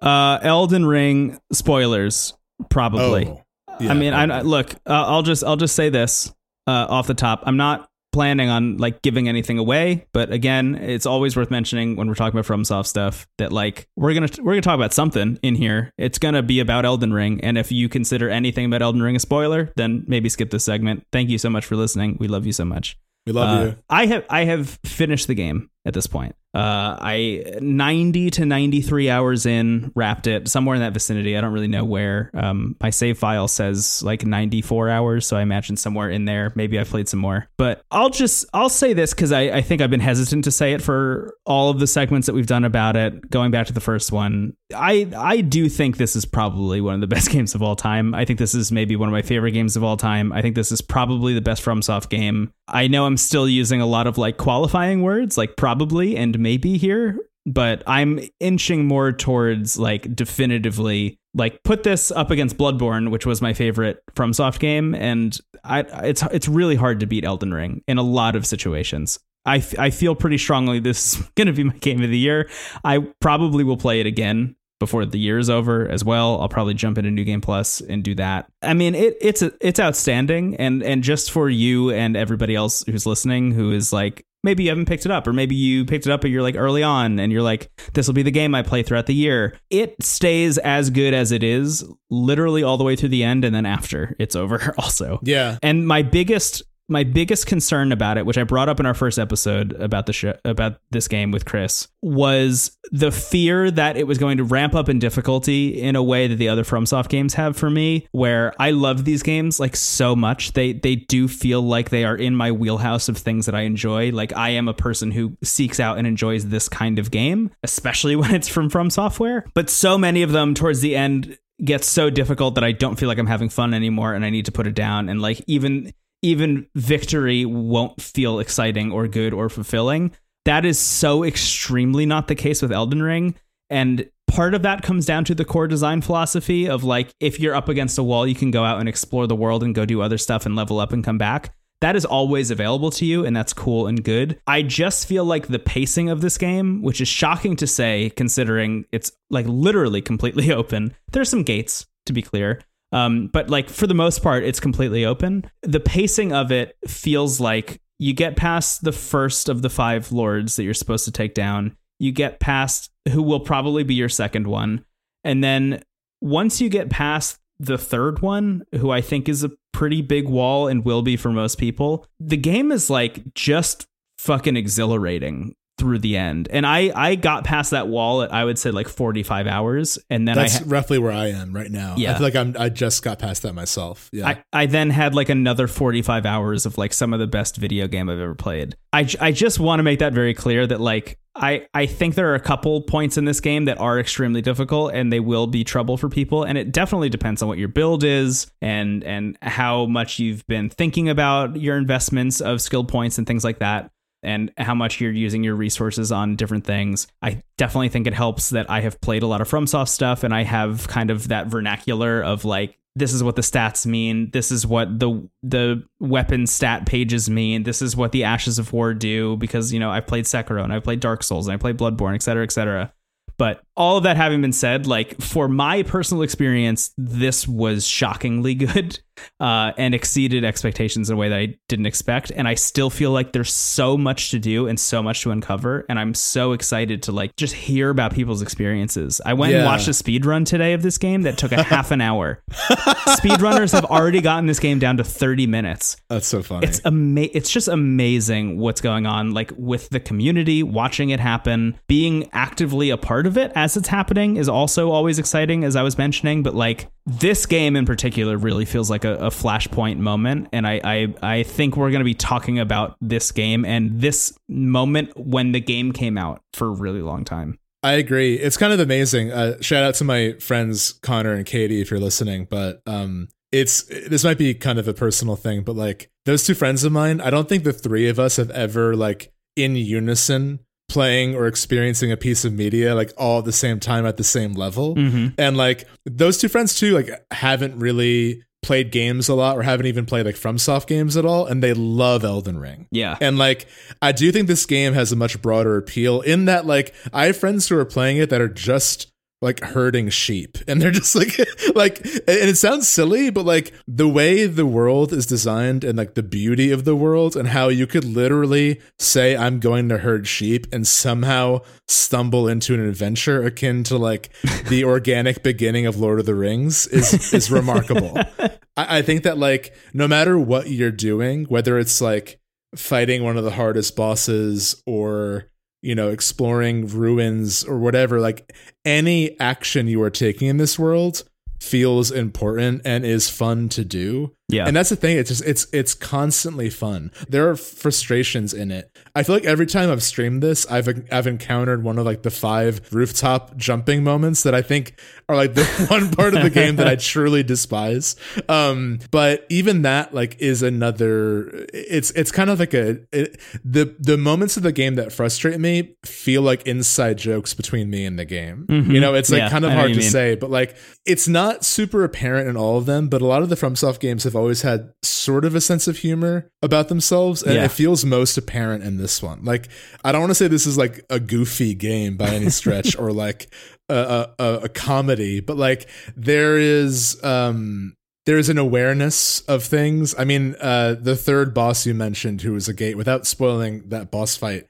Uh, 0.00 0.38
Elden 0.40 0.86
Ring 0.86 1.36
spoilers, 1.52 2.32
probably. 2.70 3.26
oh 3.26 3.42
yeah, 3.80 3.90
I 3.90 3.94
mean, 3.94 4.12
I, 4.12 4.22
I 4.22 4.40
look. 4.42 4.72
Uh, 4.86 5.04
I'll 5.04 5.24
just 5.24 5.42
I'll 5.42 5.56
just 5.56 5.74
say 5.74 5.88
this 5.88 6.32
uh, 6.68 6.86
off 6.88 7.08
the 7.08 7.14
top. 7.14 7.42
I'm 7.44 7.56
not 7.56 7.88
planning 8.14 8.48
on 8.48 8.78
like 8.78 9.02
giving 9.02 9.28
anything 9.28 9.58
away, 9.58 10.06
but 10.14 10.32
again, 10.32 10.74
it's 10.76 11.04
always 11.04 11.36
worth 11.36 11.50
mentioning 11.50 11.96
when 11.96 12.08
we're 12.08 12.14
talking 12.14 12.38
about 12.38 12.46
FromSoft 12.50 12.86
stuff 12.86 13.26
that 13.36 13.52
like 13.52 13.86
we're 13.96 14.14
gonna 14.14 14.28
we're 14.40 14.52
gonna 14.52 14.62
talk 14.62 14.76
about 14.76 14.94
something 14.94 15.38
in 15.42 15.54
here. 15.56 15.90
It's 15.98 16.18
gonna 16.18 16.42
be 16.42 16.60
about 16.60 16.86
Elden 16.86 17.12
Ring, 17.12 17.42
and 17.42 17.58
if 17.58 17.70
you 17.70 17.90
consider 17.90 18.30
anything 18.30 18.64
about 18.64 18.80
Elden 18.80 19.02
Ring 19.02 19.16
a 19.16 19.20
spoiler, 19.20 19.70
then 19.76 20.04
maybe 20.06 20.30
skip 20.30 20.50
this 20.50 20.64
segment. 20.64 21.04
Thank 21.12 21.28
you 21.28 21.36
so 21.36 21.50
much 21.50 21.66
for 21.66 21.76
listening. 21.76 22.16
We 22.18 22.28
love 22.28 22.46
you 22.46 22.52
so 22.52 22.64
much. 22.64 22.96
we 23.26 23.32
love 23.32 23.48
Uh, 23.60 23.64
you 23.64 23.76
I 23.90 24.06
have 24.06 24.24
I 24.30 24.44
have 24.44 24.78
finished 24.86 25.26
the 25.26 25.34
game 25.34 25.68
at 25.84 25.92
this 25.92 26.06
point. 26.06 26.34
Uh, 26.54 26.96
I 27.00 27.44
90 27.60 28.30
to 28.30 28.46
93 28.46 29.10
hours 29.10 29.44
in, 29.44 29.90
wrapped 29.96 30.26
it 30.28 30.48
somewhere 30.48 30.76
in 30.76 30.82
that 30.82 30.92
vicinity. 30.92 31.36
I 31.36 31.40
don't 31.40 31.52
really 31.52 31.68
know 31.68 31.84
where. 31.84 32.30
Um, 32.32 32.76
my 32.80 32.90
save 32.90 33.18
file 33.18 33.48
says 33.48 34.02
like 34.04 34.24
94 34.24 34.88
hours, 34.88 35.26
so 35.26 35.36
I 35.36 35.42
imagine 35.42 35.76
somewhere 35.76 36.10
in 36.10 36.26
there. 36.26 36.52
Maybe 36.54 36.78
I 36.78 36.84
played 36.84 37.08
some 37.08 37.18
more, 37.18 37.48
but 37.58 37.82
I'll 37.90 38.10
just 38.10 38.46
I'll 38.54 38.68
say 38.68 38.92
this 38.92 39.12
because 39.12 39.32
I, 39.32 39.42
I 39.42 39.62
think 39.62 39.82
I've 39.82 39.90
been 39.90 40.00
hesitant 40.00 40.44
to 40.44 40.52
say 40.52 40.74
it 40.74 40.82
for 40.82 41.36
all 41.44 41.70
of 41.70 41.80
the 41.80 41.86
segments 41.88 42.26
that 42.26 42.34
we've 42.34 42.46
done 42.46 42.64
about 42.64 42.96
it. 42.96 43.30
Going 43.30 43.50
back 43.50 43.66
to 43.66 43.72
the 43.72 43.80
first 43.80 44.12
one, 44.12 44.56
I 44.72 45.08
I 45.16 45.40
do 45.40 45.68
think 45.68 45.96
this 45.96 46.14
is 46.14 46.24
probably 46.24 46.80
one 46.80 46.94
of 46.94 47.00
the 47.00 47.06
best 47.14 47.30
games 47.30 47.56
of 47.56 47.62
all 47.62 47.74
time. 47.74 48.14
I 48.14 48.24
think 48.24 48.38
this 48.38 48.54
is 48.54 48.70
maybe 48.70 48.94
one 48.94 49.08
of 49.08 49.12
my 49.12 49.22
favorite 49.22 49.52
games 49.52 49.74
of 49.74 49.82
all 49.82 49.96
time. 49.96 50.32
I 50.32 50.40
think 50.40 50.54
this 50.54 50.70
is 50.70 50.80
probably 50.80 51.34
the 51.34 51.40
best 51.40 51.64
FromSoft 51.64 52.10
game. 52.10 52.52
I 52.68 52.86
know 52.86 53.06
I'm 53.06 53.16
still 53.16 53.48
using 53.48 53.80
a 53.80 53.86
lot 53.86 54.06
of 54.06 54.18
like 54.18 54.36
qualifying 54.36 55.02
words 55.02 55.36
like 55.36 55.56
probably 55.56 56.16
and 56.16 56.38
maybe 56.44 56.76
here, 56.76 57.18
but 57.46 57.82
I'm 57.86 58.20
inching 58.38 58.86
more 58.86 59.10
towards 59.10 59.78
like 59.78 60.14
definitively 60.14 61.18
like 61.34 61.62
put 61.64 61.82
this 61.82 62.12
up 62.12 62.30
against 62.30 62.56
Bloodborne, 62.56 63.10
which 63.10 63.26
was 63.26 63.42
my 63.42 63.52
favorite 63.52 64.00
FromSoft 64.14 64.60
game, 64.60 64.94
and 64.94 65.36
I 65.64 65.80
it's 66.04 66.22
it's 66.30 66.46
really 66.46 66.76
hard 66.76 67.00
to 67.00 67.06
beat 67.06 67.24
Elden 67.24 67.52
Ring 67.52 67.82
in 67.88 67.98
a 67.98 68.02
lot 68.02 68.36
of 68.36 68.46
situations. 68.46 69.18
I, 69.46 69.62
I 69.78 69.90
feel 69.90 70.14
pretty 70.14 70.38
strongly 70.38 70.78
this 70.78 71.14
is 71.14 71.28
going 71.34 71.48
to 71.48 71.52
be 71.52 71.64
my 71.64 71.76
game 71.78 72.02
of 72.02 72.10
the 72.10 72.18
year. 72.18 72.48
I 72.82 73.00
probably 73.20 73.64
will 73.64 73.76
play 73.76 74.00
it 74.00 74.06
again 74.06 74.56
before 74.80 75.04
the 75.04 75.18
year 75.18 75.38
is 75.38 75.50
over 75.50 75.88
as 75.88 76.04
well. 76.04 76.40
I'll 76.40 76.48
probably 76.48 76.74
jump 76.74 76.98
into 76.98 77.10
New 77.10 77.24
Game 77.24 77.40
Plus 77.40 77.80
and 77.80 78.02
do 78.02 78.14
that. 78.16 78.50
I 78.62 78.74
mean, 78.74 78.94
it, 78.94 79.16
it's 79.20 79.42
it's 79.42 79.80
outstanding, 79.80 80.56
and 80.56 80.82
and 80.82 81.02
just 81.02 81.30
for 81.30 81.48
you 81.48 81.90
and 81.90 82.16
everybody 82.16 82.54
else 82.54 82.84
who's 82.86 83.06
listening, 83.06 83.52
who 83.52 83.72
is 83.72 83.92
like 83.92 84.24
maybe 84.44 84.62
you 84.62 84.68
haven't 84.68 84.86
picked 84.86 85.06
it 85.06 85.10
up, 85.10 85.26
or 85.26 85.32
maybe 85.32 85.56
you 85.56 85.84
picked 85.84 86.06
it 86.06 86.12
up 86.12 86.22
and 86.22 86.32
you're 86.32 86.42
like 86.42 86.54
early 86.54 86.82
on 86.82 87.18
and 87.18 87.32
you're 87.32 87.42
like, 87.42 87.70
this 87.94 88.06
will 88.06 88.14
be 88.14 88.22
the 88.22 88.30
game 88.30 88.54
I 88.54 88.62
play 88.62 88.82
throughout 88.82 89.06
the 89.06 89.14
year. 89.14 89.56
It 89.70 90.00
stays 90.00 90.58
as 90.58 90.90
good 90.90 91.14
as 91.14 91.32
it 91.32 91.42
is, 91.42 91.84
literally 92.10 92.62
all 92.62 92.76
the 92.76 92.84
way 92.84 92.94
through 92.94 93.08
the 93.08 93.24
end, 93.24 93.44
and 93.44 93.54
then 93.54 93.66
after 93.66 94.14
it's 94.20 94.36
over, 94.36 94.74
also. 94.78 95.18
Yeah. 95.22 95.58
And 95.62 95.88
my 95.88 96.02
biggest 96.02 96.62
my 96.88 97.04
biggest 97.04 97.46
concern 97.46 97.92
about 97.92 98.18
it, 98.18 98.26
which 98.26 98.36
I 98.36 98.44
brought 98.44 98.68
up 98.68 98.78
in 98.78 98.86
our 98.86 98.94
first 98.94 99.18
episode 99.18 99.72
about 99.74 100.06
the 100.06 100.12
show, 100.12 100.34
about 100.44 100.80
this 100.90 101.08
game 101.08 101.30
with 101.30 101.44
Chris, 101.44 101.88
was 102.02 102.76
the 102.90 103.10
fear 103.10 103.70
that 103.70 103.96
it 103.96 104.06
was 104.06 104.18
going 104.18 104.36
to 104.36 104.44
ramp 104.44 104.74
up 104.74 104.88
in 104.88 104.98
difficulty 104.98 105.80
in 105.80 105.96
a 105.96 106.02
way 106.02 106.26
that 106.26 106.36
the 106.36 106.48
other 106.48 106.64
FromSoft 106.64 107.08
games 107.08 107.34
have 107.34 107.56
for 107.56 107.70
me, 107.70 108.06
where 108.12 108.52
I 108.58 108.72
love 108.72 109.04
these 109.04 109.22
games 109.22 109.58
like 109.58 109.76
so 109.76 110.14
much. 110.14 110.52
They 110.52 110.72
they 110.72 110.96
do 110.96 111.28
feel 111.28 111.62
like 111.62 111.90
they 111.90 112.04
are 112.04 112.16
in 112.16 112.36
my 112.36 112.52
wheelhouse 112.52 113.08
of 113.08 113.16
things 113.16 113.46
that 113.46 113.54
I 113.54 113.62
enjoy. 113.62 114.10
Like 114.10 114.36
I 114.36 114.50
am 114.50 114.68
a 114.68 114.74
person 114.74 115.10
who 115.10 115.36
seeks 115.42 115.80
out 115.80 115.98
and 115.98 116.06
enjoys 116.06 116.48
this 116.48 116.68
kind 116.68 116.98
of 116.98 117.10
game, 117.10 117.50
especially 117.62 118.16
when 118.24 118.34
it's 118.34 118.48
from 118.48 118.68
From 118.68 118.90
Software. 118.90 119.44
But 119.54 119.70
so 119.70 119.96
many 119.96 120.22
of 120.22 120.32
them 120.32 120.54
towards 120.54 120.80
the 120.80 120.96
end 120.96 121.38
gets 121.62 121.86
so 121.86 122.10
difficult 122.10 122.56
that 122.56 122.64
I 122.64 122.72
don't 122.72 122.96
feel 122.96 123.08
like 123.08 123.18
I'm 123.18 123.26
having 123.26 123.48
fun 123.48 123.74
anymore 123.74 124.12
and 124.12 124.24
I 124.24 124.30
need 124.30 124.46
to 124.46 124.52
put 124.52 124.66
it 124.66 124.74
down. 124.74 125.08
And 125.08 125.22
like 125.22 125.40
even 125.46 125.92
even 126.24 126.66
victory 126.74 127.44
won't 127.44 128.00
feel 128.00 128.38
exciting 128.38 128.90
or 128.90 129.06
good 129.06 129.34
or 129.34 129.50
fulfilling. 129.50 130.10
That 130.46 130.64
is 130.64 130.78
so 130.78 131.22
extremely 131.22 132.06
not 132.06 132.28
the 132.28 132.34
case 132.34 132.62
with 132.62 132.72
Elden 132.72 133.02
Ring. 133.02 133.34
And 133.68 134.08
part 134.26 134.54
of 134.54 134.62
that 134.62 134.82
comes 134.82 135.04
down 135.04 135.26
to 135.26 135.34
the 135.34 135.44
core 135.44 135.68
design 135.68 136.00
philosophy 136.00 136.66
of 136.66 136.82
like, 136.82 137.14
if 137.20 137.38
you're 137.38 137.54
up 137.54 137.68
against 137.68 137.98
a 137.98 138.02
wall, 138.02 138.26
you 138.26 138.34
can 138.34 138.50
go 138.50 138.64
out 138.64 138.80
and 138.80 138.88
explore 138.88 139.26
the 139.26 139.36
world 139.36 139.62
and 139.62 139.74
go 139.74 139.84
do 139.84 140.00
other 140.00 140.16
stuff 140.16 140.46
and 140.46 140.56
level 140.56 140.80
up 140.80 140.94
and 140.94 141.04
come 141.04 141.18
back. 141.18 141.54
That 141.80 141.96
is 141.96 142.06
always 142.06 142.50
available 142.50 142.90
to 142.92 143.04
you, 143.04 143.26
and 143.26 143.36
that's 143.36 143.52
cool 143.52 143.86
and 143.86 144.02
good. 144.02 144.40
I 144.46 144.62
just 144.62 145.06
feel 145.06 145.26
like 145.26 145.48
the 145.48 145.58
pacing 145.58 146.08
of 146.08 146.22
this 146.22 146.38
game, 146.38 146.80
which 146.80 147.02
is 147.02 147.08
shocking 147.08 147.56
to 147.56 147.66
say 147.66 148.10
considering 148.16 148.86
it's 148.92 149.12
like 149.28 149.44
literally 149.46 150.00
completely 150.00 150.50
open, 150.54 150.94
there's 151.12 151.28
some 151.28 151.42
gates 151.42 151.84
to 152.06 152.14
be 152.14 152.22
clear, 152.22 152.62
um, 152.94 153.26
but 153.26 153.50
like 153.50 153.68
for 153.68 153.88
the 153.88 153.94
most 153.94 154.22
part, 154.22 154.44
it's 154.44 154.60
completely 154.60 155.04
open. 155.04 155.50
The 155.62 155.80
pacing 155.80 156.32
of 156.32 156.52
it 156.52 156.76
feels 156.86 157.40
like 157.40 157.80
you 157.98 158.14
get 158.14 158.36
past 158.36 158.84
the 158.84 158.92
first 158.92 159.48
of 159.48 159.62
the 159.62 159.68
five 159.68 160.12
lords 160.12 160.54
that 160.54 160.62
you're 160.62 160.74
supposed 160.74 161.04
to 161.06 161.10
take 161.10 161.34
down. 161.34 161.76
You 161.98 162.12
get 162.12 162.38
past 162.38 162.92
who 163.10 163.20
will 163.20 163.40
probably 163.40 163.82
be 163.82 163.94
your 163.94 164.08
second 164.08 164.46
one. 164.46 164.84
And 165.24 165.42
then 165.42 165.82
once 166.20 166.60
you 166.60 166.68
get 166.68 166.88
past 166.88 167.40
the 167.58 167.78
third 167.78 168.20
one, 168.20 168.62
who 168.76 168.92
I 168.92 169.00
think 169.00 169.28
is 169.28 169.42
a 169.42 169.50
pretty 169.72 170.00
big 170.00 170.28
wall 170.28 170.68
and 170.68 170.84
will 170.84 171.02
be 171.02 171.16
for 171.16 171.32
most 171.32 171.58
people, 171.58 172.06
the 172.20 172.36
game 172.36 172.70
is 172.70 172.90
like 172.90 173.34
just 173.34 173.88
fucking 174.18 174.56
exhilarating 174.56 175.56
through 175.78 175.98
the 175.98 176.16
end. 176.16 176.48
And 176.50 176.66
I 176.66 176.92
I 176.94 177.14
got 177.16 177.44
past 177.44 177.72
that 177.72 177.88
wall 177.88 178.22
at 178.22 178.32
I 178.32 178.44
would 178.44 178.58
say 178.58 178.70
like 178.70 178.88
45 178.88 179.46
hours 179.46 179.98
and 180.08 180.26
then 180.26 180.36
That's 180.36 180.56
I 180.56 180.58
ha- 180.58 180.64
roughly 180.68 180.98
where 180.98 181.12
I 181.12 181.28
am 181.28 181.52
right 181.52 181.70
now. 181.70 181.94
Yeah. 181.96 182.12
I 182.12 182.14
feel 182.14 182.22
like 182.22 182.36
I'm 182.36 182.56
I 182.58 182.68
just 182.68 183.02
got 183.02 183.18
past 183.18 183.42
that 183.42 183.54
myself. 183.54 184.08
Yeah. 184.12 184.28
I, 184.28 184.44
I 184.52 184.66
then 184.66 184.90
had 184.90 185.14
like 185.14 185.28
another 185.28 185.66
45 185.66 186.26
hours 186.26 186.66
of 186.66 186.78
like 186.78 186.92
some 186.92 187.12
of 187.12 187.20
the 187.20 187.26
best 187.26 187.56
video 187.56 187.88
game 187.88 188.08
I've 188.08 188.20
ever 188.20 188.34
played. 188.34 188.76
I 188.92 189.08
I 189.20 189.32
just 189.32 189.58
want 189.58 189.80
to 189.80 189.82
make 189.82 189.98
that 189.98 190.12
very 190.12 190.34
clear 190.34 190.66
that 190.66 190.80
like 190.80 191.18
I, 191.36 191.66
I 191.74 191.86
think 191.86 192.14
there 192.14 192.30
are 192.30 192.36
a 192.36 192.40
couple 192.40 192.82
points 192.82 193.16
in 193.16 193.24
this 193.24 193.40
game 193.40 193.64
that 193.64 193.78
are 193.78 193.98
extremely 193.98 194.40
difficult 194.40 194.92
and 194.94 195.12
they 195.12 195.18
will 195.18 195.48
be 195.48 195.64
trouble 195.64 195.96
for 195.96 196.08
people 196.08 196.44
and 196.44 196.56
it 196.56 196.70
definitely 196.70 197.08
depends 197.08 197.42
on 197.42 197.48
what 197.48 197.58
your 197.58 197.66
build 197.66 198.04
is 198.04 198.46
and 198.62 199.02
and 199.02 199.36
how 199.42 199.86
much 199.86 200.20
you've 200.20 200.46
been 200.46 200.70
thinking 200.70 201.08
about 201.08 201.56
your 201.56 201.76
investments 201.76 202.40
of 202.40 202.60
skill 202.60 202.84
points 202.84 203.18
and 203.18 203.26
things 203.26 203.42
like 203.42 203.58
that 203.58 203.90
and 204.24 204.52
how 204.58 204.74
much 204.74 205.00
you're 205.00 205.12
using 205.12 205.44
your 205.44 205.54
resources 205.54 206.10
on 206.10 206.36
different 206.36 206.64
things. 206.64 207.06
I 207.22 207.42
definitely 207.58 207.88
think 207.88 208.06
it 208.06 208.14
helps 208.14 208.50
that 208.50 208.68
I 208.70 208.80
have 208.80 209.00
played 209.00 209.22
a 209.22 209.26
lot 209.26 209.40
of 209.40 209.48
FromSoft 209.48 209.88
stuff 209.88 210.24
and 210.24 210.34
I 210.34 210.42
have 210.42 210.88
kind 210.88 211.10
of 211.10 211.28
that 211.28 211.48
vernacular 211.48 212.22
of 212.22 212.44
like 212.44 212.78
this 212.96 213.12
is 213.12 213.24
what 213.24 213.34
the 213.34 213.42
stats 213.42 213.86
mean. 213.86 214.30
This 214.30 214.52
is 214.52 214.66
what 214.66 214.98
the 214.98 215.28
the 215.42 215.84
weapon 215.98 216.46
stat 216.46 216.86
pages 216.86 217.28
mean. 217.28 217.64
This 217.64 217.82
is 217.82 217.96
what 217.96 218.12
the 218.12 218.24
Ashes 218.24 218.58
of 218.58 218.72
War 218.72 218.94
do 218.94 219.36
because 219.36 219.72
you 219.72 219.80
know 219.80 219.90
I've 219.90 220.06
played 220.06 220.24
Sekiro 220.26 220.62
and 220.62 220.72
I've 220.72 220.84
played 220.84 221.00
Dark 221.00 221.22
Souls 221.22 221.46
and 221.46 221.54
I 221.54 221.56
played 221.56 221.76
Bloodborne, 221.76 222.14
et 222.14 222.22
cetera, 222.22 222.44
et 222.44 222.52
cetera. 222.52 222.92
But 223.36 223.62
all 223.76 223.96
of 223.96 224.04
that 224.04 224.16
having 224.16 224.40
been 224.40 224.52
said, 224.52 224.86
like 224.86 225.20
for 225.20 225.48
my 225.48 225.82
personal 225.82 226.22
experience, 226.22 226.92
this 226.96 227.48
was 227.48 227.86
shockingly 227.86 228.54
good 228.54 228.98
uh, 229.40 229.72
and 229.76 229.94
exceeded 229.94 230.44
expectations 230.44 231.08
in 231.10 231.14
a 231.14 231.16
way 231.16 231.28
that 231.28 231.38
I 231.38 231.56
didn't 231.68 231.86
expect. 231.86 232.32
And 232.34 232.48
I 232.48 232.54
still 232.54 232.90
feel 232.90 233.10
like 233.10 233.32
there's 233.32 233.52
so 233.52 233.96
much 233.96 234.30
to 234.30 234.38
do 234.38 234.66
and 234.66 234.78
so 234.78 235.02
much 235.02 235.22
to 235.22 235.30
uncover. 235.30 235.84
And 235.88 235.98
I'm 235.98 236.14
so 236.14 236.52
excited 236.52 237.02
to 237.04 237.12
like 237.12 237.36
just 237.36 237.54
hear 237.54 237.90
about 237.90 238.14
people's 238.14 238.42
experiences. 238.42 239.20
I 239.24 239.34
went 239.34 239.54
and 239.54 239.64
watched 239.64 239.88
a 239.88 239.94
speed 239.94 240.26
run 240.26 240.44
today 240.44 240.72
of 240.72 240.82
this 240.82 240.98
game 240.98 241.22
that 241.22 241.38
took 241.38 241.52
a 241.52 241.62
half 241.62 241.90
an 241.90 242.00
hour. 242.00 242.42
Speedrunners 242.50 243.72
have 243.72 243.84
already 243.84 244.20
gotten 244.20 244.46
this 244.46 244.58
game 244.58 244.78
down 244.78 244.96
to 244.96 245.04
30 245.04 245.46
minutes. 245.46 245.96
That's 246.08 246.26
so 246.26 246.42
funny. 246.42 246.66
It's 246.66 246.80
ama- 246.84 247.28
it's 247.32 247.50
just 247.50 247.68
amazing 247.68 248.58
what's 248.58 248.80
going 248.80 249.06
on 249.06 249.32
like 249.32 249.52
with 249.56 249.88
the 249.90 250.00
community, 250.00 250.62
watching 250.62 251.10
it 251.10 251.20
happen, 251.20 251.78
being 251.86 252.28
actively 252.32 252.90
a 252.90 252.96
part 252.96 253.26
of 253.26 253.36
it 253.36 253.52
as 253.64 253.78
it's 253.78 253.88
happening 253.88 254.36
is 254.36 254.46
also 254.46 254.90
always 254.90 255.18
exciting 255.18 255.64
as 255.64 255.74
I 255.74 255.82
was 255.82 255.96
mentioning, 255.96 256.42
but 256.42 256.54
like 256.54 256.86
this 257.06 257.46
game 257.46 257.76
in 257.76 257.86
particular 257.86 258.36
really 258.36 258.66
feels 258.66 258.90
like 258.90 259.04
a, 259.04 259.14
a 259.14 259.30
flashpoint 259.30 259.96
moment 259.96 260.48
and 260.52 260.66
I 260.66 260.80
I 260.84 261.14
I 261.22 261.42
think 261.44 261.74
we're 261.74 261.90
going 261.90 262.00
to 262.00 262.04
be 262.04 262.14
talking 262.14 262.58
about 262.58 262.96
this 263.00 263.32
game 263.32 263.64
and 263.64 264.00
this 264.02 264.36
moment 264.48 265.16
when 265.16 265.52
the 265.52 265.60
game 265.60 265.92
came 265.92 266.18
out 266.18 266.42
for 266.52 266.68
a 266.68 266.72
really 266.72 267.00
long 267.00 267.24
time. 267.24 267.58
I 267.82 267.92
agree. 267.92 268.34
It's 268.34 268.58
kind 268.58 268.72
of 268.72 268.80
amazing. 268.80 269.32
Uh, 269.32 269.60
shout 269.62 269.82
out 269.82 269.94
to 269.96 270.04
my 270.04 270.34
friends 270.40 270.92
Connor 271.02 271.32
and 271.32 271.46
Katie 271.46 271.80
if 271.80 271.90
you're 271.90 272.00
listening. 272.00 272.46
But 272.50 272.82
um, 272.86 273.28
it's 273.50 273.84
this 273.84 274.24
might 274.24 274.38
be 274.38 274.52
kind 274.52 274.78
of 274.78 274.88
a 274.88 274.94
personal 274.94 275.36
thing, 275.36 275.62
but 275.62 275.74
like 275.74 276.10
those 276.26 276.44
two 276.44 276.54
friends 276.54 276.84
of 276.84 276.92
mine, 276.92 277.22
I 277.22 277.30
don't 277.30 277.48
think 277.48 277.64
the 277.64 277.72
three 277.72 278.10
of 278.10 278.18
us 278.18 278.36
have 278.36 278.50
ever 278.50 278.94
like 278.94 279.32
in 279.56 279.74
unison 279.74 280.60
playing 280.88 281.34
or 281.34 281.46
experiencing 281.46 282.12
a 282.12 282.16
piece 282.16 282.44
of 282.44 282.52
media 282.52 282.94
like 282.94 283.12
all 283.16 283.38
at 283.40 283.44
the 283.44 283.52
same 283.52 283.80
time 283.80 284.06
at 284.06 284.16
the 284.16 284.24
same 284.24 284.52
level. 284.52 284.94
Mhm. 284.94 285.34
And 285.38 285.56
like 285.56 285.86
those 286.04 286.38
two 286.38 286.48
friends 286.48 286.78
too, 286.78 286.92
like 286.92 287.10
haven't 287.32 287.78
really 287.78 288.42
played 288.62 288.90
games 288.90 289.28
a 289.28 289.34
lot 289.34 289.58
or 289.58 289.62
haven't 289.62 289.86
even 289.86 290.06
played 290.06 290.24
like 290.24 290.36
FromSoft 290.36 290.86
games 290.86 291.16
at 291.18 291.26
all, 291.26 291.46
and 291.46 291.62
they 291.62 291.74
love 291.74 292.24
Elden 292.24 292.58
Ring. 292.58 292.86
Yeah. 292.90 293.16
And 293.20 293.36
like, 293.36 293.66
I 294.00 294.12
do 294.12 294.32
think 294.32 294.48
this 294.48 294.64
game 294.64 294.94
has 294.94 295.12
a 295.12 295.16
much 295.16 295.42
broader 295.42 295.76
appeal 295.76 296.22
in 296.22 296.46
that, 296.46 296.64
like, 296.64 296.94
I 297.12 297.26
have 297.26 297.36
friends 297.36 297.68
who 297.68 297.76
are 297.78 297.84
playing 297.84 298.16
it 298.16 298.30
that 298.30 298.40
are 298.40 298.48
just 298.48 299.12
like 299.44 299.62
herding 299.62 300.08
sheep. 300.08 300.58
And 300.66 300.82
they're 300.82 300.90
just 300.90 301.14
like 301.14 301.38
like 301.74 302.04
and 302.04 302.48
it 302.48 302.56
sounds 302.56 302.88
silly 302.88 303.30
but 303.30 303.44
like 303.44 303.72
the 303.86 304.08
way 304.08 304.46
the 304.46 304.66
world 304.66 305.12
is 305.12 305.26
designed 305.26 305.84
and 305.84 305.98
like 305.98 306.14
the 306.14 306.22
beauty 306.22 306.70
of 306.70 306.84
the 306.84 306.96
world 306.96 307.36
and 307.36 307.48
how 307.48 307.68
you 307.68 307.86
could 307.86 308.04
literally 308.04 308.80
say 308.98 309.36
i'm 309.36 309.60
going 309.60 309.88
to 309.88 309.98
herd 309.98 310.26
sheep 310.26 310.66
and 310.72 310.86
somehow 310.86 311.60
stumble 311.88 312.48
into 312.48 312.74
an 312.74 312.80
adventure 312.80 313.42
akin 313.42 313.84
to 313.84 313.98
like 313.98 314.30
the 314.68 314.84
organic 314.84 315.42
beginning 315.42 315.86
of 315.86 315.98
lord 315.98 316.18
of 316.18 316.26
the 316.26 316.34
rings 316.34 316.86
is 316.88 317.32
is 317.32 317.50
remarkable. 317.50 318.16
I, 318.76 318.98
I 318.98 319.02
think 319.02 319.22
that 319.24 319.38
like 319.38 319.74
no 319.92 320.08
matter 320.08 320.38
what 320.38 320.68
you're 320.70 320.90
doing 320.90 321.44
whether 321.44 321.78
it's 321.78 322.00
like 322.00 322.40
fighting 322.74 323.22
one 323.22 323.36
of 323.36 323.44
the 323.44 323.52
hardest 323.52 323.94
bosses 323.94 324.82
or 324.86 325.50
you 325.84 325.94
know 325.94 326.08
exploring 326.08 326.86
ruins 326.88 327.62
or 327.62 327.78
whatever 327.78 328.18
like 328.18 328.52
any 328.84 329.38
action 329.38 329.86
you 329.86 330.00
are 330.02 330.10
taking 330.10 330.48
in 330.48 330.56
this 330.56 330.78
world 330.78 331.22
feels 331.60 332.10
important 332.10 332.82
and 332.84 333.04
is 333.04 333.28
fun 333.28 333.68
to 333.68 333.84
do 333.84 334.34
Yeah. 334.48 334.66
and 334.66 334.76
that's 334.76 334.90
the 334.90 334.96
thing 334.96 335.16
it's 335.16 335.30
just 335.30 335.42
it's 335.46 335.66
it's 335.72 335.94
constantly 335.94 336.68
fun. 336.68 337.10
There 337.28 337.48
are 337.48 337.56
frustrations 337.56 338.52
in 338.52 338.70
it. 338.70 338.90
I 339.16 339.22
feel 339.22 339.36
like 339.36 339.44
every 339.44 339.66
time 339.66 339.90
i've 339.90 340.02
streamed 340.02 340.42
this 340.42 340.66
i've 340.70 340.88
i've 341.12 341.26
encountered 341.26 341.82
one 341.84 341.98
of 341.98 342.04
like 342.04 342.22
the 342.22 342.30
five 342.30 342.80
rooftop 342.92 343.56
jumping 343.56 344.02
moments 344.02 344.42
that 344.42 344.54
i 344.54 344.60
think 344.60 345.00
are 345.28 345.36
like 345.36 345.54
the 345.54 345.64
one 345.88 346.10
part 346.10 346.34
of 346.34 346.42
the 346.42 346.50
game 346.50 346.76
that 346.76 346.88
i 346.88 346.96
truly 346.96 347.42
despise. 347.42 348.16
Um 348.48 348.98
but 349.10 349.46
even 349.48 349.82
that 349.82 350.12
like 350.14 350.36
is 350.40 350.62
another 350.62 351.66
it's 351.72 352.10
it's 352.12 352.30
kind 352.32 352.50
of 352.50 352.58
like 352.60 352.74
a 352.74 352.98
it, 353.12 353.40
the 353.64 353.94
the 353.98 354.18
moments 354.18 354.56
of 354.56 354.62
the 354.62 354.72
game 354.72 354.96
that 354.96 355.12
frustrate 355.12 355.58
me 355.60 355.96
feel 356.04 356.42
like 356.42 356.66
inside 356.66 357.18
jokes 357.18 357.54
between 357.54 357.88
me 357.90 358.04
and 358.04 358.18
the 358.18 358.24
game. 358.24 358.66
You 358.68 359.00
know 359.00 359.14
it's 359.14 359.30
like 359.30 359.38
Yeah, 359.38 359.48
kind 359.50 359.64
of 359.64 359.70
I 359.70 359.74
know 359.74 359.78
what 359.78 359.80
hard 359.86 359.92
to 359.94 360.00
mean. 360.00 360.10
say 360.10 360.34
but 360.34 360.50
like 360.50 360.76
it's 361.06 361.28
not 361.28 361.64
super 361.64 362.04
apparent 362.04 362.48
in 362.48 362.56
all 362.56 362.76
of 362.78 362.86
them 362.86 363.08
but 363.08 363.22
a 363.22 363.26
lot 363.26 363.42
of 363.42 363.48
the 363.48 363.56
FromSoft 363.56 364.00
games 364.00 364.24
have 364.24 364.33
always 364.36 364.62
had 364.62 364.92
sort 365.02 365.44
of 365.44 365.54
a 365.54 365.60
sense 365.60 365.86
of 365.88 365.98
humor 365.98 366.48
about 366.62 366.88
themselves 366.88 367.42
and 367.42 367.54
Yeah. 367.54 367.64
it 367.64 367.70
feels 367.70 368.04
most 368.04 368.36
apparent 368.38 368.84
in 368.84 368.96
this 368.96 369.22
one 369.22 369.44
like 369.44 369.68
I 370.04 370.12
don't 370.12 370.20
want 370.20 370.30
to 370.30 370.34
say 370.34 370.48
this 370.48 370.66
is 370.66 370.76
like 370.78 371.04
a 371.10 371.18
goofy 371.20 371.74
game 371.74 372.16
by 372.16 372.28
any 372.28 372.50
stretch 372.50 372.96
or 372.98 373.12
like 373.12 373.48
a, 373.88 374.28
a, 374.38 374.44
a 374.64 374.68
comedy 374.68 375.40
but 375.40 375.56
like 375.56 375.88
there 376.16 376.58
is 376.58 377.22
um 377.24 377.94
there's 378.26 378.48
an 378.48 378.56
awareness 378.56 379.42
of 379.42 379.62
things. 379.62 380.14
I 380.18 380.24
mean, 380.24 380.56
uh, 380.58 380.94
the 380.98 381.14
third 381.14 381.52
boss 381.52 381.84
you 381.84 381.92
mentioned, 381.92 382.40
who 382.40 382.54
was 382.54 382.70
a 382.70 382.72
gate, 382.72 382.96
without 382.96 383.26
spoiling 383.26 383.82
that 383.90 384.10
boss 384.10 384.34
fight, 384.34 384.64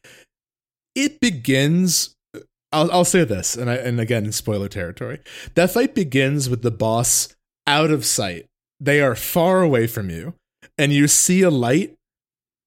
it 0.97 1.21
begins. 1.21 2.17
I'll, 2.73 2.91
I'll 2.91 3.05
say 3.05 3.23
this, 3.23 3.55
and 3.57 3.71
I, 3.71 3.77
and 3.77 4.01
again, 4.01 4.33
spoiler 4.33 4.69
territory. 4.69 5.21
That 5.55 5.71
fight 5.71 5.95
begins 5.95 6.51
with 6.51 6.63
the 6.63 6.73
boss 6.73 7.29
out 7.69 7.93
of 7.93 8.05
sight. 8.05 8.47
They 8.85 9.01
are 9.01 9.15
far 9.15 9.63
away 9.63 9.87
from 9.87 10.11
you, 10.11 10.35
and 10.77 10.93
you 10.93 11.09
see 11.09 11.43
a 11.43 11.51
light, 11.51 11.95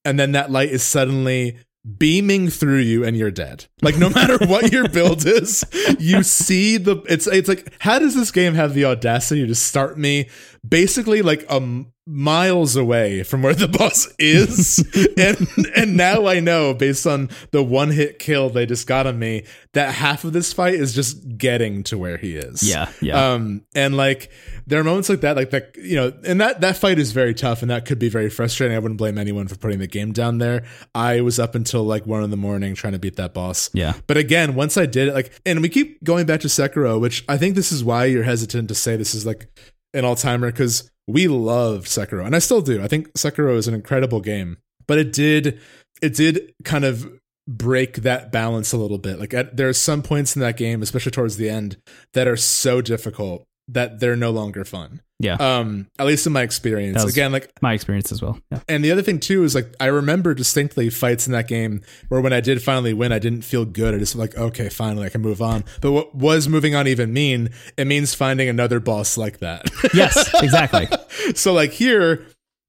and 0.03 0.19
then 0.19 0.31
that 0.31 0.49
light 0.52 0.69
is 0.69 0.81
suddenly 0.81 1.57
beaming 1.98 2.49
through 2.49 2.80
you 2.80 3.06
and 3.06 3.15
you're 3.15 3.31
dead. 3.31 3.65
Like 3.81 3.98
no 3.98 4.10
matter 4.10 4.38
what 4.45 4.72
your 4.72 4.89
build 4.89 5.26
is, 5.26 5.64
you 5.99 6.23
see 6.23 6.77
the 6.77 6.98
it's 7.07 7.27
it's 7.27 7.48
like 7.48 7.72
how 7.80 7.99
does 7.99 8.15
this 8.15 8.31
game 8.31 8.56
have 8.56 8.73
the 8.73 8.85
audacity 8.85 9.45
to 9.45 9.56
start 9.56 9.98
me 9.98 10.30
basically 10.68 11.22
like 11.22 11.45
um 11.49 11.94
miles 12.09 12.77
away 12.77 13.21
from 13.21 13.41
where 13.41 13.53
the 13.53 13.67
boss 13.67 14.07
is 14.17 14.79
and 15.17 15.45
and 15.75 15.97
now 15.97 16.25
I 16.25 16.39
know 16.39 16.73
based 16.73 17.05
on 17.05 17.29
the 17.51 17.61
one 17.61 17.91
hit 17.91 18.17
kill 18.17 18.49
they 18.49 18.65
just 18.65 18.88
got 18.88 19.05
on 19.05 19.19
me 19.19 19.43
that 19.73 19.93
half 19.93 20.23
of 20.23 20.31
this 20.31 20.53
fight 20.53 20.75
is 20.75 20.95
just 20.95 21.38
getting 21.38 21.84
to 21.84 21.97
where 21.97 22.15
he 22.15 22.38
is. 22.38 22.63
Yeah, 22.63 22.89
yeah. 23.01 23.34
Um 23.34 23.63
and 23.75 23.97
like 23.97 24.31
there 24.67 24.79
are 24.79 24.85
moments 24.85 25.09
like 25.09 25.19
that 25.21 25.35
like 25.35 25.49
that 25.49 25.75
you 25.75 25.97
know 25.97 26.13
and 26.25 26.39
that 26.39 26.61
that 26.61 26.77
fight 26.77 26.97
is 26.97 27.11
very 27.11 27.34
tough 27.34 27.61
and 27.61 27.69
that 27.69 27.84
could 27.85 27.99
be 27.99 28.07
very 28.07 28.29
frustrating. 28.29 28.77
I 28.77 28.79
wouldn't 28.79 28.97
blame 28.97 29.17
anyone 29.17 29.49
for 29.49 29.57
putting 29.57 29.79
the 29.79 29.88
game 29.88 30.13
down 30.13 30.38
there. 30.38 30.63
I 30.95 31.19
was 31.19 31.39
up 31.39 31.55
until 31.55 31.84
like 31.84 32.05
1 32.05 32.23
in 32.23 32.29
the 32.29 32.38
morning 32.38 32.73
trying 32.73 32.93
to 32.93 32.99
beat 32.99 33.17
that 33.17 33.34
boss. 33.34 33.69
Yeah. 33.73 33.93
But 34.07 34.15
again, 34.15 34.55
once 34.55 34.77
I 34.77 34.85
did 34.85 35.09
it 35.09 35.13
like 35.13 35.34
and 35.45 35.61
we 35.61 35.67
keep 35.67 36.01
going 36.05 36.25
back 36.25 36.39
to 36.41 36.47
Sekiro, 36.47 37.01
which 37.01 37.25
I 37.27 37.38
think 37.38 37.55
this 37.55 37.73
is 37.73 37.84
why 37.84 38.05
you're 38.05 38.23
hesitant 38.23 38.69
to 38.69 38.75
say 38.75 38.95
this 38.95 39.13
is 39.13 39.25
like 39.25 39.49
an 39.93 40.05
all-timer 40.05 40.53
cuz 40.53 40.89
we 41.07 41.27
loved 41.27 41.88
Sekiro 41.88 42.25
and 42.25 42.35
I 42.35 42.39
still 42.39 42.61
do. 42.61 42.81
I 42.84 42.88
think 42.88 43.13
Sekiro 43.13 43.55
is 43.55 43.67
an 43.67 43.73
incredible 43.73 44.21
game, 44.21 44.57
but 44.88 44.97
it 44.97 45.13
did 45.13 45.59
it 46.01 46.15
did 46.15 46.53
kind 46.63 46.85
of 46.85 47.09
break 47.47 47.97
that 47.97 48.31
balance 48.31 48.73
a 48.73 48.77
little 48.77 48.97
bit. 48.97 49.19
Like 49.19 49.34
at, 49.34 49.55
there 49.55 49.69
are 49.69 49.73
some 49.73 50.03
points 50.03 50.35
in 50.35 50.41
that 50.41 50.57
game, 50.57 50.81
especially 50.81 51.11
towards 51.11 51.38
the 51.38 51.49
end, 51.49 51.77
that 52.13 52.27
are 52.27 52.35
so 52.35 52.81
difficult 52.81 53.45
that 53.67 53.99
they're 53.99 54.15
no 54.15 54.31
longer 54.31 54.65
fun. 54.65 55.01
Yeah. 55.19 55.34
Um, 55.35 55.88
at 55.98 56.06
least 56.06 56.27
in 56.27 56.34
my 56.34 56.44
experience. 56.44 57.03
Again, 57.03 57.31
like 57.31 57.52
My 57.61 57.73
experience 57.73 58.11
as 58.11 58.22
well. 58.22 58.39
Yeah. 58.52 58.60
and 58.68 58.84
the 58.85 58.91
other 58.91 59.02
thing 59.02 59.19
too 59.19 59.44
is 59.44 59.56
like 59.56 59.73
I 59.80 59.88
remember 59.88 60.34
distinctly 60.35 60.89
fights 60.91 61.26
in 61.26 61.34
that 61.34 61.48
game 61.48 61.81
where 62.10 62.22
when 62.22 62.34
I 62.34 62.39
did 62.39 62.61
finally 62.61 62.94
win, 62.94 63.11
I 63.11 63.19
didn't 63.19 63.41
feel 63.41 63.65
good. 63.65 63.95
I 63.95 63.98
just 63.98 64.15
like, 64.15 64.38
okay, 64.38 64.69
finally 64.69 65.07
I 65.07 65.10
can 65.10 65.22
move 65.22 65.41
on. 65.41 65.64
But 65.81 65.91
what 65.91 66.14
was 66.14 66.48
moving 66.48 66.76
on 66.76 66.88
even 66.88 67.14
mean? 67.14 67.49
It 67.77 67.88
means 67.88 68.14
finding 68.14 68.48
another 68.48 68.80
boss 68.80 69.18
like 69.18 69.39
that. 69.39 69.69
Yes, 69.94 70.30
exactly. 70.44 70.88
so 71.35 71.53
like 71.53 71.72
here, 71.72 72.26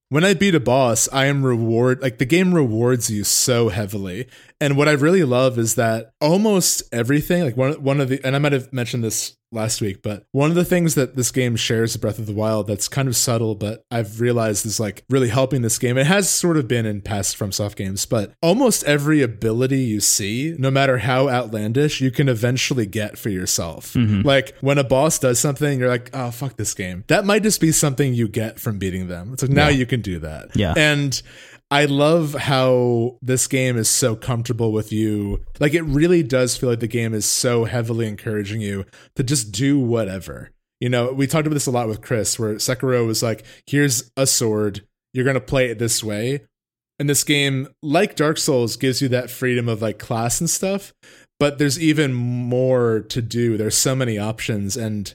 when 0.08 0.24
I 0.24 0.32
beat 0.32 0.54
a 0.54 0.60
boss, 0.60 1.08
I 1.12 1.26
am 1.26 1.44
reward 1.44 2.00
like 2.00 2.16
the 2.16 2.24
game 2.24 2.54
rewards 2.54 3.10
you 3.10 3.24
so 3.24 3.68
heavily. 3.68 4.26
And 4.60 4.76
what 4.76 4.88
I 4.88 4.92
really 4.92 5.24
love 5.24 5.58
is 5.58 5.74
that 5.74 6.12
almost 6.20 6.82
everything, 6.92 7.44
like 7.44 7.56
one 7.58 7.74
one 7.82 8.00
of 8.00 8.08
the 8.08 8.24
and 8.24 8.34
I 8.34 8.38
might 8.38 8.52
have 8.52 8.72
mentioned 8.72 9.04
this 9.04 9.36
last 9.50 9.80
week, 9.80 10.02
but 10.02 10.24
one 10.32 10.50
of 10.50 10.56
the 10.56 10.64
things 10.64 10.94
that 10.94 11.16
this 11.16 11.30
game 11.30 11.56
shares 11.56 11.94
with 11.94 12.02
Breath 12.02 12.18
of 12.18 12.26
the 12.26 12.32
Wild 12.32 12.66
that's 12.66 12.88
kind 12.88 13.08
of 13.08 13.16
subtle, 13.16 13.54
but 13.54 13.84
I've 13.90 14.20
realized 14.20 14.66
is 14.66 14.78
like 14.78 15.04
really 15.08 15.28
helping 15.28 15.62
this 15.62 15.78
game. 15.78 15.96
It 15.96 16.06
has 16.06 16.28
sort 16.28 16.56
of 16.56 16.68
been 16.68 16.86
in 16.86 17.00
past 17.00 17.38
FromSoft 17.38 17.76
games, 17.76 18.06
but 18.06 18.32
almost 18.42 18.84
every 18.84 19.22
ability 19.22 19.80
you 19.80 20.00
see, 20.00 20.54
no 20.58 20.70
matter 20.70 20.98
how 20.98 21.28
outlandish, 21.28 22.00
you 22.00 22.10
can 22.10 22.28
eventually 22.28 22.86
get 22.86 23.18
for 23.18 23.30
yourself. 23.30 23.94
Mm-hmm. 23.94 24.26
Like 24.26 24.56
when 24.60 24.78
a 24.78 24.84
boss 24.84 25.18
does 25.18 25.38
something, 25.38 25.78
you're 25.78 25.88
like, 25.88 26.10
oh 26.12 26.30
fuck 26.30 26.56
this 26.56 26.74
game. 26.74 27.04
That 27.08 27.24
might 27.24 27.42
just 27.42 27.60
be 27.60 27.72
something 27.72 28.14
you 28.14 28.28
get 28.28 28.60
from 28.60 28.78
beating 28.78 29.08
them. 29.08 29.32
It's 29.32 29.42
like 29.42 29.50
now 29.50 29.68
you 29.68 29.86
can 29.86 30.00
do 30.00 30.18
that. 30.20 30.54
Yeah. 30.54 30.74
And 30.76 31.20
I 31.70 31.84
love 31.84 32.32
how 32.34 33.18
this 33.20 33.46
game 33.46 33.76
is 33.76 33.90
so 33.90 34.16
comfortable 34.16 34.72
with 34.72 34.90
you. 34.90 35.44
Like 35.60 35.74
it 35.74 35.82
really 35.82 36.22
does 36.22 36.56
feel 36.56 36.70
like 36.70 36.80
the 36.80 36.86
game 36.86 37.12
is 37.12 37.26
so 37.26 37.64
heavily 37.64 38.06
encouraging 38.06 38.62
you 38.62 38.86
to 39.16 39.22
just 39.22 39.52
do 39.52 39.78
whatever. 39.78 40.50
You 40.80 40.88
know, 40.88 41.12
we 41.12 41.26
talked 41.26 41.46
about 41.46 41.54
this 41.54 41.66
a 41.66 41.70
lot 41.70 41.88
with 41.88 42.00
Chris, 42.00 42.38
where 42.38 42.54
Sekiro 42.54 43.06
was 43.06 43.22
like, 43.22 43.44
here's 43.66 44.10
a 44.16 44.26
sword, 44.26 44.86
you're 45.12 45.24
gonna 45.26 45.40
play 45.40 45.70
it 45.70 45.78
this 45.78 46.02
way. 46.02 46.46
And 46.98 47.08
this 47.08 47.22
game, 47.24 47.68
like 47.82 48.16
Dark 48.16 48.38
Souls, 48.38 48.76
gives 48.76 49.02
you 49.02 49.08
that 49.08 49.30
freedom 49.30 49.68
of 49.68 49.82
like 49.82 49.98
class 49.98 50.40
and 50.40 50.48
stuff, 50.48 50.92
but 51.38 51.58
there's 51.58 51.78
even 51.78 52.14
more 52.14 53.00
to 53.10 53.20
do. 53.22 53.56
There's 53.56 53.76
so 53.76 53.94
many 53.94 54.18
options 54.18 54.76
and 54.76 55.14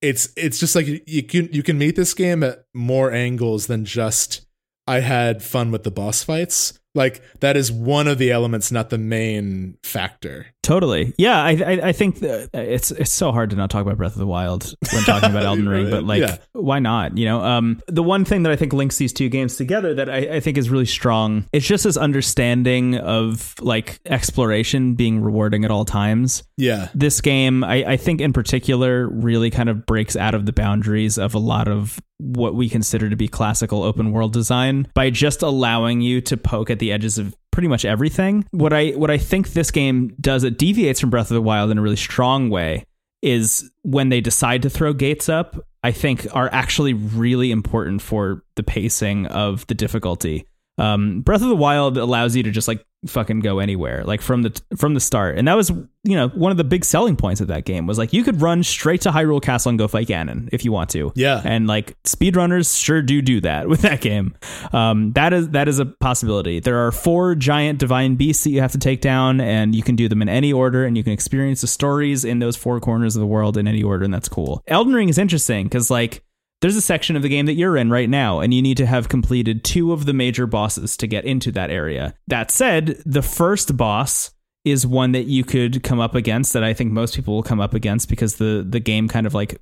it's 0.00 0.32
it's 0.34 0.58
just 0.58 0.74
like 0.74 0.86
you- 0.86 1.02
you 1.06 1.22
can 1.22 1.48
you 1.52 1.62
can 1.62 1.76
meet 1.76 1.94
this 1.94 2.14
game 2.14 2.42
at 2.42 2.64
more 2.72 3.12
angles 3.12 3.66
than 3.66 3.84
just 3.84 4.46
I 4.90 4.98
had 4.98 5.40
fun 5.40 5.70
with 5.70 5.84
the 5.84 5.92
boss 5.92 6.24
fights. 6.24 6.76
Like 6.96 7.22
that 7.38 7.56
is 7.56 7.70
one 7.70 8.08
of 8.08 8.18
the 8.18 8.32
elements, 8.32 8.72
not 8.72 8.90
the 8.90 8.98
main 8.98 9.78
factor. 9.84 10.48
Totally. 10.62 11.14
Yeah, 11.16 11.42
I 11.42 11.50
I, 11.52 11.80
I 11.88 11.92
think 11.92 12.18
it's 12.22 12.90
it's 12.90 13.10
so 13.10 13.32
hard 13.32 13.50
to 13.50 13.56
not 13.56 13.70
talk 13.70 13.82
about 13.82 13.96
Breath 13.96 14.12
of 14.12 14.18
the 14.18 14.26
Wild 14.26 14.74
when 14.92 15.02
talking 15.04 15.30
about 15.30 15.42
Elden 15.46 15.68
Ring, 15.68 15.90
but 15.90 16.04
like 16.04 16.20
Yeah. 16.20 16.36
why 16.52 16.78
not? 16.78 17.16
You 17.16 17.24
know, 17.24 17.40
um 17.42 17.80
the 17.88 18.02
one 18.02 18.24
thing 18.24 18.42
that 18.42 18.52
I 18.52 18.56
think 18.56 18.72
links 18.72 18.96
these 18.98 19.12
two 19.12 19.28
games 19.28 19.56
together 19.56 19.94
that 19.94 20.10
I, 20.10 20.36
I 20.36 20.40
think 20.40 20.58
is 20.58 20.68
really 20.70 20.86
strong, 20.86 21.46
it's 21.52 21.66
just 21.66 21.84
this 21.84 21.96
understanding 21.96 22.96
of 22.96 23.54
like 23.60 24.00
exploration 24.06 24.94
being 24.94 25.20
rewarding 25.22 25.64
at 25.64 25.70
all 25.70 25.84
times. 25.86 26.42
Yeah. 26.56 26.88
This 26.94 27.20
game, 27.22 27.64
I, 27.64 27.92
I 27.92 27.96
think 27.96 28.20
in 28.20 28.32
particular, 28.34 29.08
really 29.08 29.50
kind 29.50 29.68
of 29.70 29.86
breaks 29.86 30.14
out 30.14 30.34
of 30.34 30.44
the 30.46 30.52
boundaries 30.52 31.16
of 31.18 31.34
a 31.34 31.38
lot 31.38 31.68
of 31.68 31.98
what 32.18 32.54
we 32.54 32.68
consider 32.68 33.08
to 33.08 33.16
be 33.16 33.28
classical 33.28 33.82
open 33.82 34.12
world 34.12 34.34
design 34.34 34.86
by 34.94 35.08
just 35.08 35.40
allowing 35.40 36.02
you 36.02 36.20
to 36.20 36.36
poke 36.36 36.68
at 36.68 36.78
the 36.78 36.92
edges 36.92 37.16
of 37.16 37.34
pretty 37.50 37.68
much 37.68 37.84
everything. 37.84 38.44
What 38.50 38.72
I 38.72 38.90
what 38.90 39.10
I 39.10 39.18
think 39.18 39.50
this 39.50 39.70
game 39.70 40.14
does 40.20 40.44
it 40.44 40.58
deviates 40.58 41.00
from 41.00 41.10
Breath 41.10 41.30
of 41.30 41.34
the 41.34 41.42
Wild 41.42 41.70
in 41.70 41.78
a 41.78 41.82
really 41.82 41.96
strong 41.96 42.50
way 42.50 42.84
is 43.22 43.70
when 43.82 44.08
they 44.08 44.20
decide 44.20 44.62
to 44.62 44.70
throw 44.70 44.92
gates 44.92 45.28
up, 45.28 45.66
I 45.82 45.92
think 45.92 46.26
are 46.34 46.48
actually 46.52 46.94
really 46.94 47.50
important 47.50 48.02
for 48.02 48.44
the 48.54 48.62
pacing 48.62 49.26
of 49.26 49.66
the 49.66 49.74
difficulty. 49.74 50.46
Um, 50.78 51.20
Breath 51.20 51.42
of 51.42 51.48
the 51.48 51.56
Wild 51.56 51.98
allows 51.98 52.34
you 52.34 52.42
to 52.42 52.50
just 52.50 52.68
like 52.68 52.84
fucking 53.06 53.40
go 53.40 53.58
anywhere, 53.58 54.04
like 54.04 54.20
from 54.20 54.42
the 54.42 54.60
from 54.76 54.94
the 54.94 55.00
start, 55.00 55.38
and 55.38 55.48
that 55.48 55.56
was 55.56 55.70
you 56.02 56.16
know 56.16 56.28
one 56.28 56.50
of 56.50 56.56
the 56.56 56.64
big 56.64 56.84
selling 56.84 57.16
points 57.16 57.40
of 57.40 57.48
that 57.48 57.64
game 57.64 57.86
was 57.86 57.98
like 57.98 58.12
you 58.12 58.22
could 58.22 58.40
run 58.40 58.62
straight 58.62 59.00
to 59.02 59.10
Hyrule 59.10 59.42
Castle 59.42 59.70
and 59.70 59.78
go 59.78 59.88
fight 59.88 60.08
Ganon 60.08 60.48
if 60.52 60.64
you 60.64 60.72
want 60.72 60.90
to. 60.90 61.12
Yeah. 61.14 61.40
and 61.44 61.66
like 61.66 62.00
speedrunners 62.04 62.78
sure 62.78 63.02
do 63.02 63.22
do 63.22 63.40
that 63.42 63.68
with 63.70 63.82
that 63.82 64.00
game. 64.00 64.34
Um, 64.72 65.12
that 65.12 65.32
is 65.32 65.50
that 65.50 65.68
is 65.68 65.78
a 65.78 65.86
possibility. 65.86 66.60
There 66.60 66.86
are 66.86 66.92
four 66.92 67.34
giant 67.34 67.78
divine 67.78 68.16
beasts 68.16 68.44
that 68.44 68.50
you 68.50 68.60
have 68.60 68.72
to 68.72 68.78
take 68.78 69.00
down, 69.00 69.40
and 69.40 69.74
you 69.74 69.82
can 69.82 69.96
do 69.96 70.08
them 70.08 70.22
in 70.22 70.28
any 70.28 70.52
order, 70.52 70.84
and 70.84 70.96
you 70.96 71.04
can 71.04 71.12
experience 71.12 71.60
the 71.60 71.66
stories 71.66 72.24
in 72.24 72.38
those 72.38 72.56
four 72.56 72.80
corners 72.80 73.16
of 73.16 73.20
the 73.20 73.26
world 73.26 73.56
in 73.56 73.66
any 73.66 73.82
order, 73.82 74.04
and 74.04 74.12
that's 74.12 74.28
cool. 74.28 74.62
Elden 74.66 74.94
Ring 74.94 75.08
is 75.08 75.18
interesting 75.18 75.66
because 75.66 75.90
like 75.90 76.22
there's 76.60 76.76
a 76.76 76.80
section 76.80 77.16
of 77.16 77.22
the 77.22 77.28
game 77.28 77.46
that 77.46 77.54
you're 77.54 77.76
in 77.76 77.90
right 77.90 78.08
now, 78.08 78.40
and 78.40 78.52
you 78.52 78.62
need 78.62 78.76
to 78.76 78.86
have 78.86 79.08
completed 79.08 79.64
two 79.64 79.92
of 79.92 80.06
the 80.06 80.12
major 80.12 80.46
bosses 80.46 80.96
to 80.98 81.06
get 81.06 81.24
into 81.24 81.50
that 81.52 81.70
area. 81.70 82.14
That 82.28 82.50
said, 82.50 83.02
the 83.06 83.22
first 83.22 83.76
boss 83.76 84.30
is 84.64 84.86
one 84.86 85.12
that 85.12 85.24
you 85.24 85.42
could 85.42 85.82
come 85.82 86.00
up 86.00 86.14
against 86.14 86.52
that 86.52 86.62
I 86.62 86.74
think 86.74 86.92
most 86.92 87.14
people 87.14 87.34
will 87.34 87.42
come 87.42 87.60
up 87.60 87.72
against 87.72 88.10
because 88.10 88.36
the 88.36 88.64
the 88.68 88.80
game 88.80 89.08
kind 89.08 89.26
of 89.26 89.32
like 89.32 89.60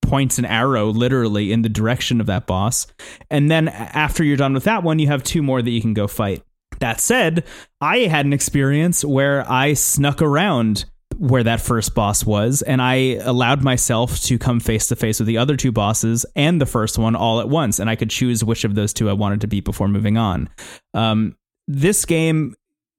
points 0.00 0.38
an 0.38 0.46
arrow 0.46 0.86
literally 0.86 1.52
in 1.52 1.60
the 1.60 1.68
direction 1.68 2.20
of 2.20 2.26
that 2.26 2.46
boss. 2.46 2.86
And 3.30 3.50
then 3.50 3.68
after 3.68 4.24
you're 4.24 4.38
done 4.38 4.54
with 4.54 4.64
that 4.64 4.82
one, 4.82 4.98
you 4.98 5.06
have 5.08 5.22
two 5.22 5.42
more 5.42 5.60
that 5.60 5.70
you 5.70 5.82
can 5.82 5.92
go 5.92 6.06
fight. 6.06 6.42
That 6.80 7.00
said, 7.00 7.44
I 7.80 7.98
had 7.98 8.24
an 8.24 8.32
experience 8.32 9.04
where 9.04 9.50
I 9.50 9.74
snuck 9.74 10.22
around 10.22 10.86
where 11.18 11.42
that 11.42 11.60
first 11.60 11.94
boss 11.94 12.24
was 12.24 12.62
and 12.62 12.80
I 12.80 13.18
allowed 13.22 13.62
myself 13.62 14.20
to 14.22 14.38
come 14.38 14.60
face 14.60 14.86
to 14.88 14.96
face 14.96 15.18
with 15.18 15.26
the 15.26 15.38
other 15.38 15.56
two 15.56 15.72
bosses 15.72 16.24
and 16.36 16.60
the 16.60 16.66
first 16.66 16.96
one 16.96 17.16
all 17.16 17.40
at 17.40 17.48
once 17.48 17.78
and 17.78 17.90
I 17.90 17.96
could 17.96 18.10
choose 18.10 18.44
which 18.44 18.64
of 18.64 18.74
those 18.74 18.92
two 18.92 19.10
I 19.10 19.14
wanted 19.14 19.40
to 19.40 19.48
beat 19.48 19.64
before 19.64 19.88
moving 19.88 20.16
on. 20.16 20.48
Um, 20.94 21.36
this 21.66 22.04
game 22.04 22.54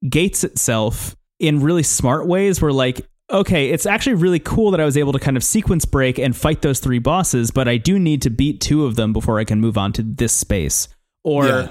gates 0.07 0.43
itself 0.43 1.15
in 1.39 1.61
really 1.61 1.83
smart 1.83 2.27
ways 2.27 2.61
where 2.61 2.73
like 2.73 3.07
okay, 3.31 3.69
it's 3.69 3.85
actually 3.85 4.15
really 4.15 4.39
cool 4.39 4.71
that 4.71 4.79
I 4.79 4.85
was 4.85 4.97
able 4.97 5.13
to 5.13 5.19
kind 5.19 5.37
of 5.37 5.43
sequence 5.43 5.85
break 5.85 6.17
and 6.17 6.35
fight 6.35 6.61
those 6.61 6.79
three 6.79 6.99
bosses, 6.99 7.51
but 7.51 7.67
I 7.67 7.77
do 7.77 7.99
need 7.99 8.23
to 8.23 8.29
beat 8.29 8.59
two 8.59 8.85
of 8.85 8.95
them 8.95 9.13
before 9.13 9.39
I 9.39 9.43
can 9.43 9.61
move 9.61 9.77
on 9.77 9.93
to 9.93 10.03
this 10.03 10.33
space. 10.33 10.87
Or 11.23 11.45
Yeah. 11.45 11.67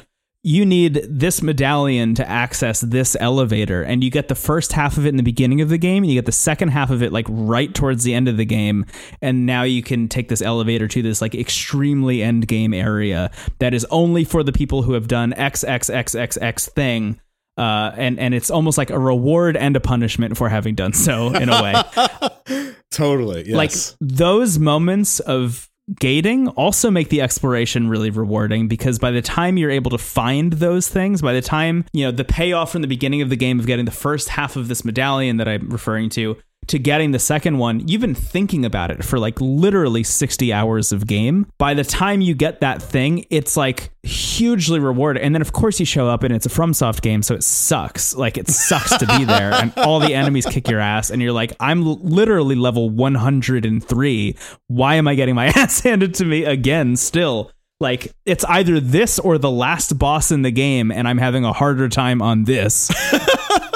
You 0.48 0.64
need 0.64 1.06
this 1.10 1.42
medallion 1.42 2.14
to 2.14 2.26
access 2.26 2.80
this 2.80 3.14
elevator, 3.20 3.82
and 3.82 4.02
you 4.02 4.10
get 4.10 4.28
the 4.28 4.34
first 4.34 4.72
half 4.72 4.96
of 4.96 5.04
it 5.04 5.10
in 5.10 5.18
the 5.18 5.22
beginning 5.22 5.60
of 5.60 5.68
the 5.68 5.76
game, 5.76 6.02
and 6.02 6.10
you 6.10 6.16
get 6.18 6.24
the 6.24 6.32
second 6.32 6.70
half 6.70 6.88
of 6.88 7.02
it 7.02 7.12
like 7.12 7.26
right 7.28 7.74
towards 7.74 8.02
the 8.02 8.14
end 8.14 8.28
of 8.28 8.38
the 8.38 8.46
game, 8.46 8.86
and 9.20 9.44
now 9.44 9.62
you 9.62 9.82
can 9.82 10.08
take 10.08 10.30
this 10.30 10.40
elevator 10.40 10.88
to 10.88 11.02
this 11.02 11.20
like 11.20 11.34
extremely 11.34 12.22
end 12.22 12.48
game 12.48 12.72
area 12.72 13.30
that 13.58 13.74
is 13.74 13.84
only 13.90 14.24
for 14.24 14.42
the 14.42 14.50
people 14.50 14.80
who 14.80 14.94
have 14.94 15.06
done 15.06 15.34
X 15.34 15.64
X 15.64 15.90
X 15.90 16.14
X 16.14 16.38
X 16.40 16.66
thing. 16.70 17.20
Uh, 17.58 17.92
and 17.98 18.18
and 18.18 18.32
it's 18.32 18.50
almost 18.50 18.78
like 18.78 18.88
a 18.88 18.98
reward 18.98 19.54
and 19.54 19.76
a 19.76 19.80
punishment 19.80 20.38
for 20.38 20.48
having 20.48 20.76
done 20.76 20.92
so 20.92 21.34
in 21.34 21.48
a 21.50 21.60
way 21.60 22.72
Totally. 22.90 23.48
Yes. 23.48 23.54
like 23.54 23.72
those 24.00 24.58
moments 24.58 25.20
of 25.20 25.67
gating 25.94 26.48
also 26.48 26.90
make 26.90 27.08
the 27.08 27.20
exploration 27.20 27.88
really 27.88 28.10
rewarding 28.10 28.68
because 28.68 28.98
by 28.98 29.10
the 29.10 29.22
time 29.22 29.56
you're 29.56 29.70
able 29.70 29.90
to 29.90 29.98
find 29.98 30.54
those 30.54 30.88
things, 30.88 31.22
by 31.22 31.32
the 31.32 31.40
time, 31.40 31.84
you 31.92 32.04
know, 32.04 32.10
the 32.10 32.24
payoff 32.24 32.72
from 32.72 32.82
the 32.82 32.88
beginning 32.88 33.22
of 33.22 33.30
the 33.30 33.36
game 33.36 33.58
of 33.58 33.66
getting 33.66 33.84
the 33.84 33.90
first 33.90 34.28
half 34.28 34.56
of 34.56 34.68
this 34.68 34.84
medallion 34.84 35.38
that 35.38 35.48
I'm 35.48 35.68
referring 35.68 36.10
to 36.10 36.36
to 36.68 36.78
getting 36.78 37.10
the 37.10 37.18
second 37.18 37.58
one, 37.58 37.86
you've 37.88 38.00
been 38.00 38.14
thinking 38.14 38.64
about 38.64 38.90
it 38.90 39.02
for 39.04 39.18
like 39.18 39.40
literally 39.40 40.02
60 40.02 40.52
hours 40.52 40.92
of 40.92 41.06
game. 41.06 41.50
By 41.58 41.74
the 41.74 41.84
time 41.84 42.20
you 42.20 42.34
get 42.34 42.60
that 42.60 42.80
thing, 42.82 43.24
it's 43.30 43.56
like 43.56 43.90
hugely 44.02 44.78
rewarding. 44.78 45.22
And 45.22 45.34
then 45.34 45.42
of 45.42 45.52
course 45.52 45.80
you 45.80 45.86
show 45.86 46.08
up 46.08 46.22
and 46.22 46.34
it's 46.34 46.46
a 46.46 46.50
FromSoft 46.50 47.00
game, 47.02 47.22
so 47.22 47.34
it 47.34 47.42
sucks. 47.42 48.14
Like 48.14 48.38
it 48.38 48.48
sucks 48.48 48.96
to 48.98 49.06
be 49.06 49.24
there 49.24 49.52
and 49.52 49.72
all 49.78 49.98
the 49.98 50.14
enemies 50.14 50.46
kick 50.46 50.68
your 50.68 50.80
ass 50.80 51.10
and 51.10 51.20
you're 51.22 51.32
like, 51.32 51.52
I'm 51.58 51.84
literally 51.84 52.54
level 52.54 52.90
103. 52.90 54.36
Why 54.66 54.94
am 54.94 55.08
I 55.08 55.14
getting 55.14 55.34
my 55.34 55.46
ass 55.56 55.80
handed 55.80 56.14
to 56.14 56.24
me 56.24 56.44
again 56.44 56.96
still? 56.96 57.50
Like 57.80 58.12
it's 58.26 58.44
either 58.44 58.80
this 58.80 59.18
or 59.18 59.38
the 59.38 59.50
last 59.50 59.98
boss 59.98 60.30
in 60.30 60.42
the 60.42 60.50
game 60.50 60.90
and 60.90 61.08
I'm 61.08 61.18
having 61.18 61.44
a 61.44 61.52
harder 61.52 61.88
time 61.88 62.20
on 62.20 62.44
this. 62.44 62.90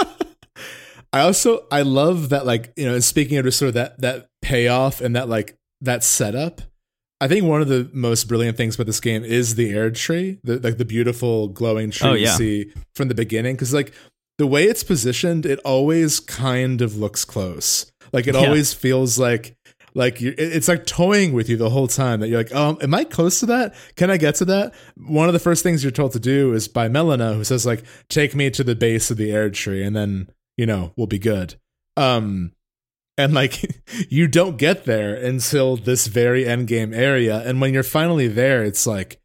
I 1.12 1.20
also 1.20 1.66
I 1.70 1.82
love 1.82 2.30
that 2.30 2.46
like 2.46 2.72
you 2.76 2.86
know 2.86 2.98
speaking 3.00 3.36
of 3.38 3.44
just 3.44 3.58
sort 3.58 3.68
of 3.68 3.74
that 3.74 4.00
that 4.00 4.28
payoff 4.40 5.00
and 5.00 5.14
that 5.16 5.28
like 5.28 5.56
that 5.80 6.04
setup. 6.04 6.62
I 7.20 7.28
think 7.28 7.46
one 7.46 7.62
of 7.62 7.68
the 7.68 7.88
most 7.92 8.24
brilliant 8.24 8.56
things 8.56 8.74
about 8.74 8.86
this 8.86 8.98
game 8.98 9.22
is 9.22 9.54
the 9.54 9.72
Erdtree, 9.72 10.40
the 10.42 10.58
like 10.58 10.78
the 10.78 10.84
beautiful 10.84 11.48
glowing 11.48 11.90
tree 11.90 12.08
oh, 12.08 12.14
yeah. 12.14 12.32
you 12.32 12.36
see 12.36 12.72
from 12.94 13.08
the 13.08 13.14
beginning. 13.14 13.54
Because 13.54 13.72
like 13.72 13.92
the 14.38 14.46
way 14.46 14.64
it's 14.64 14.82
positioned, 14.82 15.46
it 15.46 15.60
always 15.60 16.18
kind 16.18 16.80
of 16.80 16.96
looks 16.96 17.24
close. 17.24 17.92
Like 18.12 18.26
it 18.26 18.34
yeah. 18.34 18.40
always 18.40 18.74
feels 18.74 19.18
like 19.18 19.56
like 19.94 20.20
it's 20.20 20.68
like 20.68 20.86
toying 20.86 21.32
with 21.32 21.48
you 21.48 21.56
the 21.56 21.70
whole 21.70 21.86
time 21.86 22.20
that 22.20 22.28
you're 22.28 22.38
like 22.38 22.54
um 22.54 22.78
am 22.80 22.94
i 22.94 23.04
close 23.04 23.40
to 23.40 23.46
that 23.46 23.74
can 23.94 24.10
i 24.10 24.16
get 24.16 24.34
to 24.34 24.46
that 24.46 24.72
one 24.96 25.28
of 25.28 25.34
the 25.34 25.38
first 25.38 25.62
things 25.62 25.84
you're 25.84 25.90
told 25.90 26.12
to 26.12 26.18
do 26.18 26.54
is 26.54 26.66
by 26.66 26.88
melina 26.88 27.34
who 27.34 27.44
says 27.44 27.66
like 27.66 27.84
take 28.08 28.34
me 28.34 28.48
to 28.48 28.64
the 28.64 28.74
base 28.74 29.10
of 29.10 29.18
the 29.18 29.28
Erdtree 29.28 29.86
and 29.86 29.94
then 29.94 30.30
you 30.56 30.66
know, 30.66 30.92
will 30.96 31.06
be 31.06 31.18
good. 31.18 31.56
Um, 31.96 32.52
and 33.18 33.34
like 33.34 33.82
you 34.08 34.28
don't 34.28 34.56
get 34.56 34.84
there 34.84 35.14
until 35.14 35.76
this 35.76 36.06
very 36.06 36.46
end 36.46 36.66
game 36.66 36.92
area, 36.94 37.42
and 37.44 37.60
when 37.60 37.74
you're 37.74 37.82
finally 37.82 38.28
there, 38.28 38.62
it's 38.64 38.86
like 38.86 39.22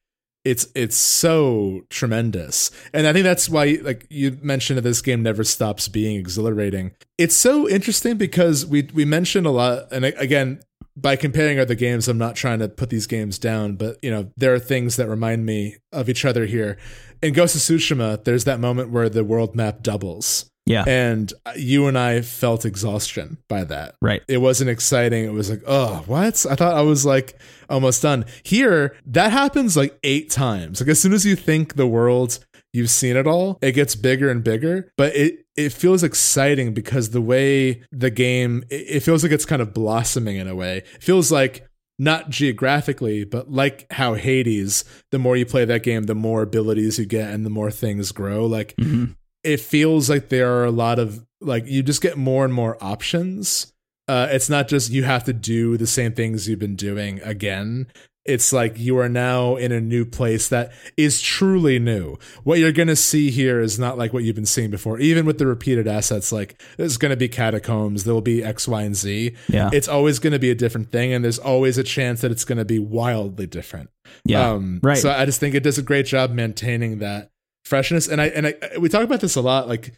it's 0.47 0.67
it's 0.75 0.95
so 0.95 1.81
tremendous. 1.89 2.71
And 2.93 3.05
i 3.05 3.11
think 3.11 3.25
that's 3.25 3.49
why 3.49 3.79
like 3.81 4.07
you 4.09 4.37
mentioned 4.41 4.77
that 4.77 4.83
this 4.83 5.01
game 5.01 5.21
never 5.21 5.43
stops 5.43 5.89
being 5.89 6.15
exhilarating. 6.15 6.91
It's 7.17 7.35
so 7.35 7.67
interesting 7.67 8.17
because 8.17 8.65
we 8.65 8.89
we 8.93 9.03
mentioned 9.03 9.45
a 9.45 9.51
lot 9.51 9.91
and 9.91 10.05
again 10.05 10.61
by 10.95 11.15
comparing 11.15 11.59
other 11.59 11.75
games 11.75 12.07
i'm 12.07 12.17
not 12.17 12.35
trying 12.35 12.57
to 12.57 12.67
put 12.67 12.89
these 12.89 13.05
games 13.05 13.37
down 13.37 13.75
but 13.75 13.97
you 14.01 14.09
know 14.09 14.31
there 14.35 14.51
are 14.53 14.59
things 14.59 14.95
that 14.95 15.07
remind 15.07 15.45
me 15.45 15.75
of 15.91 16.09
each 16.09 16.23
other 16.23 16.45
here. 16.45 16.77
In 17.21 17.33
ghost 17.33 17.55
of 17.55 17.61
tsushima 17.61 18.23
there's 18.23 18.45
that 18.45 18.61
moment 18.61 18.89
where 18.89 19.09
the 19.09 19.25
world 19.25 19.53
map 19.53 19.83
doubles 19.83 20.49
yeah. 20.67 20.83
And 20.85 21.31
you 21.55 21.87
and 21.87 21.97
I 21.97 22.21
felt 22.21 22.65
exhaustion 22.65 23.37
by 23.47 23.63
that. 23.65 23.95
Right. 24.01 24.21
It 24.27 24.37
wasn't 24.37 24.69
exciting. 24.69 25.23
It 25.23 25.33
was 25.33 25.49
like, 25.49 25.63
oh, 25.65 26.03
what? 26.05 26.45
I 26.45 26.55
thought 26.55 26.75
I 26.75 26.81
was 26.81 27.05
like 27.05 27.39
almost 27.69 28.01
done. 28.01 28.25
Here, 28.43 28.95
that 29.07 29.31
happens 29.31 29.77
like 29.77 29.97
eight 30.03 30.29
times. 30.29 30.81
Like 30.81 30.89
as 30.89 30.99
soon 30.99 31.13
as 31.13 31.25
you 31.25 31.35
think 31.35 31.75
the 31.75 31.87
world, 31.87 32.39
you've 32.73 32.89
seen 32.89 33.15
it 33.15 33.27
all, 33.27 33.57
it 33.61 33.71
gets 33.71 33.95
bigger 33.95 34.29
and 34.29 34.43
bigger. 34.43 34.91
But 34.97 35.15
it 35.15 35.45
it 35.55 35.73
feels 35.73 36.03
exciting 36.03 36.73
because 36.73 37.09
the 37.09 37.21
way 37.21 37.83
the 37.91 38.11
game 38.11 38.63
it, 38.69 39.01
feels 39.01 39.23
like 39.23 39.31
it's 39.31 39.45
kind 39.45 39.61
of 39.61 39.73
blossoming 39.73 40.37
in 40.37 40.47
a 40.47 40.55
way. 40.55 40.79
It 40.79 41.03
feels 41.03 41.31
like 41.31 41.67
not 41.99 42.29
geographically, 42.29 43.23
but 43.23 43.51
like 43.51 43.91
how 43.91 44.13
Hades, 44.13 44.85
the 45.09 45.17
more 45.17 45.35
you 45.35 45.47
play 45.47 45.65
that 45.65 45.81
game, 45.81 46.03
the 46.03 46.13
more 46.13 46.43
abilities 46.43 46.99
you 46.99 47.07
get 47.07 47.33
and 47.33 47.43
the 47.43 47.49
more 47.49 47.71
things 47.71 48.11
grow. 48.11 48.45
Like 48.45 48.75
mm-hmm 48.75 49.13
it 49.47 49.61
feels 49.61 50.09
like 50.09 50.27
there 50.27 50.53
are 50.53 50.65
a 50.65 50.71
lot 50.71 50.99
of 50.99 51.25
like 51.39 51.65
you 51.67 51.81
just 51.81 52.01
get 52.01 52.17
more 52.17 52.43
and 52.43 52.53
more 52.53 52.77
options. 52.81 53.73
Uh, 54.07 54.27
it's 54.29 54.49
not 54.49 54.67
just 54.67 54.91
you 54.91 55.03
have 55.05 55.23
to 55.23 55.33
do 55.33 55.77
the 55.77 55.87
same 55.87 56.13
things 56.13 56.47
you've 56.47 56.59
been 56.59 56.75
doing 56.75 57.21
again. 57.21 57.87
It's 58.25 58.51
like 58.51 58.77
you 58.77 58.97
are 58.99 59.07
now 59.07 59.55
in 59.55 59.71
a 59.71 59.79
new 59.79 60.03
place 60.03 60.49
that 60.49 60.73
is 60.97 61.21
truly 61.21 61.79
new. 61.79 62.17
What 62.43 62.59
you're 62.59 62.73
going 62.73 62.89
to 62.89 62.95
see 62.95 63.31
here 63.31 63.61
is 63.61 63.79
not 63.79 63.97
like 63.97 64.11
what 64.11 64.25
you've 64.25 64.35
been 64.35 64.45
seeing 64.45 64.69
before. 64.69 64.99
Even 64.99 65.25
with 65.25 65.37
the 65.37 65.47
repeated 65.47 65.87
assets, 65.87 66.33
like 66.33 66.61
there's 66.75 66.97
going 66.97 67.11
to 67.11 67.15
be 67.15 67.29
catacombs, 67.29 68.03
there 68.03 68.13
will 68.13 68.19
be 68.19 68.43
X, 68.43 68.67
Y, 68.67 68.81
and 68.81 68.97
Z. 68.97 69.33
Yeah. 69.47 69.69
It's 69.71 69.87
always 69.87 70.19
going 70.19 70.33
to 70.33 70.39
be 70.39 70.51
a 70.51 70.55
different 70.55 70.91
thing, 70.91 71.13
and 71.13 71.23
there's 71.23 71.39
always 71.39 71.77
a 71.77 71.85
chance 71.85 72.19
that 72.19 72.31
it's 72.31 72.43
going 72.43 72.57
to 72.57 72.65
be 72.65 72.79
wildly 72.79 73.47
different. 73.47 73.91
Yeah. 74.25 74.51
Um, 74.51 74.81
right. 74.83 74.97
So 74.97 75.09
I 75.09 75.23
just 75.23 75.39
think 75.39 75.55
it 75.55 75.63
does 75.63 75.77
a 75.77 75.83
great 75.83 76.05
job 76.05 76.31
maintaining 76.31 76.99
that 76.99 77.31
freshness. 77.67 78.07
And 78.07 78.21
I 78.21 78.27
and 78.27 78.47
I, 78.47 78.55
we 78.79 78.89
talk 78.89 79.03
about 79.03 79.21
this 79.21 79.35
a 79.35 79.41
lot. 79.41 79.67
Like 79.67 79.93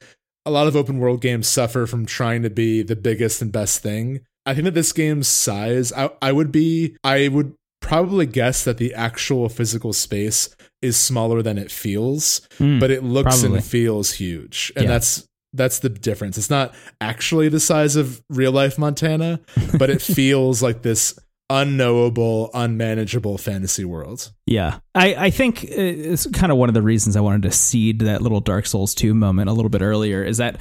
a 0.46 0.52
lot 0.52 0.68
of 0.68 0.76
open 0.76 1.00
world 1.00 1.22
games 1.22 1.48
suffer 1.48 1.86
from 1.86 2.06
trying 2.06 2.44
to 2.44 2.50
be 2.50 2.82
the 2.82 2.96
biggest 2.96 3.42
and 3.42 3.52
best 3.52 3.82
thing. 3.82 4.22
I 4.46 4.54
think 4.54 4.66
that 4.66 4.74
this 4.74 4.94
game's 4.94 5.28
size, 5.28 5.94
I, 5.94 6.10
I 6.22 6.32
would 6.32 6.52
be, 6.52 6.98
I 7.04 7.28
would 7.28 7.54
probably 7.82 8.26
guess 8.26 8.64
that 8.64 8.78
the 8.78 8.94
actual 8.94 9.48
physical 9.50 9.94
space 9.94 10.50
is 10.82 10.98
smaller 10.98 11.42
than 11.42 11.58
it 11.58 11.72
feels, 11.72 12.42
mm, 12.58 12.80
but 12.80 12.90
it 12.90 13.04
looks 13.04 13.42
probably. 13.42 13.58
and 13.58 13.66
feels 13.66 14.14
huge, 14.14 14.72
and 14.76 14.86
yeah. 14.86 14.92
that's 14.92 15.28
that's 15.54 15.80
the 15.80 15.90
difference. 15.90 16.38
It's 16.38 16.50
not 16.50 16.74
actually 17.02 17.50
the 17.50 17.60
size 17.60 17.96
of 17.96 18.22
real 18.30 18.52
life 18.52 18.78
Montana, 18.78 19.40
but 19.78 19.90
it 19.90 20.02
feels 20.02 20.62
like 20.64 20.82
this 20.82 21.18
unknowable, 21.50 22.52
unmanageable 22.54 23.38
fantasy 23.38 23.84
world. 23.84 24.32
Yeah. 24.46 24.80
I, 24.94 25.16
I 25.16 25.30
think 25.30 25.64
uh, 25.64 25.76
it's 25.78 26.28
kind 26.28 26.52
of 26.52 26.58
one 26.58 26.70
of 26.70 26.74
the 26.74 26.82
reasons 26.82 27.16
I 27.16 27.22
wanted 27.22 27.44
to 27.44 27.52
seed 27.52 28.00
that 28.00 28.22
little 28.22 28.40
Dark 28.40 28.66
Souls 28.66 28.94
2 28.94 29.14
moment 29.14 29.50
a 29.50 29.54
little 29.54 29.70
bit 29.70 29.82
earlier 29.82 30.24
is 30.24 30.38
that 30.38 30.58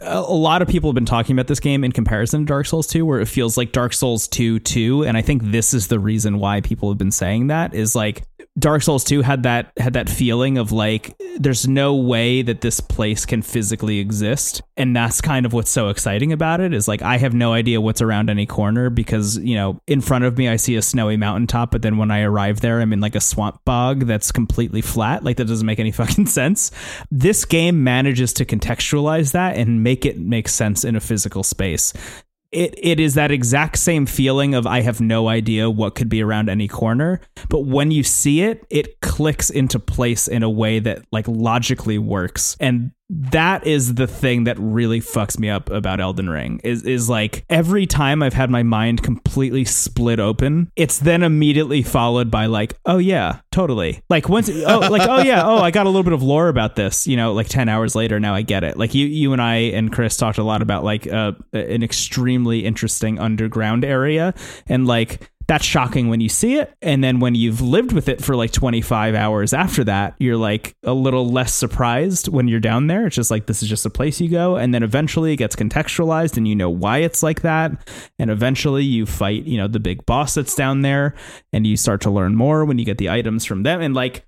uh, 0.00 0.24
a 0.26 0.32
lot 0.32 0.62
of 0.62 0.68
people 0.68 0.88
have 0.88 0.94
been 0.94 1.04
talking 1.04 1.34
about 1.34 1.48
this 1.48 1.60
game 1.60 1.84
in 1.84 1.92
comparison 1.92 2.40
to 2.40 2.46
Dark 2.46 2.66
Souls 2.66 2.86
2 2.86 3.04
where 3.04 3.20
it 3.20 3.26
feels 3.26 3.56
like 3.56 3.72
Dark 3.72 3.92
Souls 3.92 4.28
2 4.28 4.60
2 4.60 5.04
and 5.04 5.16
I 5.16 5.22
think 5.22 5.42
this 5.42 5.74
is 5.74 5.88
the 5.88 5.98
reason 5.98 6.38
why 6.38 6.60
people 6.60 6.90
have 6.90 6.98
been 6.98 7.10
saying 7.10 7.48
that 7.48 7.74
is 7.74 7.94
like 7.94 8.24
Dark 8.56 8.82
Souls 8.82 9.02
2 9.02 9.22
had 9.22 9.42
that 9.42 9.72
had 9.78 9.94
that 9.94 10.08
feeling 10.08 10.58
of 10.58 10.70
like 10.70 11.16
there's 11.36 11.66
no 11.66 11.96
way 11.96 12.40
that 12.42 12.60
this 12.60 12.78
place 12.78 13.26
can 13.26 13.42
physically 13.42 13.98
exist. 13.98 14.62
And 14.76 14.94
that's 14.94 15.20
kind 15.20 15.44
of 15.44 15.52
what's 15.52 15.70
so 15.70 15.88
exciting 15.88 16.32
about 16.32 16.60
it 16.60 16.72
is 16.72 16.86
like 16.86 17.02
I 17.02 17.16
have 17.18 17.34
no 17.34 17.52
idea 17.52 17.80
what's 17.80 18.00
around 18.00 18.30
any 18.30 18.46
corner 18.46 18.90
because 18.90 19.38
you 19.38 19.56
know 19.56 19.80
in 19.88 20.00
front 20.00 20.24
of 20.24 20.38
me 20.38 20.48
I 20.48 20.54
see 20.54 20.76
a 20.76 20.82
snowy 20.82 21.16
mountaintop 21.16 21.72
but 21.72 21.82
then 21.82 21.96
when 21.96 22.12
I 22.12 22.22
arrive 22.22 22.60
there 22.60 22.80
I'm 22.80 22.92
in 22.92 23.00
like 23.00 23.16
a 23.16 23.20
swamp 23.20 23.64
bog 23.64 24.06
that's 24.06 24.30
completely 24.30 24.82
flat. 24.82 25.24
Like 25.24 25.36
that 25.38 25.46
doesn't 25.46 25.66
make 25.66 25.80
any 25.80 25.90
fucking 25.92 26.26
sense. 26.26 26.70
This 27.10 27.44
game 27.44 27.82
manages 27.82 28.32
to 28.34 28.44
contextualize 28.44 29.32
that 29.32 29.56
and 29.56 29.82
make 29.82 30.06
it 30.06 30.18
make 30.18 30.48
sense 30.48 30.84
in 30.84 30.94
a 30.94 31.00
physical 31.00 31.42
space 31.42 31.92
it 32.54 32.74
it 32.78 33.00
is 33.00 33.14
that 33.14 33.30
exact 33.30 33.78
same 33.78 34.06
feeling 34.06 34.54
of 34.54 34.66
I 34.66 34.80
have 34.80 35.00
no 35.00 35.28
idea 35.28 35.68
what 35.68 35.94
could 35.94 36.08
be 36.08 36.22
around 36.22 36.48
any 36.48 36.68
corner, 36.68 37.20
but 37.48 37.60
when 37.60 37.90
you 37.90 38.02
see 38.02 38.42
it, 38.42 38.64
it 38.70 39.00
clicks 39.00 39.50
into 39.50 39.78
place 39.78 40.28
in 40.28 40.42
a 40.42 40.50
way 40.50 40.78
that 40.78 41.02
like 41.10 41.26
logically 41.28 41.98
works. 41.98 42.56
And 42.60 42.92
that 43.16 43.66
is 43.66 43.94
the 43.94 44.06
thing 44.06 44.44
that 44.44 44.56
really 44.58 45.00
fucks 45.00 45.38
me 45.38 45.48
up 45.48 45.70
about 45.70 46.00
Elden 46.00 46.28
Ring 46.28 46.60
is 46.64 46.82
is 46.82 47.08
like 47.08 47.44
every 47.48 47.86
time 47.86 48.22
I've 48.22 48.34
had 48.34 48.50
my 48.50 48.62
mind 48.62 49.02
completely 49.02 49.64
split 49.64 50.18
open, 50.18 50.70
it's 50.74 50.98
then 50.98 51.22
immediately 51.22 51.82
followed 51.82 52.30
by 52.30 52.46
like, 52.46 52.74
oh 52.86 52.98
yeah, 52.98 53.40
totally. 53.52 54.02
Like 54.10 54.28
once 54.28 54.50
oh 54.50 54.78
like 54.90 55.08
oh 55.08 55.22
yeah, 55.22 55.44
oh 55.44 55.58
I 55.58 55.70
got 55.70 55.86
a 55.86 55.88
little 55.88 56.02
bit 56.02 56.12
of 56.12 56.22
lore 56.22 56.48
about 56.48 56.74
this, 56.74 57.06
you 57.06 57.16
know, 57.16 57.32
like 57.32 57.48
10 57.48 57.68
hours 57.68 57.94
later 57.94 58.18
now 58.18 58.34
I 58.34 58.42
get 58.42 58.64
it. 58.64 58.76
Like 58.76 58.94
you 58.94 59.06
you 59.06 59.32
and 59.32 59.40
I 59.40 59.56
and 59.56 59.92
Chris 59.92 60.16
talked 60.16 60.38
a 60.38 60.44
lot 60.44 60.60
about 60.60 60.82
like 60.82 61.06
uh, 61.06 61.32
an 61.52 61.82
extremely 61.82 62.64
interesting 62.64 63.18
underground 63.18 63.84
area 63.84 64.34
and 64.66 64.86
like 64.86 65.30
that's 65.46 65.64
shocking 65.64 66.08
when 66.08 66.20
you 66.20 66.28
see 66.28 66.56
it. 66.56 66.74
And 66.80 67.04
then 67.04 67.20
when 67.20 67.34
you've 67.34 67.60
lived 67.60 67.92
with 67.92 68.08
it 68.08 68.22
for 68.22 68.34
like 68.34 68.50
25 68.52 69.14
hours 69.14 69.52
after 69.52 69.84
that, 69.84 70.14
you're 70.18 70.36
like 70.36 70.74
a 70.82 70.92
little 70.94 71.28
less 71.28 71.52
surprised 71.52 72.28
when 72.28 72.48
you're 72.48 72.60
down 72.60 72.86
there. 72.86 73.06
It's 73.06 73.16
just 73.16 73.30
like, 73.30 73.46
this 73.46 73.62
is 73.62 73.68
just 73.68 73.84
a 73.84 73.90
place 73.90 74.20
you 74.20 74.28
go. 74.28 74.56
And 74.56 74.72
then 74.72 74.82
eventually 74.82 75.32
it 75.32 75.36
gets 75.36 75.56
contextualized 75.56 76.36
and 76.36 76.48
you 76.48 76.54
know 76.54 76.70
why 76.70 76.98
it's 76.98 77.22
like 77.22 77.42
that. 77.42 77.72
And 78.18 78.30
eventually 78.30 78.84
you 78.84 79.06
fight, 79.06 79.44
you 79.44 79.58
know, 79.58 79.68
the 79.68 79.80
big 79.80 80.06
boss 80.06 80.34
that's 80.34 80.54
down 80.54 80.82
there 80.82 81.14
and 81.52 81.66
you 81.66 81.76
start 81.76 82.00
to 82.02 82.10
learn 82.10 82.34
more 82.34 82.64
when 82.64 82.78
you 82.78 82.84
get 82.84 82.98
the 82.98 83.10
items 83.10 83.44
from 83.44 83.64
them. 83.64 83.80
And 83.80 83.94
like, 83.94 84.24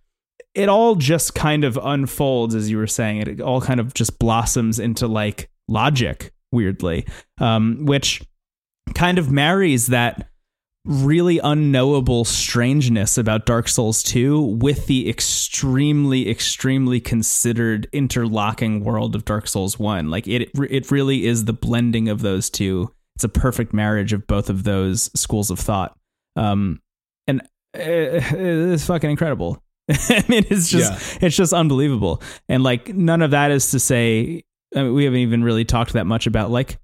it 0.54 0.70
all 0.70 0.94
just 0.94 1.34
kind 1.34 1.64
of 1.64 1.78
unfolds, 1.82 2.54
as 2.54 2.70
you 2.70 2.78
were 2.78 2.86
saying. 2.86 3.20
It 3.20 3.40
all 3.42 3.60
kind 3.60 3.78
of 3.78 3.92
just 3.92 4.18
blossoms 4.18 4.78
into 4.78 5.06
like 5.06 5.50
logic, 5.68 6.32
weirdly, 6.50 7.06
um, 7.38 7.84
which 7.84 8.22
kind 8.94 9.18
of 9.18 9.30
marries 9.30 9.88
that 9.88 10.30
really 10.86 11.38
unknowable 11.40 12.24
strangeness 12.24 13.18
about 13.18 13.44
Dark 13.44 13.68
Souls 13.68 14.02
2 14.02 14.40
with 14.40 14.86
the 14.86 15.08
extremely 15.08 16.30
extremely 16.30 17.00
considered 17.00 17.88
interlocking 17.92 18.84
world 18.84 19.14
of 19.14 19.24
Dark 19.24 19.48
Souls 19.48 19.78
1 19.78 20.10
like 20.10 20.26
it 20.28 20.50
it 20.54 20.90
really 20.90 21.26
is 21.26 21.44
the 21.44 21.52
blending 21.52 22.08
of 22.08 22.22
those 22.22 22.48
two 22.48 22.90
it's 23.16 23.24
a 23.24 23.28
perfect 23.28 23.72
marriage 23.72 24.12
of 24.12 24.26
both 24.26 24.48
of 24.48 24.64
those 24.64 25.10
schools 25.18 25.50
of 25.50 25.58
thought 25.58 25.96
um 26.36 26.80
and 27.26 27.42
uh, 27.76 28.20
it's 28.32 28.86
fucking 28.86 29.10
incredible. 29.10 29.62
I 29.90 30.24
mean, 30.28 30.44
it's 30.50 30.68
just 30.68 31.22
it's 31.22 31.36
just 31.36 31.52
unbelievable. 31.52 32.22
And 32.48 32.62
like 32.62 32.94
none 32.94 33.22
of 33.22 33.32
that 33.32 33.50
is 33.50 33.70
to 33.72 33.80
say 33.80 34.42
I 34.74 34.82
mean, 34.82 34.94
we 34.94 35.04
haven't 35.04 35.20
even 35.20 35.44
really 35.44 35.64
talked 35.64 35.92
that 35.92 36.06
much 36.06 36.26
about 36.26 36.50
like 36.50 36.78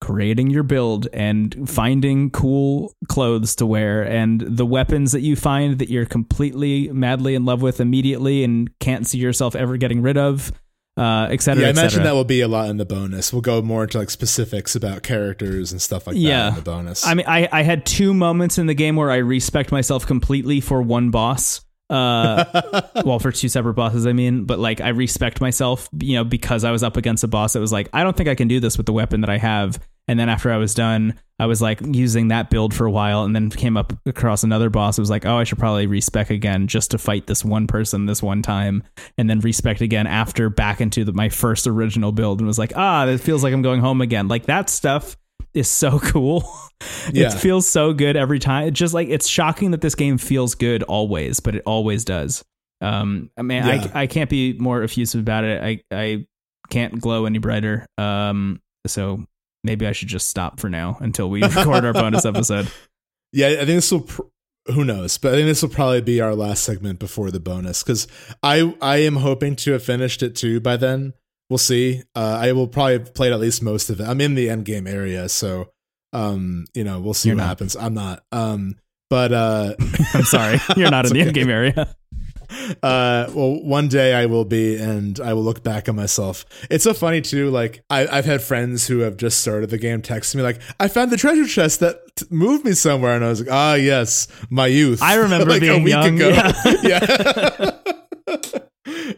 creating 0.00 0.50
your 0.50 0.62
build 0.62 1.08
and 1.12 1.68
finding 1.68 2.30
cool 2.30 2.92
clothes 3.08 3.56
to 3.56 3.64
wear 3.64 4.02
and 4.02 4.40
the 4.42 4.66
weapons 4.66 5.12
that 5.12 5.20
you 5.22 5.34
find 5.36 5.78
that 5.78 5.88
you're 5.88 6.04
completely 6.04 6.88
madly 6.92 7.34
in 7.34 7.44
love 7.44 7.62
with 7.62 7.80
immediately 7.80 8.44
and 8.44 8.70
can't 8.80 9.06
see 9.06 9.18
yourself 9.18 9.54
ever 9.56 9.76
getting 9.78 10.02
rid 10.02 10.18
of 10.18 10.52
uh 10.96 11.26
et 11.30 11.40
cetera, 11.40 11.62
Yeah, 11.62 11.68
I 11.68 11.70
imagine 11.70 11.90
cetera. 11.90 12.04
that 12.04 12.12
will 12.14 12.24
be 12.24 12.40
a 12.40 12.46
lot 12.48 12.68
in 12.68 12.76
the 12.76 12.84
bonus. 12.84 13.32
We'll 13.32 13.42
go 13.42 13.60
more 13.62 13.82
into 13.84 13.98
like 13.98 14.10
specifics 14.10 14.76
about 14.76 15.02
characters 15.02 15.72
and 15.72 15.80
stuff 15.82 16.06
like 16.06 16.16
Yeah. 16.16 16.42
that 16.42 16.48
in 16.50 16.54
the 16.56 16.62
bonus. 16.62 17.04
I 17.06 17.14
mean, 17.14 17.26
I, 17.26 17.48
I 17.50 17.62
had 17.62 17.84
two 17.86 18.14
moments 18.14 18.58
in 18.58 18.66
the 18.66 18.74
game 18.74 18.94
where 18.96 19.10
I 19.10 19.18
respecced 19.20 19.72
myself 19.72 20.06
completely 20.06 20.60
for 20.60 20.82
one 20.82 21.10
boss. 21.10 21.63
Uh, 21.90 22.82
well, 23.04 23.18
for 23.18 23.32
two 23.32 23.48
separate 23.48 23.74
bosses, 23.74 24.06
I 24.06 24.12
mean, 24.12 24.44
but 24.44 24.58
like 24.58 24.80
I 24.80 24.92
respecced 24.92 25.40
myself, 25.40 25.88
you 25.98 26.16
know, 26.16 26.24
because 26.24 26.64
I 26.64 26.70
was 26.70 26.82
up 26.82 26.96
against 26.96 27.24
a 27.24 27.28
boss 27.28 27.52
that 27.52 27.60
was 27.60 27.72
like, 27.72 27.88
I 27.92 28.02
don't 28.02 28.16
think 28.16 28.28
I 28.28 28.34
can 28.34 28.48
do 28.48 28.60
this 28.60 28.76
with 28.76 28.86
the 28.86 28.92
weapon 28.92 29.20
that 29.20 29.30
I 29.30 29.38
have. 29.38 29.78
And 30.06 30.20
then 30.20 30.28
after 30.28 30.52
I 30.52 30.58
was 30.58 30.74
done, 30.74 31.18
I 31.38 31.46
was 31.46 31.62
like 31.62 31.80
using 31.82 32.28
that 32.28 32.50
build 32.50 32.74
for 32.74 32.84
a 32.84 32.90
while, 32.90 33.24
and 33.24 33.34
then 33.34 33.48
came 33.48 33.76
up 33.76 33.92
across 34.04 34.42
another 34.44 34.68
boss. 34.68 34.98
It 34.98 35.02
was 35.02 35.08
like, 35.08 35.24
oh, 35.24 35.38
I 35.38 35.44
should 35.44 35.58
probably 35.58 35.86
respec 35.86 36.28
again 36.30 36.66
just 36.66 36.90
to 36.90 36.98
fight 36.98 37.26
this 37.26 37.42
one 37.42 37.66
person 37.66 38.04
this 38.04 38.22
one 38.22 38.42
time, 38.42 38.82
and 39.16 39.30
then 39.30 39.40
respec 39.40 39.80
again 39.80 40.06
after 40.06 40.50
back 40.50 40.82
into 40.82 41.04
the, 41.04 41.14
my 41.14 41.30
first 41.30 41.66
original 41.66 42.12
build, 42.12 42.38
and 42.38 42.46
was 42.46 42.58
like, 42.58 42.74
ah, 42.76 43.06
it 43.06 43.18
feels 43.18 43.42
like 43.42 43.54
I'm 43.54 43.62
going 43.62 43.80
home 43.80 44.02
again. 44.02 44.28
Like 44.28 44.44
that 44.46 44.68
stuff 44.68 45.16
is 45.54 45.68
so 45.68 45.98
cool. 46.02 46.44
Yeah. 47.12 47.28
It 47.28 47.38
feels 47.38 47.66
so 47.68 47.92
good 47.94 48.16
every 48.16 48.38
time. 48.38 48.68
It's 48.68 48.78
just 48.78 48.94
like 48.94 49.08
it's 49.08 49.28
shocking 49.28 49.70
that 49.70 49.80
this 49.80 49.94
game 49.94 50.18
feels 50.18 50.54
good 50.54 50.82
always, 50.82 51.40
but 51.40 51.54
it 51.54 51.62
always 51.66 52.04
does. 52.04 52.44
Um, 52.80 53.30
I 53.38 53.42
mean, 53.42 53.64
Yeah. 53.64 53.90
I 53.94 54.02
I 54.02 54.06
can't 54.06 54.28
be 54.28 54.54
more 54.58 54.82
effusive 54.82 55.20
about 55.20 55.44
it. 55.44 55.62
I 55.62 55.80
I 55.90 56.26
can't 56.70 57.00
glow 57.00 57.26
any 57.26 57.38
brighter. 57.38 57.86
Um, 57.96 58.60
so 58.86 59.24
maybe 59.62 59.86
I 59.86 59.92
should 59.92 60.08
just 60.08 60.28
stop 60.28 60.60
for 60.60 60.68
now 60.68 60.98
until 61.00 61.30
we 61.30 61.42
record 61.54 61.84
our 61.84 61.92
bonus 61.92 62.24
episode. 62.26 62.70
Yeah, 63.32 63.48
I 63.48 63.56
think 63.56 63.68
this 63.68 63.90
will. 63.92 64.02
Pr- 64.02 64.22
who 64.66 64.82
knows? 64.84 65.18
But 65.18 65.32
I 65.34 65.36
think 65.36 65.46
this 65.46 65.60
will 65.62 65.68
probably 65.68 66.00
be 66.00 66.20
our 66.22 66.34
last 66.34 66.64
segment 66.64 66.98
before 66.98 67.30
the 67.30 67.40
bonus 67.40 67.82
because 67.82 68.08
I 68.42 68.74
I 68.80 68.96
am 68.98 69.16
hoping 69.16 69.56
to 69.56 69.72
have 69.72 69.82
finished 69.82 70.22
it 70.22 70.34
too 70.34 70.58
by 70.60 70.76
then. 70.76 71.12
We'll 71.50 71.58
see. 71.58 72.02
Uh, 72.14 72.38
I 72.40 72.52
will 72.52 72.66
probably 72.68 72.94
have 72.94 73.14
played 73.14 73.32
at 73.32 73.40
least 73.40 73.62
most 73.62 73.90
of 73.90 74.00
it. 74.00 74.04
I'm 74.08 74.20
in 74.20 74.34
the 74.34 74.48
end 74.50 74.64
game 74.64 74.86
area, 74.86 75.28
so 75.28 75.70
um, 76.12 76.64
you 76.74 76.84
know, 76.84 77.00
we'll 77.00 77.14
see 77.14 77.28
You're 77.28 77.36
what 77.36 77.42
not. 77.42 77.48
happens. 77.48 77.76
I'm 77.76 77.94
not. 77.94 78.22
Um, 78.32 78.76
but 79.10 79.32
uh, 79.32 79.74
I'm 80.14 80.24
sorry, 80.24 80.58
you're 80.76 80.90
not 80.90 81.06
in 81.06 81.12
the 81.12 81.20
It's 81.20 81.26
end 81.28 81.34
game 81.34 81.50
area. 81.50 81.94
uh 82.82 83.26
well 83.34 83.60
one 83.64 83.88
day 83.88 84.14
i 84.14 84.26
will 84.26 84.44
be 84.44 84.76
and 84.76 85.18
i 85.20 85.32
will 85.32 85.42
look 85.42 85.64
back 85.64 85.88
on 85.88 85.96
myself 85.96 86.44
it's 86.70 86.84
so 86.84 86.92
funny 86.94 87.20
too 87.20 87.50
like 87.50 87.82
I, 87.90 88.06
i've 88.06 88.26
had 88.26 88.42
friends 88.42 88.86
who 88.86 88.98
have 89.00 89.16
just 89.16 89.40
started 89.40 89.70
the 89.70 89.78
game 89.78 90.02
text 90.02 90.36
me 90.36 90.42
like 90.42 90.60
i 90.78 90.86
found 90.86 91.10
the 91.10 91.16
treasure 91.16 91.46
chest 91.46 91.80
that 91.80 91.96
t- 92.16 92.26
moved 92.30 92.64
me 92.64 92.72
somewhere 92.72 93.16
and 93.16 93.24
i 93.24 93.28
was 93.28 93.40
like 93.40 93.50
ah 93.50 93.74
yes 93.74 94.28
my 94.50 94.66
youth 94.66 95.02
I 95.02 95.16
remember 95.16 95.50
like 95.50 95.62
being 95.62 95.86
young, 95.86 96.18
yeah, 96.18 97.70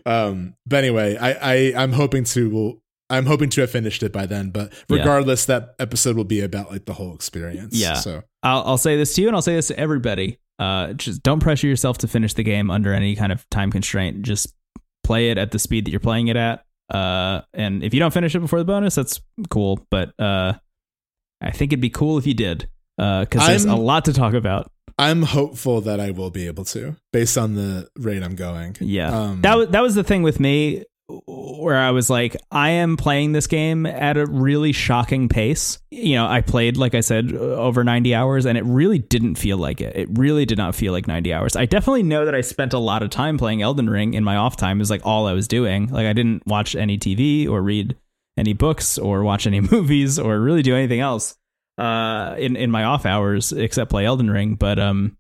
um 0.07 0.55
but 0.67 0.77
anyway 0.79 1.17
i 1.17 1.33
i 1.33 1.73
i'm 1.77 1.93
hoping 1.93 2.25
to 2.25 2.49
will 2.49 2.83
i'm 3.11 3.27
hoping 3.27 3.49
to 3.51 3.61
have 3.61 3.71
finished 3.71 4.03
it 4.03 4.13
by 4.13 4.25
then 4.25 4.51
but 4.51 4.73
Yeah. 4.89 4.99
regardless 4.99 5.45
that 5.47 5.75
episode 5.79 6.17
will 6.17 6.25
be 6.25 6.41
about 6.41 6.71
like 6.71 6.85
the 6.87 6.95
whole 6.95 7.15
experience 7.15 7.75
Yeah. 7.77 7.95
so 7.95 8.23
I'll, 8.43 8.63
I'll 8.65 8.79
say 8.79 8.97
this 8.97 9.15
to 9.15 9.23
you 9.23 9.27
and 9.29 9.35
I'll 9.37 9.43
say 9.43 9.55
this 9.57 9.67
to 9.69 9.79
everybody. 9.79 10.39
Uh, 10.61 10.93
just 10.93 11.21
don't 11.25 11.41
pressure 11.41 11.67
yourself 11.67 11.99
to 11.99 12.07
finish 12.09 12.33
the 12.35 12.45
game 12.45 12.71
under 12.71 12.95
any 12.95 13.17
kind 13.17 13.33
of 13.33 13.45
time 13.51 13.73
constraint. 13.73 14.23
Just 14.23 14.55
play 15.03 15.31
it 15.31 15.37
at 15.39 15.51
the 15.51 15.59
speed 15.59 15.85
that 15.85 15.91
you're 15.91 15.99
playing 15.99 16.29
it 16.29 16.37
at. 16.37 16.65
Uh, 16.89 17.41
and 17.55 17.83
if 17.83 17.93
you 17.93 17.99
don't 17.99 18.15
finish 18.15 18.37
it 18.37 18.39
before 18.41 18.61
the 18.61 18.65
bonus, 18.65 18.95
that's 18.95 19.21
cool. 19.51 19.85
But 19.91 20.13
uh, 20.21 20.53
I 21.41 21.51
think 21.51 21.73
it'd 21.73 21.81
be 21.81 21.91
cool 21.91 22.19
if 22.19 22.27
you 22.27 22.35
did 22.35 22.69
because 22.97 23.47
there's 23.49 23.65
a 23.67 23.71
I'm- 23.71 23.81
lot 23.81 24.05
to 24.05 24.13
talk 24.13 24.33
about. 24.35 24.71
I'm 24.99 25.23
hopeful 25.23 25.81
that 25.81 26.01
i 26.01 26.11
will 26.11 26.31
be 26.31 26.47
able 26.47 26.65
to 26.65 26.97
based 27.13 27.37
on 27.37 27.55
the 27.55 27.89
rate 27.99 28.23
i'm 28.23 28.35
going 28.35 28.77
Yeah, 28.81 29.17
Um, 29.17 29.43
that 29.43 29.57
was 29.57 29.69
that 29.69 29.83
was 29.83 29.95
the 29.95 30.05
thing 30.05 30.23
with 30.23 30.41
me, 30.41 30.85
where 31.27 31.77
I 31.77 31.93
was 31.93 32.11
like, 32.11 32.37
I 32.51 32.71
am 32.71 32.97
playing 32.97 33.33
this 33.33 33.47
game 33.47 33.87
at 33.87 34.17
a 34.17 34.27
really 34.27 34.73
shocking 34.73 35.29
pace. 35.29 35.79
You 35.91 36.17
know, 36.17 36.27
I 36.27 36.41
played 36.41 36.77
like 36.77 36.95
I 36.95 37.01
said 37.01 37.33
over 37.33 37.85
ninety 37.85 38.15
hours, 38.15 38.45
and 38.45 38.59
it 38.59 38.65
really 38.65 38.99
didn't 38.99 39.37
feel 39.37 39.57
like 39.57 39.81
it. 39.81 39.97
It 39.97 40.09
really 40.19 40.45
did 40.47 40.59
not 40.59 40.75
feel 40.75 40.93
like 40.93 41.07
ninety 41.07 41.33
hours. 41.33 41.55
I 41.57 41.67
definitely 41.67 42.03
know 42.03 42.25
that 42.25 42.35
I 42.35 42.41
spent 42.41 42.73
a 42.73 42.79
lot 42.79 43.03
of 43.03 43.11
time 43.11 43.39
playing 43.39 43.63
Elden 43.63 43.89
Ring 43.89 44.15
in 44.15 44.25
my 44.25 44.37
off 44.37 44.57
time. 44.57 44.81
Is 44.81 44.91
like 44.91 45.05
all 45.05 45.27
I 45.27 45.33
was 45.33 45.47
doing. 45.47 45.89
Like 45.89 46.07
I 46.07 46.13
didn't 46.13 46.47
watch 46.47 46.75
any 46.75 46.99
TV 46.99 47.49
or 47.49 47.63
read 47.63 47.97
any 48.37 48.53
books 48.53 48.99
or 48.99 49.23
watch 49.23 49.47
any 49.47 49.61
movies 49.73 50.19
or 50.19 50.41
really 50.41 50.63
do 50.63 50.75
anything 50.75 51.01
else 51.01 51.37
uh, 51.79 52.35
in 52.39 52.57
in 52.57 52.71
my 52.71 52.85
off 52.85 53.07
hours 53.07 53.53
except 53.53 53.91
play 53.91 54.05
Elden 54.07 54.31
Ring. 54.31 54.55
But 54.55 54.79
um, 54.79 55.17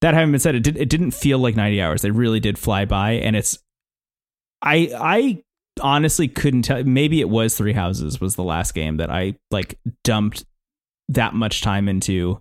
that 0.00 0.14
having 0.14 0.32
been 0.32 0.40
said, 0.40 0.54
it 0.54 0.62
did 0.62 0.76
it 0.76 0.88
didn't 0.88 1.12
feel 1.12 1.38
like 1.38 1.56
ninety 1.56 1.80
hours. 1.80 2.02
They 2.02 2.10
really 2.10 2.40
did 2.40 2.58
fly 2.58 2.84
by, 2.84 3.12
and 3.12 3.34
it's 3.36 3.58
I 4.62 4.90
I 4.98 5.42
honestly 5.80 6.28
couldn't 6.28 6.62
tell. 6.62 6.82
Maybe 6.84 7.20
it 7.20 7.28
was 7.28 7.56
Three 7.56 7.72
Houses 7.72 8.20
was 8.20 8.36
the 8.36 8.44
last 8.44 8.74
game 8.74 8.98
that 8.98 9.10
I 9.10 9.36
like 9.50 9.78
dumped 10.04 10.44
that 11.08 11.34
much 11.34 11.62
time 11.62 11.88
into 11.88 12.40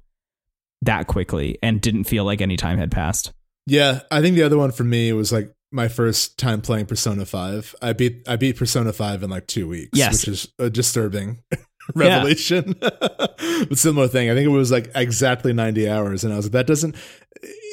that 0.81 1.07
quickly 1.07 1.57
and 1.63 1.81
didn't 1.81 2.05
feel 2.05 2.23
like 2.25 2.41
any 2.41 2.55
time 2.57 2.77
had 2.77 2.91
passed. 2.91 3.33
Yeah, 3.65 4.01
I 4.11 4.21
think 4.21 4.35
the 4.35 4.43
other 4.43 4.57
one 4.57 4.71
for 4.71 4.83
me 4.83 5.11
was 5.13 5.31
like 5.31 5.53
my 5.71 5.87
first 5.87 6.37
time 6.39 6.61
playing 6.61 6.85
Persona 6.87 7.25
5. 7.25 7.75
I 7.81 7.93
beat 7.93 8.27
I 8.27 8.35
beat 8.35 8.57
Persona 8.57 8.91
5 8.93 9.23
in 9.23 9.29
like 9.29 9.47
2 9.47 9.67
weeks, 9.67 9.97
Yes. 9.97 10.13
which 10.21 10.27
is 10.27 10.47
a 10.57 10.69
disturbing 10.69 11.43
revelation. 11.95 12.75
but 12.81 13.77
similar 13.77 14.07
thing. 14.07 14.29
I 14.29 14.33
think 14.33 14.45
it 14.45 14.49
was 14.49 14.71
like 14.71 14.91
exactly 14.95 15.53
90 15.53 15.89
hours 15.89 16.23
and 16.23 16.33
I 16.33 16.35
was 16.37 16.45
like 16.45 16.51
that 16.53 16.67
doesn't 16.67 16.95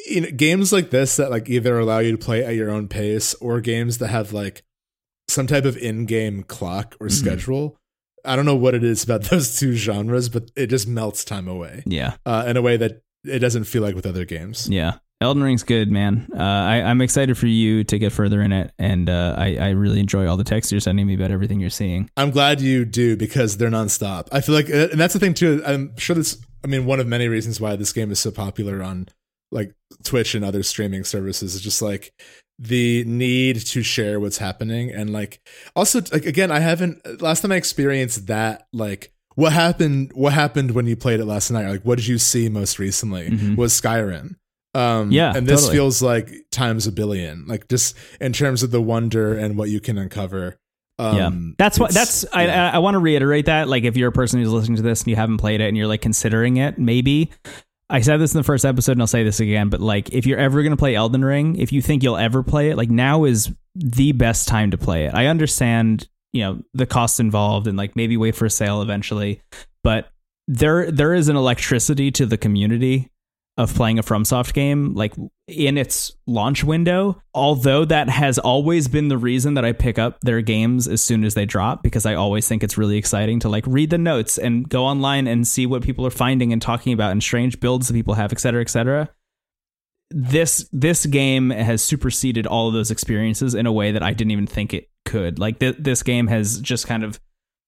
you 0.07 0.21
know 0.21 0.31
games 0.31 0.71
like 0.71 0.89
this 0.89 1.17
that 1.17 1.29
like 1.31 1.49
either 1.49 1.77
allow 1.77 1.99
you 1.99 2.11
to 2.13 2.17
play 2.17 2.43
at 2.45 2.55
your 2.55 2.69
own 2.69 2.87
pace 2.87 3.33
or 3.35 3.59
games 3.61 3.97
that 3.97 4.07
have 4.07 4.31
like 4.33 4.63
some 5.29 5.47
type 5.47 5.65
of 5.65 5.75
in-game 5.77 6.43
clock 6.43 6.95
or 7.01 7.07
Mhm. 7.07 7.11
schedule. 7.11 7.77
I 8.25 8.35
don't 8.35 8.45
know 8.45 8.55
what 8.55 8.75
it 8.75 8.83
is 8.83 9.03
about 9.03 9.23
those 9.29 9.57
two 9.59 9.73
genres, 9.73 10.29
but 10.29 10.49
it 10.55 10.67
just 10.67 10.87
melts 10.87 11.23
time 11.25 11.47
away 11.47 11.83
Yeah, 11.85 12.15
uh, 12.25 12.45
in 12.47 12.55
a 12.57 12.61
way 12.61 12.77
that 12.77 13.01
it 13.25 13.39
doesn't 13.39 13.65
feel 13.65 13.81
like 13.81 13.95
with 13.95 14.05
other 14.05 14.23
games. 14.25 14.67
yeah. 14.69 14.95
Elden 15.19 15.41
Ring's 15.41 15.63
good, 15.63 15.89
man. 15.91 16.27
Uh, 16.31 16.41
I, 16.41 16.81
I'm 16.83 17.01
excited 17.01 17.37
for 17.39 17.47
you 17.47 17.83
to 17.85 17.97
get 17.97 18.11
further 18.11 18.39
in 18.41 18.51
it, 18.53 18.71
and 18.77 19.09
uh, 19.09 19.33
I, 19.37 19.55
I 19.55 19.69
really 19.71 19.99
enjoy 19.99 20.27
all 20.27 20.37
the 20.37 20.43
texts 20.43 20.71
you're 20.71 20.79
sending 20.79 21.07
me 21.07 21.15
about 21.15 21.31
everything 21.31 21.59
you're 21.59 21.71
seeing. 21.71 22.09
I'm 22.15 22.29
glad 22.29 22.61
you 22.61 22.85
do 22.85 23.17
because 23.17 23.57
they're 23.57 23.71
nonstop. 23.71 24.27
I 24.31 24.41
feel 24.41 24.53
like, 24.53 24.69
and 24.69 24.91
that's 24.99 25.13
the 25.13 25.19
thing 25.19 25.33
too. 25.33 25.63
I'm 25.65 25.97
sure 25.97 26.15
that's, 26.15 26.37
I 26.63 26.67
mean, 26.67 26.85
one 26.85 26.99
of 26.99 27.07
many 27.07 27.27
reasons 27.27 27.59
why 27.59 27.75
this 27.75 27.93
game 27.93 28.11
is 28.11 28.19
so 28.19 28.29
popular 28.29 28.83
on 28.83 29.07
like 29.51 29.73
Twitch 30.03 30.35
and 30.35 30.45
other 30.45 30.61
streaming 30.61 31.03
services 31.03 31.55
is 31.55 31.61
just 31.61 31.81
like 31.81 32.11
the 32.59 33.03
need 33.05 33.55
to 33.61 33.81
share 33.81 34.19
what's 34.19 34.37
happening. 34.37 34.91
And 34.91 35.11
like, 35.11 35.39
also, 35.75 36.01
like, 36.11 36.25
again, 36.25 36.51
I 36.51 36.59
haven't, 36.59 37.21
last 37.21 37.41
time 37.41 37.51
I 37.51 37.55
experienced 37.55 38.27
that, 38.27 38.67
like, 38.71 39.11
what 39.35 39.53
happened, 39.53 40.11
what 40.13 40.33
happened 40.33 40.71
when 40.71 40.85
you 40.85 40.95
played 40.95 41.19
it 41.19 41.25
last 41.25 41.49
night? 41.49 41.67
Like, 41.69 41.83
what 41.83 41.97
did 41.97 42.07
you 42.07 42.17
see 42.19 42.49
most 42.49 42.77
recently 42.77 43.29
Mhm. 43.29 43.55
was 43.55 43.79
Skyrim. 43.79 44.35
Um, 44.77 45.11
Yeah, 45.11 45.33
and 45.35 45.47
this 45.47 45.61
totally. 45.61 45.77
feels 45.77 46.01
like 46.01 46.31
times 46.51 46.85
a 46.85 46.91
billion, 46.91 47.45
like 47.47 47.67
just 47.67 47.97
in 48.21 48.31
terms 48.31 48.61
of 48.61 48.69
the 48.69 48.81
wonder 48.81 49.33
and 49.33 49.57
what 49.57 49.69
you 49.69 49.79
can 49.79 49.97
uncover. 49.97 50.59
Um, 50.99 51.17
yeah, 51.17 51.31
that's 51.57 51.79
what 51.79 51.91
that's. 51.91 52.25
I 52.31 52.45
yeah. 52.45 52.71
I, 52.71 52.75
I 52.75 52.77
want 52.79 52.95
to 52.95 52.99
reiterate 52.99 53.47
that. 53.47 53.67
Like, 53.67 53.83
if 53.83 53.97
you're 53.97 54.09
a 54.09 54.13
person 54.13 54.39
who's 54.39 54.51
listening 54.51 54.77
to 54.77 54.83
this 54.83 55.01
and 55.01 55.07
you 55.09 55.15
haven't 55.15 55.37
played 55.37 55.61
it 55.61 55.67
and 55.67 55.75
you're 55.75 55.87
like 55.87 56.01
considering 56.01 56.57
it, 56.57 56.77
maybe. 56.77 57.31
I 57.89 58.01
said 58.01 58.17
this 58.17 58.33
in 58.33 58.39
the 58.39 58.43
first 58.43 58.65
episode 58.65 58.93
and 58.93 59.01
I'll 59.01 59.07
say 59.07 59.23
this 59.23 59.39
again, 59.39 59.69
but 59.69 59.79
like, 59.79 60.11
if 60.11 60.25
you're 60.25 60.37
ever 60.37 60.61
gonna 60.61 60.75
play 60.75 60.93
Elden 60.93 61.23
Ring, 61.23 61.55
if 61.55 61.71
you 61.71 61.81
think 61.81 62.03
you'll 62.03 62.17
ever 62.17 62.43
play 62.43 62.69
it, 62.69 62.75
like 62.75 62.89
now 62.89 63.23
is 63.23 63.49
the 63.75 64.11
best 64.11 64.47
time 64.47 64.71
to 64.71 64.77
play 64.77 65.05
it. 65.05 65.13
I 65.13 65.27
understand, 65.27 66.09
you 66.33 66.41
know, 66.43 66.61
the 66.73 66.85
costs 66.85 67.21
involved 67.21 67.65
and 67.65 67.77
like 67.77 67.95
maybe 67.95 68.17
wait 68.17 68.35
for 68.35 68.45
a 68.45 68.49
sale 68.49 68.81
eventually, 68.81 69.41
but 69.83 70.09
there 70.49 70.91
there 70.91 71.13
is 71.13 71.29
an 71.29 71.37
electricity 71.37 72.11
to 72.11 72.25
the 72.25 72.37
community 72.37 73.09
of 73.57 73.73
playing 73.73 73.97
a 73.97 74.03
FromSoft 74.03 74.53
game, 74.53 74.93
like 74.93 75.13
in 75.47 75.77
its 75.77 76.11
launch 76.27 76.63
window. 76.63 77.19
Although 77.33 77.85
that 77.85 78.07
has 78.07 78.37
always 78.37 78.87
been 78.87 79.07
the 79.07 79.17
reason 79.17 79.55
that 79.55 79.65
I 79.65 79.71
pick 79.71 79.97
up 79.97 80.19
their 80.21 80.41
games 80.41 80.87
as 80.87 81.01
soon 81.01 81.23
as 81.23 81.33
they 81.33 81.45
drop, 81.45 81.81
because 81.81 82.05
I 82.05 82.13
always 82.13 82.47
think 82.47 82.63
it's 82.63 82.77
really 82.77 82.97
exciting 82.97 83.39
to 83.39 83.49
like 83.49 83.65
read 83.65 83.89
the 83.89 83.97
notes 83.97 84.37
and 84.37 84.69
go 84.69 84.85
online 84.85 85.25
and 85.27 85.47
see 85.47 85.65
what 85.65 85.81
people 85.81 86.05
are 86.05 86.11
finding 86.11 86.53
and 86.53 86.61
talking 86.61 86.93
about 86.93 87.11
and 87.11 87.23
strange 87.23 87.59
builds 87.59 87.87
that 87.87 87.95
people 87.95 88.13
have, 88.13 88.31
et 88.31 88.39
cetera, 88.39 88.61
et 88.61 88.69
cetera. 88.69 89.09
This 90.11 90.69
this 90.71 91.05
game 91.05 91.49
has 91.49 91.81
superseded 91.81 92.45
all 92.47 92.67
of 92.67 92.73
those 92.73 92.91
experiences 92.91 93.55
in 93.55 93.65
a 93.65 93.71
way 93.73 93.91
that 93.91 94.03
I 94.03 94.13
didn't 94.13 94.31
even 94.31 94.47
think 94.47 94.73
it 94.73 94.89
could. 95.03 95.39
Like 95.39 95.59
th- 95.59 95.77
this 95.79 96.03
game 96.03 96.27
has 96.27 96.61
just 96.61 96.87
kind 96.87 97.03
of 97.03 97.19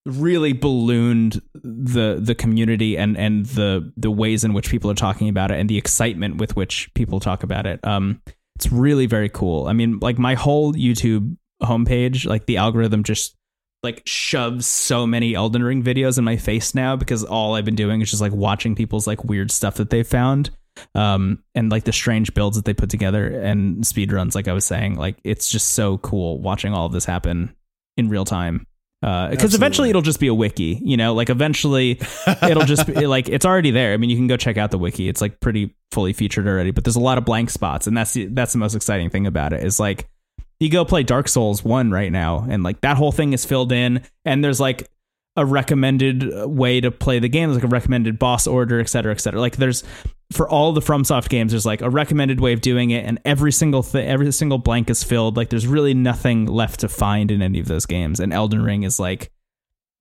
really 0.09 0.53
ballooned 0.53 1.41
the 1.53 2.17
the 2.19 2.35
community 2.35 2.97
and 2.97 3.17
and 3.17 3.45
the 3.47 3.91
the 3.97 4.11
ways 4.11 4.43
in 4.43 4.53
which 4.53 4.69
people 4.69 4.89
are 4.89 4.95
talking 4.95 5.29
about 5.29 5.51
it 5.51 5.59
and 5.59 5.69
the 5.69 5.77
excitement 5.77 6.37
with 6.37 6.55
which 6.55 6.91
people 6.93 7.19
talk 7.19 7.43
about 7.43 7.65
it. 7.65 7.79
Um, 7.85 8.21
it's 8.55 8.71
really 8.71 9.05
very 9.05 9.29
cool. 9.29 9.67
I 9.67 9.73
mean, 9.73 9.99
like 9.99 10.17
my 10.17 10.35
whole 10.35 10.73
YouTube 10.73 11.37
homepage, 11.61 12.25
like 12.25 12.45
the 12.45 12.57
algorithm 12.57 13.03
just 13.03 13.35
like 13.83 14.01
shoves 14.05 14.65
so 14.65 15.07
many 15.07 15.35
Elden 15.35 15.63
Ring 15.63 15.83
videos 15.83 16.17
in 16.17 16.23
my 16.23 16.35
face 16.35 16.75
now 16.75 16.95
because 16.95 17.23
all 17.23 17.55
I've 17.55 17.65
been 17.65 17.75
doing 17.75 18.01
is 18.01 18.09
just 18.09 18.21
like 18.21 18.33
watching 18.33 18.75
people's 18.75 19.07
like 19.07 19.23
weird 19.23 19.51
stuff 19.51 19.75
that 19.75 19.89
they 19.89 20.03
found. 20.03 20.49
Um, 20.95 21.43
and 21.55 21.71
like 21.71 21.83
the 21.83 21.93
strange 21.93 22.33
builds 22.33 22.55
that 22.57 22.65
they 22.65 22.73
put 22.73 22.89
together 22.89 23.27
and 23.27 23.85
speed 23.85 24.11
runs, 24.11 24.35
like 24.35 24.47
I 24.47 24.53
was 24.53 24.65
saying, 24.65 24.95
like 24.95 25.17
it's 25.23 25.49
just 25.49 25.71
so 25.71 25.97
cool 25.99 26.41
watching 26.41 26.73
all 26.73 26.85
of 26.85 26.91
this 26.91 27.05
happen 27.05 27.55
in 27.97 28.09
real 28.09 28.25
time. 28.25 28.65
Because 29.01 29.53
uh, 29.53 29.57
eventually 29.57 29.89
it'll 29.89 30.01
just 30.01 30.19
be 30.19 30.27
a 30.27 30.33
wiki, 30.33 30.81
you 30.83 30.97
know, 30.97 31.13
like 31.13 31.29
eventually 31.29 32.01
it'll 32.43 32.65
just 32.65 32.85
be 32.85 33.07
like 33.07 33.29
it's 33.29 33.45
already 33.45 33.71
there. 33.71 33.93
I 33.93 33.97
mean, 33.97 34.09
you 34.09 34.17
can 34.17 34.27
go 34.27 34.35
check 34.35 34.57
out 34.57 34.71
the 34.71 34.77
wiki; 34.77 35.07
it's 35.07 35.21
like 35.21 35.39
pretty 35.39 35.73
fully 35.91 36.11
featured 36.11 36.47
already. 36.47 36.71
But 36.71 36.83
there's 36.83 36.97
a 36.97 37.01
lot 37.01 37.17
of 37.17 37.23
blank 37.23 37.49
spots, 37.49 37.87
and 37.87 37.95
that's 37.95 38.13
the, 38.13 38.25
that's 38.25 38.51
the 38.51 38.59
most 38.59 38.75
exciting 38.75 39.09
thing 39.09 39.25
about 39.25 39.53
it. 39.53 39.63
Is 39.63 39.79
like 39.79 40.09
you 40.59 40.69
go 40.69 40.83
play 40.83 41.03
Dark 41.03 41.27
Souls 41.27 41.63
1 41.63 41.91
right 41.91 42.11
now 42.11 42.45
and 42.49 42.63
like 42.63 42.81
that 42.81 42.97
whole 42.97 43.11
thing 43.11 43.33
is 43.33 43.45
filled 43.45 43.71
in 43.71 44.03
and 44.25 44.43
there's 44.43 44.59
like 44.59 44.89
a 45.35 45.45
recommended 45.45 46.45
way 46.45 46.81
to 46.81 46.91
play 46.91 47.19
the 47.19 47.29
game, 47.29 47.53
like 47.53 47.63
a 47.63 47.67
recommended 47.67 48.19
boss 48.19 48.45
order, 48.45 48.79
et 48.79 48.89
cetera, 48.89 49.13
et 49.13 49.21
cetera. 49.21 49.39
Like 49.39 49.55
there's 49.55 49.83
for 50.31 50.47
all 50.47 50.73
the 50.73 50.81
FromSoft 50.81 51.29
games, 51.29 51.51
there's 51.51 51.65
like 51.65 51.81
a 51.81 51.89
recommended 51.89 52.39
way 52.39 52.53
of 52.53 52.61
doing 52.61 52.91
it, 52.91 53.05
and 53.05 53.19
every 53.25 53.51
single 53.51 53.81
thing, 53.81 54.07
every 54.07 54.31
single 54.31 54.57
blank 54.57 54.89
is 54.89 55.03
filled. 55.03 55.37
Like 55.37 55.49
there's 55.49 55.67
really 55.67 55.93
nothing 55.93 56.45
left 56.45 56.81
to 56.81 56.87
find 56.87 57.31
in 57.31 57.41
any 57.41 57.59
of 57.59 57.67
those 57.67 57.85
games. 57.85 58.19
And 58.19 58.31
Elden 58.31 58.61
Ring 58.61 58.83
is 58.83 58.99
like 58.99 59.31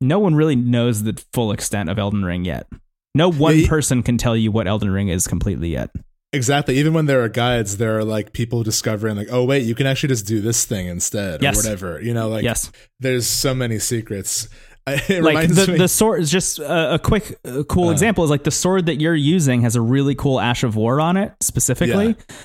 no 0.01 0.19
one 0.19 0.35
really 0.35 0.57
knows 0.57 1.03
the 1.03 1.23
full 1.33 1.53
extent 1.53 1.89
of 1.89 1.99
Elden 1.99 2.25
Ring 2.25 2.45
yet. 2.45 2.67
No 3.15 3.31
one 3.31 3.67
person 3.67 4.03
can 4.03 4.19
tell 4.19 4.37
you 4.37 4.53
what 4.53 4.69
Elden 4.69 4.91
Ring 4.91 5.09
is 5.09 5.27
completely 5.27 5.71
yet. 5.71 5.91
Exactly. 6.33 6.79
Even 6.79 6.93
when 6.93 7.07
there 7.07 7.23
are 7.23 7.29
guides, 7.29 7.79
there 7.79 7.97
are 7.99 8.05
like 8.05 8.35
people 8.35 8.63
discovering 8.63 9.17
like, 9.17 9.29
oh 9.31 9.45
wait, 9.45 9.63
you 9.63 9.75
can 9.75 9.87
actually 9.87 10.11
just 10.11 10.27
do 10.27 10.43
this 10.43 10.67
thing 10.67 10.87
instead 10.87 11.43
yes. 11.43 11.57
or 11.57 11.63
whatever. 11.63 12.03
You 12.03 12.13
know, 12.13 12.29
like 12.29 12.45
yes. 12.45 12.71
there's 13.01 13.27
so 13.27 13.55
many 13.55 13.79
secrets. 13.79 14.49
It 15.09 15.23
like 15.23 15.49
the, 15.49 15.77
the 15.79 15.89
sword 15.89 16.21
is 16.21 16.31
just 16.31 16.59
a, 16.59 16.95
a 16.95 16.99
quick, 16.99 17.39
uh, 17.45 17.63
cool 17.65 17.89
uh, 17.89 17.93
example 17.93 18.25
is 18.25 18.31
like 18.31 18.45
the 18.45 18.51
sword 18.51 18.87
that 18.87 19.01
you're 19.01 19.15
using 19.15 19.63
has 19.63 19.77
a 19.77 19.81
really 19.81 20.15
cool 20.15 20.41
Ash 20.41 20.65
of 20.65 20.77
War 20.77 21.01
on 21.01 21.17
it 21.17 21.33
specifically. 21.41 22.09
Yeah. 22.09 22.37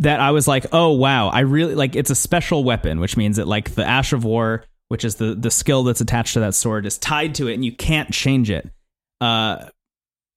That 0.00 0.20
I 0.20 0.30
was 0.30 0.46
like, 0.46 0.66
oh 0.72 0.92
wow, 0.92 1.28
I 1.28 1.40
really 1.40 1.74
like. 1.74 1.96
It's 1.96 2.10
a 2.10 2.14
special 2.14 2.62
weapon, 2.62 3.00
which 3.00 3.16
means 3.16 3.36
that 3.36 3.48
like 3.48 3.74
the 3.74 3.84
Ash 3.84 4.12
of 4.12 4.22
War, 4.22 4.64
which 4.88 5.04
is 5.04 5.16
the 5.16 5.34
the 5.34 5.50
skill 5.50 5.82
that's 5.82 6.00
attached 6.00 6.34
to 6.34 6.40
that 6.40 6.54
sword, 6.54 6.86
is 6.86 6.98
tied 6.98 7.34
to 7.36 7.48
it, 7.48 7.54
and 7.54 7.64
you 7.64 7.72
can't 7.72 8.12
change 8.12 8.48
it. 8.48 8.70
Uh, 9.20 9.66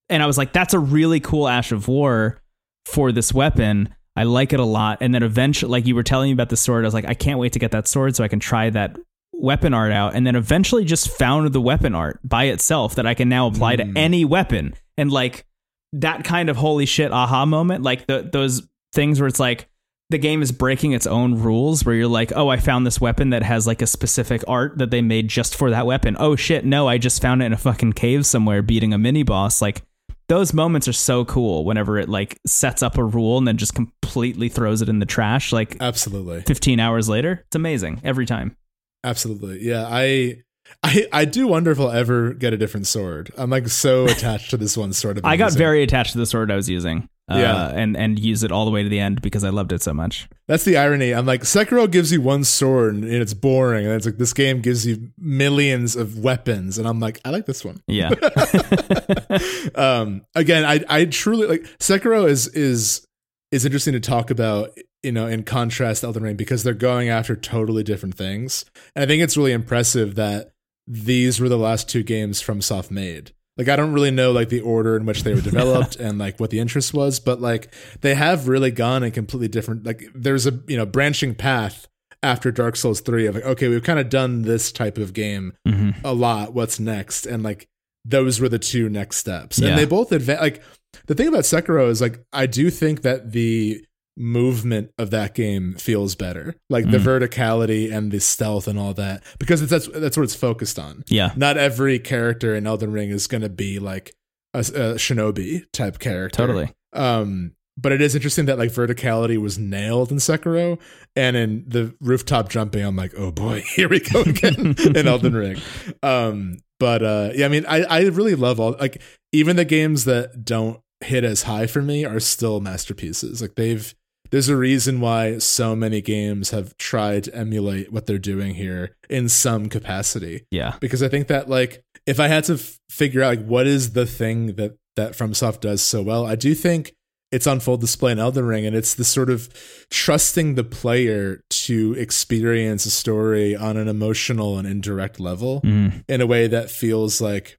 and 0.09 0.23
I 0.23 0.26
was 0.26 0.38
like, 0.38 0.51
that's 0.51 0.73
a 0.73 0.80
really 0.80 1.19
cool 1.19 1.47
Ash 1.47 1.72
of 1.72 1.88
War 1.88 2.41
for 2.85 3.11
this 3.11 3.34
weapon. 3.34 3.93
I 4.15 4.23
like 4.23 4.51
it 4.53 4.59
a 4.59 4.65
lot. 4.65 4.97
And 5.01 5.13
then 5.13 5.23
eventually, 5.23 5.72
like 5.72 5.88
you 5.88 5.95
were 5.95 6.03
telling 6.03 6.30
me 6.30 6.34
about 6.34 6.49
the 6.49 6.57
sword, 6.57 6.84
I 6.84 6.88
was 6.88 6.93
like, 6.93 7.07
I 7.07 7.13
can't 7.13 7.39
wait 7.39 7.53
to 7.53 7.59
get 7.59 7.72
that 7.72 7.88
sword 7.88 8.15
so 8.15 8.23
I 8.23 8.27
can 8.27 8.39
try 8.39 8.69
that 8.69 8.97
weapon 9.41 9.73
art 9.73 9.91
out. 9.91 10.15
And 10.15 10.26
then 10.26 10.35
eventually 10.35 10.85
just 10.85 11.09
found 11.09 11.51
the 11.51 11.61
weapon 11.61 11.95
art 11.95 12.19
by 12.23 12.45
itself 12.45 12.95
that 12.95 13.05
I 13.05 13.13
can 13.13 13.30
now 13.30 13.47
apply 13.47 13.76
mm. 13.76 13.93
to 13.93 13.99
any 13.99 14.26
weapon. 14.26 14.76
And 14.97 15.11
like 15.11 15.45
that 15.93 16.23
kind 16.23 16.49
of 16.49 16.57
holy 16.57 16.85
shit 16.85 17.11
aha 17.11 17.45
moment, 17.45 17.84
like 17.84 18.07
the, 18.07 18.30
those 18.31 18.68
things 18.93 19.19
where 19.19 19.27
it's 19.27 19.39
like, 19.39 19.68
the 20.09 20.18
game 20.18 20.41
is 20.41 20.51
breaking 20.51 20.91
its 20.91 21.07
own 21.07 21.35
rules 21.35 21.85
where 21.85 21.95
you're 21.95 22.05
like, 22.05 22.34
oh, 22.35 22.49
I 22.49 22.57
found 22.57 22.85
this 22.85 22.99
weapon 22.99 23.30
that 23.30 23.43
has 23.43 23.65
like 23.65 23.81
a 23.81 23.88
specific 23.88 24.43
art 24.45 24.77
that 24.77 24.91
they 24.91 25.01
made 25.01 25.30
just 25.30 25.55
for 25.55 25.69
that 25.69 25.85
weapon. 25.85 26.18
Oh 26.19 26.35
shit, 26.35 26.65
no, 26.65 26.89
I 26.89 26.97
just 26.97 27.22
found 27.22 27.41
it 27.41 27.45
in 27.45 27.53
a 27.53 27.57
fucking 27.57 27.93
cave 27.93 28.26
somewhere 28.26 28.61
beating 28.61 28.93
a 28.93 28.97
mini 28.97 29.23
boss. 29.23 29.61
Like 29.61 29.84
those 30.31 30.53
moments 30.53 30.88
are 30.88 30.93
so 30.93 31.26
cool 31.26 31.65
whenever 31.65 31.97
it 31.97 32.07
like 32.07 32.39
sets 32.47 32.81
up 32.81 32.97
a 32.97 33.03
rule 33.03 33.38
and 33.38 33.45
then 33.45 33.57
just 33.57 33.76
completely 33.76 34.47
throws 34.47 34.81
it 34.81 34.88
in 34.88 34.99
the 34.99 35.05
trash 35.05 35.51
like 35.51 35.76
absolutely 35.81 36.39
15 36.41 36.80
hours 36.80 37.09
later 37.09 37.43
it's 37.45 37.55
amazing 37.57 37.99
every 38.01 38.26
time 38.26 38.55
absolutely 39.03 39.60
yeah 39.61 39.86
i 39.90 40.38
I, 40.84 41.06
I 41.11 41.26
do 41.26 41.48
wonder 41.48 41.69
if 41.72 41.82
I'll 41.82 41.91
ever 41.91 42.34
get 42.34 42.53
a 42.53 42.57
different 42.57 42.88
sword. 42.88 43.30
I'm 43.38 43.49
like 43.49 43.68
so 43.68 44.06
attached 44.06 44.52
to 44.52 44.57
this 44.57 44.78
one 44.78 44.94
sword. 44.94 45.19
I 45.22 45.36
got 45.36 45.52
very 45.52 45.84
attached 45.84 46.14
to 46.14 46.18
the 46.18 46.26
sword 46.26 46.49
I 46.49 46.56
was 46.56 46.69
using 46.69 47.10
uh, 47.32 47.38
yeah. 47.38 47.69
and 47.69 47.95
and 47.95 48.19
use 48.19 48.44
it 48.44 48.52
all 48.52 48.65
the 48.65 48.72
way 48.72 48.84
to 48.84 48.90
the 48.90 48.99
end 48.99 49.22
because 49.22 49.44
I 49.44 49.49
loved 49.49 49.72
it 49.72 49.82
so 49.82 49.94
much. 49.94 50.28
That's 50.48 50.64
the 50.64 50.78
irony. 50.78 51.14
I'm 51.14 51.26
like 51.26 51.41
Sekiro 51.41 51.90
gives 51.90 52.11
you 52.11 52.22
one 52.22 52.44
sword 52.44 52.95
and 52.95 53.06
it's 53.06 53.34
boring, 53.34 53.86
and 53.86 53.95
it's 53.95 54.06
like 54.06 54.18
this 54.18 54.34
game 54.34 54.61
gives 54.61 54.86
you 54.86 55.11
millions 55.18 55.95
of 55.95 56.19
weapons, 56.19 56.78
and 56.78 56.88
I'm 56.88 56.99
like, 56.99 57.19
I 57.23 57.30
like 57.30 57.45
this 57.45 57.64
one. 57.64 57.82
Yeah. 57.88 58.10
um. 59.76 60.26
Again, 60.36 60.65
I 60.65 60.84
I 60.90 61.06
truly 61.06 61.48
like 61.48 61.64
Sekiro 61.80 62.28
is 62.28 62.48
is 62.49 63.06
is 63.52 63.65
interesting 63.65 63.94
to 63.94 63.99
talk 63.99 64.32
about. 64.32 64.78
You 65.03 65.11
know, 65.11 65.28
in 65.28 65.44
contrast 65.44 66.02
to 66.02 66.07
Elden 66.07 66.23
Ring, 66.23 66.36
because 66.36 66.64
they're 66.64 66.73
going 66.73 67.10
after 67.10 67.36
totally 67.36 67.84
different 67.84 68.15
things, 68.15 68.65
and 68.95 69.03
I 69.03 69.07
think 69.07 69.23
it's 69.23 69.38
really 69.38 69.53
impressive 69.53 70.15
that 70.15 70.52
these 70.88 71.40
were 71.40 71.49
the 71.49 71.57
last 71.57 71.90
two 71.90 72.03
games 72.03 72.41
FromSoft 72.41 72.91
made 72.91 73.32
like 73.57 73.69
I 73.69 73.76
don't 73.76 73.94
really 73.94 74.11
know 74.11 74.32
like 74.32 74.49
the 74.49 74.61
order 74.61 74.95
in 74.95 75.06
which 75.06 75.23
they 75.23 75.34
were 75.34 75.41
developed 75.52 75.95
and 75.95 76.18
like 76.18 76.40
what 76.40 76.49
the 76.49 76.60
interest 76.60 76.94
was, 76.94 77.19
but 77.19 77.41
like 77.41 77.73
they 78.02 78.15
have 78.15 78.48
really 78.48 78.72
gone 78.72 79.03
in 79.03 79.11
completely 79.11 79.48
different 79.48 79.86
like 79.86 80.07
there's 80.15 80.48
a 80.48 80.60
you 80.68 80.78
know 80.78 80.86
branching 80.86 81.36
path 81.36 81.88
after 82.23 82.52
Dark 82.52 82.76
Souls 82.76 83.02
3 83.02 83.28
of 83.28 83.36
like 83.36 83.45
okay, 83.45 83.68
we've 83.68 83.84
kind 83.84 83.99
of 83.99 84.10
done 84.10 84.44
this 84.44 84.72
type 84.72 84.98
of 84.98 85.14
game 85.14 85.53
mm-hmm. 85.68 85.91
a 86.06 86.14
lot. 86.14 86.53
What's 86.53 86.80
next? 86.80 87.26
And 87.26 87.44
like 87.44 87.68
those 88.03 88.40
were 88.40 88.49
the 88.49 88.60
two 88.60 88.90
next 88.90 89.18
steps. 89.18 89.60
And 89.60 89.78
they 89.78 89.86
both 89.86 90.11
advance 90.11 90.41
like 90.41 90.64
the 91.06 91.15
thing 91.15 91.28
about 91.28 91.44
Sekiro 91.44 91.90
is 91.90 92.02
like 92.02 92.23
I 92.34 92.45
do 92.45 92.69
think 92.69 93.03
that 93.03 93.32
the 93.32 93.86
movement 94.18 94.92
of 94.98 95.12
that 95.12 95.34
game 95.34 95.74
feels 95.76 96.16
better. 96.16 96.56
Like 96.70 96.86
mm. 96.86 96.92
the 96.92 96.98
verticality 96.98 97.92
and 97.92 98.12
the 98.12 98.20
stealth 98.20 98.68
and 98.68 98.78
all 98.78 98.94
that 98.96 99.24
because 99.40 99.62
it's 99.62 99.72
that's 99.72 99.88
that's 99.88 100.18
what 100.18 100.24
it's 100.24 100.36
focused 100.36 100.80
on. 100.80 101.04
Yeah. 101.08 101.32
Not 101.36 101.58
every 101.58 102.00
character 102.00 102.56
in 102.56 102.68
elden 102.68 102.92
ring 102.92 103.10
is 103.10 103.28
going 103.28 103.42
to 103.42 103.50
be 103.50 103.80
like 103.80 104.14
a, 104.54 104.60
a, 104.60 104.96
shinobi 104.96 105.64
type 105.72 106.00
character. 106.00 106.38
Totally. 106.38 106.74
Um 106.94 107.54
but 107.78 107.94
it 107.94 108.02
is 108.02 108.16
interesting 108.16 108.46
that 108.46 108.60
like 108.60 108.70
verticality 108.70 109.38
was 109.38 109.58
nailed 109.58 110.12
in 110.12 110.18
sekiro 110.18 110.78
and 111.16 111.38
in 111.38 111.64
the 111.66 111.96
rooftop 112.02 112.50
jumping 112.50 112.84
i'm 112.84 112.98
like 112.98 113.14
oh 113.18 113.32
boy 113.32 113.62
here 113.76 113.88
we 113.88 114.02
go 114.02 114.22
again 114.22 114.76
in 114.96 115.08
elden 115.08 115.34
ring. 115.34 115.58
Um 116.04 116.58
but 116.80 117.02
uh 117.02 117.30
yeah 117.34 117.46
i 117.46 117.50
mean 117.50 117.66
i 117.68 117.84
i 117.84 118.02
really 118.02 118.36
love 118.36 118.60
all 118.60 118.76
like 118.80 119.02
even 119.32 119.56
the 119.56 119.66
games 119.66 120.06
that 120.06 120.44
don't 120.44 120.82
hit 121.02 121.24
as 121.24 121.44
high 121.44 121.68
for 121.68 121.82
me 121.82 122.06
are 122.06 122.20
still 122.20 122.60
masterpieces. 122.62 123.42
Like 123.42 123.56
they've 123.56 123.94
there's 124.32 124.49
a 124.49 124.56
reason 124.56 124.99
why 125.02 125.38
so 125.38 125.76
many 125.76 126.02
games 126.02 126.49
have 126.49 126.76
tried 126.78 127.26
to 127.26 127.36
emulate 127.36 127.91
what 127.91 128.08
they're 128.08 128.18
doing 128.18 128.56
here 128.56 128.95
in 129.10 129.30
some 129.30 129.70
capacity. 129.70 130.45
Yeah. 130.49 130.76
Because 130.80 131.03
I 131.03 131.10
think 131.10 131.28
that 131.28 131.49
like 131.49 131.84
if 132.06 132.20
I 132.20 132.28
had 132.28 132.45
to 132.45 132.53
f- 132.53 132.80
figure 132.90 133.22
out 133.22 133.38
like 133.38 133.45
what 133.45 133.68
is 133.68 133.94
the 133.94 134.06
thing 134.06 134.56
that 134.56 134.78
that 134.95 135.14
FromSoft 135.14 135.62
does 135.62 135.82
so 135.82 136.02
well, 136.02 136.26
I 136.26 136.36
do 136.36 136.56
think 136.56 136.94
it's 137.32 137.48
on 137.48 137.62
full 137.62 137.78
display 137.78 138.12
in 138.12 138.20
Elden 138.20 138.45
Ring, 138.45 138.66
and 138.66 138.76
it's 138.76 138.94
the 138.94 139.06
sort 139.06 139.30
of 139.30 139.49
trusting 139.90 140.56
the 140.56 140.66
player 140.66 141.41
to 141.49 141.95
experience 141.98 142.86
a 142.86 142.91
story 142.91 143.56
on 143.56 143.78
an 143.78 143.88
emotional 143.88 144.58
and 144.58 144.68
indirect 144.68 145.20
level 145.20 145.62
mm. 145.62 146.03
in 146.10 146.20
a 146.20 146.28
way 146.28 146.48
that 146.48 146.70
feels 146.70 147.22
like 147.22 147.58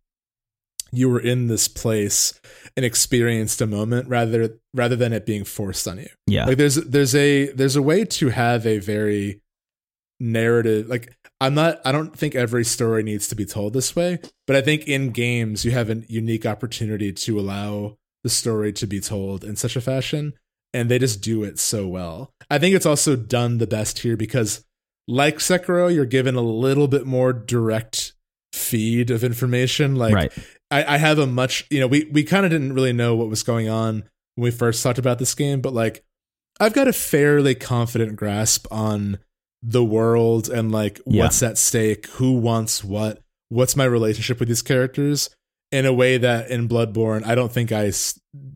you 0.92 1.08
were 1.08 1.20
in 1.20 1.46
this 1.46 1.68
place 1.68 2.38
and 2.76 2.84
experienced 2.84 3.60
a 3.60 3.66
moment 3.66 4.08
rather 4.08 4.58
rather 4.74 4.96
than 4.96 5.12
it 5.12 5.26
being 5.26 5.44
forced 5.44 5.86
on 5.86 5.98
you. 5.98 6.08
Yeah. 6.26 6.46
Like 6.46 6.58
there's 6.58 6.76
there's 6.76 7.14
a 7.14 7.52
there's 7.52 7.76
a 7.76 7.82
way 7.82 8.04
to 8.04 8.28
have 8.28 8.66
a 8.66 8.78
very 8.78 9.40
narrative 10.20 10.88
like 10.88 11.16
I'm 11.40 11.54
not 11.54 11.80
I 11.84 11.92
don't 11.92 12.16
think 12.16 12.34
every 12.34 12.64
story 12.64 13.02
needs 13.02 13.28
to 13.28 13.34
be 13.34 13.44
told 13.44 13.72
this 13.72 13.96
way, 13.96 14.20
but 14.46 14.56
I 14.56 14.60
think 14.60 14.86
in 14.86 15.10
games 15.10 15.64
you 15.64 15.72
have 15.72 15.90
a 15.90 16.02
unique 16.08 16.46
opportunity 16.46 17.12
to 17.12 17.40
allow 17.40 17.96
the 18.22 18.30
story 18.30 18.72
to 18.74 18.86
be 18.86 19.00
told 19.00 19.44
in 19.44 19.56
such 19.56 19.76
a 19.76 19.80
fashion 19.80 20.34
and 20.72 20.90
they 20.90 20.98
just 20.98 21.20
do 21.20 21.42
it 21.42 21.58
so 21.58 21.86
well. 21.86 22.32
I 22.50 22.58
think 22.58 22.74
it's 22.74 22.86
also 22.86 23.16
done 23.16 23.58
the 23.58 23.66
best 23.66 23.98
here 23.98 24.16
because 24.16 24.64
like 25.08 25.38
Sekiro, 25.38 25.92
you're 25.92 26.04
given 26.04 26.36
a 26.36 26.40
little 26.40 26.88
bit 26.88 27.06
more 27.06 27.32
direct 27.32 28.14
feed 28.52 29.10
of 29.10 29.24
information. 29.24 29.96
Like 29.96 30.14
right. 30.14 30.32
I, 30.72 30.94
I 30.94 30.96
have 30.96 31.18
a 31.18 31.26
much 31.26 31.66
you 31.70 31.80
know 31.80 31.86
we 31.86 32.08
we 32.10 32.24
kind 32.24 32.44
of 32.44 32.50
didn't 32.50 32.72
really 32.72 32.92
know 32.92 33.14
what 33.14 33.28
was 33.28 33.42
going 33.42 33.68
on 33.68 34.04
when 34.34 34.44
we 34.44 34.50
first 34.50 34.82
talked 34.82 34.98
about 34.98 35.18
this 35.18 35.34
game, 35.34 35.60
but 35.60 35.72
like 35.74 36.04
I've 36.58 36.72
got 36.72 36.88
a 36.88 36.92
fairly 36.92 37.54
confident 37.54 38.16
grasp 38.16 38.66
on 38.70 39.18
the 39.62 39.84
world 39.84 40.48
and 40.48 40.72
like 40.72 41.00
yeah. 41.06 41.24
what's 41.24 41.42
at 41.42 41.58
stake, 41.58 42.06
who 42.06 42.32
wants 42.32 42.82
what, 42.82 43.20
what's 43.48 43.76
my 43.76 43.84
relationship 43.84 44.38
with 44.38 44.48
these 44.48 44.62
characters 44.62 45.30
in 45.70 45.86
a 45.86 45.92
way 45.92 46.18
that 46.18 46.50
in 46.50 46.68
Bloodborne 46.68 47.24
I 47.26 47.34
don't 47.34 47.52
think 47.52 47.72
I 47.72 47.92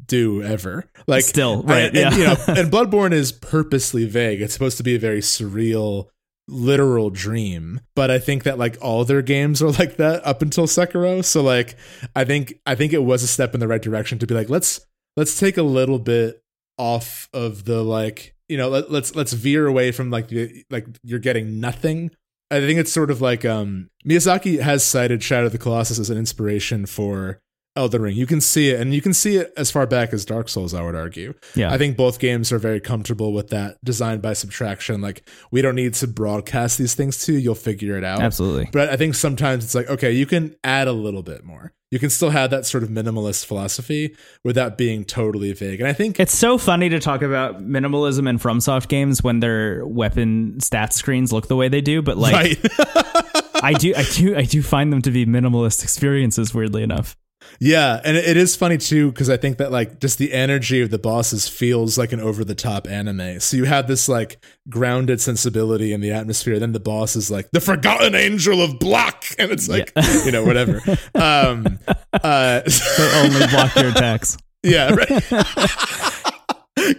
do 0.06 0.42
ever. 0.42 0.84
Like 1.06 1.24
still 1.24 1.62
right, 1.62 1.94
I, 1.94 1.98
yeah. 1.98 2.08
and, 2.08 2.16
you 2.16 2.24
know, 2.24 2.36
and 2.48 2.70
Bloodborne 2.70 3.12
is 3.12 3.32
purposely 3.32 4.04
vague. 4.06 4.42
It's 4.42 4.52
supposed 4.52 4.76
to 4.78 4.82
be 4.82 4.96
a 4.96 4.98
very 4.98 5.20
surreal 5.20 6.08
literal 6.48 7.10
dream. 7.10 7.80
But 7.94 8.10
I 8.10 8.18
think 8.18 8.44
that 8.44 8.58
like 8.58 8.76
all 8.80 9.04
their 9.04 9.22
games 9.22 9.62
are 9.62 9.70
like 9.78 9.96
that 9.96 10.26
up 10.26 10.42
until 10.42 10.66
Sekiro. 10.66 11.24
So 11.24 11.42
like 11.42 11.76
I 12.14 12.24
think 12.24 12.60
I 12.66 12.74
think 12.74 12.92
it 12.92 13.02
was 13.02 13.22
a 13.22 13.28
step 13.28 13.54
in 13.54 13.60
the 13.60 13.68
right 13.68 13.82
direction 13.82 14.18
to 14.18 14.26
be 14.26 14.34
like 14.34 14.50
let's 14.50 14.80
let's 15.16 15.38
take 15.38 15.56
a 15.56 15.62
little 15.62 15.98
bit 15.98 16.42
off 16.78 17.28
of 17.32 17.64
the 17.64 17.82
like 17.82 18.34
you 18.48 18.56
know 18.56 18.68
let, 18.68 18.90
let's 18.90 19.14
let's 19.14 19.32
veer 19.32 19.66
away 19.66 19.92
from 19.92 20.10
like 20.10 20.28
the 20.28 20.64
like 20.70 20.86
you're 21.02 21.18
getting 21.18 21.60
nothing 21.60 22.10
I 22.50 22.60
think 22.60 22.78
it's 22.78 22.92
sort 22.92 23.10
of 23.10 23.20
like 23.20 23.44
um, 23.44 23.90
Miyazaki 24.06 24.60
has 24.60 24.84
cited 24.84 25.22
Shadow 25.22 25.46
of 25.46 25.52
the 25.52 25.58
Colossus 25.58 25.98
as 25.98 26.10
an 26.10 26.18
inspiration 26.18 26.86
for 26.86 27.40
Elden 27.76 28.02
Ring. 28.02 28.16
You 28.16 28.26
can 28.26 28.40
see 28.40 28.70
it, 28.70 28.80
and 28.80 28.94
you 28.94 29.02
can 29.02 29.12
see 29.12 29.36
it 29.36 29.52
as 29.56 29.70
far 29.70 29.86
back 29.86 30.12
as 30.12 30.24
Dark 30.24 30.48
Souls. 30.48 30.74
I 30.74 30.82
would 30.82 30.94
argue. 30.94 31.34
Yeah, 31.54 31.72
I 31.72 31.78
think 31.78 31.96
both 31.96 32.18
games 32.18 32.52
are 32.52 32.58
very 32.58 32.80
comfortable 32.80 33.32
with 33.32 33.48
that 33.48 33.76
design 33.84 34.20
by 34.20 34.32
subtraction. 34.32 35.00
Like 35.00 35.28
we 35.50 35.62
don't 35.62 35.74
need 35.74 35.94
to 35.94 36.08
broadcast 36.08 36.78
these 36.78 36.94
things 36.94 37.24
to 37.26 37.32
you; 37.32 37.38
you'll 37.38 37.54
figure 37.54 37.96
it 37.96 38.04
out. 38.04 38.20
Absolutely. 38.20 38.68
But 38.72 38.88
I 38.88 38.96
think 38.96 39.14
sometimes 39.14 39.64
it's 39.64 39.74
like 39.74 39.88
okay, 39.88 40.12
you 40.12 40.26
can 40.26 40.56
add 40.64 40.88
a 40.88 40.92
little 40.92 41.22
bit 41.22 41.44
more. 41.44 41.72
You 41.90 42.00
can 42.00 42.10
still 42.10 42.30
have 42.30 42.50
that 42.50 42.66
sort 42.66 42.82
of 42.82 42.88
minimalist 42.88 43.46
philosophy 43.46 44.16
without 44.42 44.76
being 44.76 45.04
totally 45.04 45.52
vague. 45.52 45.80
And 45.80 45.88
I 45.88 45.92
think 45.92 46.18
it's 46.18 46.36
so 46.36 46.58
funny 46.58 46.88
to 46.88 46.98
talk 46.98 47.22
about 47.22 47.62
minimalism 47.62 48.28
in 48.28 48.40
FromSoft 48.40 48.88
games 48.88 49.22
when 49.22 49.38
their 49.38 49.86
weapon 49.86 50.58
stat 50.58 50.92
screens 50.92 51.32
look 51.32 51.46
the 51.46 51.54
way 51.54 51.68
they 51.68 51.80
do. 51.80 52.02
But 52.02 52.16
like, 52.16 52.34
right. 52.34 52.58
I 53.62 53.72
do, 53.78 53.94
I 53.96 54.02
do, 54.02 54.36
I 54.36 54.42
do 54.42 54.62
find 54.62 54.92
them 54.92 55.00
to 55.02 55.12
be 55.12 55.26
minimalist 55.26 55.84
experiences. 55.84 56.52
Weirdly 56.52 56.82
enough. 56.82 57.16
Yeah, 57.58 58.00
and 58.04 58.16
it 58.16 58.36
is 58.36 58.54
funny 58.56 58.78
too 58.78 59.10
because 59.10 59.30
I 59.30 59.36
think 59.36 59.58
that 59.58 59.72
like 59.72 60.00
just 60.00 60.18
the 60.18 60.32
energy 60.32 60.82
of 60.82 60.90
the 60.90 60.98
bosses 60.98 61.48
feels 61.48 61.96
like 61.96 62.12
an 62.12 62.20
over 62.20 62.44
the 62.44 62.54
top 62.54 62.86
anime. 62.86 63.40
So 63.40 63.56
you 63.56 63.64
have 63.64 63.88
this 63.88 64.08
like 64.08 64.38
grounded 64.68 65.20
sensibility 65.20 65.92
in 65.92 66.00
the 66.00 66.12
atmosphere. 66.12 66.58
Then 66.58 66.72
the 66.72 66.80
boss 66.80 67.16
is 67.16 67.30
like 67.30 67.50
the 67.52 67.60
forgotten 67.60 68.14
angel 68.14 68.62
of 68.62 68.78
block, 68.78 69.24
and 69.38 69.50
it's 69.50 69.68
like 69.68 69.92
yeah. 69.96 70.24
you 70.24 70.32
know 70.32 70.44
whatever. 70.44 70.80
um, 71.14 71.78
uh, 72.12 72.60
they 72.98 73.20
only 73.22 73.46
block 73.48 73.74
your 73.76 73.88
attacks. 73.88 74.36
Yeah, 74.62 74.94
right. 74.94 75.22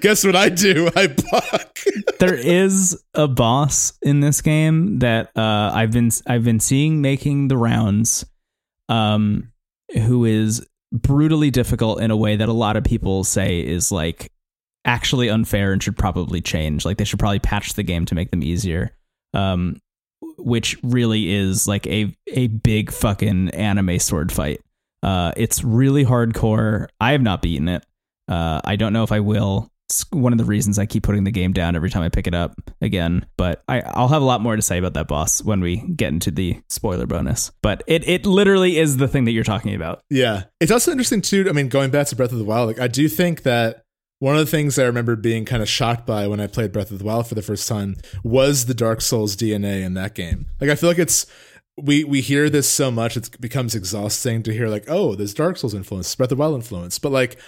Guess 0.02 0.26
what 0.26 0.36
I 0.36 0.50
do? 0.50 0.90
I 0.96 1.08
block. 1.08 1.80
there 2.20 2.34
is 2.34 3.02
a 3.14 3.28
boss 3.28 3.94
in 4.02 4.22
this 4.22 4.42
game 4.42 5.00
that 5.00 5.32
uh, 5.36 5.72
I've 5.74 5.92
been 5.92 6.10
I've 6.26 6.44
been 6.44 6.60
seeing 6.60 7.02
making 7.02 7.48
the 7.48 7.58
rounds. 7.58 8.26
Um, 8.90 9.52
who 9.94 10.26
is 10.26 10.66
brutally 10.92 11.52
difficult 11.52 12.02
in 12.02 12.12
a 12.12 12.18
way 12.18 12.36
that 12.36 12.50
a 12.50 12.54
lot 12.54 12.78
of 12.78 12.84
people 12.84 13.24
say 13.24 13.60
is 13.60 13.92
like 13.92 14.32
actually 14.86 15.30
unfair 15.30 15.74
and 15.74 15.84
should 15.84 15.98
probably 15.98 16.42
change. 16.42 16.86
Like 16.86 16.98
they 16.98 17.04
should 17.04 17.20
probably 17.20 17.40
patch 17.40 17.74
the 17.74 17.84
game 17.84 18.06
to 18.06 18.16
make 18.16 18.32
them 18.32 18.44
easier. 18.44 18.92
Um, 19.34 19.82
which 20.38 20.78
really 20.84 21.34
is 21.34 21.68
like 21.68 21.86
a 21.88 22.16
a 22.28 22.48
big 22.48 22.92
fucking 22.92 23.50
anime 23.50 24.00
sword 24.00 24.32
fight. 24.32 24.62
Uh, 25.04 25.32
it's 25.38 25.64
really 25.64 26.06
hardcore. 26.06 26.88
I 27.00 27.12
have 27.12 27.22
not 27.22 27.42
beaten 27.42 27.68
it. 27.68 27.86
Uh, 28.28 28.62
I 28.64 28.76
don't 28.76 28.94
know 28.94 29.04
if 29.04 29.12
I 29.12 29.20
will 29.20 29.72
it's 29.90 30.06
one 30.12 30.34
of 30.34 30.38
the 30.38 30.44
reasons 30.44 30.78
I 30.78 30.86
keep 30.86 31.04
putting 31.04 31.24
the 31.24 31.32
game 31.32 31.54
down 31.54 31.76
every 31.76 31.90
time 31.90 32.04
I 32.04 32.10
pick 32.10 32.28
it 32.28 32.36
up 32.36 32.54
again. 32.82 33.26
But 33.38 33.64
I, 33.70 33.82
will 34.00 34.10
have 34.10 34.22
a 34.22 34.26
lot 34.26 34.42
more 34.42 34.56
to 34.56 34.62
say 34.62 34.78
about 34.78 34.96
that 34.96 35.08
boss 35.08 35.42
when 35.42 35.62
we 35.62 35.78
get 35.78 36.10
into 36.10 36.30
the 36.30 36.60
spoiler 36.68 37.06
bonus. 37.06 37.52
But 37.62 37.84
it 37.88 38.08
it 38.08 38.26
literally 38.26 38.78
is 38.78 38.98
the 38.98 39.08
thing 39.08 39.26
that 39.26 39.32
you're 39.32 39.46
talking 39.46 39.76
about. 39.76 40.02
Yeah, 40.10 40.44
it's 40.60 40.72
also 40.72 40.92
interesting 40.92 41.22
too. 41.22 41.46
I 41.50 41.54
mean, 41.54 41.70
going 41.70 41.90
back 41.90 42.08
to 42.08 42.16
Breath 42.18 42.34
of 42.34 42.38
the 42.38 42.44
Wild, 42.44 42.68
like 42.68 42.80
I 42.80 42.88
do 42.88 43.08
think 43.08 43.44
that 43.44 43.84
one 44.20 44.36
of 44.36 44.40
the 44.40 44.52
things 44.52 44.78
I 44.78 44.84
remember 44.84 45.16
being 45.16 45.46
kind 45.46 45.62
of 45.62 45.70
shocked 45.70 46.06
by 46.06 46.28
when 46.28 46.42
I 46.42 46.48
played 46.48 46.74
Breath 46.74 46.92
of 46.92 47.00
the 47.00 47.06
Wild 47.06 47.28
for 47.28 47.36
the 47.36 47.42
first 47.42 47.68
time 47.68 47.96
was 48.24 48.66
the 48.66 48.74
Dark 48.74 49.00
Souls 49.00 49.38
DNA 49.38 49.84
in 49.84 49.94
that 49.94 50.16
game. 50.16 50.48
Like 50.60 50.70
I 50.70 50.76
feel 50.76 50.90
like 50.90 51.00
it's 51.00 51.26
we 51.78 52.04
we 52.04 52.22
hear 52.22 52.50
this 52.50 52.68
so 52.68 52.90
much 52.90 53.16
it 53.16 53.40
becomes 53.40 53.76
exhausting 53.76 54.42
to 54.42 54.52
hear 54.52 54.68
like 54.68 54.86
oh 54.88 55.16
there's 55.16 55.34
Dark 55.34 55.58
Souls 55.58 55.74
influence, 55.74 56.14
Breath 56.14 56.32
of 56.32 56.38
the 56.38 56.42
Wild 56.42 56.56
influence, 56.56 57.00
but 57.00 57.14
like 57.14 57.40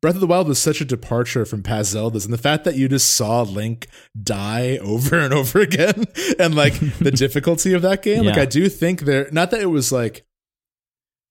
Breath 0.00 0.14
of 0.14 0.20
the 0.20 0.28
Wild 0.28 0.46
was 0.46 0.60
such 0.60 0.80
a 0.80 0.84
departure 0.84 1.44
from 1.44 1.62
past 1.62 1.94
Zeldas, 1.94 2.24
and 2.24 2.32
the 2.32 2.38
fact 2.38 2.64
that 2.64 2.76
you 2.76 2.88
just 2.88 3.10
saw 3.14 3.42
Link 3.42 3.88
die 4.20 4.78
over 4.82 5.18
and 5.18 5.34
over 5.34 5.60
again, 5.60 6.04
and 6.38 6.54
like 6.54 6.74
the 6.98 7.10
difficulty 7.14 7.74
of 7.74 7.82
that 7.82 8.02
game, 8.02 8.24
yeah. 8.24 8.30
like 8.30 8.38
I 8.38 8.46
do 8.46 8.68
think 8.68 9.00
there, 9.00 9.28
not 9.32 9.50
that 9.50 9.60
it 9.60 9.66
was 9.66 9.90
like 9.90 10.24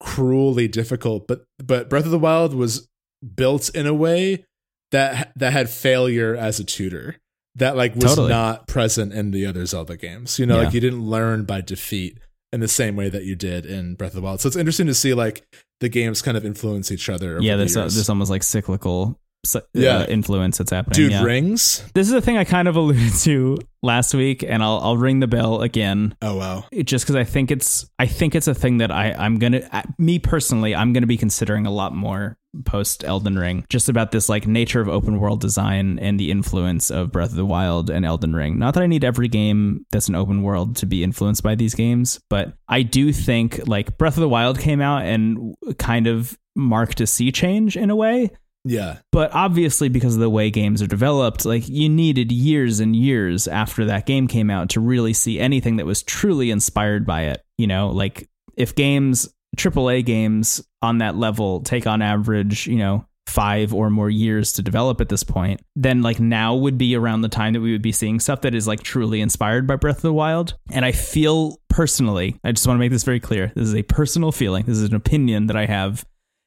cruelly 0.00 0.68
difficult, 0.68 1.26
but 1.26 1.44
but 1.58 1.88
Breath 1.88 2.04
of 2.04 2.10
the 2.10 2.18
Wild 2.18 2.54
was 2.54 2.88
built 3.34 3.70
in 3.70 3.86
a 3.86 3.94
way 3.94 4.44
that 4.92 5.32
that 5.36 5.52
had 5.52 5.70
failure 5.70 6.36
as 6.36 6.60
a 6.60 6.64
tutor 6.64 7.16
that 7.56 7.76
like 7.76 7.94
was 7.94 8.04
totally. 8.04 8.28
not 8.28 8.66
present 8.68 9.12
in 9.12 9.30
the 9.30 9.46
other 9.46 9.66
Zelda 9.66 9.96
games. 9.96 10.38
You 10.38 10.46
know, 10.46 10.56
yeah. 10.56 10.64
like 10.64 10.74
you 10.74 10.80
didn't 10.80 11.02
learn 11.02 11.44
by 11.44 11.60
defeat 11.60 12.18
in 12.52 12.60
the 12.60 12.68
same 12.68 12.96
way 12.96 13.08
that 13.08 13.24
you 13.24 13.36
did 13.36 13.66
in 13.66 13.94
Breath 13.94 14.10
of 14.10 14.16
the 14.16 14.22
Wild. 14.22 14.40
So 14.40 14.46
it's 14.46 14.56
interesting 14.56 14.86
to 14.86 14.94
see 14.94 15.14
like 15.14 15.42
the 15.80 15.88
games 15.88 16.22
kind 16.22 16.36
of 16.36 16.44
influence 16.44 16.90
each 16.90 17.08
other. 17.08 17.38
Yeah, 17.40 17.56
there's, 17.56 17.76
a, 17.76 17.80
there's 17.80 18.08
almost 18.08 18.30
like 18.30 18.42
cyclical 18.42 19.18
uh, 19.54 19.60
yeah. 19.72 20.06
influence 20.06 20.58
that's 20.58 20.70
happening. 20.70 20.96
Dude, 20.96 21.12
yeah. 21.12 21.22
rings. 21.22 21.84
This 21.94 22.08
is 22.08 22.14
a 22.14 22.20
thing 22.20 22.36
I 22.36 22.44
kind 22.44 22.68
of 22.68 22.76
alluded 22.76 23.14
to 23.20 23.58
last 23.82 24.14
week, 24.14 24.42
and 24.42 24.62
I'll 24.62 24.78
I'll 24.78 24.96
ring 24.96 25.20
the 25.20 25.26
bell 25.26 25.62
again. 25.62 26.14
Oh 26.22 26.36
wow! 26.36 26.64
Just 26.84 27.04
because 27.04 27.16
I 27.16 27.24
think 27.24 27.50
it's 27.50 27.88
I 27.98 28.06
think 28.06 28.34
it's 28.34 28.48
a 28.48 28.54
thing 28.54 28.78
that 28.78 28.90
I 28.90 29.12
I'm 29.12 29.38
gonna 29.38 29.68
me 29.98 30.18
personally 30.18 30.74
I'm 30.74 30.92
gonna 30.92 31.06
be 31.06 31.16
considering 31.16 31.66
a 31.66 31.70
lot 31.70 31.94
more 31.94 32.36
post 32.64 33.04
Elden 33.04 33.38
Ring, 33.38 33.64
just 33.68 33.88
about 33.88 34.10
this 34.10 34.28
like 34.28 34.46
nature 34.46 34.80
of 34.80 34.88
open 34.88 35.18
world 35.18 35.40
design 35.40 35.98
and 35.98 36.18
the 36.18 36.30
influence 36.30 36.90
of 36.90 37.12
Breath 37.12 37.30
of 37.30 37.36
the 37.36 37.46
Wild 37.46 37.90
and 37.90 38.04
Elden 38.04 38.34
Ring. 38.34 38.58
Not 38.58 38.74
that 38.74 38.82
I 38.82 38.86
need 38.86 39.04
every 39.04 39.28
game 39.28 39.86
that's 39.90 40.08
an 40.08 40.14
open 40.14 40.42
world 40.42 40.76
to 40.76 40.86
be 40.86 41.04
influenced 41.04 41.42
by 41.42 41.54
these 41.54 41.74
games, 41.74 42.20
but 42.30 42.54
I 42.68 42.82
do 42.82 43.12
think 43.12 43.66
like 43.68 43.98
Breath 43.98 44.16
of 44.16 44.20
the 44.20 44.28
Wild 44.28 44.58
came 44.58 44.80
out 44.80 45.02
and 45.02 45.54
kind 45.78 46.06
of 46.06 46.36
marked 46.56 47.00
a 47.00 47.06
sea 47.06 47.30
change 47.30 47.76
in 47.76 47.90
a 47.90 47.96
way. 47.96 48.30
Yeah. 48.68 48.98
But 49.12 49.32
obviously, 49.32 49.88
because 49.88 50.14
of 50.14 50.20
the 50.20 50.30
way 50.30 50.50
games 50.50 50.82
are 50.82 50.86
developed, 50.86 51.44
like 51.44 51.68
you 51.68 51.88
needed 51.88 52.30
years 52.30 52.80
and 52.80 52.94
years 52.94 53.48
after 53.48 53.86
that 53.86 54.06
game 54.06 54.28
came 54.28 54.50
out 54.50 54.70
to 54.70 54.80
really 54.80 55.14
see 55.14 55.40
anything 55.40 55.76
that 55.76 55.86
was 55.86 56.02
truly 56.02 56.50
inspired 56.50 57.06
by 57.06 57.22
it. 57.22 57.42
You 57.56 57.66
know, 57.66 57.88
like 57.88 58.28
if 58.56 58.74
games 58.74 59.28
AAA 59.56 60.04
games 60.04 60.62
on 60.82 60.98
that 60.98 61.16
level 61.16 61.60
take 61.60 61.86
on 61.86 62.02
average, 62.02 62.66
you 62.66 62.76
know, 62.76 63.06
five 63.26 63.74
or 63.74 63.90
more 63.90 64.10
years 64.10 64.52
to 64.54 64.62
develop 64.62 65.00
at 65.00 65.08
this 65.08 65.24
point, 65.24 65.60
then 65.74 66.02
like 66.02 66.20
now 66.20 66.54
would 66.54 66.76
be 66.76 66.94
around 66.94 67.22
the 67.22 67.28
time 67.28 67.54
that 67.54 67.60
we 67.60 67.72
would 67.72 67.82
be 67.82 67.92
seeing 67.92 68.20
stuff 68.20 68.42
that 68.42 68.54
is 68.54 68.66
like 68.66 68.82
truly 68.82 69.20
inspired 69.20 69.66
by 69.66 69.76
Breath 69.76 69.96
of 69.96 70.02
the 70.02 70.12
Wild. 70.12 70.56
And 70.70 70.84
I 70.84 70.92
feel 70.92 71.58
personally, 71.68 72.38
I 72.44 72.52
just 72.52 72.66
want 72.66 72.76
to 72.76 72.80
make 72.80 72.92
this 72.92 73.04
very 73.04 73.20
clear. 73.20 73.52
This 73.54 73.68
is 73.68 73.74
a 73.74 73.82
personal 73.82 74.32
feeling. 74.32 74.64
This 74.66 74.78
is 74.78 74.88
an 74.88 74.94
opinion 74.94 75.46
that 75.46 75.56
I 75.56 75.66
have 75.66 76.04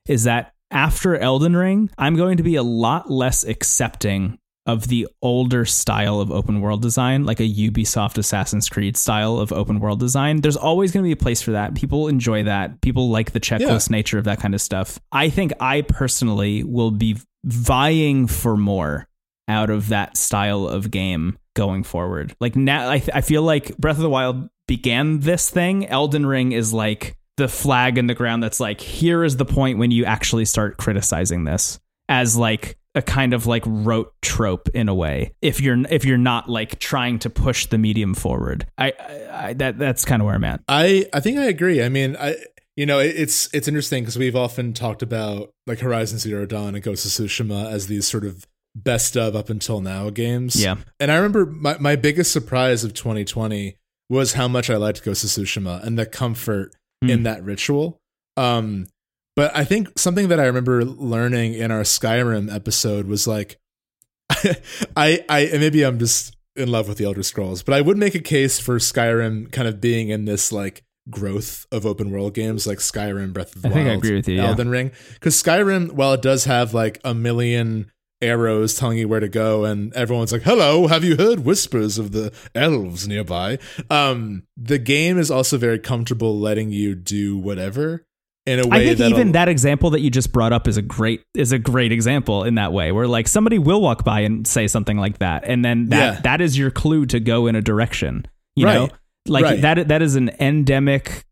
is 0.07 0.23
that 0.23 0.53
after 0.71 1.17
Elden 1.17 1.55
Ring, 1.55 1.89
I'm 1.97 2.15
going 2.15 2.37
to 2.37 2.43
be 2.43 2.55
a 2.55 2.63
lot 2.63 3.11
less 3.11 3.43
accepting 3.43 4.37
of 4.65 4.87
the 4.87 5.07
older 5.21 5.65
style 5.65 6.19
of 6.19 6.31
open 6.31 6.61
world 6.61 6.81
design, 6.81 7.25
like 7.25 7.39
a 7.39 7.49
Ubisoft 7.49 8.17
Assassin's 8.17 8.69
Creed 8.69 8.95
style 8.95 9.37
of 9.37 9.51
open 9.51 9.79
world 9.79 9.99
design. 9.99 10.41
There's 10.41 10.57
always 10.57 10.91
going 10.91 11.03
to 11.03 11.07
be 11.07 11.13
a 11.13 11.23
place 11.23 11.41
for 11.41 11.51
that. 11.51 11.73
People 11.73 12.07
enjoy 12.07 12.43
that. 12.43 12.79
People 12.81 13.09
like 13.09 13.31
the 13.31 13.39
checklist 13.39 13.89
yeah. 13.89 13.97
nature 13.97 14.17
of 14.17 14.25
that 14.25 14.39
kind 14.39 14.53
of 14.53 14.61
stuff. 14.61 14.99
I 15.11 15.29
think 15.29 15.53
I 15.59 15.81
personally 15.81 16.63
will 16.63 16.91
be 16.91 17.17
vying 17.43 18.27
for 18.27 18.55
more 18.55 19.07
out 19.47 19.69
of 19.69 19.89
that 19.89 20.15
style 20.15 20.67
of 20.67 20.91
game 20.91 21.37
going 21.55 21.83
forward. 21.83 22.35
Like 22.39 22.55
now, 22.55 22.89
I, 22.89 22.99
th- 22.99 23.11
I 23.13 23.21
feel 23.21 23.41
like 23.41 23.75
Breath 23.77 23.97
of 23.97 24.03
the 24.03 24.09
Wild 24.09 24.47
began 24.67 25.19
this 25.19 25.49
thing. 25.49 25.87
Elden 25.87 26.25
Ring 26.25 26.51
is 26.51 26.71
like 26.71 27.17
the 27.41 27.47
flag 27.47 27.97
in 27.97 28.05
the 28.05 28.13
ground 28.13 28.43
that's 28.43 28.59
like, 28.59 28.79
here 28.79 29.23
is 29.23 29.35
the 29.35 29.45
point 29.45 29.79
when 29.79 29.89
you 29.89 30.05
actually 30.05 30.45
start 30.45 30.77
criticizing 30.77 31.43
this 31.43 31.79
as 32.07 32.37
like 32.37 32.77
a 32.93 33.01
kind 33.01 33.33
of 33.33 33.47
like 33.47 33.63
rote 33.65 34.13
trope 34.21 34.69
in 34.75 34.87
a 34.89 34.93
way 34.93 35.33
if 35.41 35.59
you're 35.59 35.83
if 35.89 36.05
you're 36.05 36.19
not 36.19 36.47
like 36.47 36.77
trying 36.77 37.17
to 37.17 37.31
push 37.31 37.65
the 37.65 37.79
medium 37.79 38.13
forward. 38.13 38.67
I, 38.77 38.91
I, 38.91 39.47
I 39.47 39.53
that 39.53 39.79
that's 39.79 40.05
kind 40.05 40.21
of 40.21 40.27
where 40.27 40.35
i'm 40.35 40.43
at. 40.43 40.61
I 40.67 41.05
i 41.13 41.19
think 41.19 41.39
i 41.39 41.45
agree. 41.45 41.81
I 41.81 41.89
mean 41.89 42.15
i 42.19 42.35
you 42.75 42.85
know 42.85 42.99
it's 42.99 43.51
it's 43.53 43.67
interesting 43.67 44.03
because 44.03 44.17
we've 44.17 44.35
often 44.35 44.73
talked 44.73 45.01
about 45.01 45.51
like 45.65 45.79
horizon 45.79 46.19
zero 46.19 46.45
dawn 46.45 46.75
and 46.75 46.83
ghost 46.83 47.05
of 47.05 47.11
tsushima 47.11 47.71
as 47.71 47.87
these 47.87 48.05
sort 48.05 48.25
of 48.25 48.45
best 48.75 49.15
of 49.15 49.35
up 49.37 49.49
until 49.49 49.79
now 49.79 50.09
games. 50.09 50.61
Yeah. 50.61 50.75
And 50.99 51.11
i 51.11 51.15
remember 51.15 51.45
my, 51.45 51.77
my 51.79 51.95
biggest 51.95 52.33
surprise 52.33 52.83
of 52.83 52.93
2020 52.93 53.77
was 54.09 54.33
how 54.33 54.49
much 54.49 54.69
i 54.69 54.75
liked 54.75 55.01
ghost 55.03 55.23
of 55.23 55.29
tsushima 55.29 55.81
and 55.81 55.97
the 55.97 56.05
comfort 56.05 56.75
mm. 57.03 57.09
in 57.09 57.23
that 57.23 57.43
ritual 57.43 57.99
um 58.37 58.85
but 59.35 59.55
I 59.55 59.63
think 59.63 59.97
something 59.97 60.27
that 60.27 60.39
I 60.39 60.45
remember 60.45 60.83
learning 60.83 61.53
in 61.53 61.71
our 61.71 61.81
Skyrim 61.81 62.53
episode 62.53 63.07
was 63.07 63.27
like, 63.27 63.57
I, 64.95 65.23
I, 65.29 65.49
maybe 65.53 65.83
I'm 65.83 65.99
just 65.99 66.35
in 66.55 66.69
love 66.69 66.87
with 66.87 66.97
the 66.97 67.05
Elder 67.05 67.23
Scrolls, 67.23 67.63
but 67.63 67.73
I 67.73 67.81
would 67.81 67.97
make 67.97 68.13
a 68.13 68.19
case 68.19 68.59
for 68.59 68.77
Skyrim 68.77 69.51
kind 69.51 69.67
of 69.67 69.79
being 69.79 70.09
in 70.09 70.25
this 70.25 70.51
like 70.51 70.83
growth 71.09 71.65
of 71.71 71.85
open 71.85 72.11
world 72.11 72.33
games 72.33 72.67
like 72.67 72.79
Skyrim, 72.79 73.33
Breath 73.33 73.55
of 73.55 73.61
the 73.61 73.69
I 73.69 73.71
Wild, 73.71 73.83
think 73.83 73.89
I 73.89 73.97
agree 73.97 74.15
with 74.15 74.27
you, 74.27 74.41
Elden 74.41 74.67
yeah. 74.67 74.71
Ring. 74.71 74.91
Because 75.13 75.41
Skyrim, 75.41 75.93
while 75.93 76.13
it 76.13 76.21
does 76.21 76.45
have 76.45 76.73
like 76.73 76.99
a 77.05 77.13
million 77.13 77.89
arrows 78.21 78.75
telling 78.75 78.97
you 78.97 79.07
where 79.07 79.19
to 79.19 79.27
go 79.29 79.65
and 79.65 79.93
everyone's 79.93 80.31
like 80.31 80.43
hello 80.43 80.87
have 80.87 81.03
you 81.03 81.15
heard 81.17 81.39
whispers 81.45 81.97
of 81.97 82.11
the 82.11 82.31
elves 82.55 83.07
nearby 83.07 83.57
um 83.89 84.43
the 84.57 84.77
game 84.77 85.17
is 85.17 85.31
also 85.31 85.57
very 85.57 85.79
comfortable 85.79 86.37
letting 86.39 86.69
you 86.71 86.93
do 86.95 87.37
whatever 87.37 88.05
in 88.45 88.59
a 88.59 88.67
way 88.67 88.77
I 88.77 88.85
think 88.85 88.97
that'll- 88.99 89.19
even 89.19 89.31
that 89.33 89.49
example 89.49 89.91
that 89.91 89.99
you 90.01 90.09
just 90.09 90.31
brought 90.31 90.51
up 90.53 90.67
is 90.67 90.77
a 90.77 90.81
great 90.81 91.21
is 91.35 91.51
a 91.51 91.59
great 91.59 91.91
example 91.91 92.43
in 92.43 92.55
that 92.55 92.73
way 92.73 92.91
where 92.91 93.07
like 93.07 93.27
somebody 93.27 93.59
will 93.59 93.81
walk 93.81 94.03
by 94.03 94.21
and 94.21 94.47
say 94.47 94.67
something 94.67 94.97
like 94.97 95.19
that 95.19 95.43
and 95.45 95.63
then 95.63 95.89
that 95.89 96.13
Yeah. 96.15 96.21
that 96.21 96.41
is 96.41 96.57
your 96.57 96.71
clue 96.71 97.05
to 97.07 97.19
go 97.19 97.47
in 97.47 97.55
a 97.55 97.61
direction 97.61 98.25
you 98.55 98.65
Right. 98.65 98.73
know 98.75 98.89
like 99.27 99.43
Right. 99.43 99.61
that 99.61 99.87
that 99.89 100.01
is 100.01 100.15
an 100.15 100.29
endemic 100.39 101.25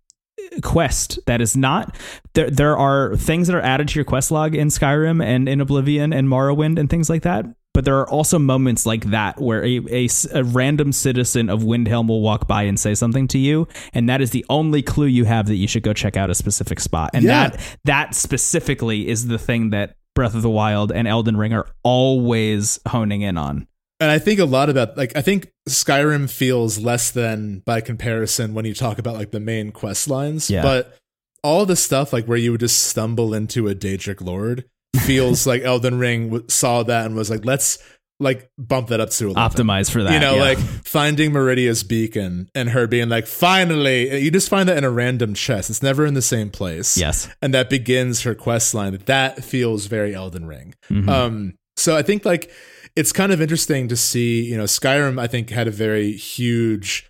quest 0.62 1.20
that 1.26 1.42
is 1.42 1.56
not 1.56 1.96
there 2.34 2.50
there 2.50 2.78
are 2.78 3.16
things 3.16 3.48
that 3.48 3.56
are 3.56 3.62
added 3.62 3.88
to 3.88 3.96
your 3.96 4.06
quest 4.06 4.32
log 4.32 4.56
in 4.56 4.68
Skyrim 4.70 5.24
and 5.24 5.48
in 5.48 5.62
Oblivion 5.62 6.12
and 6.14 6.28
Morrowind 6.28 6.80
and 6.80 6.90
things 6.90 7.10
like 7.10 7.22
that 7.24 7.46
but 7.74 7.86
there 7.86 7.98
are 8.00 8.10
also 8.10 8.40
moments 8.40 8.86
like 8.86 9.06
that 9.12 9.40
where 9.40 9.64
a 9.66 10.08
a 10.34 10.44
random 10.44 10.92
citizen 10.92 11.50
of 11.50 11.62
Windhelm 11.62 12.08
will 12.08 12.22
walk 12.22 12.48
by 12.48 12.64
and 12.64 12.80
say 12.80 12.96
something 12.96 13.28
to 13.30 13.38
you 13.38 13.68
and 13.94 14.10
that 14.10 14.22
is 14.22 14.32
the 14.32 14.46
only 14.50 14.82
clue 14.82 15.06
you 15.08 15.26
have 15.26 15.48
that 15.48 15.56
you 15.56 15.68
should 15.68 15.84
go 15.84 15.94
check 15.94 16.18
out 16.18 16.30
a 16.30 16.36
specific 16.36 16.80
spot 16.80 17.12
and 17.14 17.24
Yeah. 17.24 17.50
that 17.50 17.78
that 17.86 18.16
specifically 18.16 19.08
is 19.08 19.28
the 19.28 19.38
thing 19.38 19.70
that 19.70 19.96
Breath 20.16 20.36
of 20.36 20.42
the 20.42 20.50
Wild 20.50 20.92
and 20.92 21.08
Elden 21.08 21.38
Ring 21.38 21.54
are 21.54 21.68
always 21.84 22.80
honing 22.88 23.22
in 23.22 23.38
on 23.38 23.68
and 24.00 24.10
I 24.10 24.20
think 24.20 24.40
a 24.40 24.46
lot 24.46 24.70
about 24.70 24.98
like 24.98 25.16
I 25.16 25.22
think 25.22 25.52
Skyrim 25.68 26.30
feels 26.30 26.80
less 26.80 27.12
than 27.12 27.60
by 27.66 27.82
comparison 27.82 28.54
when 28.54 28.66
you 28.66 28.74
talk 28.74 28.98
about 29.00 29.16
like 29.16 29.32
the 29.32 29.40
main 29.40 29.72
quest 29.72 30.08
lines. 30.08 30.50
Yeah. 30.50 30.62
But 30.62 30.98
all 31.44 31.66
the 31.66 31.76
stuff 31.76 32.14
like 32.14 32.26
where 32.26 32.38
you 32.38 32.52
would 32.52 32.60
just 32.60 32.88
stumble 32.88 33.34
into 33.34 33.68
a 33.68 33.76
Daedric 33.76 34.22
Lord 34.22 34.66
feels 35.06 35.46
like 35.46 35.62
Elden 35.64 36.00
Ring 36.00 36.48
saw 36.50 36.84
that 36.84 37.06
and 37.06 37.16
was 37.16 37.30
like, 37.30 37.46
let's 37.46 37.80
like 38.22 38.50
bump 38.58 38.90
that 38.90 39.00
up 39.00 39.10
to 39.12 39.30
11. 39.30 39.66
optimize 39.66 39.90
for 39.90 40.04
that 40.04 40.12
you 40.12 40.20
know, 40.20 40.36
yeah. 40.36 40.42
like 40.42 40.58
finding 40.58 41.32
Meridia's 41.32 41.84
beacon 41.84 42.50
and 42.54 42.70
her 42.70 42.86
being 42.86 43.08
like, 43.08 43.26
finally, 43.28 44.22
you 44.22 44.30
just 44.30 44.50
find 44.50 44.68
that 44.68 44.78
in 44.78 44.84
a 44.84 44.90
random 44.90 45.34
chest. 45.34 45.70
It's 45.70 45.82
never 45.82 46.06
in 46.06 46.16
the 46.16 46.22
same 46.22 46.50
place. 46.50 46.98
yes 46.98 47.30
And 47.42 47.54
that 47.54 47.70
begins 47.70 48.24
her 48.24 48.36
quest 48.36 48.74
line. 48.74 48.98
That 49.06 49.44
feels 49.44 49.86
very 49.86 50.14
Elden 50.14 50.46
Ring. 50.46 50.74
Mhm. 50.90 51.08
Um, 51.08 51.54
so 51.78 51.96
I 51.96 52.02
think 52.02 52.26
like 52.26 52.52
it's 53.00 53.14
kind 53.14 53.32
of 53.32 53.42
interesting 53.42 53.88
to 53.88 53.96
see, 53.96 54.44
you 54.44 54.58
know, 54.58 54.66
Skyrim, 54.66 55.22
I 55.22 55.26
think 55.26 55.52
had 55.52 55.70
a 55.70 55.72
very 55.72 56.12
huge, 56.12 57.10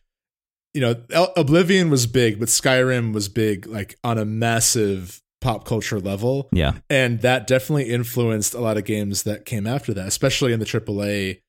you 0.75 0.81
know, 0.81 0.95
Oblivion 1.35 1.89
was 1.89 2.05
big, 2.05 2.37
but 2.37 2.47
Skyrim 2.47 3.11
was 3.11 3.27
big 3.27 3.65
like 3.65 3.97
on 4.03 4.19
a 4.19 4.23
massive 4.23 5.19
pop 5.41 5.65
culture 5.65 5.99
level. 5.99 6.47
yeah 6.51 6.73
And 6.91 7.21
that 7.21 7.47
definitely 7.47 7.89
influenced 7.89 8.53
a 8.53 8.59
lot 8.59 8.77
of 8.77 8.85
games 8.85 9.23
that 9.23 9.45
came 9.45 9.65
after 9.65 9.91
that, 9.95 10.07
especially 10.07 10.53
in 10.53 10.59
the 10.59 10.65
AAA, 10.67 11.41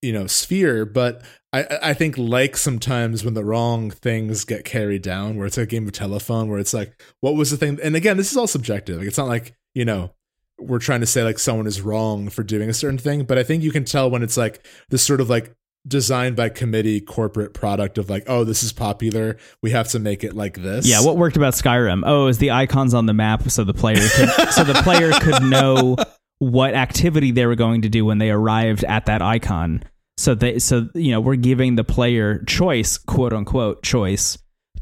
you 0.00 0.14
know, 0.14 0.26
sphere. 0.26 0.86
But 0.86 1.22
I, 1.52 1.66
I 1.82 1.92
think 1.92 2.16
like 2.16 2.56
sometimes 2.56 3.22
when 3.22 3.34
the 3.34 3.44
wrong 3.44 3.90
things 3.90 4.46
get 4.46 4.64
carried 4.64 5.02
down, 5.02 5.36
where 5.36 5.46
it's 5.46 5.58
a 5.58 5.66
game 5.66 5.86
of 5.86 5.92
telephone, 5.92 6.48
where 6.48 6.58
it's 6.58 6.72
like, 6.72 6.98
what 7.20 7.34
was 7.34 7.50
the 7.50 7.58
thing? 7.58 7.78
And 7.82 7.96
again, 7.96 8.16
this 8.16 8.30
is 8.30 8.38
all 8.38 8.46
subjective. 8.46 8.96
Like 8.96 9.08
it's 9.08 9.18
not 9.18 9.28
like, 9.28 9.54
you 9.74 9.84
know, 9.84 10.14
we're 10.58 10.78
trying 10.78 11.00
to 11.00 11.06
say 11.06 11.22
like 11.22 11.38
someone 11.38 11.66
is 11.66 11.80
wrong 11.80 12.28
for 12.28 12.42
doing 12.42 12.68
a 12.68 12.74
certain 12.74 12.98
thing. 12.98 13.24
But 13.24 13.38
I 13.38 13.42
think 13.42 13.62
you 13.62 13.70
can 13.70 13.84
tell 13.84 14.10
when 14.10 14.22
it's 14.22 14.36
like 14.36 14.66
this 14.88 15.02
sort 15.02 15.20
of 15.20 15.30
like 15.30 15.54
designed 15.86 16.36
by 16.36 16.48
committee 16.48 17.00
corporate 17.00 17.54
product 17.54 17.98
of 17.98 18.10
like, 18.10 18.24
oh, 18.26 18.44
this 18.44 18.62
is 18.62 18.72
popular. 18.72 19.36
We 19.62 19.70
have 19.70 19.88
to 19.88 19.98
make 19.98 20.24
it 20.24 20.34
like 20.34 20.56
this. 20.60 20.86
Yeah, 20.86 21.02
what 21.02 21.16
worked 21.16 21.36
about 21.36 21.54
Skyrim? 21.54 22.02
Oh, 22.04 22.26
is 22.26 22.38
the 22.38 22.50
icons 22.50 22.94
on 22.94 23.06
the 23.06 23.14
map 23.14 23.50
so 23.50 23.64
the 23.64 23.74
player 23.74 24.06
could 24.16 24.28
so 24.52 24.64
the 24.64 24.80
player 24.82 25.12
could 25.12 25.42
know 25.42 25.96
what 26.38 26.74
activity 26.74 27.32
they 27.32 27.46
were 27.46 27.56
going 27.56 27.82
to 27.82 27.88
do 27.88 28.04
when 28.04 28.18
they 28.18 28.30
arrived 28.30 28.84
at 28.84 29.06
that 29.06 29.22
icon. 29.22 29.82
So 30.16 30.34
they 30.34 30.58
so 30.58 30.88
you 30.94 31.12
know, 31.12 31.20
we're 31.20 31.36
giving 31.36 31.76
the 31.76 31.84
player 31.84 32.42
choice, 32.44 32.98
quote 32.98 33.32
unquote, 33.32 33.82
choice 33.82 34.38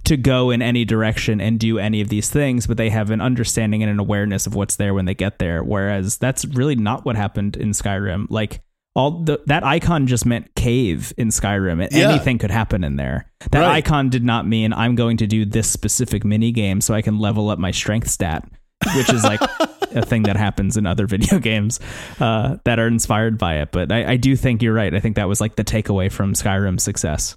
to 0.07 0.17
go 0.17 0.51
in 0.51 0.63
any 0.63 0.85
direction 0.85 1.41
and 1.41 1.59
do 1.61 1.79
any 1.79 2.01
of 2.01 2.09
these 2.09 2.31
things, 2.31 2.67
but 2.67 2.77
they 2.77 2.91
have 2.91 3.11
an 3.11 3.21
understanding 3.21 3.83
and 3.83 3.91
an 3.91 3.99
awareness 3.99 4.47
of 4.47 4.55
what's 4.55 4.77
there 4.77 4.95
when 4.95 5.05
they 5.05 5.15
get 5.15 5.39
there. 5.39 5.63
Whereas 5.63 6.17
that's 6.17 6.45
really 6.45 6.77
not 6.77 7.05
what 7.05 7.17
happened 7.17 7.57
in 7.57 7.71
Skyrim. 7.71 8.27
Like 8.31 8.61
all 8.95 9.23
the, 9.25 9.41
that 9.47 9.63
icon 9.63 10.07
just 10.07 10.25
meant 10.25 10.55
cave 10.55 11.13
in 11.19 11.29
Skyrim. 11.29 11.87
Yeah. 11.93 12.11
Anything 12.11 12.39
could 12.39 12.51
happen 12.51 12.83
in 12.83 12.97
there. 12.97 13.31
That 13.51 13.61
Right. 13.61 13.77
icon 13.77 14.09
did 14.09 14.25
not 14.25 14.47
mean 14.47 14.73
I'm 14.73 14.95
going 14.95 15.19
to 15.19 15.27
do 15.27 15.45
this 15.45 15.69
specific 15.69 16.25
mini 16.25 16.51
game 16.51 16.81
so 16.81 16.95
I 16.95 17.03
can 17.03 17.19
level 17.19 17.51
up 17.51 17.59
my 17.59 17.71
strength 17.73 18.09
stat, 18.09 18.49
which 18.97 19.13
is 19.13 19.23
like 19.23 19.41
a 19.95 20.05
thing 20.05 20.23
that 20.23 20.37
happens 20.37 20.77
in 20.77 20.87
other 20.87 21.07
video 21.07 21.39
games 21.51 21.79
uh, 22.21 22.57
that 22.65 22.79
are 22.79 22.87
inspired 22.87 23.37
by 23.39 23.57
it. 23.57 23.71
But 23.71 23.93
I, 23.93 24.13
I 24.13 24.17
do 24.17 24.35
think 24.35 24.63
you're 24.63 24.73
right. 24.75 24.95
I 24.95 25.01
think 25.01 25.17
that 25.17 25.29
was 25.29 25.41
like 25.41 25.57
the 25.57 25.65
takeaway 25.65 26.11
from 26.11 26.33
Skyrim's 26.33 26.83
success. 26.83 27.37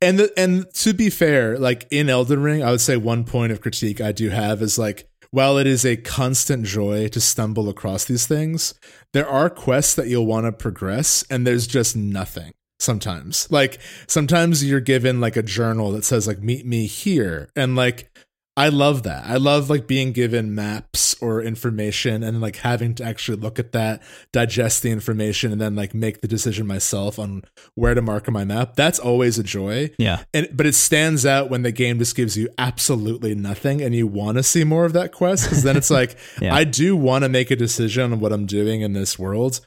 And 0.00 0.18
the, 0.18 0.32
and 0.38 0.72
to 0.74 0.94
be 0.94 1.10
fair, 1.10 1.58
like 1.58 1.86
in 1.90 2.08
Elden 2.08 2.42
Ring, 2.42 2.62
I 2.62 2.70
would 2.70 2.80
say 2.80 2.96
one 2.96 3.24
point 3.24 3.52
of 3.52 3.60
critique 3.60 4.00
I 4.00 4.12
do 4.12 4.30
have 4.30 4.62
is 4.62 4.78
like 4.78 5.08
while 5.30 5.58
it 5.58 5.66
is 5.66 5.84
a 5.84 5.96
constant 5.96 6.64
joy 6.64 7.08
to 7.08 7.20
stumble 7.20 7.68
across 7.68 8.04
these 8.04 8.26
things, 8.26 8.74
there 9.12 9.28
are 9.28 9.50
quests 9.50 9.94
that 9.94 10.08
you'll 10.08 10.26
want 10.26 10.46
to 10.46 10.52
progress 10.52 11.24
and 11.30 11.46
there's 11.46 11.66
just 11.66 11.96
nothing 11.96 12.52
sometimes. 12.78 13.50
Like 13.50 13.80
sometimes 14.06 14.64
you're 14.64 14.80
given 14.80 15.20
like 15.20 15.36
a 15.36 15.42
journal 15.42 15.92
that 15.92 16.04
says 16.04 16.26
like 16.26 16.40
meet 16.40 16.66
me 16.66 16.86
here 16.86 17.48
and 17.56 17.76
like 17.76 18.10
I 18.58 18.70
love 18.70 19.02
that. 19.02 19.26
I 19.26 19.36
love 19.36 19.68
like 19.68 19.86
being 19.86 20.12
given 20.12 20.54
maps 20.54 21.14
or 21.20 21.42
information 21.42 22.22
and 22.22 22.40
like 22.40 22.56
having 22.56 22.94
to 22.94 23.04
actually 23.04 23.36
look 23.36 23.58
at 23.58 23.72
that, 23.72 24.02
digest 24.32 24.82
the 24.82 24.90
information 24.90 25.52
and 25.52 25.60
then 25.60 25.76
like 25.76 25.92
make 25.92 26.22
the 26.22 26.28
decision 26.28 26.66
myself 26.66 27.18
on 27.18 27.42
where 27.74 27.94
to 27.94 28.00
mark 28.00 28.28
on 28.28 28.32
my 28.32 28.44
map. 28.44 28.74
That's 28.74 28.98
always 28.98 29.38
a 29.38 29.42
joy. 29.42 29.90
Yeah. 29.98 30.24
And 30.32 30.48
but 30.54 30.64
it 30.64 30.74
stands 30.74 31.26
out 31.26 31.50
when 31.50 31.62
the 31.62 31.72
game 31.72 31.98
just 31.98 32.16
gives 32.16 32.38
you 32.38 32.48
absolutely 32.56 33.34
nothing 33.34 33.82
and 33.82 33.94
you 33.94 34.06
want 34.06 34.38
to 34.38 34.42
see 34.42 34.64
more 34.64 34.86
of 34.86 34.94
that 34.94 35.12
quest 35.12 35.44
because 35.44 35.62
then 35.62 35.76
it's 35.76 35.90
like 35.90 36.16
Yeah. 36.40 36.54
I 36.54 36.64
do 36.64 36.96
want 36.96 37.24
to 37.24 37.28
make 37.28 37.50
a 37.50 37.56
decision 37.56 38.12
on 38.12 38.20
what 38.20 38.32
I'm 38.32 38.46
doing 38.46 38.80
in 38.80 38.94
this 38.94 39.18
world. 39.18 39.60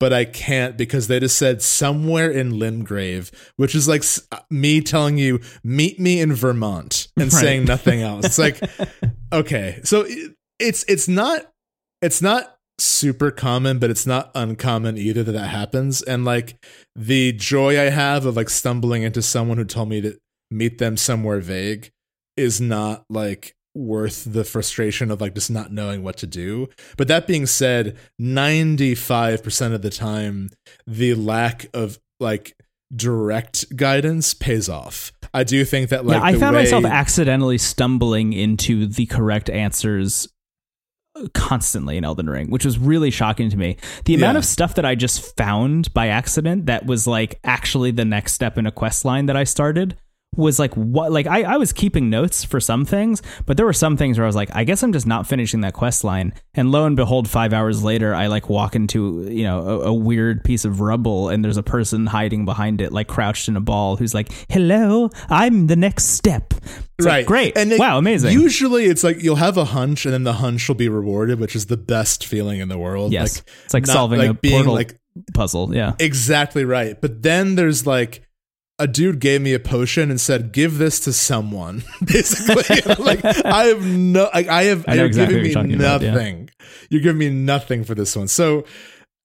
But 0.00 0.12
I 0.12 0.24
can't 0.24 0.76
because 0.76 1.06
they 1.06 1.20
just 1.20 1.38
said 1.38 1.62
somewhere 1.62 2.30
in 2.30 2.52
Limgrave, 2.54 3.30
which 3.56 3.74
is 3.74 3.86
like 3.88 4.02
uh, 4.32 4.40
me 4.50 4.80
telling 4.80 5.18
you, 5.18 5.40
meet 5.62 5.98
me 6.00 6.20
in 6.20 6.34
Vermont 6.34 7.08
and 7.16 7.32
Right. 7.32 7.40
saying 7.40 7.64
nothing 7.64 8.02
else. 8.10 8.26
It's 8.26 8.38
like, 8.38 8.60
okay, 9.32 9.80
so 9.84 10.04
it's 10.58 10.84
it's 10.88 11.08
not 11.08 11.50
it's 12.02 12.20
not 12.20 12.56
super 12.78 13.30
common, 13.30 13.78
but 13.78 13.88
it's 13.88 14.04
not 14.06 14.32
uncommon 14.34 14.98
either 14.98 15.22
that 15.22 15.32
that 15.32 15.48
happens. 15.48 16.02
And 16.02 16.24
like 16.24 16.56
the 16.96 17.32
joy 17.32 17.80
I 17.80 17.90
have 17.90 18.26
of 18.26 18.36
like 18.36 18.50
stumbling 18.50 19.04
into 19.04 19.22
someone 19.22 19.58
who 19.58 19.64
told 19.64 19.88
me 19.88 20.00
to 20.00 20.18
meet 20.50 20.78
them 20.78 20.96
somewhere 20.96 21.38
vague 21.40 21.90
is 22.36 22.60
not 22.60 23.04
like 23.08 23.53
worth 23.74 24.24
the 24.24 24.44
frustration 24.44 25.10
of 25.10 25.20
like 25.20 25.34
just 25.34 25.50
not 25.50 25.72
knowing 25.72 26.02
what 26.02 26.16
to 26.18 26.26
do. 26.26 26.68
But 26.96 27.08
that 27.08 27.26
being 27.26 27.46
said, 27.46 27.96
95% 28.20 29.74
of 29.74 29.82
the 29.82 29.90
time, 29.90 30.50
the 30.86 31.14
lack 31.14 31.66
of 31.74 31.98
like 32.20 32.56
direct 32.94 33.76
guidance 33.76 34.34
pays 34.34 34.68
off. 34.68 35.12
I 35.32 35.42
do 35.44 35.64
think 35.64 35.88
that 35.90 36.04
like 36.06 36.18
yeah, 36.18 36.22
I 36.24 36.38
found 36.38 36.54
way- 36.56 36.62
myself 36.62 36.84
accidentally 36.84 37.58
stumbling 37.58 38.32
into 38.32 38.86
the 38.86 39.06
correct 39.06 39.50
answers 39.50 40.28
uh, 41.16 41.26
constantly 41.34 41.96
in 41.96 42.04
Elden 42.04 42.30
Ring, 42.30 42.50
which 42.50 42.64
was 42.64 42.78
really 42.78 43.10
shocking 43.10 43.50
to 43.50 43.56
me. 43.56 43.76
The 44.04 44.14
amount 44.14 44.34
Yeah. 44.34 44.38
of 44.38 44.44
stuff 44.44 44.76
that 44.76 44.84
I 44.84 44.94
just 44.94 45.36
found 45.36 45.92
by 45.92 46.08
accident 46.08 46.66
that 46.66 46.86
was 46.86 47.06
like 47.06 47.40
actually 47.42 47.90
the 47.90 48.04
next 48.04 48.32
step 48.34 48.58
in 48.58 48.66
a 48.66 48.72
quest 48.72 49.04
line 49.04 49.26
that 49.26 49.36
I 49.36 49.44
started 49.44 49.96
was 50.36 50.58
like 50.58 50.74
what 50.74 51.12
like 51.12 51.26
I, 51.26 51.42
I 51.42 51.56
was 51.56 51.72
keeping 51.72 52.10
notes 52.10 52.44
for 52.44 52.60
some 52.60 52.84
things, 52.84 53.22
but 53.46 53.56
there 53.56 53.66
were 53.66 53.72
some 53.72 53.96
things 53.96 54.18
where 54.18 54.24
I 54.24 54.28
was 54.28 54.36
like, 54.36 54.50
I 54.54 54.64
guess 54.64 54.82
I'm 54.82 54.92
just 54.92 55.06
not 55.06 55.26
finishing 55.26 55.60
that 55.62 55.72
quest 55.74 56.04
line. 56.04 56.32
And 56.54 56.70
lo 56.70 56.86
and 56.86 56.96
behold, 56.96 57.28
five 57.28 57.52
hours 57.52 57.82
later, 57.82 58.14
I 58.14 58.26
like 58.28 58.48
walk 58.48 58.74
into 58.76 59.26
you 59.30 59.44
know 59.44 59.60
a, 59.60 59.80
a 59.86 59.92
weird 59.94 60.44
piece 60.44 60.64
of 60.64 60.80
rubble, 60.80 61.28
and 61.28 61.44
there's 61.44 61.56
a 61.56 61.62
person 61.62 62.06
hiding 62.06 62.44
behind 62.44 62.80
it, 62.80 62.92
like 62.92 63.08
crouched 63.08 63.48
in 63.48 63.56
a 63.56 63.60
ball, 63.60 63.96
who's 63.96 64.14
like, 64.14 64.30
"Hello, 64.48 65.10
I'm 65.28 65.66
the 65.66 65.76
next 65.76 66.06
step." 66.06 66.52
It's 66.96 67.06
like, 67.06 67.12
right 67.12 67.26
great, 67.26 67.58
and 67.58 67.72
it- 67.72 67.78
wow, 67.80 67.98
amazing. 67.98 68.32
usually 68.32 68.84
it's 68.84 69.02
like 69.02 69.20
you'll 69.20 69.34
have 69.36 69.56
a 69.56 69.64
hunch 69.64 70.04
and 70.04 70.14
then 70.14 70.22
the 70.22 70.34
hunch 70.34 70.68
will 70.68 70.76
be 70.76 70.88
rewarded 70.88 71.40
which 71.40 71.56
is 71.56 71.66
the 71.66 71.76
best 71.76 72.24
feeling 72.24 72.60
in 72.60 72.68
the 72.68 72.78
world 72.78 73.12
yes, 73.12 73.38
like 73.38 73.50
it's 73.64 73.74
like 73.74 73.86
not- 73.88 73.92
solving 73.92 74.18
like 74.20 74.30
a 74.30 74.34
being 74.34 74.54
portal 74.54 74.74
like 74.74 74.96
puzzle. 75.34 75.74
Yeah, 75.74 75.94
exactly 75.98 76.64
right 76.64 77.00
but 77.00 77.20
then 77.22 77.56
there's 77.56 77.84
like 77.84 78.22
a 78.78 78.86
dude 78.86 79.20
gave 79.20 79.40
me 79.40 79.54
a 79.54 79.60
potion 79.60 80.10
and 80.10 80.20
said 80.20 80.52
give 80.52 80.78
this 80.78 81.00
to 81.00 81.12
someone 81.12 81.84
basically 82.04 82.94
like 82.98 83.24
i 83.24 83.64
have 83.64 83.84
no 83.84 84.28
like, 84.34 84.48
i 84.48 84.64
have 84.64 84.84
I 84.88 84.94
you're 84.94 85.06
exactly 85.06 85.36
giving 85.36 85.48
me 85.48 85.54
talking 85.54 85.74
about, 85.74 86.02
yeah. 86.02 86.12
nothing 86.12 86.50
you're 86.90 87.02
giving 87.02 87.18
me 87.18 87.30
nothing 87.30 87.84
for 87.84 87.94
this 87.94 88.16
one 88.16 88.28
so 88.28 88.64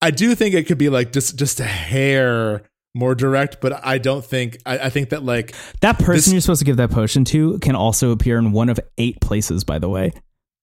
i 0.01 0.11
do 0.11 0.35
think 0.35 0.53
it 0.53 0.67
could 0.67 0.77
be 0.77 0.89
like 0.89 1.11
just 1.11 1.37
just 1.37 1.59
a 1.59 1.65
hair 1.65 2.61
more 2.95 3.15
direct 3.15 3.59
but 3.61 3.83
i 3.85 3.97
don't 3.97 4.25
think 4.25 4.57
i, 4.65 4.77
I 4.77 4.89
think 4.89 5.09
that 5.09 5.23
like 5.23 5.55
that 5.81 5.97
person 5.97 6.13
This- 6.15 6.31
you're 6.31 6.41
supposed 6.41 6.59
to 6.59 6.65
give 6.65 6.77
that 6.77 6.91
potion 6.91 7.25
to 7.25 7.57
can 7.59 7.75
also 7.75 8.11
appear 8.11 8.37
in 8.37 8.51
one 8.51 8.69
of 8.69 8.79
eight 8.97 9.19
places. 9.21 9.63
By 9.63 9.79
the 9.79 9.89
way, 9.89 10.11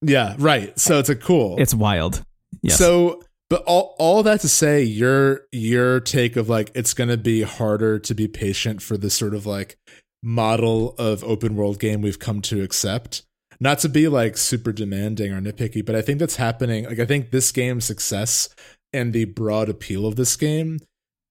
yeah 0.01 0.35
right 0.37 0.77
so 0.77 0.99
it's 0.99 1.09
a 1.09 1.15
cool 1.15 1.55
it's 1.57 1.73
wild. 1.73 2.23
Yes. 2.61 2.77
So, 2.77 3.21
But 3.49 3.63
all 3.63 3.95
all 3.97 4.23
that 4.23 4.41
to 4.41 4.49
say, 4.49 4.83
your 4.83 5.41
your 5.51 5.99
take 5.99 6.35
of 6.35 6.49
like 6.49 6.71
it's 6.75 6.93
gonna 6.93 7.17
be 7.17 7.43
harder 7.43 7.97
to 7.99 8.13
be 8.13 8.27
patient 8.27 8.81
for 8.81 8.97
this 8.97 9.13
sort 9.13 9.33
of 9.33 9.45
like 9.45 9.77
model 10.21 10.95
of 10.97 11.23
open 11.23 11.55
world 11.55 11.79
game 11.79 12.01
we've 12.01 12.19
come 12.19 12.41
to 12.41 12.61
accept. 12.61 13.23
Not 13.59 13.79
to 13.79 13.89
be 13.89 14.07
like 14.07 14.37
super 14.37 14.71
demanding 14.71 15.31
or 15.31 15.41
nitpicky, 15.41 15.83
but 15.83 15.95
I 15.95 16.01
think 16.01 16.19
that's 16.19 16.35
happening. 16.35 16.85
Like 16.85 16.99
I 16.99 17.05
think 17.05 17.31
this 17.31 17.51
game's 17.51 17.85
success 17.85 18.49
and 18.93 19.13
the 19.13 19.25
broad 19.25 19.69
appeal 19.69 20.05
of 20.05 20.15
this 20.15 20.35
game 20.35 20.79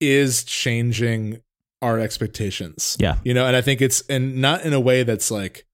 is 0.00 0.42
changing 0.44 1.40
our 1.82 1.98
expectations. 1.98 2.96
Yeah. 2.98 3.18
You 3.24 3.34
know, 3.34 3.46
and 3.46 3.54
I 3.54 3.60
think 3.60 3.80
it's 3.80 4.02
and 4.08 4.36
not 4.36 4.64
in 4.64 4.72
a 4.72 4.80
way 4.80 5.02
that's 5.02 5.30
like 5.30 5.66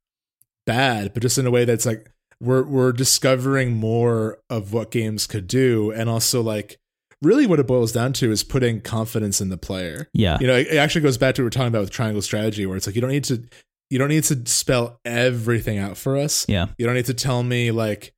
bad, 0.66 1.14
but 1.14 1.23
just 1.23 1.39
in 1.39 1.47
a 1.47 1.51
way 1.51 1.64
that's 1.64 1.86
like 1.86 2.10
we're 2.43 2.64
we're 2.64 2.93
discovering 2.93 3.73
more 3.77 4.39
of 4.51 4.73
what 4.73 4.90
games 4.90 5.27
could 5.27 5.47
do 5.47 5.90
and 5.93 6.10
also 6.10 6.43
like 6.43 6.78
really 7.23 7.47
what 7.47 7.60
it 7.60 7.66
boils 7.66 7.93
down 7.93 8.12
to 8.14 8.31
is 8.32 8.43
putting 8.43 8.81
confidence 8.81 9.40
in 9.40 9.48
the 9.48 9.56
player. 9.56 10.09
Yeah. 10.12 10.39
You 10.40 10.48
know, 10.48 10.56
it, 10.56 10.66
it 10.69 10.77
actually 10.77 11.02
goes 11.02 11.16
back 11.19 11.36
to 11.36 11.43
what 11.43 11.47
we're 11.47 11.51
talking 11.51 11.69
about 11.69 11.81
with 11.82 11.90
triangle 11.90 12.20
strategy 12.23 12.66
where 12.66 12.77
it's 12.77 12.86
like 12.86 12.97
you 12.97 13.01
don't 13.01 13.10
need 13.10 13.24
to 13.24 13.44
you 13.90 13.98
don't 13.98 14.09
need 14.09 14.24
to 14.24 14.43
spell 14.47 14.98
everything 15.05 15.78
out 15.78 15.97
for 15.97 16.16
us. 16.16 16.44
Yeah. 16.48 16.66
You 16.78 16.86
don't 16.86 16.94
need 16.97 17.05
to 17.06 17.14
tell 17.14 17.43
me 17.43 17.70
like 17.70 18.12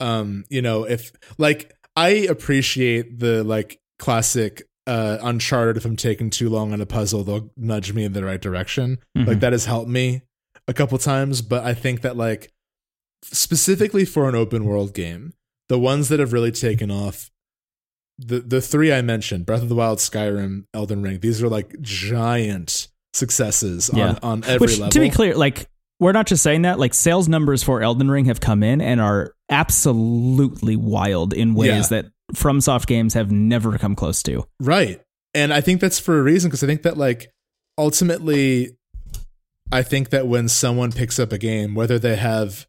um, 0.00 0.44
you 0.50 0.60
know, 0.62 0.84
if 0.84 1.12
like 1.38 1.74
I 1.96 2.08
appreciate 2.10 3.18
the 3.18 3.44
like 3.44 3.78
classic 3.98 4.62
uh 4.86 5.18
uncharted 5.20 5.76
if 5.76 5.84
i'm 5.84 5.94
taking 5.94 6.30
too 6.30 6.48
long 6.48 6.72
on 6.72 6.80
a 6.80 6.86
puzzle 6.86 7.22
they'll 7.22 7.50
nudge 7.54 7.92
me 7.92 8.02
in 8.02 8.14
the 8.14 8.24
right 8.24 8.40
direction 8.40 8.98
Mhm. 9.16 9.26
like 9.26 9.40
that 9.40 9.52
has 9.52 9.66
helped 9.66 9.90
me 9.90 10.22
a 10.66 10.72
couple 10.72 10.96
times 10.96 11.42
but 11.42 11.64
i 11.64 11.74
think 11.74 12.00
that 12.00 12.16
like 12.16 12.50
specifically 13.22 14.04
for 14.04 14.28
an 14.28 14.34
open 14.34 14.64
world 14.64 14.94
game 14.94 15.32
the 15.68 15.78
ones 15.78 16.08
that 16.08 16.18
have 16.20 16.32
really 16.32 16.52
taken 16.52 16.90
off 16.90 17.30
the 18.18 18.40
the 18.40 18.60
three 18.60 18.92
i 18.92 19.00
mentioned 19.02 19.46
breath 19.46 19.62
of 19.62 19.68
the 19.68 19.74
wild 19.74 19.98
skyrim 19.98 20.64
elden 20.74 21.02
ring 21.02 21.18
these 21.20 21.42
are 21.42 21.48
like 21.48 21.74
giant 21.80 22.88
successes 23.12 23.90
Yeah. 23.92 24.10
on 24.10 24.18
on 24.22 24.44
every 24.44 24.58
Which, 24.66 24.78
level 24.78 24.90
to 24.90 25.00
be 25.00 25.10
clear, 25.10 25.34
like 25.36 25.66
we're 25.98 26.12
not 26.12 26.26
just 26.26 26.42
saying 26.42 26.62
that. 26.62 26.78
Like 26.78 26.94
sales 26.94 27.28
numbers 27.28 27.62
for 27.62 27.82
Elden 27.82 28.10
Ring 28.10 28.24
have 28.24 28.40
come 28.40 28.62
in 28.62 28.80
and 28.80 29.02
are 29.02 29.34
absolutely 29.50 30.74
wild 30.74 31.34
in 31.34 31.52
ways 31.54 31.68
Yeah. 31.90 32.02
that 32.02 32.06
FromSoft 32.34 32.86
games 32.86 33.12
have 33.12 33.30
never 33.30 33.76
come 33.76 33.94
close 33.94 34.22
to. 34.22 34.46
Right. 34.60 35.02
And 35.34 35.52
I 35.52 35.60
think 35.60 35.78
that's 35.82 35.98
for 35.98 36.18
a 36.18 36.22
reason 36.22 36.48
because 36.48 36.62
I 36.64 36.66
think 36.68 36.84
that 36.84 36.96
like 36.96 37.30
ultimately 37.76 38.76
I 39.72 39.82
think 39.82 40.08
that 40.10 40.26
when 40.26 40.48
someone 40.48 40.90
picks 40.92 41.18
up 41.18 41.32
a 41.32 41.38
game, 41.38 41.74
whether 41.74 41.98
they 41.98 42.16
have 42.16 42.66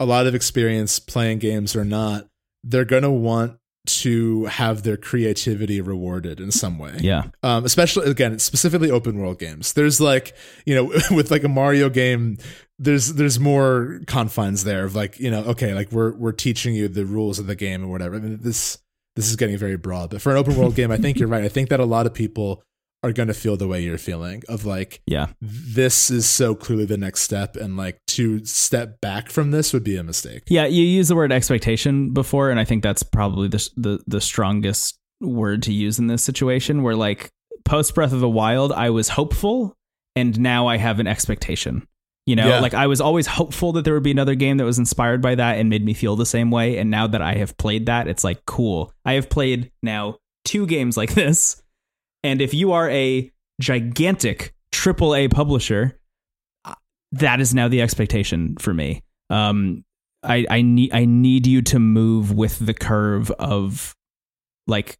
a 0.00 0.06
lot 0.06 0.26
of 0.26 0.34
experience 0.34 0.98
playing 0.98 1.38
games 1.38 1.74
or 1.74 1.84
not, 1.84 2.26
they're 2.64 2.84
gonna 2.84 3.12
want 3.12 3.58
to 3.86 4.44
have 4.44 4.82
their 4.82 4.98
creativity 4.98 5.80
rewarded 5.80 6.40
in 6.40 6.50
some 6.50 6.78
way. 6.78 6.94
Yeah, 7.00 7.24
Um, 7.42 7.64
especially 7.64 8.10
again, 8.10 8.38
specifically 8.38 8.90
open 8.90 9.18
world 9.18 9.38
games. 9.38 9.72
There's 9.72 10.00
like, 10.00 10.36
you 10.66 10.74
know, 10.74 10.84
with 11.10 11.30
like 11.30 11.42
a 11.44 11.48
Mario 11.48 11.88
game, 11.88 12.36
there's 12.78 13.14
there's 13.14 13.40
more 13.40 14.00
confines 14.06 14.64
there 14.64 14.84
of 14.84 14.94
like, 14.94 15.18
you 15.18 15.30
know, 15.30 15.42
okay, 15.44 15.74
like 15.74 15.90
we're 15.90 16.14
we're 16.14 16.32
teaching 16.32 16.74
you 16.74 16.88
the 16.88 17.06
rules 17.06 17.38
of 17.38 17.46
the 17.46 17.56
game 17.56 17.82
or 17.84 17.88
whatever. 17.88 18.16
I 18.16 18.18
mean, 18.20 18.38
this 18.42 18.78
this 19.16 19.28
is 19.28 19.36
getting 19.36 19.56
very 19.56 19.76
broad. 19.76 20.10
But 20.10 20.20
for 20.22 20.30
an 20.30 20.38
open 20.38 20.56
world 20.56 20.74
game, 20.74 20.90
I 20.92 20.96
think 20.96 21.18
you're 21.18 21.28
right. 21.28 21.44
I 21.44 21.48
think 21.48 21.70
that 21.70 21.80
a 21.80 21.84
lot 21.84 22.06
of 22.06 22.14
people 22.14 22.62
are 23.02 23.12
going 23.12 23.28
to 23.28 23.34
feel 23.34 23.56
the 23.56 23.68
way 23.68 23.80
you're 23.80 23.96
feeling 23.96 24.42
of 24.48 24.64
like 24.64 25.00
yeah, 25.06 25.28
this 25.40 26.10
is 26.10 26.28
so 26.28 26.54
clearly 26.54 26.84
the 26.84 26.96
next 26.96 27.22
step 27.22 27.56
and 27.56 27.76
like 27.76 27.98
to 28.18 28.44
step 28.44 29.00
back 29.00 29.30
from 29.30 29.50
this 29.50 29.72
would 29.72 29.84
be 29.84 29.96
a 29.96 30.02
mistake. 30.02 30.42
yeah. 30.48 30.66
You 30.66 30.82
used 30.82 31.10
the 31.10 31.16
word 31.16 31.32
expectation 31.32 32.12
before, 32.12 32.50
and 32.50 32.60
I 32.60 32.64
think 32.64 32.82
that's 32.82 33.02
probably 33.02 33.48
the 33.48 33.68
the, 33.76 34.00
the 34.06 34.20
strongest 34.20 34.98
word 35.20 35.62
to 35.64 35.72
use 35.72 35.98
in 35.98 36.06
this 36.08 36.22
situation. 36.22 36.82
Where 36.82 36.94
like 36.96 37.30
post 37.64 37.94
Breath 37.94 38.12
of 38.12 38.20
the 38.20 38.28
Wild, 38.28 38.72
I 38.72 38.90
was 38.90 39.08
hopeful, 39.08 39.74
and 40.16 40.38
now 40.38 40.66
I 40.66 40.76
have 40.76 41.00
an 41.00 41.06
expectation. 41.06 41.86
You 42.26 42.36
know, 42.36 42.46
Yeah. 42.48 42.60
like 42.60 42.74
I 42.74 42.86
was 42.88 43.00
always 43.00 43.26
hopeful 43.26 43.72
that 43.72 43.84
there 43.86 43.94
would 43.94 44.02
be 44.02 44.10
another 44.10 44.34
game 44.34 44.58
that 44.58 44.64
was 44.64 44.78
inspired 44.78 45.22
by 45.22 45.34
that 45.36 45.56
and 45.58 45.70
made 45.70 45.82
me 45.84 45.94
feel 45.94 46.14
the 46.14 46.26
same 46.26 46.50
way. 46.50 46.76
And 46.76 46.90
now 46.90 47.06
that 47.06 47.22
I 47.22 47.34
have 47.36 47.56
played 47.56 47.86
that, 47.86 48.06
it's 48.06 48.22
like 48.22 48.44
cool. 48.44 48.92
I 49.06 49.14
have 49.14 49.30
played 49.30 49.70
now 49.82 50.18
two 50.44 50.66
games 50.66 50.96
like 50.96 51.14
this. 51.14 51.62
And 52.22 52.42
if 52.42 52.52
you 52.52 52.72
are 52.72 52.90
a 52.90 53.32
gigantic 53.60 54.54
AAA 54.72 55.30
publisher, 55.30 55.98
that 57.12 57.40
is 57.40 57.54
now 57.54 57.68
the 57.68 57.82
expectation 57.82 58.56
for 58.58 58.72
me. 58.74 59.02
Um, 59.30 59.84
I, 60.22 60.46
I 60.50 60.62
need 60.62 60.92
I 60.92 61.04
need 61.04 61.46
you 61.46 61.62
to 61.62 61.78
move 61.78 62.32
with 62.32 62.58
the 62.58 62.74
curve 62.74 63.30
of 63.32 63.94
like 64.66 64.98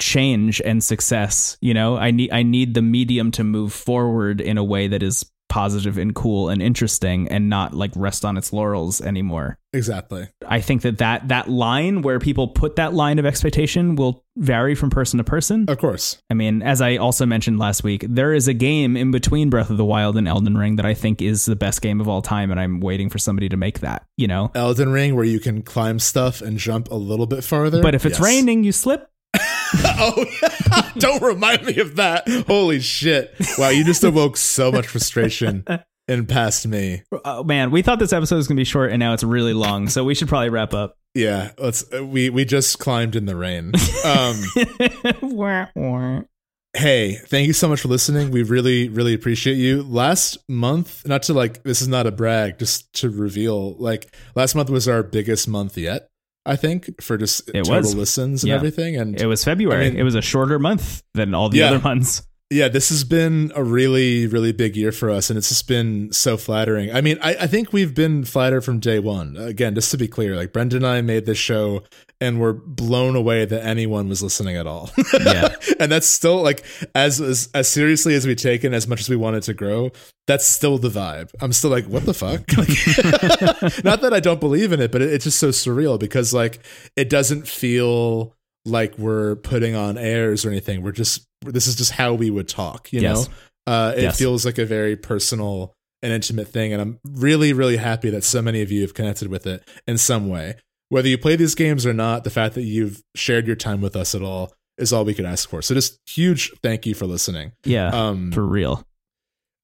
change 0.00 0.60
and 0.60 0.82
success. 0.82 1.56
You 1.60 1.74
know, 1.74 1.96
I 1.96 2.10
need 2.10 2.32
I 2.32 2.42
need 2.42 2.74
the 2.74 2.82
medium 2.82 3.30
to 3.32 3.44
move 3.44 3.72
forward 3.72 4.40
in 4.40 4.58
a 4.58 4.64
way 4.64 4.88
that 4.88 5.02
is 5.02 5.24
positive 5.48 5.96
and 5.98 6.14
cool 6.14 6.48
and 6.48 6.60
interesting 6.60 7.28
and 7.28 7.48
not 7.48 7.72
like 7.74 7.92
rest 7.94 8.24
on 8.24 8.36
its 8.36 8.52
laurels 8.52 9.00
anymore. 9.00 9.58
Exactly. 9.72 10.28
I 10.46 10.60
think 10.60 10.82
that 10.82 10.98
that, 10.98 11.28
that 11.28 11.48
line 11.48 12.02
where 12.02 12.18
people 12.18 12.48
put 12.48 12.76
that 12.76 12.94
line 12.94 13.18
of 13.18 13.26
expectation 13.26 13.94
will 13.94 14.24
vary 14.36 14.74
from 14.74 14.90
person 14.90 15.18
to 15.18 15.24
person. 15.24 15.66
Of 15.68 15.78
course. 15.78 16.18
I 16.30 16.34
mean, 16.34 16.62
as 16.62 16.80
I 16.80 16.96
also 16.96 17.26
mentioned 17.26 17.58
last 17.58 17.84
week, 17.84 18.04
there 18.08 18.32
is 18.32 18.48
a 18.48 18.54
game 18.54 18.96
in 18.96 19.10
between 19.10 19.50
Breath 19.50 19.70
of 19.70 19.76
the 19.76 19.84
Wild 19.84 20.16
and 20.16 20.26
Elden 20.26 20.56
Ring 20.56 20.76
that 20.76 20.86
I 20.86 20.94
think 20.94 21.20
is 21.22 21.44
the 21.44 21.56
best 21.56 21.82
game 21.82 22.00
of 22.00 22.08
all 22.08 22.22
time, 22.22 22.50
and 22.50 22.58
I'm 22.58 22.80
waiting 22.80 23.08
for 23.10 23.18
somebody 23.18 23.48
to 23.50 23.56
make 23.56 23.80
that, 23.80 24.06
you 24.16 24.26
know? 24.26 24.50
Elden 24.54 24.90
Ring 24.92 25.14
where 25.14 25.24
you 25.24 25.40
can 25.40 25.62
climb 25.62 25.98
stuff 25.98 26.40
and 26.40 26.58
jump 26.58 26.90
a 26.90 26.96
little 26.96 27.26
bit 27.26 27.44
farther. 27.44 27.82
But 27.82 27.94
if 27.94 28.06
it's 28.06 28.18
Yes. 28.18 28.24
raining, 28.26 28.64
you 28.64 28.72
slip. 28.72 29.10
oh, 29.98 30.24
don't 30.98 31.22
remind 31.22 31.64
me 31.64 31.78
of 31.78 31.96
that. 31.96 32.28
Holy 32.46 32.80
shit. 32.80 33.34
Wow, 33.58 33.70
you 33.70 33.84
just 33.84 34.04
awoke 34.04 34.36
so 34.36 34.72
much 34.72 34.86
frustration 34.86 35.64
in 36.08 36.26
past 36.26 36.66
me. 36.66 37.02
Oh, 37.24 37.44
man, 37.44 37.70
we 37.70 37.82
thought 37.82 37.98
this 37.98 38.12
episode 38.12 38.36
was 38.36 38.48
going 38.48 38.56
to 38.56 38.60
be 38.60 38.64
short, 38.64 38.90
and 38.90 39.00
now 39.00 39.12
it's 39.12 39.24
really 39.24 39.54
long, 39.54 39.88
so 39.88 40.04
we 40.04 40.14
should 40.14 40.28
probably 40.28 40.50
wrap 40.50 40.74
up. 40.74 40.96
Yeah, 41.14 41.52
let's 41.56 41.82
uh, 41.94 42.04
we 42.04 42.28
we 42.28 42.44
just 42.44 42.78
climbed 42.78 43.16
in 43.16 43.24
the 43.24 43.34
rain. 43.34 43.72
Um 44.04 44.36
hey, 46.76 47.14
thank 47.14 47.46
you 47.46 47.54
so 47.54 47.68
much 47.68 47.80
for 47.80 47.88
listening. 47.88 48.30
We 48.30 48.42
really 48.42 48.90
really 48.90 49.14
appreciate 49.14 49.54
you. 49.54 49.82
Last 49.82 50.36
month, 50.46 51.08
not 51.08 51.22
to 51.24 51.32
like 51.32 51.62
this 51.62 51.80
is 51.80 51.88
not 51.88 52.06
a 52.06 52.12
brag, 52.12 52.58
just 52.58 52.92
to 53.00 53.08
reveal, 53.08 53.76
like 53.78 54.14
last 54.34 54.54
month 54.54 54.68
was 54.68 54.88
our 54.88 55.02
biggest 55.02 55.48
month 55.48 55.78
yet. 55.78 56.10
I 56.46 56.56
think 56.56 57.02
for 57.02 57.18
just 57.18 57.48
It 57.50 57.64
total 57.64 57.74
was. 57.76 57.94
listens 57.94 58.42
and 58.44 58.50
Yeah. 58.50 58.54
everything 58.56 58.96
and 58.96 59.20
it 59.20 59.26
was 59.26 59.42
February. 59.44 59.86
I 59.86 59.90
mean- 59.90 59.98
it 59.98 60.04
was 60.04 60.14
a 60.14 60.22
shorter 60.22 60.58
month 60.58 61.02
than 61.14 61.34
all 61.34 61.48
the 61.48 61.58
Yeah. 61.58 61.70
other 61.70 61.78
months. 61.90 62.22
Yeah, 62.48 62.68
this 62.68 62.90
has 62.90 63.02
been 63.02 63.50
a 63.56 63.64
really, 63.64 64.28
really 64.28 64.52
big 64.52 64.76
year 64.76 64.92
for 64.92 65.10
us, 65.10 65.30
and 65.30 65.36
it's 65.36 65.48
just 65.48 65.66
been 65.66 66.12
so 66.12 66.36
flattering. 66.36 66.94
I 66.94 67.00
mean, 67.00 67.18
I, 67.20 67.34
I 67.40 67.46
think 67.48 67.72
we've 67.72 67.92
been 67.92 68.24
flattered 68.24 68.60
from 68.60 68.78
day 68.78 69.00
one. 69.00 69.36
Again, 69.36 69.74
just 69.74 69.90
to 69.90 69.98
be 69.98 70.06
clear, 70.06 70.36
like 70.36 70.52
Brendan 70.52 70.84
and 70.84 70.86
I 70.86 71.00
made 71.00 71.26
this 71.26 71.38
show, 71.38 71.82
and 72.20 72.40
we're 72.40 72.52
blown 72.52 73.16
away 73.16 73.46
that 73.46 73.64
anyone 73.64 74.08
was 74.08 74.22
listening 74.22 74.56
at 74.56 74.64
all. 74.64 74.90
Yeah. 75.12 75.56
and 75.80 75.90
that's 75.90 76.06
still 76.06 76.40
like 76.40 76.64
as, 76.94 77.20
as 77.20 77.48
as 77.52 77.68
seriously 77.68 78.14
as 78.14 78.28
we 78.28 78.36
take 78.36 78.62
it, 78.62 78.72
as 78.72 78.86
much 78.86 79.00
as 79.00 79.08
we 79.08 79.16
want 79.16 79.34
it 79.34 79.42
to 79.44 79.54
grow. 79.54 79.90
That's 80.28 80.46
still 80.46 80.78
the 80.78 80.88
vibe. 80.88 81.30
I'm 81.40 81.52
still 81.52 81.70
like, 81.70 81.86
what 81.86 82.04
the 82.04 82.14
fuck? 82.14 82.44
Like, 82.56 83.84
not 83.84 84.02
that 84.02 84.12
I 84.14 84.20
don't 84.20 84.40
believe 84.40 84.72
in 84.72 84.80
it, 84.80 84.92
but 84.92 85.02
it, 85.02 85.12
it's 85.12 85.24
just 85.24 85.40
so 85.40 85.48
surreal 85.48 85.98
because 85.98 86.32
like 86.32 86.60
it 86.94 87.10
doesn't 87.10 87.48
feel 87.48 88.34
like 88.64 88.96
we're 88.98 89.36
putting 89.36 89.74
on 89.74 89.98
airs 89.98 90.44
or 90.44 90.50
anything. 90.50 90.82
We're 90.82 90.92
just 90.92 91.26
this 91.42 91.66
is 91.66 91.74
just 91.76 91.92
how 91.92 92.14
we 92.14 92.30
would 92.30 92.48
talk, 92.48 92.92
you 92.92 93.00
Yes. 93.00 93.28
know. 93.28 93.34
Uh, 93.72 93.92
it 93.96 94.02
Yes. 94.02 94.18
feels 94.18 94.44
like 94.46 94.58
a 94.58 94.64
very 94.66 94.96
personal 94.96 95.72
and 96.02 96.12
intimate 96.12 96.48
thing, 96.48 96.72
and 96.72 96.80
I'm 96.82 96.98
really, 97.04 97.52
really 97.52 97.76
happy 97.78 98.10
that 98.10 98.22
so 98.24 98.40
many 98.42 98.62
of 98.62 98.70
you 98.70 98.82
have 98.82 98.94
connected 98.94 99.28
with 99.28 99.46
it 99.46 99.66
in 99.86 99.98
some 99.98 100.28
way. 100.28 100.54
Whether 100.88 101.08
you 101.08 101.18
play 101.18 101.34
these 101.36 101.54
games 101.56 101.84
or 101.84 101.92
not, 101.92 102.22
the 102.24 102.30
fact 102.30 102.54
that 102.54 102.62
you've 102.62 103.02
shared 103.16 103.46
your 103.46 103.56
time 103.56 103.80
with 103.80 103.96
us 103.96 104.14
at 104.14 104.22
all 104.22 104.52
is 104.78 104.92
all 104.92 105.04
we 105.04 105.14
could 105.14 105.24
ask 105.24 105.48
for. 105.48 105.62
So, 105.62 105.74
just 105.74 105.98
huge 106.08 106.52
thank 106.62 106.86
you 106.86 106.94
for 106.94 107.06
listening. 107.06 107.52
Yeah. 107.64 107.88
Um, 107.88 108.30
for 108.30 108.44
real. 108.46 108.84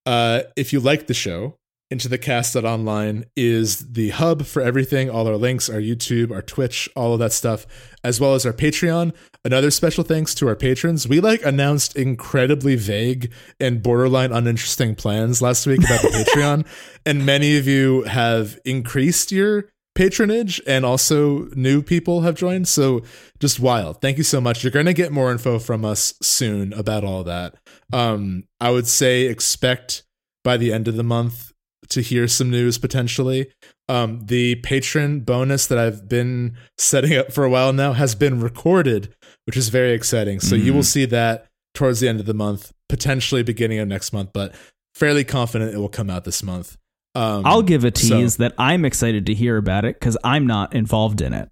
uh, 0.06 0.42
if 0.56 0.72
you 0.72 0.80
like 0.80 1.06
the 1.06 1.14
show, 1.14 1.56
Into 1.92 2.08
the 2.08 2.16
Aether 2.16 2.62
dot 2.62 2.64
Online 2.64 3.26
is 3.36 3.92
the 3.92 4.08
hub 4.08 4.46
for 4.46 4.62
everything. 4.62 5.10
All 5.10 5.28
our 5.28 5.36
links, 5.36 5.68
our 5.68 5.78
YouTube, 5.78 6.32
our 6.32 6.40
Twitch, 6.40 6.88
all 6.96 7.12
of 7.12 7.18
that 7.18 7.32
stuff, 7.32 7.66
as 8.02 8.18
well 8.18 8.34
as 8.34 8.46
our 8.46 8.54
Patreon. 8.54 9.14
Another 9.44 9.70
special 9.70 10.02
thanks 10.02 10.34
to 10.36 10.48
our 10.48 10.56
patrons. 10.56 11.06
We 11.06 11.20
like 11.20 11.44
announced 11.44 11.94
incredibly 11.94 12.76
vague 12.76 13.30
and 13.60 13.82
borderline 13.82 14.32
uninteresting 14.32 14.94
plans 14.94 15.42
last 15.42 15.66
week 15.66 15.80
about 15.80 16.00
the 16.00 16.08
Patreon, 16.34 16.66
and 17.04 17.26
many 17.26 17.58
of 17.58 17.66
you 17.66 18.04
have 18.04 18.58
increased 18.64 19.30
your 19.30 19.68
patronage 19.94 20.62
and 20.66 20.86
also 20.86 21.50
new 21.54 21.82
people 21.82 22.22
have 22.22 22.34
joined 22.34 22.66
so 22.66 23.02
just 23.40 23.60
wild 23.60 24.00
thank 24.00 24.16
you 24.16 24.24
so 24.24 24.40
much 24.40 24.64
you're 24.64 24.70
going 24.70 24.86
to 24.86 24.94
get 24.94 25.12
more 25.12 25.30
info 25.30 25.58
from 25.58 25.84
us 25.84 26.14
soon 26.22 26.72
about 26.72 27.04
all 27.04 27.22
that 27.22 27.56
um 27.92 28.42
i 28.58 28.70
would 28.70 28.86
say 28.86 29.26
expect 29.26 30.02
by 30.42 30.56
the 30.56 30.72
end 30.72 30.88
of 30.88 30.96
the 30.96 31.02
month 31.02 31.51
to 31.94 32.02
hear 32.02 32.26
some 32.28 32.50
news 32.50 32.78
potentially. 32.78 33.50
Um, 33.88 34.20
the 34.26 34.56
patron 34.56 35.20
bonus 35.20 35.66
that 35.66 35.78
I've 35.78 36.08
been 36.08 36.56
setting 36.78 37.16
up 37.16 37.32
for 37.32 37.44
a 37.44 37.50
while 37.50 37.72
now 37.72 37.92
has 37.92 38.14
been 38.14 38.40
recorded, 38.40 39.14
which 39.46 39.56
is 39.56 39.68
very 39.68 39.92
exciting. 39.92 40.40
So 40.40 40.54
you 40.54 40.72
will 40.72 40.80
Mm. 40.82 40.84
see 40.86 41.04
that 41.06 41.46
towards 41.74 42.00
the 42.00 42.08
end 42.08 42.20
of 42.20 42.26
the 42.26 42.34
month, 42.34 42.72
potentially 42.88 43.42
beginning 43.42 43.78
of 43.78 43.88
next 43.88 44.12
month, 44.12 44.30
but 44.32 44.54
fairly 44.94 45.24
confident 45.24 45.74
it 45.74 45.78
will 45.78 45.88
come 45.88 46.10
out 46.10 46.24
this 46.24 46.42
month. 46.42 46.76
Um, 47.14 47.44
I'll 47.44 47.62
give 47.62 47.84
a 47.84 47.96
so- 47.96 48.20
tease 48.20 48.36
that 48.36 48.54
I'm 48.58 48.84
excited 48.84 49.26
to 49.26 49.34
hear 49.34 49.56
about 49.56 49.84
it 49.84 49.98
because 49.98 50.16
I'm 50.24 50.46
not 50.46 50.74
involved 50.74 51.20
in 51.20 51.32
it. 51.34 51.48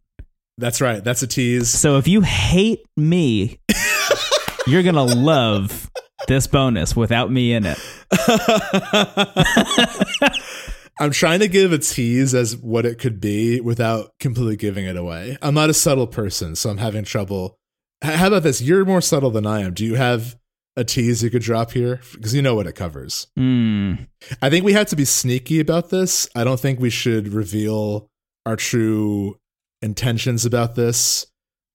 That's 0.59 0.81
right. 0.81 1.03
That's 1.03 1.23
a 1.23 1.27
tease. 1.27 1.69
So 1.71 1.97
if 1.97 2.07
you 2.07 2.21
hate 2.21 2.81
me, 2.97 3.59
you're 4.67 4.83
gonna 4.83 5.05
love 5.05 5.91
this 6.27 6.47
bonus 6.47 6.97
without 6.97 7.31
me 7.31 7.53
in 7.53 7.67
it. 7.67 7.79
I'm 11.01 11.13
trying 11.13 11.41
to 11.41 11.49
give 11.49 11.73
a 11.73 11.79
tease 11.79 12.35
as 12.35 12.57
what 12.57 12.85
it 12.85 12.99
could 12.99 13.21
be 13.21 13.61
without 13.61 14.13
completely 14.21 14.57
giving 14.57 14.85
it 14.85 14.97
away. 14.97 15.39
I'm 15.41 15.55
not 15.55 15.71
a 15.71 15.75
subtle 15.75 16.07
person, 16.07 16.57
so 16.57 16.69
I'm 16.69 16.77
having 16.77 17.05
trouble. 17.05 17.57
How 18.03 18.27
about 18.27 18.43
this? 18.43 18.61
You're 18.61 18.85
more 18.85 19.01
subtle 19.01 19.31
than 19.31 19.47
I 19.47 19.61
am. 19.61 19.73
Do 19.73 19.85
you 19.85 19.95
have 19.95 20.37
a 20.77 20.85
tease 20.85 21.23
you 21.23 21.31
could 21.31 21.43
drop 21.43 21.73
here? 21.73 22.01
Because 22.13 22.35
you 22.35 22.43
know 22.43 22.55
what 22.55 22.67
it 22.67 22.75
covers. 22.75 23.29
Hmm. 23.35 23.95
I 24.43 24.51
think 24.51 24.65
we 24.65 24.75
have 24.75 24.89
to 24.89 24.97
be 24.97 25.07
sneaky 25.07 25.59
about 25.59 25.89
this. 25.89 26.29
I 26.37 26.45
don't 26.45 26.61
think 26.61 26.81
we 26.81 26.91
should 26.91 27.29
reveal 27.29 28.11
our 28.45 28.57
true 28.57 29.39
intentions 29.83 30.45
about 30.45 30.75
this, 30.75 31.27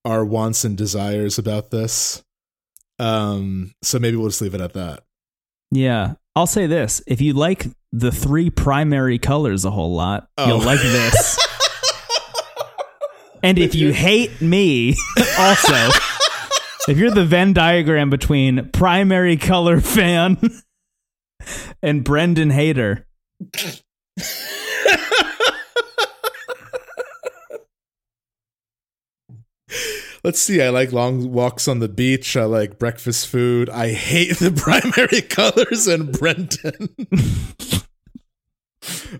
our 0.03 0.23
wants 0.23 0.63
and 0.63 0.77
desires 0.77 1.39
about 1.39 1.71
this. 1.71 2.23
Um, 2.99 3.73
so 3.81 3.99
maybe 3.99 4.17
we'll 4.17 4.29
just 4.29 4.41
leave 4.41 4.53
it 4.55 4.61
at 4.61 4.73
that. 4.73 5.03
Yeah. 5.71 6.13
I'll 6.35 6.47
say 6.47 6.67
this. 6.67 7.01
If 7.07 7.21
you 7.21 7.33
like 7.33 7.67
the 7.91 8.11
three 8.11 8.49
primary 8.49 9.19
colors 9.19 9.65
a 9.65 9.71
whole 9.71 9.93
lot, 9.95 10.27
Oh. 10.37 10.47
you'll 10.47 10.61
like 10.61 10.81
this. 10.81 11.39
and 13.43 13.57
if 13.57 13.75
you 13.75 13.93
hate 13.93 14.41
me, 14.41 14.95
also, 15.39 15.89
if 16.87 16.97
you're 16.97 17.11
the 17.11 17.25
Venn 17.25 17.53
diagram 17.53 18.09
between 18.09 18.69
primary 18.71 19.37
color 19.37 19.79
fan 19.81 20.37
and 21.81 22.03
Brendan 22.03 22.49
hater, 22.49 23.07
Let's 30.25 30.41
see. 30.41 30.59
I 30.59 30.69
like 30.69 30.91
long 30.91 31.31
walks 31.31 31.67
on 31.67 31.77
the 31.77 31.87
beach. 31.87 32.35
I 32.35 32.45
like 32.45 32.79
breakfast 32.79 33.27
food. 33.27 33.69
I 33.69 33.91
hate 33.91 34.39
the 34.39 34.49
primary 34.55 35.21
colors 35.21 35.85
and 35.85 36.11
Brendan. 36.11 36.89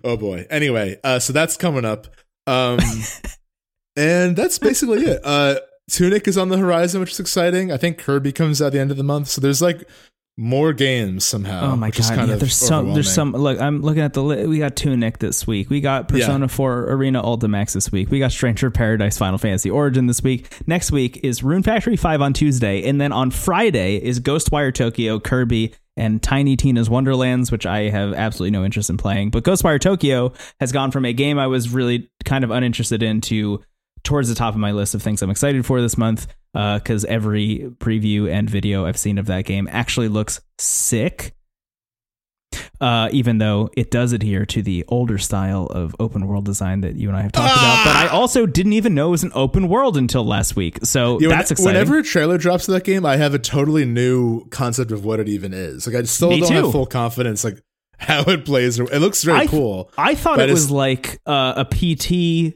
oh 0.03 0.17
boy. 0.17 0.47
Anyway, 0.49 0.99
uh, 1.03 1.19
so 1.19 1.31
that's 1.31 1.57
coming 1.57 1.85
up. 1.85 2.07
Um, 2.47 2.79
and 3.95 4.35
that's 4.35 4.57
basically 4.57 5.03
it. 5.03 5.21
Uh, 5.23 5.59
Tunic 5.91 6.27
is 6.27 6.39
on 6.39 6.49
the 6.49 6.57
horizon, 6.57 7.01
which 7.01 7.11
is 7.11 7.19
exciting. 7.19 7.71
I 7.71 7.77
think 7.77 7.99
Kirby 7.99 8.31
comes 8.31 8.59
at 8.59 8.73
the 8.73 8.79
end 8.79 8.89
of 8.89 8.97
the 8.97 9.03
month. 9.03 9.27
So 9.27 9.41
there's 9.41 9.61
like 9.61 9.87
more 10.37 10.73
games 10.73 11.23
somehow. 11.23 11.71
Oh 11.71 11.75
my 11.75 11.91
god! 11.91 12.03
kind 12.03 12.29
Yeah, 12.29 12.35
there's 12.35 12.55
some. 12.55 12.93
There's 12.93 13.11
some. 13.11 13.31
Look, 13.31 13.59
I'm 13.59 13.81
looking 13.81 14.03
at 14.03 14.13
the. 14.13 14.23
Li- 14.23 14.45
we 14.47 14.59
got 14.59 14.75
Tunic 14.75 15.19
this 15.19 15.47
week. 15.47 15.69
We 15.69 15.79
got 15.79 16.09
Persona 16.09 16.47
4 16.47 16.91
Arena 16.91 17.23
Ultimax 17.23 17.73
this 17.73 17.91
week. 17.91 18.09
We 18.11 18.19
got 18.19 18.31
Stranger 18.31 18.69
Paradise 18.69 19.17
Final 19.17 19.37
Fantasy 19.37 19.69
Origin 19.69 20.07
this 20.07 20.21
week. 20.21 20.47
Next 20.67 20.91
week 20.91 21.21
is 21.23 21.41
Rune 21.43 21.63
Factory 21.63 21.95
5 21.95 22.21
on 22.21 22.33
Tuesday, 22.33 22.87
and 22.87 22.99
then 22.99 23.11
on 23.11 23.31
Friday 23.31 23.95
is 23.95 24.19
Ghostwire 24.19 24.73
Tokyo, 24.73 25.19
Kirby, 25.19 25.73
and 25.95 26.21
Tiny 26.21 26.57
Tina's 26.57 26.89
Wonderlands, 26.89 27.51
which 27.51 27.65
I 27.65 27.89
have 27.89 28.13
absolutely 28.13 28.51
no 28.51 28.65
interest 28.65 28.89
in 28.89 28.97
playing. 28.97 29.29
But 29.29 29.43
Ghostwire 29.43 29.79
Tokyo 29.79 30.33
has 30.59 30.71
gone 30.73 30.91
from 30.91 31.05
a 31.05 31.13
game 31.13 31.39
I 31.39 31.47
was 31.47 31.69
really 31.69 32.09
kind 32.25 32.43
of 32.43 32.51
uninterested 32.51 33.01
in 33.01 33.21
to 33.21 33.63
towards 34.03 34.29
the 34.29 34.35
top 34.35 34.53
of 34.53 34.59
my 34.59 34.71
list 34.71 34.93
of 34.93 35.01
things 35.01 35.21
I'm 35.21 35.31
excited 35.31 35.65
for 35.65 35.81
this 35.81 35.97
month 35.97 36.27
because 36.55 37.03
every 37.05 37.69
preview 37.79 38.31
and 38.31 38.49
video 38.49 38.85
I've 38.85 38.97
seen 38.97 39.17
of 39.17 39.25
that 39.25 39.43
game 39.45 39.67
actually 39.69 40.07
looks 40.07 40.39
sick. 40.57 41.33
Uh, 42.79 43.09
even 43.11 43.37
though 43.37 43.69
it 43.75 43.89
does 43.91 44.11
adhere 44.13 44.45
to 44.45 44.61
the 44.61 44.83
older 44.87 45.17
style 45.17 45.65
of 45.67 45.95
open 45.99 46.27
world 46.27 46.45
design 46.45 46.81
that 46.81 46.95
you 46.95 47.07
and 47.09 47.17
I 47.17 47.21
have 47.21 47.31
talked 47.31 47.51
about, 47.51 47.83
but 47.85 47.95
I 47.95 48.07
also 48.07 48.45
didn't 48.45 48.73
even 48.73 48.93
know 48.93 49.07
it 49.07 49.11
was 49.11 49.23
an 49.23 49.31
open 49.33 49.67
world 49.69 49.97
until 49.97 50.25
last 50.25 50.55
week. 50.55 50.79
So 50.83 51.19
Yeah, 51.19 51.29
when- 51.29 51.37
that's 51.37 51.51
exciting. 51.51 51.73
Whenever 51.73 51.97
a 51.99 52.03
trailer 52.03 52.37
drops 52.37 52.65
to 52.65 52.71
that 52.71 52.83
game, 52.83 53.05
I 53.05 53.17
have 53.17 53.33
a 53.33 53.39
totally 53.39 53.85
new 53.85 54.47
concept 54.49 54.91
of 54.91 55.03
what 55.05 55.19
it 55.19 55.27
even 55.29 55.53
is. 55.53 55.87
Like 55.87 55.95
I 55.95 56.03
still 56.03 56.29
Me 56.29 56.39
don't 56.41 56.49
too. 56.49 56.55
have 56.55 56.71
full 56.71 56.85
confidence 56.85 57.43
like 57.43 57.61
how 57.97 58.21
it 58.23 58.45
plays. 58.45 58.77
It 58.79 58.99
looks 58.99 59.23
very 59.23 59.39
I- 59.39 59.47
cool. 59.47 59.89
I 59.97 60.15
thought 60.15 60.39
it 60.39 60.49
was 60.49 60.69
like 60.71 61.19
uh, 61.25 61.53
a 61.57 61.65
PT 61.65 62.55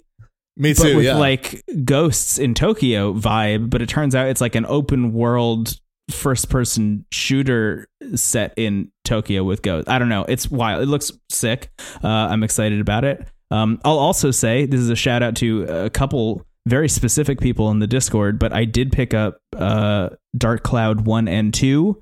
Me 0.60 0.74
but 0.74 0.84
too. 0.84 0.98
with 0.98 1.06
yeah. 1.06 1.18
like 1.18 1.64
ghosts 1.86 2.38
in 2.38 2.54
Tokyo 2.54 3.14
vibe, 3.14 3.70
but 3.70 3.82
it 3.82 3.88
turns 3.88 4.14
out 4.14 4.28
it's 4.28 4.42
like 4.42 4.56
an 4.56 4.66
open 4.66 5.14
world 5.14 5.80
first 6.12 6.50
person 6.50 7.06
shooter 7.12 7.88
set 8.16 8.54
in 8.58 8.92
Tokyo 9.06 9.44
with 9.46 9.62
ghosts. 9.62 9.90
I 9.90 9.98
don't 10.00 10.10
know. 10.10 10.26
It's 10.28 10.52
wild. 10.52 10.84
It 10.84 10.88
looks 10.88 11.14
sick. 11.30 11.72
Uh, 12.04 12.08
I'm 12.08 12.44
excited 12.44 12.82
about 12.82 13.06
it. 13.06 13.26
Um, 13.52 13.80
I'll 13.86 13.98
also 13.98 14.32
say 14.32 14.66
this 14.66 14.82
is 14.82 14.90
a 14.90 14.98
shout 14.98 15.24
out 15.24 15.36
to 15.38 15.64
a 15.64 15.90
couple 15.90 16.46
very 16.68 16.90
specific 16.90 17.40
people 17.40 17.72
in 17.72 17.80
the 17.80 17.88
Discord, 17.88 18.38
but 18.38 18.52
I 18.52 18.66
did 18.66 18.92
pick 18.92 19.14
up 19.14 19.40
uh, 19.56 20.10
Dark 20.38 20.64
Cloud 20.64 21.06
1 21.06 21.28
and 21.30 21.54
2 21.54 22.02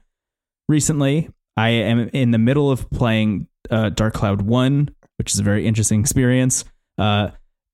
recently. 0.67 1.29
I 1.55 1.69
am 1.69 2.09
in 2.09 2.31
the 2.31 2.37
middle 2.37 2.71
of 2.71 2.89
playing 2.89 3.47
uh, 3.69 3.89
Dark 3.89 4.15
Cloud 4.15 4.41
1, 4.41 4.89
which 5.17 5.33
is 5.33 5.39
a 5.39 5.43
very 5.43 5.65
interesting 5.65 5.99
experience. 5.99 6.65
Uh, 6.97 7.29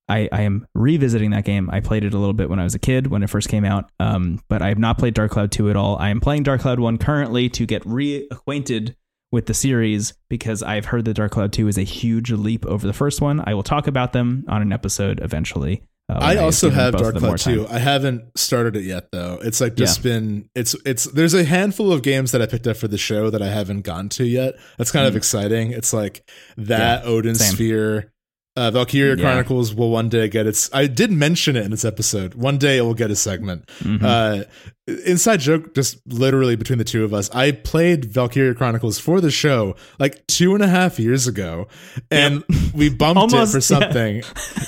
I, 0.10 0.28
I 0.32 0.42
am 0.42 0.68
revisiting 0.76 1.32
that 1.32 1.46
game. 1.46 1.70
I 1.72 1.80
played 1.80 2.04
it 2.04 2.14
a 2.14 2.18
little 2.18 2.34
bit 2.34 2.50
when 2.50 2.60
I 2.60 2.64
was 2.66 2.76
a 2.76 2.80
kid 2.80 3.08
when 3.08 3.24
it 3.24 3.30
first 3.30 3.48
came 3.50 3.64
out, 3.66 3.90
um, 4.00 4.42
but 4.50 4.62
I 4.62 4.68
have 4.70 4.78
not 4.80 4.98
played 4.98 5.14
Dark 5.14 5.32
Cloud 5.32 5.52
2 5.52 5.70
at 5.70 5.76
all. 5.76 5.98
I 5.98 6.10
am 6.10 6.20
playing 6.20 6.44
Dark 6.44 6.62
Cloud 6.62 6.80
1 6.80 6.98
currently 6.98 7.50
to 7.50 7.66
get 7.66 7.84
reacquainted 7.84 8.96
with 9.32 9.46
the 9.48 9.54
series 9.54 10.14
because 10.30 10.62
I've 10.62 10.86
heard 10.86 11.06
that 11.06 11.16
Dark 11.16 11.32
Cloud 11.32 11.54
2 11.54 11.68
is 11.68 11.78
a 11.78 11.84
huge 11.84 12.32
leap 12.32 12.66
over 12.66 12.86
the 12.86 12.94
first 12.94 13.22
one. 13.22 13.42
I 13.46 13.54
will 13.54 13.64
talk 13.64 13.88
about 13.88 14.14
them 14.14 14.46
on 14.48 14.62
an 14.62 14.72
episode 14.72 15.20
eventually. 15.22 15.84
uh, 16.10 16.20
I 16.22 16.38
also 16.38 16.70
have 16.70 16.96
Dark 16.96 17.16
of 17.16 17.22
Cloud 17.22 17.40
2. 17.40 17.68
I 17.70 17.80
haven't 17.80 18.38
started 18.38 18.76
it 18.76 18.84
yet 18.84 19.12
though. 19.12 19.40
It's 19.42 19.60
like 19.62 19.76
just 19.76 20.04
been 20.04 20.50
it's 20.54 20.76
it's 20.86 21.06
there's 21.06 21.34
a 21.34 21.46
handful 21.46 21.92
of 21.92 22.04
games 22.04 22.32
that 22.34 22.42
I 22.42 22.46
picked 22.46 22.68
up 22.68 22.78
for 22.78 22.88
the 22.88 22.98
show 22.98 23.30
that 23.32 23.42
I 23.42 23.48
haven't 23.48 23.82
gone 23.82 24.10
to 24.10 24.26
yet. 24.26 24.56
That's 24.78 24.92
kind 24.92 25.08
of 25.08 25.14
Mm. 25.14 25.18
exciting. 25.18 25.72
It's 25.72 25.94
like 25.94 26.30
that 26.58 27.06
Odin 27.06 27.34
same. 27.36 27.54
Sphere. 27.54 28.13
Uh, 28.56 28.70
Valkyria 28.70 29.16
Yeah. 29.16 29.24
Chronicles 29.24 29.74
will 29.74 29.90
one 29.90 30.10
day 30.10 30.28
get 30.28 30.46
its. 30.46 30.70
I 30.74 30.86
did 30.88 31.12
mention 31.12 31.56
it 31.56 31.66
in 31.66 31.72
this 31.72 31.84
episode. 31.84 32.36
One 32.36 32.58
day 32.60 32.78
it 32.78 32.82
will 32.82 32.94
get 32.94 33.10
a 33.10 33.16
segment. 33.16 33.68
Mhm. 33.82 34.04
Uh, 34.04 34.44
inside 34.88 35.40
joke, 35.40 35.74
just 35.74 36.00
literally 36.06 36.56
between 36.56 36.78
the 36.78 36.84
two 36.84 37.06
of 37.06 37.14
us. 37.14 37.30
I 37.34 37.52
played 37.52 38.06
Valkyria 38.06 38.54
Chronicles 38.54 39.00
for 39.00 39.22
the 39.22 39.32
show 39.32 39.76
like 40.00 40.26
two 40.28 40.54
and 40.56 40.64
a 40.64 40.68
half 40.68 41.00
years 41.00 41.28
ago, 41.28 41.68
and 42.12 42.44
we 42.74 42.90
bumped 42.90 43.20
Almost, 43.20 43.56
it 43.56 43.64
for 43.64 43.74
yeah. 43.74 43.80
something. 43.80 44.24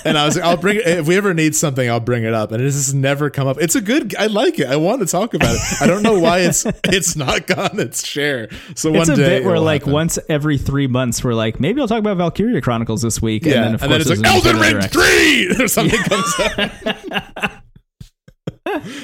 And 0.06 0.18
I 0.18 0.26
was 0.26 0.36
like, 0.36 0.46
I'll 0.46 0.58
bring 0.58 0.78
it 0.78 0.88
if 0.88 1.08
we 1.08 1.18
ever 1.18 1.34
need 1.34 1.56
something. 1.56 1.90
I'll 1.90 2.00
bring 2.00 2.24
it 2.24 2.34
up, 2.34 2.52
and 2.52 2.62
it 2.62 2.66
has 2.66 2.76
just 2.76 2.94
never 2.94 3.30
come 3.30 3.48
up. 3.48 3.58
It's 3.60 3.76
a 3.76 3.82
good. 3.82 4.16
I 4.16 4.28
like 4.28 4.60
it. 4.60 4.68
I 4.68 4.78
want 4.78 5.02
to 5.02 5.08
talk 5.08 5.34
about 5.34 5.56
it. 5.56 5.62
I 5.82 5.88
don't 5.88 6.04
know 6.04 6.20
why 6.20 6.40
it's 6.40 6.66
it's 6.86 7.16
not 7.16 7.48
gone 7.48 7.80
its 7.80 8.06
share. 8.06 8.50
So 8.76 8.94
it's 8.94 9.10
one 9.10 9.12
a 9.12 9.16
day 9.16 9.40
bit 9.40 9.46
where 9.46 9.60
like 9.60 9.82
happen. 9.82 9.94
once 9.94 10.20
every 10.30 10.58
three 10.58 10.88
months 10.88 11.24
we're 11.24 11.34
like 11.34 11.60
maybe 11.60 11.82
I'll 11.82 11.88
talk 11.88 12.00
about 12.00 12.18
Valkyria 12.18 12.62
Chronicles 12.62 13.02
this 13.02 13.22
week, 13.22 13.46
yeah, 13.46 13.54
and 13.54 13.64
then 13.64 13.74
of 13.76 13.82
course 13.82 14.10
it's 14.10 14.22
like 14.22 14.32
Elden 14.32 14.60
Ring 14.60 14.82
three 14.82 15.56
or 15.60 15.68
something 15.68 16.00
comes 16.00 16.34
out. 16.40 17.52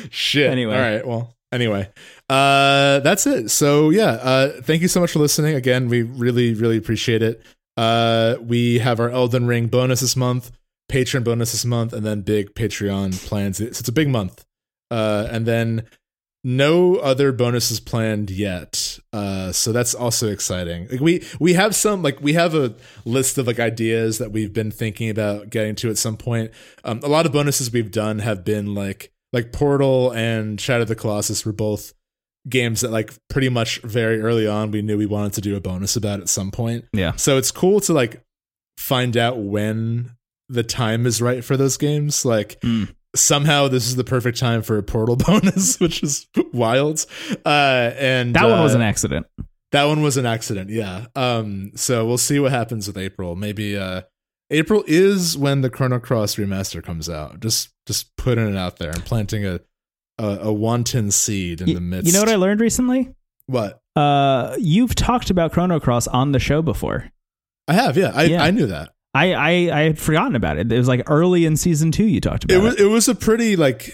Shit. 0.09 0.49
Anyway. 0.49 0.75
all 0.75 0.81
right. 0.81 1.07
Well, 1.07 1.35
anyway, 1.51 1.89
uh, 2.29 2.99
that's 2.99 3.27
it. 3.27 3.49
So 3.49 3.89
yeah, 3.89 4.11
uh, 4.11 4.61
thank 4.61 4.81
you 4.81 4.88
so 4.88 4.99
much 4.99 5.11
for 5.11 5.19
listening. 5.19 5.55
Again, 5.55 5.88
we 5.88 6.03
really, 6.03 6.53
really 6.53 6.77
appreciate 6.77 7.21
it. 7.21 7.41
Uh, 7.77 8.35
we 8.41 8.79
have 8.79 8.99
our 8.99 9.09
Elden 9.09 9.47
Ring 9.47 9.67
bonus 9.67 10.01
this 10.01 10.15
month, 10.15 10.51
Patreon 10.91 11.23
bonus 11.23 11.51
this 11.51 11.65
month, 11.65 11.93
and 11.93 12.05
then 12.05 12.21
big 12.21 12.53
Patreon 12.53 13.25
plans. 13.27 13.57
So 13.57 13.65
it's 13.65 13.88
a 13.88 13.93
big 13.93 14.09
month. 14.09 14.45
Uh, 14.89 15.27
and 15.31 15.45
then 15.45 15.85
no 16.43 16.95
other 16.95 17.31
bonuses 17.31 17.79
planned 17.79 18.29
yet. 18.29 18.99
Uh, 19.13 19.51
so 19.51 19.71
that's 19.71 19.93
also 19.93 20.27
exciting. 20.27 20.88
Like 20.89 20.99
we 20.99 21.23
we 21.39 21.53
have 21.53 21.75
some 21.75 22.01
like 22.01 22.19
we 22.21 22.33
have 22.33 22.55
a 22.55 22.73
list 23.05 23.38
of 23.38 23.47
like 23.47 23.59
ideas 23.59 24.17
that 24.17 24.31
we've 24.31 24.51
been 24.51 24.71
thinking 24.71 25.09
about 25.09 25.49
getting 25.49 25.75
to 25.75 25.89
at 25.89 25.97
some 25.97 26.17
point. 26.17 26.51
Um, 26.83 26.99
a 27.03 27.07
lot 27.07 27.25
of 27.25 27.31
bonuses 27.31 27.71
we've 27.71 27.91
done 27.91 28.19
have 28.19 28.43
been 28.43 28.73
like 28.73 29.11
like 29.33 29.51
Portal 29.51 30.11
and 30.11 30.59
Shadow 30.59 30.81
of 30.83 30.87
the 30.87 30.95
Colossus 30.95 31.45
were 31.45 31.53
both 31.53 31.93
games 32.49 32.81
that 32.81 32.91
like 32.91 33.13
pretty 33.29 33.49
much 33.49 33.79
very 33.81 34.19
early 34.19 34.47
on 34.47 34.71
we 34.71 34.81
knew 34.81 34.97
we 34.97 35.05
wanted 35.05 35.33
to 35.33 35.41
do 35.41 35.55
a 35.55 35.59
bonus 35.61 35.95
about 35.95 36.19
at 36.19 36.29
some 36.29 36.49
point. 36.51 36.85
Yeah. 36.93 37.15
So 37.15 37.37
it's 37.37 37.51
cool 37.51 37.79
to 37.81 37.93
like 37.93 38.23
find 38.77 39.15
out 39.15 39.37
when 39.39 40.11
the 40.49 40.63
time 40.63 41.05
is 41.05 41.21
right 41.21 41.43
for 41.45 41.55
those 41.55 41.77
games. 41.77 42.25
Like 42.25 42.59
Mm. 42.61 42.93
somehow 43.15 43.67
this 43.67 43.85
is 43.87 43.95
the 43.95 44.03
perfect 44.03 44.39
time 44.39 44.63
for 44.63 44.77
a 44.77 44.83
portal 44.83 45.15
bonus, 45.27 45.79
which 45.79 46.01
is 46.03 46.27
wild. 46.51 47.05
Uh 47.45 47.91
and 47.95 48.35
That 48.35 48.45
one 48.49 48.61
was 48.63 48.73
uh, 48.73 48.77
an 48.79 48.81
accident. 48.81 49.27
that 49.71 49.83
one 49.85 50.01
was 50.01 50.17
an 50.17 50.25
accident. 50.25 50.69
Yeah. 50.71 51.05
Um. 51.15 51.71
So 51.75 52.05
we'll 52.07 52.17
see 52.17 52.39
what 52.39 52.51
happens 52.51 52.87
with 52.87 52.97
April. 52.97 53.35
Maybe. 53.35 53.77
Uh. 53.77 54.01
April 54.51 54.83
is 54.85 55.37
when 55.37 55.61
the 55.61 55.69
Chrono 55.69 55.99
Cross 55.99 56.35
remaster 56.35 56.83
comes 56.83 57.09
out. 57.09 57.39
Just 57.39 57.69
just 57.87 58.15
putting 58.17 58.47
it 58.49 58.57
out 58.57 58.77
there 58.77 58.91
and 58.91 59.03
planting 59.03 59.45
a 59.45 59.59
a, 60.19 60.25
a 60.43 60.53
wanton 60.53 61.09
seed 61.11 61.61
in 61.61 61.73
the 61.73 61.81
midst. 61.81 62.05
You 62.07 62.13
know 62.13 62.19
what 62.19 62.29
I 62.29 62.35
learned 62.35 62.59
recently? 62.61 63.09
what 63.47 63.81
Uh, 63.95 64.55
you've 64.59 64.93
talked 64.95 65.29
about 65.29 65.51
Chrono 65.51 65.79
Cross 65.79 66.07
on 66.07 66.31
the 66.31 66.39
show 66.39 66.61
before. 66.61 67.09
I 67.67 67.73
have. 67.73 67.97
Yeah. 67.97 68.11
I 68.13 68.23
Yeah. 68.23 68.43
I 68.43 68.51
knew 68.51 68.67
that. 68.67 68.89
I, 69.13 69.33
I 69.33 69.49
I 69.49 69.81
had 69.81 69.99
forgotten 69.99 70.35
about 70.35 70.57
it. 70.57 70.71
It 70.71 70.77
was 70.77 70.87
like 70.87 71.03
early 71.09 71.45
in 71.45 71.57
season 71.57 71.91
two. 71.91 72.05
You 72.05 72.21
talked 72.21 72.43
about 72.45 72.53
It 72.53 72.59
it. 72.59 72.63
was 72.63 72.79
it 72.81 72.85
was 72.85 73.07
a 73.07 73.15
pretty 73.15 73.55
like. 73.55 73.91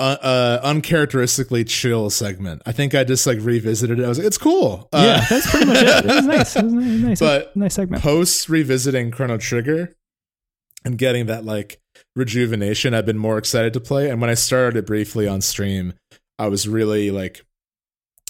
Uh, 0.00 0.16
uh, 0.22 0.60
uncharacteristically 0.62 1.64
chill 1.64 2.08
segment. 2.08 2.62
I 2.64 2.70
think 2.70 2.94
I 2.94 3.02
just 3.02 3.26
like 3.26 3.38
revisited 3.40 3.98
it. 3.98 4.04
I 4.04 4.08
was 4.08 4.18
like, 4.18 4.28
it's 4.28 4.38
cool. 4.38 4.88
Uh, 4.92 5.02
yeah, 5.04 5.26
that's 5.28 5.50
pretty 5.50 5.66
much 5.66 5.78
it. 5.82 6.04
It 6.04 6.06
was 6.06 6.24
nice. 6.24 6.54
It 6.54 6.62
was 6.64 6.72
a 6.72 6.76
nice, 6.76 7.18
But 7.20 7.56
nice 7.56 7.74
segment. 7.74 8.00
post 8.00 8.48
revisiting 8.48 9.10
Chrono 9.10 9.38
Trigger 9.38 9.96
and 10.84 10.96
getting 10.98 11.26
that 11.26 11.44
like 11.44 11.80
rejuvenation, 12.16 12.94
I've 12.94 13.06
been 13.06 13.18
more 13.18 13.38
excited 13.38 13.72
to 13.74 13.80
play. 13.80 14.10
And 14.10 14.20
when 14.20 14.30
I 14.30 14.34
started 14.34 14.76
it 14.78 14.86
briefly 14.86 15.26
on 15.26 15.40
stream, 15.40 15.94
I 16.38 16.48
was 16.48 16.68
really 16.68 17.10
like, 17.10 17.44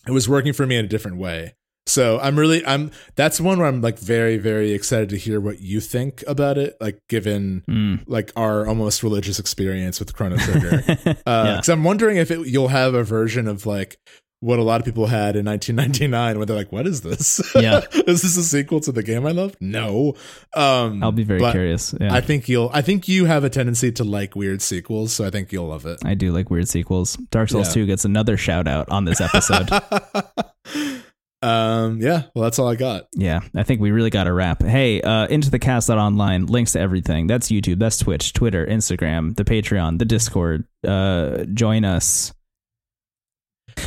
it 0.06 0.12
was 0.12 0.28
working 0.28 0.52
for 0.52 0.66
me 0.66 0.76
in 0.76 0.84
a 0.84 0.88
different 0.88 1.18
way. 1.18 1.54
So 1.86 2.18
I'm 2.20 2.38
really, 2.38 2.64
I'm, 2.66 2.90
that's 3.16 3.40
one 3.40 3.58
where 3.58 3.66
I'm 3.66 3.80
like 3.80 3.98
very, 3.98 4.36
very 4.36 4.72
excited 4.72 5.08
to 5.08 5.16
hear 5.16 5.40
what 5.40 5.60
you 5.60 5.80
think 5.80 6.22
about 6.26 6.58
it, 6.58 6.76
like 6.80 6.98
given 7.08 7.62
Mm. 7.66 8.04
like 8.06 8.30
our 8.36 8.66
almost 8.66 9.02
religious 9.02 9.38
experience 9.38 9.98
with 9.98 10.14
Chrono 10.14 10.36
Trigger. 10.36 10.82
yeah. 10.86 11.02
Because 11.24 11.68
I'm 11.70 11.84
wondering 11.84 12.18
if 12.18 12.30
it, 12.30 12.46
you'll 12.46 12.68
have 12.68 12.92
a 12.94 13.04
version 13.04 13.48
of 13.48 13.64
like 13.64 13.96
what 14.40 14.58
a 14.58 14.62
lot 14.62 14.80
of 14.80 14.84
people 14.84 15.06
had 15.06 15.34
in 15.36 15.44
1999, 15.46 16.36
where 16.36 16.46
they're 16.46 16.56
like, 16.56 16.70
"What 16.70 16.86
is 16.86 17.00
this? 17.00 17.40
Yeah. 17.56 17.80
is 18.06 18.22
this 18.22 18.36
a 18.36 18.42
sequel 18.44 18.80
to 18.80 18.92
the 18.92 19.02
game 19.02 19.26
I 19.26 19.32
love?" 19.32 19.56
No. 19.60 20.14
Um, 20.54 21.02
I'll 21.02 21.10
be 21.12 21.24
very 21.24 21.40
curious. 21.50 21.94
Yeah. 22.00 22.14
I 22.14 22.20
think 22.20 22.48
you'll. 22.48 22.70
I 22.72 22.82
think 22.82 23.08
you 23.08 23.24
have 23.24 23.42
a 23.44 23.50
tendency 23.50 23.90
to 23.92 24.04
like 24.04 24.36
weird 24.36 24.62
sequels, 24.62 25.12
so 25.12 25.24
I 25.26 25.30
think 25.30 25.50
you'll 25.52 25.66
love 25.68 25.86
it. 25.86 25.98
I 26.04 26.14
do 26.14 26.32
like 26.32 26.50
weird 26.50 26.68
sequels. 26.68 27.16
Dark 27.30 27.48
Souls 27.48 27.68
Yeah. 27.68 27.82
2 27.82 27.86
gets 27.86 28.04
another 28.04 28.36
shout 28.36 28.68
out 28.68 28.88
on 28.90 29.04
this 29.04 29.20
episode. 29.20 29.68
um. 31.42 32.00
Yeah. 32.00 32.24
Well, 32.34 32.42
that's 32.44 32.58
all 32.58 32.68
I 32.68 32.74
got. 32.74 33.06
yeah, 33.14 33.40
I 33.54 33.62
think 33.62 33.80
we 33.80 33.90
really 33.92 34.10
got 34.10 34.26
a 34.26 34.32
wrap. 34.32 34.62
Hey, 34.62 35.00
uh, 35.00 35.26
into 35.28 35.50
the 35.50 35.58
aether 35.64 35.94
online, 35.94 36.46
links 36.46 36.72
to 36.72 36.80
everything. 36.80 37.26
That's 37.28 37.48
YouTube, 37.48 37.78
that's 37.78 37.98
Twitch, 37.98 38.32
Twitter, 38.32 38.66
Instagram, 38.66 39.36
the 39.36 39.44
Patreon, 39.44 39.98
the 39.98 40.04
Discord. 40.04 40.64
Uh, 40.86 41.44
join 41.54 41.84
us. 41.84 42.32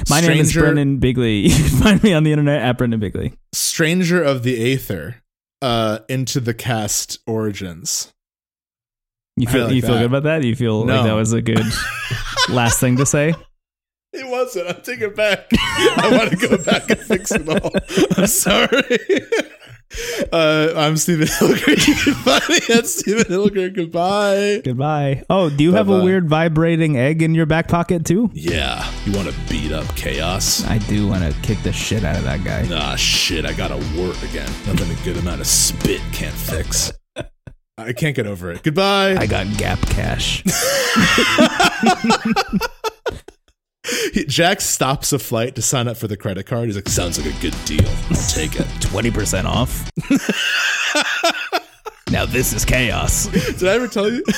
My 0.10 0.22
name 0.22 0.40
is 0.40 0.54
Brendan 0.54 0.98
Bigley. 0.98 1.42
You 1.48 1.56
can 1.56 1.80
find 1.80 2.04
me 2.04 2.14
on 2.14 2.24
the 2.24 2.32
internet 2.32 2.62
at 2.62 2.78
Brendan 2.78 3.00
Bigley. 3.00 3.34
Stranger 3.54 4.22
of 4.22 4.44
the 4.44 4.74
Aether. 4.74 5.18
Uh, 5.62 6.00
into 6.10 6.40
the 6.40 6.56
aether 6.56 7.20
origins. 7.28 8.12
You 9.38 9.48
feel 9.48 9.66
like 9.66 9.76
you 9.76 9.82
feel 9.82 9.98
good 9.98 10.06
about 10.06 10.24
that? 10.24 10.44
You 10.44 10.56
feel 10.56 10.86
like 10.86 11.04
that 11.06 11.14
was 11.14 11.34
a 11.34 11.42
good 11.42 11.64
last 12.50 12.80
thing 12.80 12.98
to 12.98 13.06
say? 13.06 13.34
It 14.14 14.28
wasn't. 14.28 14.68
I'm 14.70 14.82
taking 14.82 15.08
it 15.10 15.16
back. 15.16 15.48
I 15.54 16.10
want 16.12 16.32
to 16.32 16.48
go 16.48 16.58
back 16.64 16.90
and 16.90 17.00
fix 17.00 17.32
it 17.32 17.48
all. 17.48 17.72
I'm 18.18 18.28
sorry. 18.28 19.00
Uh, 20.32 20.74
I'm 20.78 20.96
Stephen 20.98 21.28
Hilgert. 21.28 21.86
You 21.88 21.96
can 21.96 22.14
find 22.14 22.48
me 22.50 22.60
at 22.76 22.88
Stephen 22.88 23.26
Hilgert. 23.26 23.74
Goodbye. 23.74 24.62
Goodbye. 24.64 25.24
Oh, 25.30 25.50
do 25.50 25.64
you 25.64 25.74
have 25.74 25.90
a 25.90 26.02
weird 26.02 26.30
vibrating 26.30 26.96
egg 26.98 27.22
in 27.22 27.36
your 27.36 27.46
back 27.46 27.68
pocket 27.68 28.06
too? 28.06 28.30
Yeah, 28.34 28.90
you 29.06 29.12
want 29.12 29.28
to 29.30 29.36
beat 29.50 29.72
up 29.74 29.94
chaos? 29.96 30.66
I 30.68 30.78
do 30.78 31.08
want 31.08 31.24
to 31.24 31.38
kick 31.42 31.62
the 31.64 31.74
shit 31.74 32.06
out 32.06 32.16
of 32.16 32.24
that 32.24 32.44
guy. 32.46 32.66
Ah, 32.72 32.96
shit. 32.96 33.46
I 33.46 33.52
gotta 33.54 33.76
work 34.00 34.22
again. 34.24 34.48
Nothing 34.68 34.92
a 34.92 34.96
good 35.04 35.18
amount 35.18 35.42
of 35.42 35.48
spit 35.48 36.02
can't 36.14 36.36
fix. 36.36 36.94
I 37.78 37.94
can't 37.94 38.16
get 38.16 38.28
over 38.28 38.52
it. 38.52 38.64
Goodbye. 38.64 39.16
I 39.18 39.26
got 39.26 39.48
gap 39.58 39.80
cash. 39.82 40.44
Jack 44.28 44.62
stops 44.62 45.12
a 45.12 45.20
flight 45.20 45.56
to 45.56 45.62
sign 45.62 45.88
up 45.88 45.98
for 45.98 46.08
the 46.08 46.18
credit 46.18 46.46
card. 46.46 46.68
He's 46.68 46.76
like, 46.76 46.88
"Sounds 46.88 47.18
like 47.18 47.34
a 47.34 47.42
good 47.42 47.56
deal. 47.66 47.88
I'll 48.10 48.30
take 48.30 48.56
it." 48.60 48.66
20% 48.82 49.46
off. 49.46 49.90
now 52.12 52.26
this 52.26 52.54
is 52.54 52.64
chaos. 52.66 53.28
Did 53.28 53.64
I 53.64 53.74
ever 53.74 53.88
tell 53.88 54.12
you? 54.12 54.24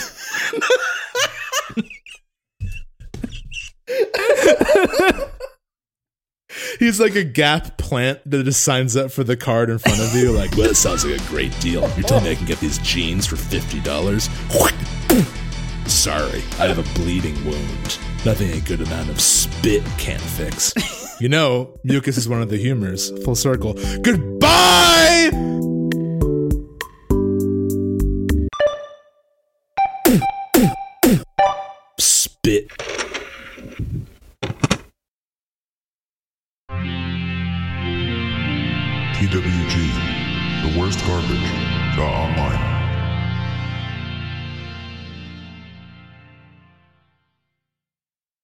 He's 6.80 7.00
like 7.00 7.16
a 7.16 7.24
Gap 7.24 7.78
plant 7.78 8.20
that 8.30 8.44
just 8.44 8.64
signs 8.64 8.96
up 8.96 9.12
for 9.12 9.24
the 9.24 9.38
card 9.38 9.70
in 9.70 9.80
front 9.80 10.00
of 10.00 10.14
you. 10.16 10.32
Like, 10.32 10.52
well, 10.56 10.68
that 10.68 10.76
sounds 10.76 11.06
like 11.06 11.20
a 11.20 11.26
great 11.28 11.58
deal. 11.60 11.82
You're 11.96 12.04
telling 12.04 12.26
me 12.26 12.32
I 12.32 12.36
can 12.36 12.46
get 12.46 12.60
these 12.60 12.78
jeans 12.80 13.26
for 13.26 13.36
fifty 13.36 13.80
dollars? 13.82 14.30
Sorry, 15.86 16.42
I 16.60 16.68
have 16.68 16.80
a 16.80 17.00
bleeding 17.00 17.36
wound. 17.46 18.00
Nothing 18.26 18.52
a 18.52 18.62
good 18.62 18.80
amount 18.80 19.10
of 19.10 19.20
spit 19.20 19.84
can't 19.98 20.22
fix. 20.22 20.74
You 21.20 21.28
know, 21.28 21.78
mucus 21.84 22.18
is 22.18 22.28
one 22.28 22.42
of 22.42 22.50
the 22.50 22.58
humors. 22.58 23.12
Full 23.24 23.36
circle. 23.36 23.74
Goodbye. 24.02 25.30
Spit. 32.00 32.70
TWG, 39.16 39.76
the 40.64 40.80
worst 40.80 41.00
garbage. 41.06 41.50
Dot 41.96 42.12
online. 42.12 42.73